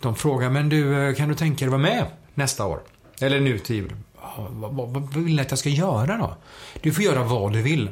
de 0.00 0.14
frågade, 0.16 0.50
men 0.52 0.68
du, 0.68 1.08
eh, 1.08 1.14
kan 1.14 1.28
du 1.28 1.34
tänka 1.34 1.64
dig 1.64 1.68
vara 1.70 1.82
med 1.82 2.06
nästa 2.34 2.66
år? 2.66 2.80
Eller 3.20 3.40
nu 3.40 3.58
till 3.58 3.76
jul. 3.76 3.96
Vad, 4.36 4.74
vad, 4.74 4.88
vad 4.88 5.14
vill 5.14 5.36
ni 5.36 5.42
att 5.42 5.50
jag 5.50 5.58
ska 5.58 5.68
göra 5.68 6.16
då? 6.16 6.36
Du 6.80 6.92
får 6.92 7.04
göra 7.04 7.22
vad 7.22 7.52
du 7.52 7.62
vill. 7.62 7.90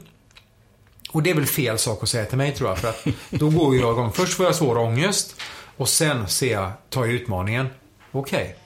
Och 1.10 1.22
det 1.22 1.30
är 1.30 1.34
väl 1.34 1.46
fel 1.46 1.78
sak 1.78 2.02
att 2.02 2.08
säga 2.08 2.24
till 2.24 2.38
mig 2.38 2.52
tror 2.52 2.68
jag. 2.68 2.78
För 2.78 2.88
att 2.88 3.06
då 3.30 3.50
går 3.50 3.76
jag 3.76 3.92
igång. 3.92 4.12
Först 4.12 4.34
får 4.34 4.46
jag 4.46 4.54
svår 4.54 4.78
ångest. 4.78 5.36
Och 5.76 5.88
sen 5.88 6.28
ser 6.28 6.52
jag, 6.52 6.72
tar 6.90 7.04
jag 7.04 7.14
utmaningen. 7.14 7.66
Okej. 8.12 8.56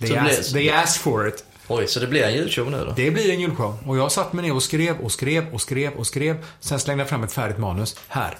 Så 0.00 0.06
They, 0.06 0.16
ask, 0.16 0.52
they 0.52 0.70
ask 0.70 1.00
for 1.00 1.28
it. 1.28 1.44
Oj, 1.68 1.86
så 1.86 2.00
det 2.00 2.06
blir 2.06 2.22
en 2.22 2.34
julshow 2.34 2.70
nu 2.70 2.84
då? 2.84 2.92
Det 2.96 3.10
blir 3.10 3.30
en 3.30 3.40
julshow. 3.40 3.78
Och 3.86 3.96
jag 3.96 4.12
satt 4.12 4.32
mig 4.32 4.44
ner 4.44 4.54
och 4.54 4.62
skrev 4.62 5.00
och 5.00 5.12
skrev 5.12 5.54
och 5.54 5.60
skrev 5.60 5.92
och 5.92 6.06
skrev. 6.06 6.44
Sen 6.60 6.80
slängde 6.80 7.00
jag 7.00 7.08
fram 7.08 7.24
ett 7.24 7.32
färdigt 7.32 7.58
manus. 7.58 7.96
Här. 8.08 8.38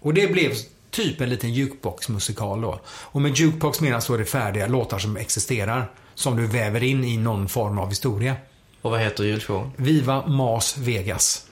Och 0.00 0.14
det 0.14 0.32
blev 0.32 0.52
typ 0.90 1.20
en 1.20 1.28
liten 1.28 1.52
jukebox-musikal 1.52 2.60
då. 2.60 2.80
Och 2.86 3.22
med 3.22 3.36
jukebox 3.36 3.80
menas 3.80 4.04
så 4.04 4.14
är 4.14 4.18
det 4.18 4.24
färdiga 4.24 4.66
låtar 4.66 4.98
som 4.98 5.16
existerar. 5.16 5.90
Som 6.14 6.36
du 6.36 6.46
väver 6.46 6.82
in 6.82 7.04
i 7.04 7.16
någon 7.16 7.48
form 7.48 7.78
av 7.78 7.88
historia. 7.88 8.36
Och 8.82 8.90
vad 8.90 9.00
heter 9.00 9.24
julshowen? 9.24 9.70
Viva 9.76 10.26
Mas 10.26 10.78
Vegas. 10.78 11.46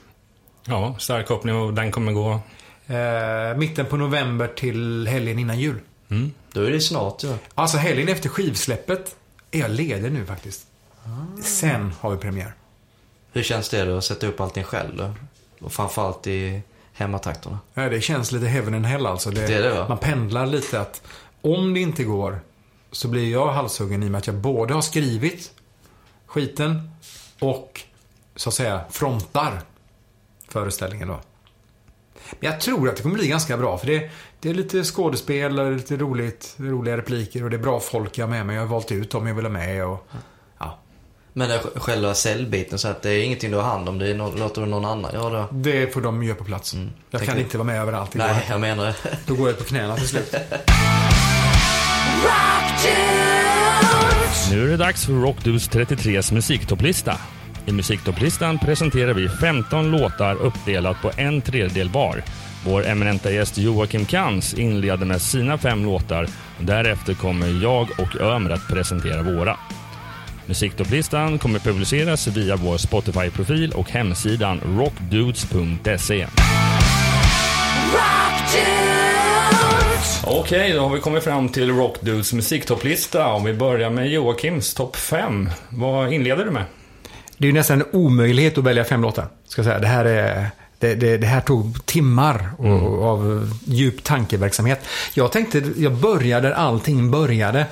Ja, 0.64 0.96
stark 0.98 1.26
koppling 1.26 1.54
och 1.54 1.74
den 1.74 1.90
kommer 1.90 2.12
gå... 2.12 2.40
Eh, 2.86 3.56
mitten 3.56 3.86
på 3.86 3.96
november 3.96 4.48
till 4.48 5.06
helgen 5.06 5.38
innan 5.38 5.58
jul. 5.58 5.80
Då 6.52 6.62
är 6.62 6.70
det 6.70 6.80
snart 6.80 7.24
ju. 7.24 7.34
Alltså 7.54 7.76
helgen 7.76 8.08
efter 8.08 8.28
skivsläppet 8.28 9.16
är 9.50 9.58
jag 9.58 9.70
ledig 9.70 10.12
nu 10.12 10.26
faktiskt. 10.26 10.66
Sen 11.42 11.92
har 12.00 12.10
vi 12.10 12.16
premiär. 12.16 12.52
Hur 13.32 13.42
känns 13.42 13.68
det 13.68 13.84
då 13.84 13.96
att 13.96 14.04
sätta 14.04 14.26
upp 14.26 14.40
allting 14.40 14.64
själv 14.64 14.96
då? 14.96 15.14
Och 15.60 15.72
framförallt 15.72 16.26
i 16.26 16.62
hemmatrakterna. 16.96 17.58
Ja, 17.74 17.88
det 17.88 18.00
känns 18.00 18.32
lite 18.32 18.46
heaven 18.46 18.74
and 18.74 18.86
hell 18.86 19.06
alltså. 19.06 19.30
Det 19.30 19.54
är 19.54 19.62
det, 19.62 19.74
va? 19.74 19.88
Man 19.88 19.98
pendlar 19.98 20.46
lite 20.46 20.80
att 20.80 21.02
om 21.40 21.74
det 21.74 21.80
inte 21.80 22.04
går 22.04 22.40
så 22.92 23.08
blir 23.08 23.32
jag 23.32 23.52
halshuggen 23.52 24.02
i 24.02 24.06
och 24.06 24.10
med 24.10 24.18
att 24.18 24.26
jag 24.26 24.36
både 24.36 24.74
har 24.74 24.82
skrivit 24.82 25.52
skiten 26.26 26.90
och 27.38 27.80
så 28.36 28.48
att 28.48 28.54
säga 28.54 28.80
frontar 28.90 29.60
föreställningen 30.48 31.08
då. 31.08 31.20
Men 32.40 32.50
jag 32.50 32.60
tror 32.60 32.88
att 32.88 32.96
det 32.96 33.02
kommer 33.02 33.14
bli 33.14 33.28
ganska 33.28 33.56
bra 33.56 33.78
för 33.78 33.86
det, 33.86 34.10
det 34.40 34.50
är 34.50 34.54
lite 34.54 34.84
skådespel, 34.84 35.58
och 35.58 35.72
lite 35.72 35.96
roligt, 35.96 36.54
roliga 36.56 36.96
repliker 36.96 37.44
och 37.44 37.50
det 37.50 37.56
är 37.56 37.62
bra 37.62 37.80
folk 37.80 38.18
jag 38.18 38.26
har 38.26 38.30
med 38.30 38.46
mig. 38.46 38.56
Jag 38.56 38.62
har 38.62 38.68
valt 38.68 38.92
ut 38.92 39.10
dem 39.10 39.26
jag 39.26 39.34
vill 39.34 39.44
ha 39.44 39.52
med 39.52 39.86
och. 39.86 40.08
Men 41.38 41.48
det 41.48 41.60
själva 41.76 42.14
säljbiten 42.14 42.78
så 42.78 42.88
att 42.88 43.02
det 43.02 43.10
är 43.10 43.22
ingenting 43.24 43.50
du 43.50 43.56
har 43.56 43.64
hand 43.64 43.88
om. 43.88 43.98
Det 43.98 44.06
är 44.10 44.14
no- 44.14 44.38
låter 44.38 44.60
du 44.60 44.66
någon 44.66 44.84
annan 44.84 45.12
göra 45.14 45.30
då? 45.38 45.48
Det 45.52 45.94
får 45.94 46.00
de 46.00 46.22
göra 46.22 46.36
på 46.36 46.44
plats. 46.44 46.74
Jag 46.74 47.20
kan 47.20 47.26
Tänker- 47.26 47.42
inte 47.42 47.58
vara 47.58 47.66
med 47.66 47.80
överallt. 47.80 48.12
Det 48.12 48.18
går 48.18 48.26
Nej, 48.26 48.36
inte. 48.36 48.52
jag 48.52 48.60
menar 48.60 48.84
det. 48.86 48.94
Då 49.26 49.34
går 49.34 49.48
jag 49.48 49.58
på 49.58 49.64
knäna 49.64 49.96
till 49.96 50.08
slut. 50.08 50.34
Nu 54.50 54.64
är 54.64 54.68
det 54.70 54.76
dags 54.76 55.06
för 55.06 55.12
Rockdus 55.12 55.70
33s 55.70 56.34
musiktopplista. 56.34 57.18
I 57.66 57.72
musiktopplistan 57.72 58.58
presenterar 58.58 59.12
vi 59.14 59.28
15 59.28 59.90
låtar 59.90 60.34
uppdelat 60.34 61.02
på 61.02 61.10
en 61.16 61.42
tredjedel 61.42 61.88
var. 61.88 62.22
Vår 62.64 62.86
eminenta 62.86 63.30
gäst 63.30 63.58
Joakim 63.58 64.04
Kans 64.04 64.54
inleder 64.54 65.06
med 65.06 65.22
sina 65.22 65.58
fem 65.58 65.84
låtar. 65.84 66.26
Därefter 66.60 67.14
kommer 67.14 67.62
jag 67.62 67.88
och 67.98 68.20
Ömer 68.20 68.50
att 68.50 68.68
presentera 68.68 69.22
våra. 69.22 69.56
Musiktopplistan 70.46 71.38
kommer 71.38 71.58
publiceras 71.58 72.26
via 72.26 72.56
vår 72.56 72.76
Spotify-profil 72.76 73.72
och 73.72 73.90
hemsidan 73.90 74.60
rockdudes.se. 74.78 76.26
Okej, 80.24 80.72
då 80.72 80.80
har 80.80 80.94
vi 80.94 81.00
kommit 81.00 81.24
fram 81.24 81.48
till 81.48 81.70
Rockdudes 81.70 82.32
musiktopplista. 82.32 83.26
Om 83.26 83.44
vi 83.44 83.54
börjar 83.54 83.90
med 83.90 84.10
Joakims 84.10 84.74
topp 84.74 84.96
5. 84.96 85.48
Vad 85.68 86.12
inleder 86.12 86.44
du 86.44 86.50
med? 86.50 86.64
Det 87.38 87.44
är 87.44 87.46
ju 87.46 87.52
nästan 87.52 87.80
en 87.80 87.86
omöjlighet 87.92 88.58
att 88.58 88.64
välja 88.64 88.84
fem 88.84 89.02
låtar. 89.02 89.26
Ska 89.48 89.64
säga. 89.64 89.78
Det, 89.78 89.86
här 89.86 90.04
är, 90.04 90.46
det, 90.78 90.94
det, 90.94 91.16
det 91.16 91.26
här 91.26 91.40
tog 91.40 91.86
timmar 91.86 92.50
och, 92.58 92.64
Mm. 92.66 92.82
av 92.84 93.50
djup 93.64 94.04
tankeverksamhet. 94.04 94.80
Jag 95.14 95.32
tänkte, 95.32 95.62
jag 95.76 95.92
började 95.94 96.48
där 96.48 96.54
allting 96.54 97.10
började. 97.10 97.66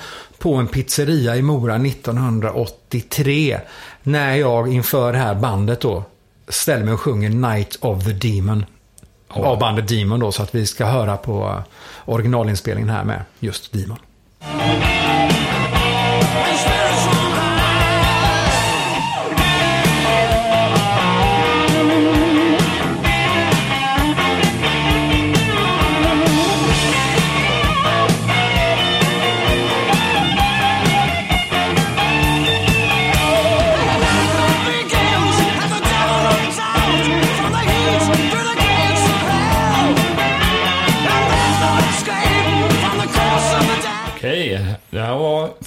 På 0.45 0.55
en 0.55 0.66
pizzeria 0.66 1.36
i 1.36 1.42
Mora 1.42 1.76
1983. 1.76 3.61
När 4.03 4.34
jag 4.34 4.72
inför 4.72 5.12
det 5.12 5.18
här 5.18 5.34
bandet 5.34 5.80
då 5.80 6.05
ställer 6.49 6.84
mig 6.84 6.95
och 6.95 7.01
sjunger 7.01 7.30
Night 7.30 7.76
of 7.80 8.05
the 8.05 8.12
Demon. 8.12 8.64
Av 9.28 9.59
bandet 9.59 9.88
Demon 9.88 10.20
då, 10.20 10.32
så 10.32 10.42
att 10.42 10.55
vi 10.55 10.66
ska 10.66 10.84
höra 10.84 11.16
på 11.16 11.45
eh, 11.45 11.62
originalinspelningen 12.05 12.90
här 12.90 13.05
med 13.05 13.22
just 13.40 13.72
Demon. 13.72 13.99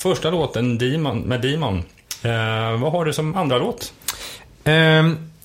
Första 0.08 0.30
låten 0.30 0.78
Demon, 0.78 1.20
med 1.20 1.42
Demon. 1.42 1.78
Eh, 2.22 2.80
vad 2.82 2.92
har 2.92 3.06
du 3.06 3.14
som 3.14 3.36
andra 3.36 3.58
låt? 3.58 3.94
Eh, 4.64 4.74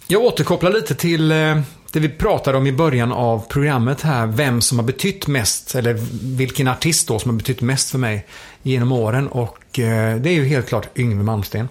Jag 0.06 0.22
återkopplar 0.22 0.70
lite 0.72 0.94
till 0.94 1.32
eh, 1.32 1.60
det 1.92 2.00
vi 2.00 2.08
pratade 2.08 2.58
om 2.58 2.66
i 2.66 2.72
början 2.72 3.12
av 3.12 3.44
programmet 3.48 4.02
här. 4.02 4.26
Vem 4.26 4.60
som 4.60 4.78
har 4.78 4.86
betytt 4.86 5.26
mest, 5.26 5.74
eller 5.74 5.92
vilken 6.36 6.68
artist 6.68 7.08
då 7.08 7.18
som 7.18 7.30
har 7.30 7.38
betytt 7.38 7.60
mest 7.60 7.90
för 7.90 7.98
mig 7.98 8.26
genom 8.62 8.92
åren. 8.92 9.28
Och 9.28 9.78
eh, 9.78 10.16
det 10.16 10.30
är 10.30 10.34
ju 10.34 10.44
helt 10.44 10.68
klart 10.68 10.88
Yngwie 10.98 11.22
Malmsteen. 11.24 11.68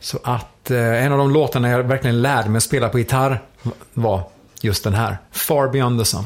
Så 0.00 0.18
att 0.24 0.70
eh, 0.70 1.04
en 1.04 1.12
av 1.12 1.18
de 1.18 1.30
låtarna 1.32 1.68
jag 1.70 1.82
verkligen 1.82 2.22
lärde 2.22 2.48
mig 2.50 2.60
spela 2.60 2.88
på 2.88 2.98
gitarr 2.98 3.42
var 3.94 4.22
just 4.60 4.84
den 4.84 4.94
här. 4.94 5.18
Far 5.32 5.68
Beyond 5.68 6.00
the 6.00 6.04
Sun. 6.04 6.24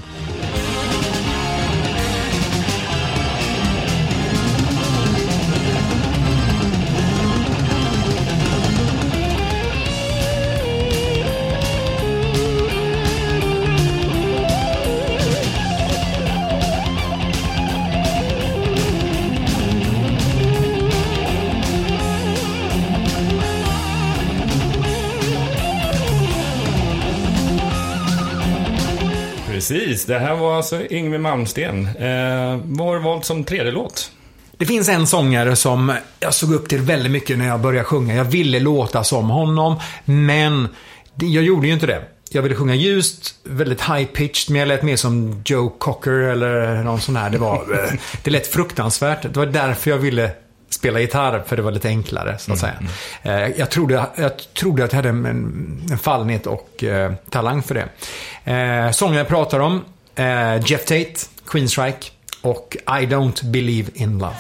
Precis, 29.89 30.07
det 30.07 30.19
här 30.19 30.37
var 30.37 30.57
alltså 30.57 30.83
Yngwie 30.91 31.19
Malmsteen. 31.19 31.87
Eh, 31.87 32.61
vad 32.65 32.87
har 32.87 32.95
du 32.95 33.03
valt 33.03 33.25
som 33.25 33.45
tredje 33.45 33.73
låt? 33.73 34.11
Det 34.57 34.67
finns 34.67 34.89
en 34.89 35.07
sångare 35.07 35.57
som 35.57 35.93
jag 36.21 36.35
såg 36.35 36.53
upp 36.53 36.69
till 36.69 36.81
väldigt 36.81 37.13
mycket 37.13 37.39
när 37.39 37.47
jag 37.47 37.61
började 37.61 37.85
sjunga. 37.85 38.15
Jag 38.15 38.25
ville 38.25 38.61
låta 38.61 39.05
som 39.05 39.31
honom, 39.31 39.81
men 40.05 40.69
jag 41.15 41.45
gjorde 41.45 41.67
ju 41.67 41.73
inte 41.73 41.87
det. 41.87 42.03
Jag 42.31 42.43
ville 42.43 42.55
sjunga 42.55 42.75
ljust, 42.75 43.35
väldigt 43.45 43.81
high-pitched, 43.81 44.51
men 44.53 44.59
jag 44.59 44.69
lät 44.69 44.83
mer 44.83 44.97
som 44.97 45.43
Joe 45.45 45.69
Cocker 45.69 46.13
eller 46.13 46.83
någon 46.83 47.01
sån 47.01 47.17
här. 47.17 47.31
Det 47.31 47.39
var, 47.39 47.55
eh, 47.55 47.99
det 48.23 48.31
lät 48.31 48.47
fruktansvärt. 48.47 49.23
Det 49.23 49.37
var 49.37 49.47
därför 49.47 49.91
jag 49.91 49.99
ville 49.99 50.31
spela 50.71 51.01
gitarr, 51.01 51.43
för 51.47 51.57
det 51.57 51.63
var 51.63 51.71
lite 51.73 51.89
enklare, 51.89 52.39
så 52.39 52.53
att 52.53 52.59
säga. 52.59 52.75
Eh, 53.23 53.47
Jag 53.59 53.71
trodde, 53.71 54.07
jag 54.17 54.33
trodde 54.55 54.85
att 54.85 54.93
jag 54.93 54.97
hade 54.97 55.09
en, 55.09 55.27
en 55.91 55.99
fallenhet 55.99 56.47
och 56.47 56.85
eh, 56.85 57.13
talang 57.31 57.63
för 57.63 57.75
det. 57.75 57.89
Eh, 58.53 58.91
sången 58.91 59.17
jag 59.19 59.29
pratar 59.29 59.61
om, 59.61 59.85
eh, 60.15 60.57
Jeff 60.67 60.85
Tate, 60.85 61.15
Queensryche 61.47 62.11
och 62.43 62.77
I 62.87 63.07
Don't 63.07 63.45
Believe 63.51 63.91
In 63.95 64.19
Love. 64.19 64.37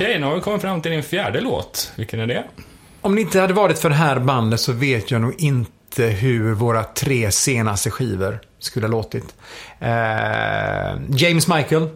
Okej, 0.00 0.18
nu 0.18 0.26
har 0.26 0.34
vi 0.34 0.40
kommit 0.40 0.62
fram 0.62 0.82
till 0.82 0.90
din 0.90 1.02
fjärde 1.02 1.40
låt. 1.40 1.92
Vilken 1.96 2.20
är 2.20 2.26
det? 2.26 2.44
Om 3.00 3.14
det 3.14 3.20
inte 3.20 3.40
hade 3.40 3.54
varit 3.54 3.78
för 3.78 3.88
det 3.88 3.94
här 3.94 4.18
bandet 4.18 4.60
så 4.60 4.72
vet 4.72 5.10
jag 5.10 5.20
nog 5.20 5.34
inte 5.38 6.04
hur 6.04 6.54
våra 6.54 6.84
tre 6.84 7.30
senaste 7.30 7.90
skivor 7.90 8.40
skulle 8.58 8.86
ha 8.86 8.90
låtit. 8.90 9.34
Eh, 9.78 9.88
James 11.08 11.48
Michael, 11.48 11.88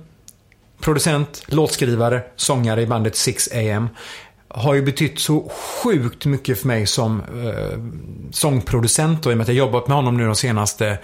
producent, 0.81 1.43
låtskrivare, 1.47 2.23
sångare 2.37 2.83
i 2.83 2.87
bandet 2.87 3.15
6am. 3.15 3.89
Har 4.49 4.75
ju 4.75 4.83
betytt 4.83 5.19
så 5.19 5.53
sjukt 5.83 6.27
mycket 6.27 6.61
för 6.61 6.67
mig 6.67 6.87
som 6.87 7.21
eh, 7.21 7.79
sångproducent 8.33 9.27
och 9.27 9.33
i 9.33 9.35
och 9.35 9.39
med 9.39 9.45
att 9.45 9.49
jag 9.49 9.57
jobbat 9.57 9.89
med 9.89 9.97
honom 9.97 10.17
nu 10.17 10.27
de 10.27 10.37
senaste 10.37 10.99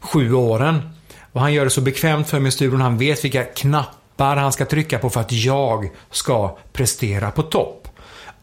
sju 0.00 0.32
åren. 0.32 0.90
Och 1.32 1.40
han 1.40 1.52
gör 1.52 1.64
det 1.64 1.70
så 1.70 1.80
bekvämt 1.80 2.28
för 2.28 2.40
mig 2.40 2.48
i 2.48 2.52
studion. 2.52 2.80
Han 2.80 2.98
vet 2.98 3.24
vilka 3.24 3.44
knappar 3.44 4.05
han 4.24 4.52
ska 4.52 4.64
trycka 4.64 4.98
på 4.98 5.10
för 5.10 5.20
att 5.20 5.32
jag 5.32 5.90
ska 6.10 6.58
prestera 6.72 7.30
på 7.30 7.42
topp. 7.42 7.88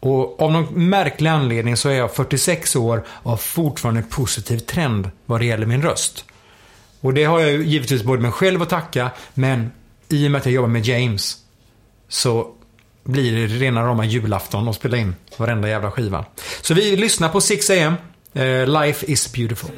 Och 0.00 0.42
av 0.42 0.52
någon 0.52 0.88
märklig 0.88 1.30
anledning 1.30 1.76
så 1.76 1.88
är 1.88 1.94
jag 1.94 2.14
46 2.14 2.76
år 2.76 3.04
och 3.08 3.30
har 3.30 3.36
fortfarande 3.36 4.00
en 4.00 4.08
positiv 4.08 4.58
trend 4.58 5.10
vad 5.26 5.40
det 5.40 5.46
gäller 5.46 5.66
min 5.66 5.82
röst. 5.82 6.24
Och 7.00 7.14
det 7.14 7.24
har 7.24 7.40
jag 7.40 7.52
ju 7.52 7.64
givetvis 7.64 8.02
både 8.02 8.22
mig 8.22 8.30
själv 8.30 8.62
att 8.62 8.68
tacka, 8.68 9.10
men 9.34 9.70
i 10.08 10.26
och 10.26 10.30
med 10.30 10.38
att 10.38 10.46
jag 10.46 10.54
jobbar 10.54 10.68
med 10.68 10.86
James 10.86 11.36
så 12.08 12.48
blir 13.04 13.32
det 13.32 13.46
rena 13.46 13.82
rama 13.82 14.04
julafton 14.04 14.68
att 14.68 14.76
spela 14.76 14.96
in 14.96 15.14
varenda 15.36 15.68
jävla 15.68 15.90
skiva. 15.90 16.24
Så 16.62 16.74
vi 16.74 16.96
lyssnar 16.96 17.28
på 17.28 17.40
6am. 17.40 17.94
Eh, 18.32 18.66
Life 18.66 19.06
is 19.06 19.32
beautiful. 19.32 19.70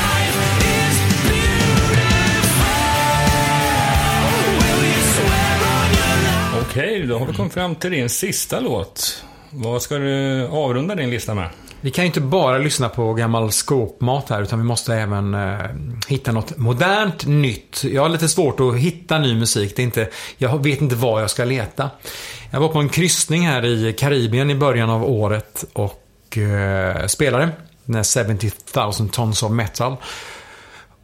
Life 0.00 0.38
is 0.48 0.98
beautiful. 1.28 1.96
Okej, 6.62 7.06
då 7.06 7.18
har 7.18 7.26
vi 7.26 7.32
kommit 7.32 7.52
fram 7.52 7.74
till 7.74 7.90
din 7.90 8.08
sista 8.08 8.60
låt. 8.60 9.24
Vad 9.50 9.82
ska 9.82 9.98
du 9.98 10.46
avrunda 10.46 10.94
din 10.94 11.10
lista 11.10 11.34
med? 11.34 11.48
Vi 11.80 11.90
kan 11.90 12.04
ju 12.04 12.06
inte 12.06 12.20
bara 12.20 12.58
lyssna 12.58 12.88
på 12.88 13.14
gammal 13.14 13.52
skåpmat 13.52 14.30
här, 14.30 14.42
utan 14.42 14.58
vi 14.58 14.64
måste 14.64 14.94
även 14.94 15.34
eh, 15.34 15.58
hitta 16.08 16.32
något 16.32 16.56
modernt, 16.56 17.26
nytt. 17.26 17.84
Jag 17.84 18.02
har 18.02 18.08
lite 18.08 18.28
svårt 18.28 18.60
att 18.60 18.76
hitta 18.76 19.18
ny 19.18 19.34
musik. 19.34 19.76
Det 19.76 19.82
är 19.82 19.84
inte, 19.84 20.08
jag 20.36 20.62
vet 20.62 20.80
inte 20.80 20.94
var 20.94 21.20
jag 21.20 21.30
ska 21.30 21.44
leta. 21.44 21.90
Jag 22.50 22.60
var 22.60 22.68
på 22.68 22.78
en 22.78 22.88
kryssning 22.88 23.46
här 23.46 23.64
i 23.64 23.92
Karibien 23.92 24.50
i 24.50 24.54
början 24.54 24.90
av 24.90 25.04
året 25.04 25.64
och 25.72 26.38
eh, 26.38 27.06
spelade. 27.06 27.48
Den 27.84 27.94
här 27.94 28.24
70 28.34 28.50
000 29.00 29.08
tons 29.08 29.42
of 29.42 29.50
metal. 29.50 29.96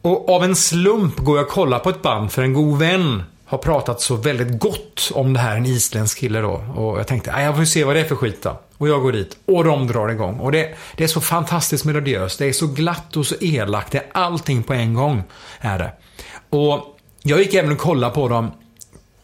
Och 0.02 0.30
av 0.30 0.44
en 0.44 0.56
slump 0.56 1.16
går 1.16 1.38
jag 1.38 1.46
och 1.46 1.52
kollar 1.52 1.78
på 1.78 1.90
ett 1.90 2.02
band 2.02 2.32
för 2.32 2.42
en 2.42 2.52
god 2.52 2.78
vän 2.78 3.22
har 3.46 3.58
pratat 3.58 4.00
så 4.00 4.16
väldigt 4.16 4.60
gott 4.60 5.10
om 5.14 5.32
det 5.32 5.40
här, 5.40 5.56
en 5.56 5.66
isländsk 5.66 6.18
kille 6.18 6.40
då. 6.40 6.64
Och 6.76 6.98
jag 6.98 7.06
tänkte, 7.06 7.30
jag 7.30 7.56
får 7.56 7.64
se 7.64 7.84
vad 7.84 7.96
det 7.96 8.00
är 8.00 8.04
för 8.04 8.16
skit 8.16 8.42
då. 8.42 8.60
Och 8.78 8.88
jag 8.88 9.02
går 9.02 9.12
dit 9.12 9.36
och 9.46 9.64
de 9.64 9.86
drar 9.86 10.08
igång. 10.08 10.40
Och 10.40 10.52
det, 10.52 10.74
det 10.96 11.04
är 11.04 11.08
så 11.08 11.20
fantastiskt 11.20 11.84
melodiöst. 11.84 12.38
Det 12.38 12.46
är 12.46 12.52
så 12.52 12.66
glatt 12.66 13.16
och 13.16 13.26
så 13.26 13.34
elakt. 13.40 13.92
Det 13.92 13.98
är 13.98 14.06
allting 14.12 14.62
på 14.62 14.72
en 14.72 14.94
gång. 14.94 15.22
Är 15.60 15.78
det. 15.78 15.92
Och 16.50 16.98
jag 17.22 17.38
gick 17.38 17.54
även 17.54 17.72
och 17.72 17.78
kollade 17.78 18.14
på 18.14 18.28
dem 18.28 18.50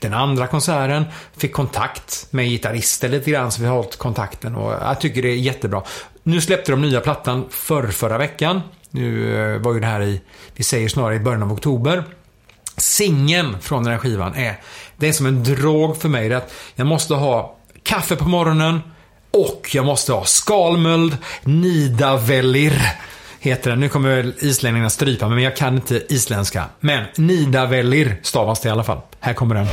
den 0.00 0.14
andra 0.14 0.46
konserten. 0.46 1.04
Fick 1.36 1.52
kontakt 1.52 2.26
med 2.30 2.48
gitarrister 2.48 3.08
lite 3.08 3.30
grann, 3.30 3.52
så 3.52 3.62
vi 3.62 3.68
har 3.68 3.76
hållit 3.76 3.96
kontakten. 3.96 4.54
Och 4.54 4.72
jag 4.72 5.00
tycker 5.00 5.22
det 5.22 5.28
är 5.28 5.36
jättebra. 5.36 5.82
Nu 6.22 6.40
släppte 6.40 6.72
de 6.72 6.80
nya 6.80 7.00
plattan 7.00 7.46
för 7.50 7.86
förra 7.86 8.18
veckan. 8.18 8.60
Nu 8.90 9.36
eh, 9.54 9.60
var 9.60 9.74
ju 9.74 9.80
det 9.80 9.86
här 9.86 10.02
i, 10.02 10.20
vi 10.56 10.64
säger 10.64 10.88
snarare 10.88 11.14
i 11.14 11.20
början 11.20 11.42
av 11.42 11.52
oktober. 11.52 12.04
Singeln 12.76 13.60
från 13.60 13.84
den 13.84 13.92
här 13.92 13.98
skivan 13.98 14.34
är, 14.34 14.60
det 14.96 15.08
är 15.08 15.12
som 15.12 15.26
en 15.26 15.44
drog 15.44 15.96
för 15.96 16.08
mig. 16.08 16.28
Det 16.28 16.34
är 16.34 16.38
att 16.38 16.52
jag 16.74 16.86
måste 16.86 17.14
ha 17.14 17.56
kaffe 17.82 18.16
på 18.16 18.24
morgonen 18.24 18.80
och 19.32 19.70
jag 19.74 19.84
måste 19.84 20.12
ha 20.12 20.24
skalmöld 20.24 21.16
Nidavellir. 21.42 22.82
Heter 23.40 23.70
den. 23.70 23.80
Nu 23.80 23.88
kommer 23.88 24.16
väl 24.16 24.34
islänningarna 24.38 24.90
strypa 24.90 25.28
mig, 25.28 25.34
men 25.34 25.44
jag 25.44 25.56
kan 25.56 25.74
inte 25.74 26.02
isländska. 26.08 26.64
Men 26.80 27.04
Nidavellir 27.16 28.16
stavas 28.22 28.60
det 28.60 28.68
i 28.68 28.72
alla 28.72 28.84
fall. 28.84 29.00
Här 29.20 29.34
kommer 29.34 29.54
den. 29.54 29.66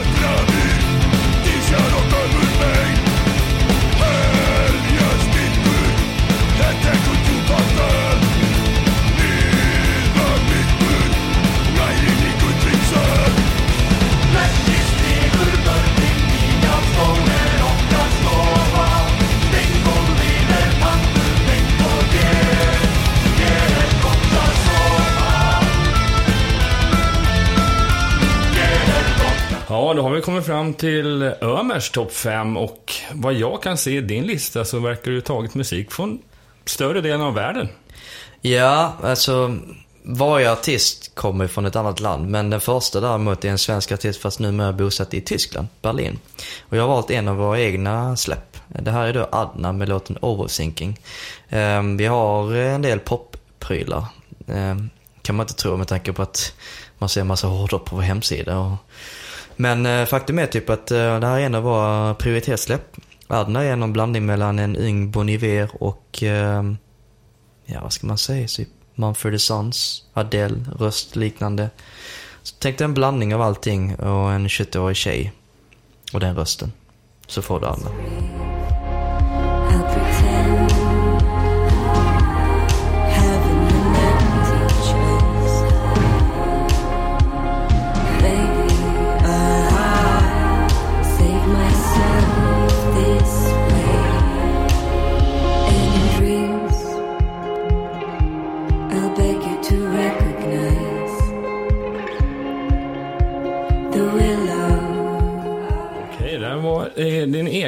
Då 30.00 30.04
har 30.04 30.12
vi 30.12 30.22
kommit 30.22 30.46
fram 30.46 30.74
till 30.74 31.24
Ömers 31.42 31.90
topp 31.90 32.14
5 32.14 32.58
och 32.58 32.94
vad 33.14 33.34
jag 33.34 33.64
kan 33.64 33.78
se 33.78 33.98
i 33.98 34.02
din 34.02 34.24
lista 34.24 34.66
så 34.66 34.80
verkar 34.80 35.12
du 35.12 35.22
tagit 35.22 35.56
musik 35.56 35.92
från 35.92 36.20
större 36.66 37.02
delen 37.02 37.22
av 37.22 37.34
världen. 37.34 37.70
Ja, 38.42 38.94
alltså 39.04 39.58
varje 40.04 40.52
artist 40.52 41.16
kommer 41.16 41.48
från 41.48 41.66
ett 41.66 41.76
annat 41.76 42.00
land, 42.00 42.30
men 42.30 42.50
den 42.50 42.62
första 42.62 43.00
däremot 43.00 43.46
är 43.46 43.50
en 43.50 43.58
svensk 43.58 43.92
artist 43.92 44.22
fast 44.22 44.40
numera 44.40 44.74
bosatt 44.74 45.14
i 45.14 45.22
Tyskland, 45.22 45.68
Berlin. 45.82 46.20
Och 46.62 46.78
jag 46.78 46.82
har 46.82 46.90
valt 46.90 47.12
en 47.12 47.28
av 47.28 47.38
våra 47.38 47.60
egna 47.60 48.16
släpp. 48.16 48.58
Det 48.68 48.92
här 48.92 49.08
är 49.08 49.14
då 49.14 49.30
Adna 49.32 49.72
med 49.72 49.90
låten 49.90 50.18
Overthinking. 50.22 51.00
Ehm, 51.50 51.98
vi 51.98 52.06
har 52.06 52.56
en 52.56 52.82
del 52.82 53.00
popprylar, 53.00 54.06
ehm, 54.48 54.90
kan 55.22 55.36
man 55.36 55.44
inte 55.44 55.56
tro 55.56 55.78
med 55.78 55.88
tanke 55.88 56.14
på 56.14 56.22
att 56.22 56.54
man 56.98 57.10
ser 57.10 57.22
en 57.22 57.28
massa 57.28 57.48
hårdrock 57.48 57.86
på 57.86 57.96
vår 57.96 58.04
hemsida. 58.04 58.60
Och... 58.60 58.76
Men 59.62 59.86
eh, 59.86 60.06
faktum 60.06 60.40
är 60.40 60.46
typ 60.46 60.70
att 60.70 60.92
eh, 60.92 61.20
det 61.20 61.28
här 61.28 61.40
är 61.40 61.46
en 61.46 61.56
av 61.56 61.64
våra 61.64 62.14
prioritetssläpp. 62.14 62.96
Adna 63.28 63.64
är 63.64 63.72
en 63.72 63.94
blandning 63.94 64.26
mellan 64.26 64.60
en 64.60 64.76
yng 64.76 65.12
Bon 65.12 65.30
Iver 65.30 65.70
och, 65.84 66.24
eh, 66.24 66.64
ja 67.66 67.82
vad 67.82 67.94
ska 67.94 68.08
man 68.08 68.18
säga, 68.18 68.48
typ 68.48 68.70
Mumford 68.96 69.42
Sons, 69.42 70.04
Adele, 70.14 70.66
röst 70.80 71.16
liknande. 71.16 71.70
Så 72.44 72.56
tänk 72.60 72.78
dig 72.78 72.86
en 72.86 72.94
blandning 72.94 73.36
av 73.36 73.42
allting 73.42 73.96
och 73.96 74.32
en 74.32 74.48
21-årig 74.48 74.98
tjej. 74.98 75.34
Och 76.14 76.20
den 76.20 76.36
rösten. 76.36 76.72
Så 77.28 77.42
får 77.42 77.60
du 77.60 77.66
Adna. 77.66 77.90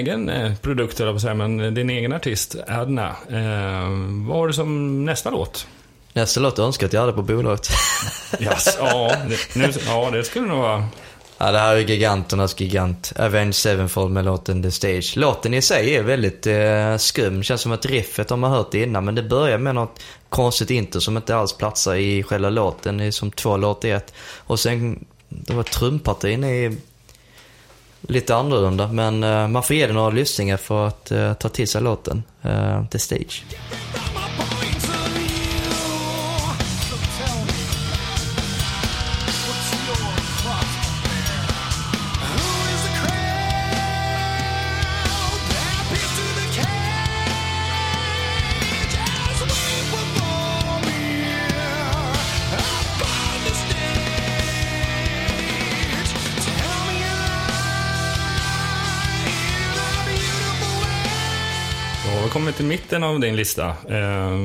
Egen 0.02 0.30
eh, 0.30 0.56
produkt, 0.56 1.00
eller 1.00 1.18
säga, 1.18 1.34
men 1.34 1.74
din 1.74 1.90
egen 1.90 2.14
artist, 2.14 2.56
Adna. 2.68 3.08
Eh, 3.10 3.90
vad 4.28 4.38
har 4.38 4.48
du 4.48 4.54
som 4.54 5.06
nästa 5.06 5.30
låt? 5.30 5.68
Nästa 6.14 6.40
låt 6.40 6.58
jag 6.58 6.68
önskar 6.68 6.88
att 6.88 6.94
jag 6.94 7.02
hade 7.02 7.14
på 7.14 7.22
bolaget. 7.22 7.70
Yes, 8.40 8.78
ja, 8.80 9.16
det, 9.30 9.56
nu, 9.56 9.72
ja, 9.88 10.10
det 10.12 10.24
skulle 10.24 10.48
nog 10.48 10.60
vara... 10.60 10.86
Ja, 11.38 11.52
det 11.52 11.60
här 11.60 11.76
är 11.76 11.80
giganternas 11.80 12.60
gigant. 12.60 13.14
Avenged 13.20 13.56
Sevenfold 13.56 14.12
med 14.12 14.26
låten 14.26 14.64
The 14.64 14.72
Stage. 14.72 15.14
Låten 15.18 15.54
i 15.54 15.62
sig 15.62 15.96
är 15.96 16.04
väldigt 16.04 16.48
eh, 16.48 16.98
skum. 16.98 17.44
Känns 17.44 17.62
som 17.62 17.72
att 17.72 17.86
riffet 17.86 18.30
har 18.30 18.38
man 18.38 18.52
hört 18.52 18.74
innan. 18.74 19.06
Men 19.06 19.16
det 19.16 19.24
börjar 19.24 19.58
med 19.58 19.76
något 19.76 20.00
konstigt 20.30 20.70
intro 20.70 21.02
som 21.02 21.18
inte 21.18 21.36
alls 21.36 21.54
platsar 21.58 21.96
i 21.96 22.24
själva 22.24 22.50
låten. 22.50 22.98
Det 22.98 23.06
är 23.06 23.12
som 23.12 23.32
två 23.32 23.58
låtar 23.58 23.90
i 23.90 23.92
ett. 23.92 24.14
Och 24.38 24.60
sen, 24.60 25.06
det 25.30 25.54
var 25.54 25.64
trumpartin 25.64 26.44
är 26.44 26.76
lite 28.12 28.36
annorlunda. 28.36 28.88
Men 28.88 29.24
eh, 29.24 29.48
man 29.48 29.64
får 29.64 29.76
ge 29.76 29.88
det 29.88 29.94
några 29.94 30.10
lyssningar 30.10 30.58
för 30.58 30.88
att 30.88 31.12
eh, 31.12 31.34
ta 31.34 31.50
till 31.50 31.68
sig 31.68 31.82
låten. 31.82 32.24
Eh, 32.42 32.86
The 32.86 33.00
Stage. 33.00 33.44
Till 62.62 62.68
mitten 62.68 63.04
av 63.04 63.20
din 63.20 63.36
lista. 63.36 63.68
Eh, 63.68 64.38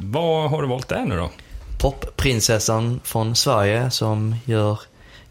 vad 0.00 0.50
har 0.50 0.62
du 0.62 0.68
valt 0.68 0.88
där 0.88 1.04
nu 1.04 1.16
då? 1.16 1.30
Popprinsessan 1.80 3.00
från 3.04 3.36
Sverige 3.36 3.90
som 3.90 4.36
gör 4.44 4.78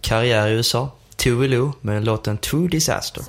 karriär 0.02 0.48
i 0.48 0.52
USA. 0.52 0.92
Tove 1.16 1.48
Lo 1.48 1.74
med 1.82 2.06
låten 2.06 2.38
True 2.38 2.68
Disaster. 2.68 3.24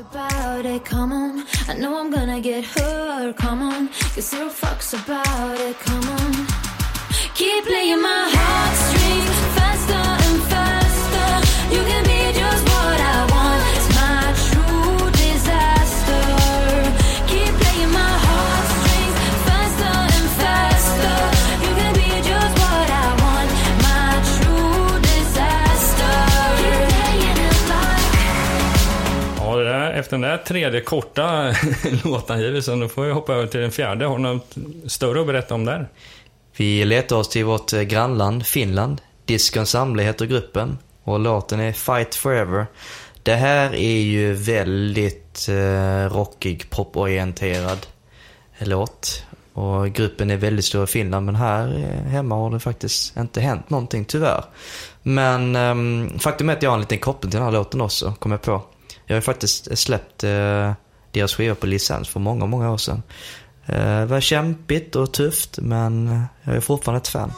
Keep 7.36 7.64
playing 7.64 8.02
my 8.02 8.30
heartstrings 8.34 9.38
faster 9.56 10.04
and 10.26 10.42
faster. 10.42 11.74
You 11.74 11.82
can 11.90 12.04
be 12.04 12.13
efter 30.04 30.18
den 30.18 30.30
där 30.30 30.38
tredje 30.38 30.80
korta 30.80 31.54
låtangivelsen, 32.04 32.80
då 32.80 32.88
får 32.88 33.04
vi 33.04 33.12
hoppa 33.12 33.34
över 33.34 33.46
till 33.46 33.60
den 33.60 33.70
fjärde. 33.70 34.06
Har 34.06 34.16
du 34.16 34.22
något 34.22 34.56
större 34.86 35.20
att 35.20 35.26
berätta 35.26 35.54
om 35.54 35.64
där? 35.64 35.88
Vi 36.56 36.84
letar 36.84 37.16
oss 37.16 37.28
till 37.28 37.44
vårt 37.44 37.72
eh, 37.72 37.82
grannland 37.82 38.46
Finland. 38.46 39.00
Disco 39.24 39.60
Ensemble 39.60 40.02
heter 40.02 40.26
gruppen 40.26 40.78
och 41.04 41.20
låten 41.20 41.60
är 41.60 41.72
Fight 41.72 42.14
Forever. 42.14 42.66
Det 43.22 43.34
här 43.34 43.74
är 43.74 44.00
ju 44.00 44.32
väldigt 44.32 45.48
eh, 45.48 46.14
rockig, 46.14 46.70
poporienterad 46.70 47.86
låt. 48.58 49.22
Och 49.52 49.88
gruppen 49.88 50.30
är 50.30 50.36
väldigt 50.36 50.64
stor 50.64 50.84
i 50.84 50.86
Finland 50.86 51.26
men 51.26 51.34
här 51.34 51.78
eh, 51.78 52.10
hemma 52.10 52.34
har 52.34 52.50
det 52.50 52.60
faktiskt 52.60 53.16
inte 53.16 53.40
hänt 53.40 53.70
någonting 53.70 54.04
tyvärr. 54.04 54.44
Men 55.02 55.56
ehm, 55.56 56.18
faktum 56.18 56.48
är 56.48 56.52
att 56.52 56.62
jag 56.62 56.70
har 56.70 56.74
en 56.74 56.80
liten 56.80 56.98
koppling 56.98 57.30
till 57.30 57.38
den 57.38 57.46
här 57.46 57.52
låten 57.52 57.80
också, 57.80 58.14
kom 58.18 58.30
jag 58.30 58.42
på. 58.42 58.62
Jag 59.06 59.16
har 59.16 59.20
faktiskt 59.20 59.78
släppt 59.78 60.24
eh, 60.24 60.72
deras 61.10 61.34
skiva 61.34 61.54
på 61.54 61.66
licens 61.66 62.08
för 62.08 62.20
många, 62.20 62.46
många 62.46 62.70
år 62.72 62.78
sedan. 62.78 63.02
Eh, 63.66 64.00
det 64.00 64.06
var 64.06 64.20
kämpigt 64.20 64.96
och 64.96 65.12
tufft 65.12 65.58
men 65.58 66.22
jag 66.42 66.56
är 66.56 66.60
fortfarande 66.60 66.98
ett 66.98 67.08
fan. 67.08 67.32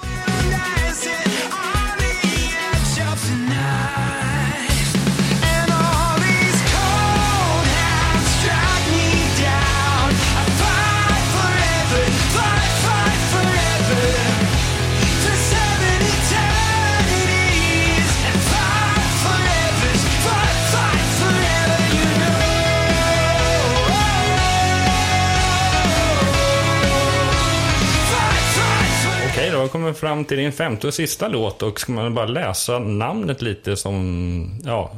Har 29.66 29.72
kommit 29.72 29.98
fram 29.98 30.24
till 30.24 30.36
din 30.36 30.52
femte 30.52 30.86
och 30.86 30.94
sista 30.94 31.28
låt 31.28 31.62
och 31.62 31.80
ska 31.80 31.92
man 31.92 32.14
bara 32.14 32.26
läsa 32.26 32.78
namnet 32.78 33.42
lite 33.42 33.76
som, 33.76 34.60
ja, 34.64 34.96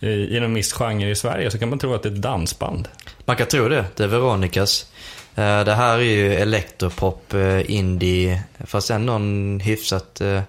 i 0.00 0.36
en 0.36 0.54
viss 0.54 0.72
genre 0.72 1.10
i 1.10 1.14
Sverige 1.14 1.50
så 1.50 1.58
kan 1.58 1.68
man 1.68 1.78
tro 1.78 1.94
att 1.94 2.02
det 2.02 2.08
är 2.08 2.12
ett 2.12 2.22
dansband. 2.22 2.88
Man 3.24 3.36
kan 3.36 3.46
tro 3.46 3.68
det. 3.68 3.84
Det 3.96 4.04
är 4.04 4.08
Veronicas. 4.08 4.86
Eh, 5.34 5.64
det 5.64 5.74
här 5.74 5.98
är 5.98 6.02
ju 6.02 6.34
elektropop, 6.34 7.34
eh, 7.34 7.70
indie, 7.70 8.42
fast 8.66 8.90
ändå 8.90 9.12
en 9.12 9.60
hyfsat, 9.60 10.20
eh, 10.20 10.42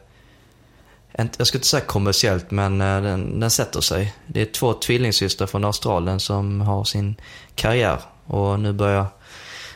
jag 1.37 1.47
skulle 1.47 1.59
inte 1.59 1.67
säga 1.67 1.85
kommersiellt, 1.85 2.51
men 2.51 2.77
den, 2.79 3.39
den 3.39 3.51
sätter 3.51 3.81
sig. 3.81 4.13
Det 4.27 4.41
är 4.41 4.45
två 4.45 4.73
tvillingsystrar 4.73 5.47
från 5.47 5.65
Australien 5.65 6.19
som 6.19 6.61
har 6.61 6.83
sin 6.83 7.15
karriär 7.55 7.99
och 8.25 8.59
nu 8.59 8.73
börjar 8.73 9.05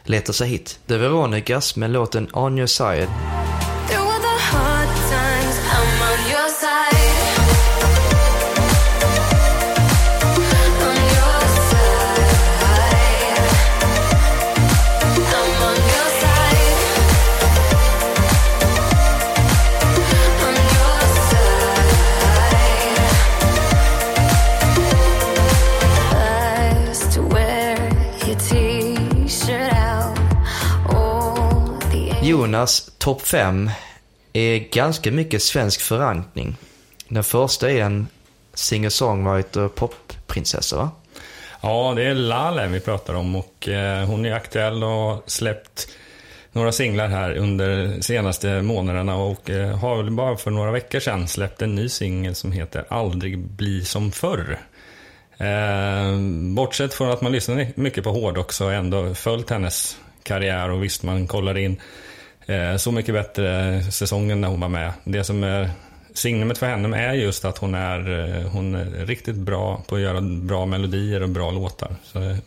leta 0.04 0.34
sig 0.34 0.50
hit. 0.50 0.80
Det 0.86 0.94
är 0.94 0.98
Veronicas 0.98 1.76
med 1.76 1.90
låten 1.92 2.30
On 2.34 2.58
Your 2.58 2.68
Side. 2.68 3.10
Jonas 32.28 32.92
topp 32.98 33.22
5 33.22 33.70
är 34.34 34.58
ganska 34.58 35.12
mycket 35.12 35.44
svensk 35.44 35.82
förankring. 35.82 36.56
Den 37.08 37.24
första 37.24 37.72
är 37.72 37.82
en 37.82 38.08
singer-songwriter 38.54 39.68
popprinsessa 39.68 40.78
va? 40.78 40.92
Ja, 41.62 41.94
det 41.96 42.04
är 42.04 42.16
Lale 42.16 42.68
vi 42.68 42.80
pratar 42.80 43.14
om 43.14 43.36
och 43.36 43.68
eh, 43.68 44.06
hon 44.06 44.26
är 44.26 44.34
aktuell 44.34 44.84
och 44.84 44.90
har 44.90 45.22
släppt 45.26 45.88
några 46.52 46.72
singlar 46.72 47.08
här 47.08 47.38
under 47.38 48.02
senaste 48.02 48.62
månaderna 48.62 49.16
och 49.16 49.50
eh, 49.50 49.78
har 49.78 49.98
väl 49.98 50.12
bara 50.12 50.38
för 50.38 50.52
några 50.52 50.72
veckor 50.72 51.00
sedan 51.00 51.28
släppt 51.28 51.62
en 51.62 51.76
ny 51.76 51.90
singel 51.90 52.36
som 52.36 52.52
heter 52.52 52.86
Aldrig 52.90 53.40
bli 53.40 53.86
som 53.86 54.12
förr. 54.12 54.60
Eh, 55.38 56.20
bortsett 56.56 56.94
från 56.94 57.12
att 57.12 57.22
man 57.22 57.32
lyssnar 57.32 57.68
mycket 57.76 58.04
på 58.04 58.12
hårdrock 58.12 58.54
så 58.54 58.66
har 58.66 58.72
jag 58.72 58.80
ändå 58.80 59.14
följt 59.14 59.50
hennes 59.50 59.98
karriär 60.24 60.70
och 60.70 60.84
visst 60.84 61.04
man 61.04 61.28
kollar 61.28 61.58
in 61.58 61.82
Eh, 62.48 62.78
så 62.78 62.92
mycket 62.92 63.16
bättre 63.16 63.84
säsongen 63.84 64.42
när 64.42 64.48
hon 64.48 64.60
var 64.60 64.70
med. 64.70 64.94
Det 65.04 65.24
som 65.24 65.44
är 65.44 65.70
signumet 66.14 66.58
för 66.58 66.66
henne 66.66 66.98
är 66.98 67.14
just 67.14 67.46
att 67.46 67.58
hon 67.58 67.76
är, 67.76 68.20
eh, 68.20 68.50
hon 68.50 68.76
är 68.76 69.06
riktigt 69.06 69.36
bra 69.36 69.84
på 69.88 69.96
att 69.96 70.02
göra 70.02 70.22
bra 70.22 70.66
melodier 70.66 71.24
och 71.24 71.30
bra 71.30 71.52
låtar. 71.52 71.96
Så, 72.04 72.38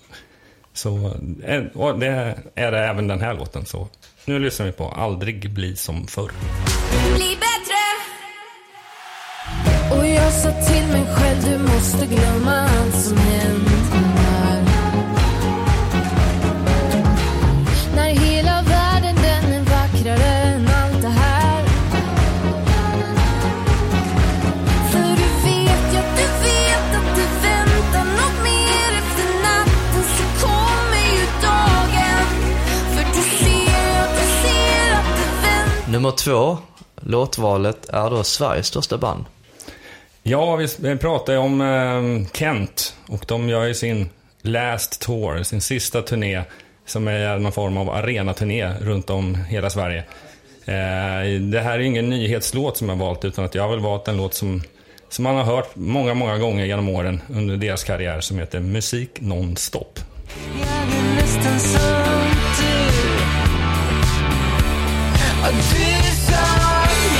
så, 0.72 1.14
eh, 1.44 1.62
och 1.74 1.98
det 1.98 2.34
är 2.54 2.72
det 2.72 2.78
även 2.78 3.08
den 3.08 3.20
här 3.20 3.34
låten. 3.34 3.66
Så 3.66 3.88
nu 4.24 4.38
lyssnar 4.38 4.66
vi 4.66 4.72
på 4.72 4.88
Aldrig 4.88 5.50
bli 5.50 5.76
som 5.76 6.06
förr. 6.06 6.30
bli 7.14 7.36
bättre 7.36 7.80
Och 9.98 10.06
jag 10.06 10.32
sa 10.32 10.50
till 10.50 10.86
mig 10.86 11.06
själv 11.14 11.44
du 11.44 11.58
måste 11.58 12.06
glömma 12.06 12.52
allt 12.52 12.94
som 12.94 13.16
hänt 13.16 13.79
Nummer 36.00 36.16
två, 36.16 36.58
låtvalet 37.00 37.88
är 37.88 38.10
då 38.10 38.24
Sveriges 38.24 38.66
största 38.66 38.98
band. 38.98 39.24
Ja, 40.22 40.56
vi 40.56 40.96
pratar 40.96 41.32
ju 41.32 41.38
om 41.38 41.60
eh, 41.60 42.32
Kent 42.32 42.96
och 43.08 43.24
de 43.28 43.48
gör 43.48 43.64
ju 43.64 43.74
sin 43.74 44.08
last 44.42 45.00
tour, 45.00 45.42
sin 45.42 45.60
sista 45.60 46.02
turné 46.02 46.42
som 46.86 47.08
är 47.08 47.38
någon 47.38 47.52
form 47.52 47.76
av 47.76 47.90
arenaturné 47.90 48.74
runt 48.80 49.10
om 49.10 49.34
hela 49.34 49.70
Sverige. 49.70 49.98
Eh, 50.64 51.40
det 51.40 51.60
här 51.60 51.74
är 51.74 51.78
ingen 51.78 52.10
nyhetslåt 52.10 52.76
som 52.76 52.88
jag 52.88 52.96
har 52.96 53.06
valt 53.06 53.24
utan 53.24 53.44
att 53.44 53.54
jag 53.54 53.62
har 53.62 53.70
väl 53.70 53.80
valt 53.80 54.08
en 54.08 54.16
låt 54.16 54.34
som, 54.34 54.62
som 55.08 55.22
man 55.22 55.36
har 55.36 55.44
hört 55.44 55.70
många, 55.74 56.14
många 56.14 56.38
gånger 56.38 56.64
genom 56.64 56.88
åren 56.88 57.20
under 57.28 57.56
deras 57.56 57.84
karriär 57.84 58.20
som 58.20 58.38
heter 58.38 58.60
Musik 58.60 59.10
Nonstop. 59.20 59.98
Jag 61.14 62.19
du 65.48 65.52
som 66.26 66.60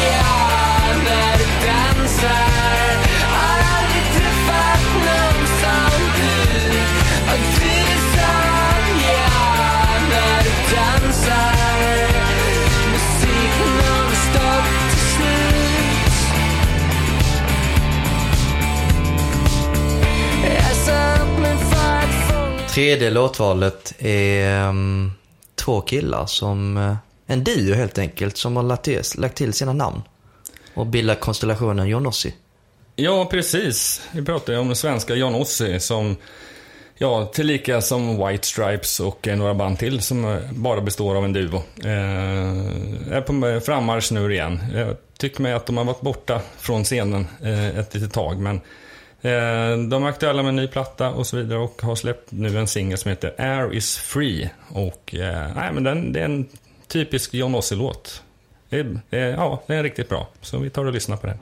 jag 0.05 1.05
när 1.05 1.39
du 1.39 1.47
dansar 1.67 2.51
Har 3.35 3.59
aldrig 3.77 4.05
träffat 4.15 4.83
någon 5.07 5.47
som 5.61 6.01
du 6.17 6.33
Och 7.33 7.41
du 7.55 7.77
som 8.13 8.85
jag 9.09 10.03
när 10.11 10.43
du 10.43 10.53
dansar 10.77 11.55
Musik 12.93 13.55
nonstop 13.77 14.67
till 14.91 15.07
slut 15.15 16.19
Jag 20.45 20.77
sa 20.77 21.23
upp 21.23 21.39
mig 21.41 21.57
för 21.57 21.99
att 21.99 22.15
få... 22.29 22.73
Tredje 22.75 23.11
låtvalet 23.11 23.95
är 23.99 24.69
um, 24.69 25.13
två 25.55 25.81
killar 25.81 26.27
som, 26.27 26.77
eh, 26.77 26.95
en 27.31 27.45
duo 27.45 27.75
helt 27.75 27.99
enkelt, 27.99 28.37
som 28.37 28.57
har 28.57 28.63
lagt 28.63 28.85
till, 28.85 29.03
lagt 29.19 29.37
till 29.37 29.53
sina 29.53 29.73
namn. 29.73 30.03
Och 30.75 30.87
bildat 30.87 31.21
konstellationen 31.21 31.89
Johnossi. 31.89 32.35
Ja, 32.97 33.25
precis. 33.31 34.03
Vi 34.13 34.23
pratar 34.23 34.53
ju 34.53 34.59
om 34.59 34.67
den 34.67 34.77
svenska 34.77 35.15
Johnossi 35.15 35.81
som, 35.81 36.17
ja, 36.99 37.31
tillika 37.35 37.81
som 37.81 38.27
White 38.27 38.47
Stripes 38.47 39.01
och 39.01 39.29
eh, 39.29 39.37
några 39.37 39.55
band 39.55 39.79
till 39.79 40.01
som 40.01 40.25
eh, 40.25 40.39
bara 40.51 40.81
består 40.81 41.17
av 41.17 41.25
en 41.25 41.33
duo. 41.33 41.63
Eh, 41.85 43.13
är 43.13 43.21
på 43.21 43.61
frammarsch 43.61 44.13
nu 44.13 44.33
igen. 44.33 44.61
Jag 44.75 44.97
tycker 45.19 45.43
mig 45.43 45.53
att 45.53 45.67
de 45.67 45.77
har 45.77 45.85
varit 45.85 46.01
borta 46.01 46.41
från 46.59 46.85
scenen 46.85 47.27
eh, 47.43 47.79
ett 47.79 47.95
litet 47.95 48.13
tag, 48.13 48.39
men 48.39 48.57
eh, 49.21 49.89
de 49.89 50.05
är 50.05 50.09
aktuella 50.09 50.43
med 50.43 50.49
en 50.49 50.57
ny 50.57 50.67
platta 50.67 51.11
och 51.11 51.27
så 51.27 51.37
vidare 51.37 51.59
och 51.59 51.83
har 51.83 51.95
släppt 51.95 52.33
nu 52.33 52.59
en 52.59 52.67
singel 52.67 52.99
som 52.99 53.09
heter 53.09 53.35
Air 53.39 53.75
is 53.75 53.97
free. 53.97 54.51
Och, 54.69 55.15
eh, 55.15 55.49
nej, 55.55 55.73
men 55.73 55.85
den, 55.85 56.13
det 56.13 56.21
är 56.21 56.25
en 56.25 56.49
typisk 56.91 57.35
John 57.35 57.55
Ossie-låt. 57.55 58.23
Det 58.69 58.81
är, 58.81 59.01
det 59.11 59.19
ja, 59.19 59.63
det 59.67 59.75
är 59.75 59.83
riktigt 59.83 60.09
bra. 60.09 60.29
Så 60.41 60.59
vi 60.59 60.71
tar 60.71 60.85
och 60.85 60.93
lyssnar 60.93 61.17
på 61.17 61.27
den. 61.27 61.39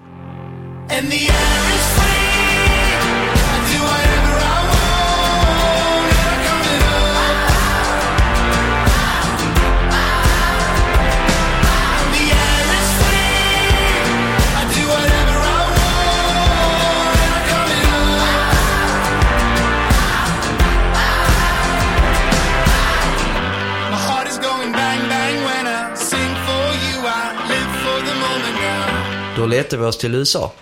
Då 29.48 29.52
letar 29.52 29.76
vi 29.76 29.84
oss 29.84 29.98
till 29.98 30.14
USA. 30.14 30.52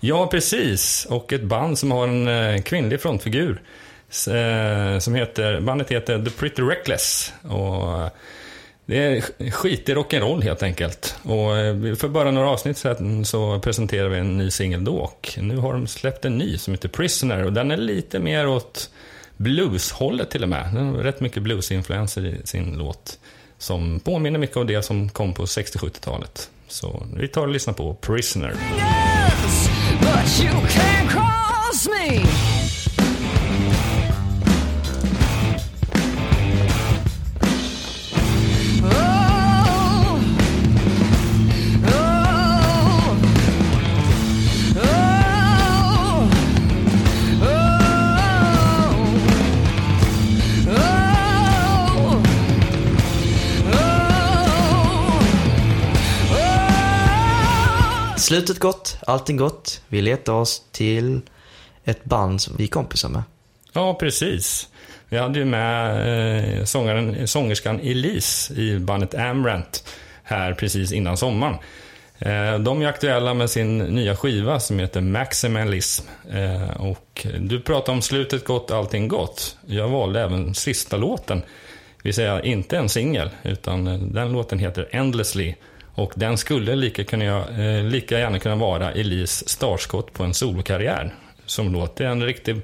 Ja, 0.00 0.26
precis. 0.26 1.06
Och 1.10 1.32
ett 1.32 1.42
band 1.42 1.78
som 1.78 1.90
har 1.90 2.08
en 2.08 2.28
eh, 2.28 2.62
kvinnlig 2.62 3.00
frontfigur. 3.00 3.62
Eh, 4.08 4.98
som 4.98 5.14
heter, 5.14 5.60
bandet 5.60 5.90
heter 5.90 6.24
The 6.24 6.30
Pretty 6.30 6.62
Reckless. 6.62 7.32
Och 7.42 8.02
eh, 8.02 8.08
det 8.86 8.96
är 8.96 9.20
skit 9.20 9.54
skitig 9.54 9.96
rock'n'roll 9.96 10.42
helt 10.42 10.62
enkelt. 10.62 11.16
Och 11.22 11.98
för 11.98 12.08
bara 12.08 12.30
några 12.30 12.48
avsnitt 12.48 12.78
sedan 12.78 13.24
så 13.24 13.58
presenterade 13.58 14.08
vi 14.08 14.18
en 14.18 14.36
ny 14.36 14.50
singel 14.50 14.84
då. 14.84 14.96
Och 14.96 15.38
nu 15.40 15.56
har 15.56 15.72
de 15.72 15.86
släppt 15.86 16.24
en 16.24 16.38
ny 16.38 16.58
som 16.58 16.74
heter 16.74 16.88
Prisoner. 16.88 17.44
Och 17.44 17.52
den 17.52 17.70
är 17.70 17.76
lite 17.76 18.18
mer 18.18 18.48
åt 18.48 18.90
blueshållet 19.36 20.30
till 20.30 20.42
och 20.42 20.48
med. 20.48 20.74
Den 20.74 20.86
har 20.86 20.94
rätt 20.94 21.20
mycket 21.20 21.42
bluesinfluenser 21.42 22.26
i 22.26 22.40
sin 22.44 22.78
låt. 22.78 23.18
Som 23.58 24.00
påminner 24.00 24.38
mycket 24.38 24.56
om 24.56 24.66
det 24.66 24.82
som 24.82 25.08
kom 25.08 25.34
på 25.34 25.44
60-70-talet. 25.44 26.50
Så 26.70 27.06
vi 27.16 27.28
tar 27.28 27.42
och 27.42 27.48
lyssnar 27.48 27.74
på 27.74 27.94
Prisoner. 27.94 28.54
Yes, 28.76 29.70
Slutet 58.30 58.58
gott, 58.58 58.98
allting 59.06 59.36
gott. 59.36 59.82
Vi 59.88 60.02
letar 60.02 60.32
oss 60.32 60.62
till 60.72 61.20
ett 61.84 62.04
band 62.04 62.40
som 62.40 62.56
vi 62.56 62.64
är 62.64 62.68
kompisar 62.68 63.08
med. 63.08 63.22
Ja, 63.72 63.94
precis. 63.94 64.68
Vi 65.08 65.18
hade 65.18 65.38
ju 65.38 65.44
med 65.44 66.58
eh, 66.58 66.64
sångaren, 66.64 67.28
sångerskan 67.28 67.80
Elise 67.80 68.54
i 68.54 68.78
bandet 68.78 69.14
Amrant 69.14 69.84
här 70.22 70.54
precis 70.54 70.92
innan 70.92 71.16
sommaren. 71.16 71.54
Eh, 72.18 72.58
de 72.58 72.82
är 72.82 72.86
aktuella 72.86 73.34
med 73.34 73.50
sin 73.50 73.78
nya 73.78 74.16
skiva 74.16 74.60
som 74.60 74.78
heter 74.78 75.00
Maximalism. 75.00 76.06
Eh, 76.32 76.80
och 76.80 77.26
du 77.40 77.60
pratade 77.60 77.92
om 77.92 78.02
slutet 78.02 78.44
gott, 78.44 78.70
allting 78.70 79.08
gott. 79.08 79.56
Jag 79.66 79.88
valde 79.88 80.20
även 80.20 80.54
sista 80.54 80.96
låten. 80.96 81.38
Det 81.96 82.02
vill 82.02 82.14
säga 82.14 82.42
inte 82.42 82.76
en 82.76 82.88
singel, 82.88 83.30
utan 83.42 83.86
eh, 83.86 83.98
den 83.98 84.32
låten 84.32 84.58
heter 84.58 84.88
Endlessly. 84.90 85.54
Och 86.00 86.12
den 86.14 86.38
skulle 86.38 86.76
lika, 86.76 87.04
kunna, 87.04 87.24
eh, 87.24 87.84
lika 87.84 88.18
gärna 88.18 88.38
kunna 88.38 88.56
vara 88.56 88.92
Elis 88.92 89.48
startskott 89.48 90.12
på 90.12 90.24
en 90.24 90.34
solokarriär. 90.34 91.14
Som 91.46 91.72
låter 91.72 92.04
en 92.04 92.22
riktig 92.22 92.56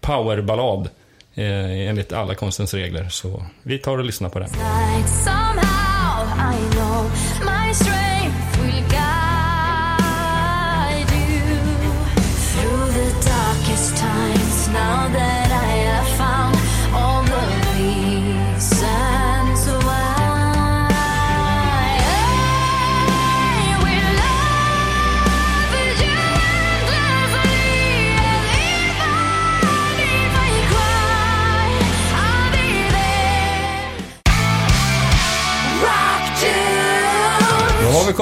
powerballad 0.00 0.88
eh, 1.34 1.88
enligt 1.88 2.12
alla 2.12 2.34
konstens 2.34 2.74
regler. 2.74 3.08
Så 3.08 3.44
vi 3.62 3.78
tar 3.78 3.98
och 3.98 4.04
lyssnar 4.04 4.28
på 4.28 4.38
den. 4.38 4.48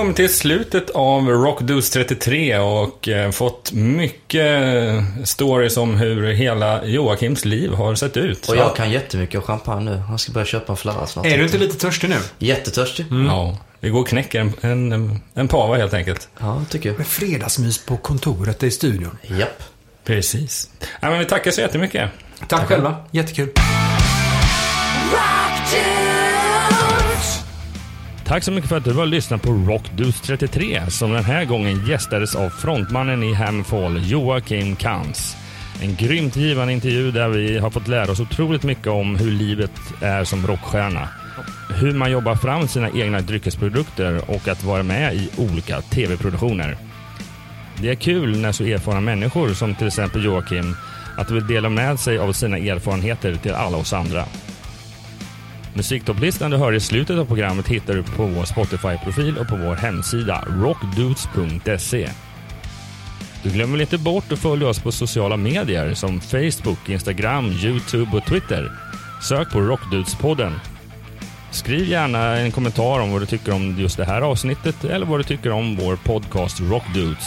Kommit 0.03 0.16
till 0.16 0.35
slutet 0.35 0.91
av 0.91 1.29
Rockdudes 1.29 1.91
33 1.91 2.59
och 2.59 3.09
eh, 3.09 3.31
fått 3.31 3.73
mycket 3.73 4.74
stories 5.24 5.77
om 5.77 5.95
hur 5.95 6.33
hela 6.33 6.85
Joakims 6.85 7.45
liv 7.45 7.73
har 7.73 7.95
sett 7.95 8.16
ut. 8.16 8.49
Och 8.49 8.57
jag 8.57 8.77
kan 8.77 8.91
jättemycket 8.91 9.35
om 9.35 9.43
champagne 9.43 9.91
nu. 9.91 10.03
Jag 10.11 10.20
ska 10.20 10.33
börja 10.33 10.45
köpa 10.45 10.73
en 10.73 10.77
flarra 10.77 11.07
snart. 11.07 11.27
Är 11.27 11.39
du 11.39 11.45
inte 11.45 11.59
lite 11.59 11.79
törstig 11.79 12.11
nu? 12.11 12.16
Jättetörstig. 12.39 13.07
Ja, 13.29 13.59
vi 13.81 13.89
går 13.89 14.01
och 14.01 14.09
knäcker 14.09 14.41
en, 14.41 14.93
en, 14.93 15.20
en 15.35 15.49
pava 15.49 15.77
helt 15.77 15.95
enkelt. 15.95 16.29
Ja, 16.39 16.62
tycker 16.70 16.89
jag. 16.89 16.99
Med 16.99 17.07
fredagsmys 17.07 17.79
på 17.79 17.97
kontoret 17.97 18.62
i 18.62 18.70
studion. 18.70 19.19
Japp. 19.23 19.62
Precis. 20.05 20.70
Ja, 21.01 21.11
men 21.11 21.19
vi 21.19 21.24
tackar 21.24 21.51
så 21.51 21.61
jättemycket. 21.61 22.11
Tack 22.49 22.69
själva. 22.69 22.97
Jättekul. 23.11 23.49
Rock. 25.12 26.11
Tack 28.33 28.45
så 28.45 28.53
mycket 28.53 28.69
för 28.69 28.77
att 28.77 28.85
du 28.85 28.93
har 28.93 29.07
lyssnat 29.07 29.43
på 29.43 29.53
Rockdudes 29.53 30.21
33 30.21 30.81
som 30.89 31.13
den 31.13 31.25
här 31.25 31.45
gången 31.45 31.87
gästades 31.87 32.35
av 32.35 32.51
frontmannen 32.51 33.23
i 33.23 33.33
Hamfall, 33.33 34.11
Joakim 34.11 34.77
Kans. 34.77 35.37
En 35.83 35.95
grymt 35.97 36.37
givande 36.37 36.73
intervju 36.73 37.11
där 37.11 37.29
vi 37.29 37.59
har 37.59 37.71
fått 37.71 37.89
lära 37.89 38.11
oss 38.11 38.21
otroligt 38.21 38.63
mycket 38.63 38.87
om 38.87 39.17
hur 39.17 39.31
livet 39.31 39.71
är 40.01 40.25
som 40.25 40.47
rockstjärna. 40.47 41.09
Hur 41.81 41.93
man 41.93 42.11
jobbar 42.11 42.35
fram 42.35 42.69
sina 42.69 42.91
egna 42.91 43.21
dryckesprodukter 43.21 44.31
och 44.31 44.49
att 44.49 44.65
vara 44.65 44.83
med 44.83 45.15
i 45.15 45.31
olika 45.37 45.81
tv-produktioner. 45.81 46.77
Det 47.81 47.91
är 47.91 47.95
kul 47.95 48.39
när 48.39 48.53
så 48.53 48.65
erfarna 48.65 49.01
människor 49.01 49.55
som 49.55 49.75
till 49.75 49.87
exempel 49.87 50.25
Joakim 50.25 50.77
att 51.19 51.31
vill 51.31 51.47
dela 51.47 51.69
med 51.69 52.01
sig 52.01 52.19
av 52.19 52.33
sina 52.33 52.59
erfarenheter 52.59 53.37
till 53.37 53.55
alla 53.55 53.77
oss 53.77 53.93
andra. 53.93 54.25
Musiktopplistan 55.74 56.51
du 56.51 56.57
hör 56.57 56.73
i 56.73 56.81
slutet 56.81 57.19
av 57.19 57.24
programmet 57.24 57.69
hittar 57.69 57.94
du 57.94 58.03
på 58.03 58.27
vår 58.27 58.44
Spotify-profil 58.44 59.39
och 59.39 59.49
på 59.49 59.57
vår 59.57 59.74
hemsida 59.74 60.44
rockdudes.se. 60.49 62.09
Du 63.43 63.51
glömmer 63.51 63.73
väl 63.73 63.81
inte 63.81 63.99
bort 63.99 64.32
att 64.32 64.39
följa 64.39 64.69
oss 64.69 64.78
på 64.78 64.93
sociala 64.93 65.36
medier 65.36 65.94
som 65.94 66.20
Facebook, 66.20 66.89
Instagram, 66.89 67.47
Youtube 67.47 68.16
och 68.16 68.24
Twitter. 68.24 68.73
Sök 69.23 69.51
på 69.51 69.61
Rockdudespodden. 69.61 70.53
Skriv 71.51 71.89
gärna 71.89 72.36
en 72.36 72.53
kommentar 72.53 73.01
om 73.01 73.12
vad 73.12 73.23
du 73.23 73.27
tycker 73.27 73.55
om 73.55 73.77
just 73.78 73.97
det 73.97 74.05
här 74.05 74.20
avsnittet 74.20 74.85
eller 74.85 75.07
vad 75.07 75.20
du 75.20 75.24
tycker 75.24 75.53
om 75.53 75.77
vår 75.77 75.97
podcast 75.97 76.61
Rockdudes. 76.61 77.24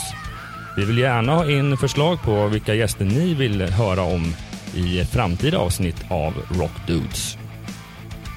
Vi 0.78 0.86
vill 0.86 0.98
gärna 0.98 1.36
ha 1.36 1.52
in 1.52 1.78
förslag 1.78 2.22
på 2.22 2.48
vilka 2.48 2.74
gäster 2.74 3.06
ni 3.06 3.34
vill 3.34 3.62
höra 3.62 4.02
om 4.02 4.36
i 4.74 5.06
framtida 5.06 5.58
avsnitt 5.58 6.06
av 6.10 6.34
Rockdudes. 6.50 7.38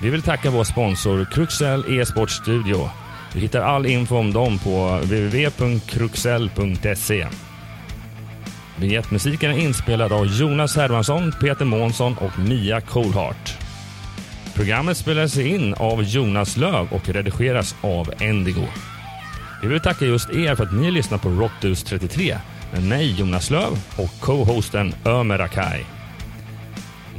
Vi 0.02 0.10
vill 0.10 0.22
tacka 0.22 0.50
vår 0.50 0.64
sponsor 0.64 1.24
Kruxell 1.24 2.00
e-sport 2.00 2.30
Studio. 2.30 2.90
Du 3.32 3.40
hittar 3.40 3.60
all 3.60 3.86
info 3.86 4.16
om 4.16 4.32
dem 4.32 4.58
på 4.58 5.00
www.kruxell.se. 5.02 7.26
Vignettmusiken 8.76 9.50
är 9.50 9.58
inspelad 9.58 10.12
av 10.12 10.26
Jonas 10.26 10.76
Hermansson, 10.76 11.32
Peter 11.40 11.64
Månsson 11.64 12.16
och 12.18 12.38
Mia 12.38 12.80
Coolhart. 12.80 13.56
Programmet 14.54 14.96
spelas 14.96 15.38
in 15.38 15.74
av 15.74 16.02
Jonas 16.02 16.56
Löv 16.56 16.88
och 16.90 17.08
redigeras 17.08 17.76
av 17.80 18.12
Endigo. 18.18 18.66
Vi 19.62 19.68
vill 19.68 19.80
tacka 19.80 20.04
just 20.04 20.30
er 20.30 20.54
för 20.54 20.64
att 20.64 20.74
ni 20.74 20.90
lyssnar 20.90 21.18
på 21.18 21.28
Rockdus 21.28 21.82
33 21.82 22.38
med 22.72 22.82
mig 22.82 23.14
Jonas 23.18 23.50
Löv 23.50 23.78
och 23.96 24.10
co-hosten 24.20 24.94
Ömer 25.04 25.38
Akai. 25.38 25.97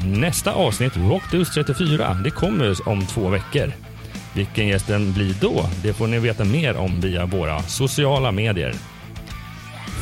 Nästa 0.06 0.54
avsnitt, 0.54 0.98
Rockdudes 0.98 1.54
34, 1.54 2.14
det 2.24 2.30
kommer 2.30 2.88
om 2.90 3.06
två 3.06 3.30
veckor. 3.30 3.72
Vilken 4.34 4.68
gästen 4.68 5.14
blir 5.14 5.36
då, 5.42 5.70
det 5.84 5.94
får 5.94 6.08
ni 6.08 6.20
veta 6.20 6.46
mer 6.46 6.78
om 6.78 7.02
via 7.02 7.26
våra 7.26 7.62
sociala 7.64 8.32
medier. 8.32 8.74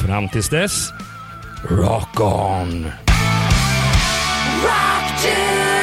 Fram 0.06 0.30
tills 0.30 0.50
dess, 0.50 0.90
rock 1.70 2.20
on! 2.20 2.92
Rock 4.64 5.22
dudes. 5.22 5.77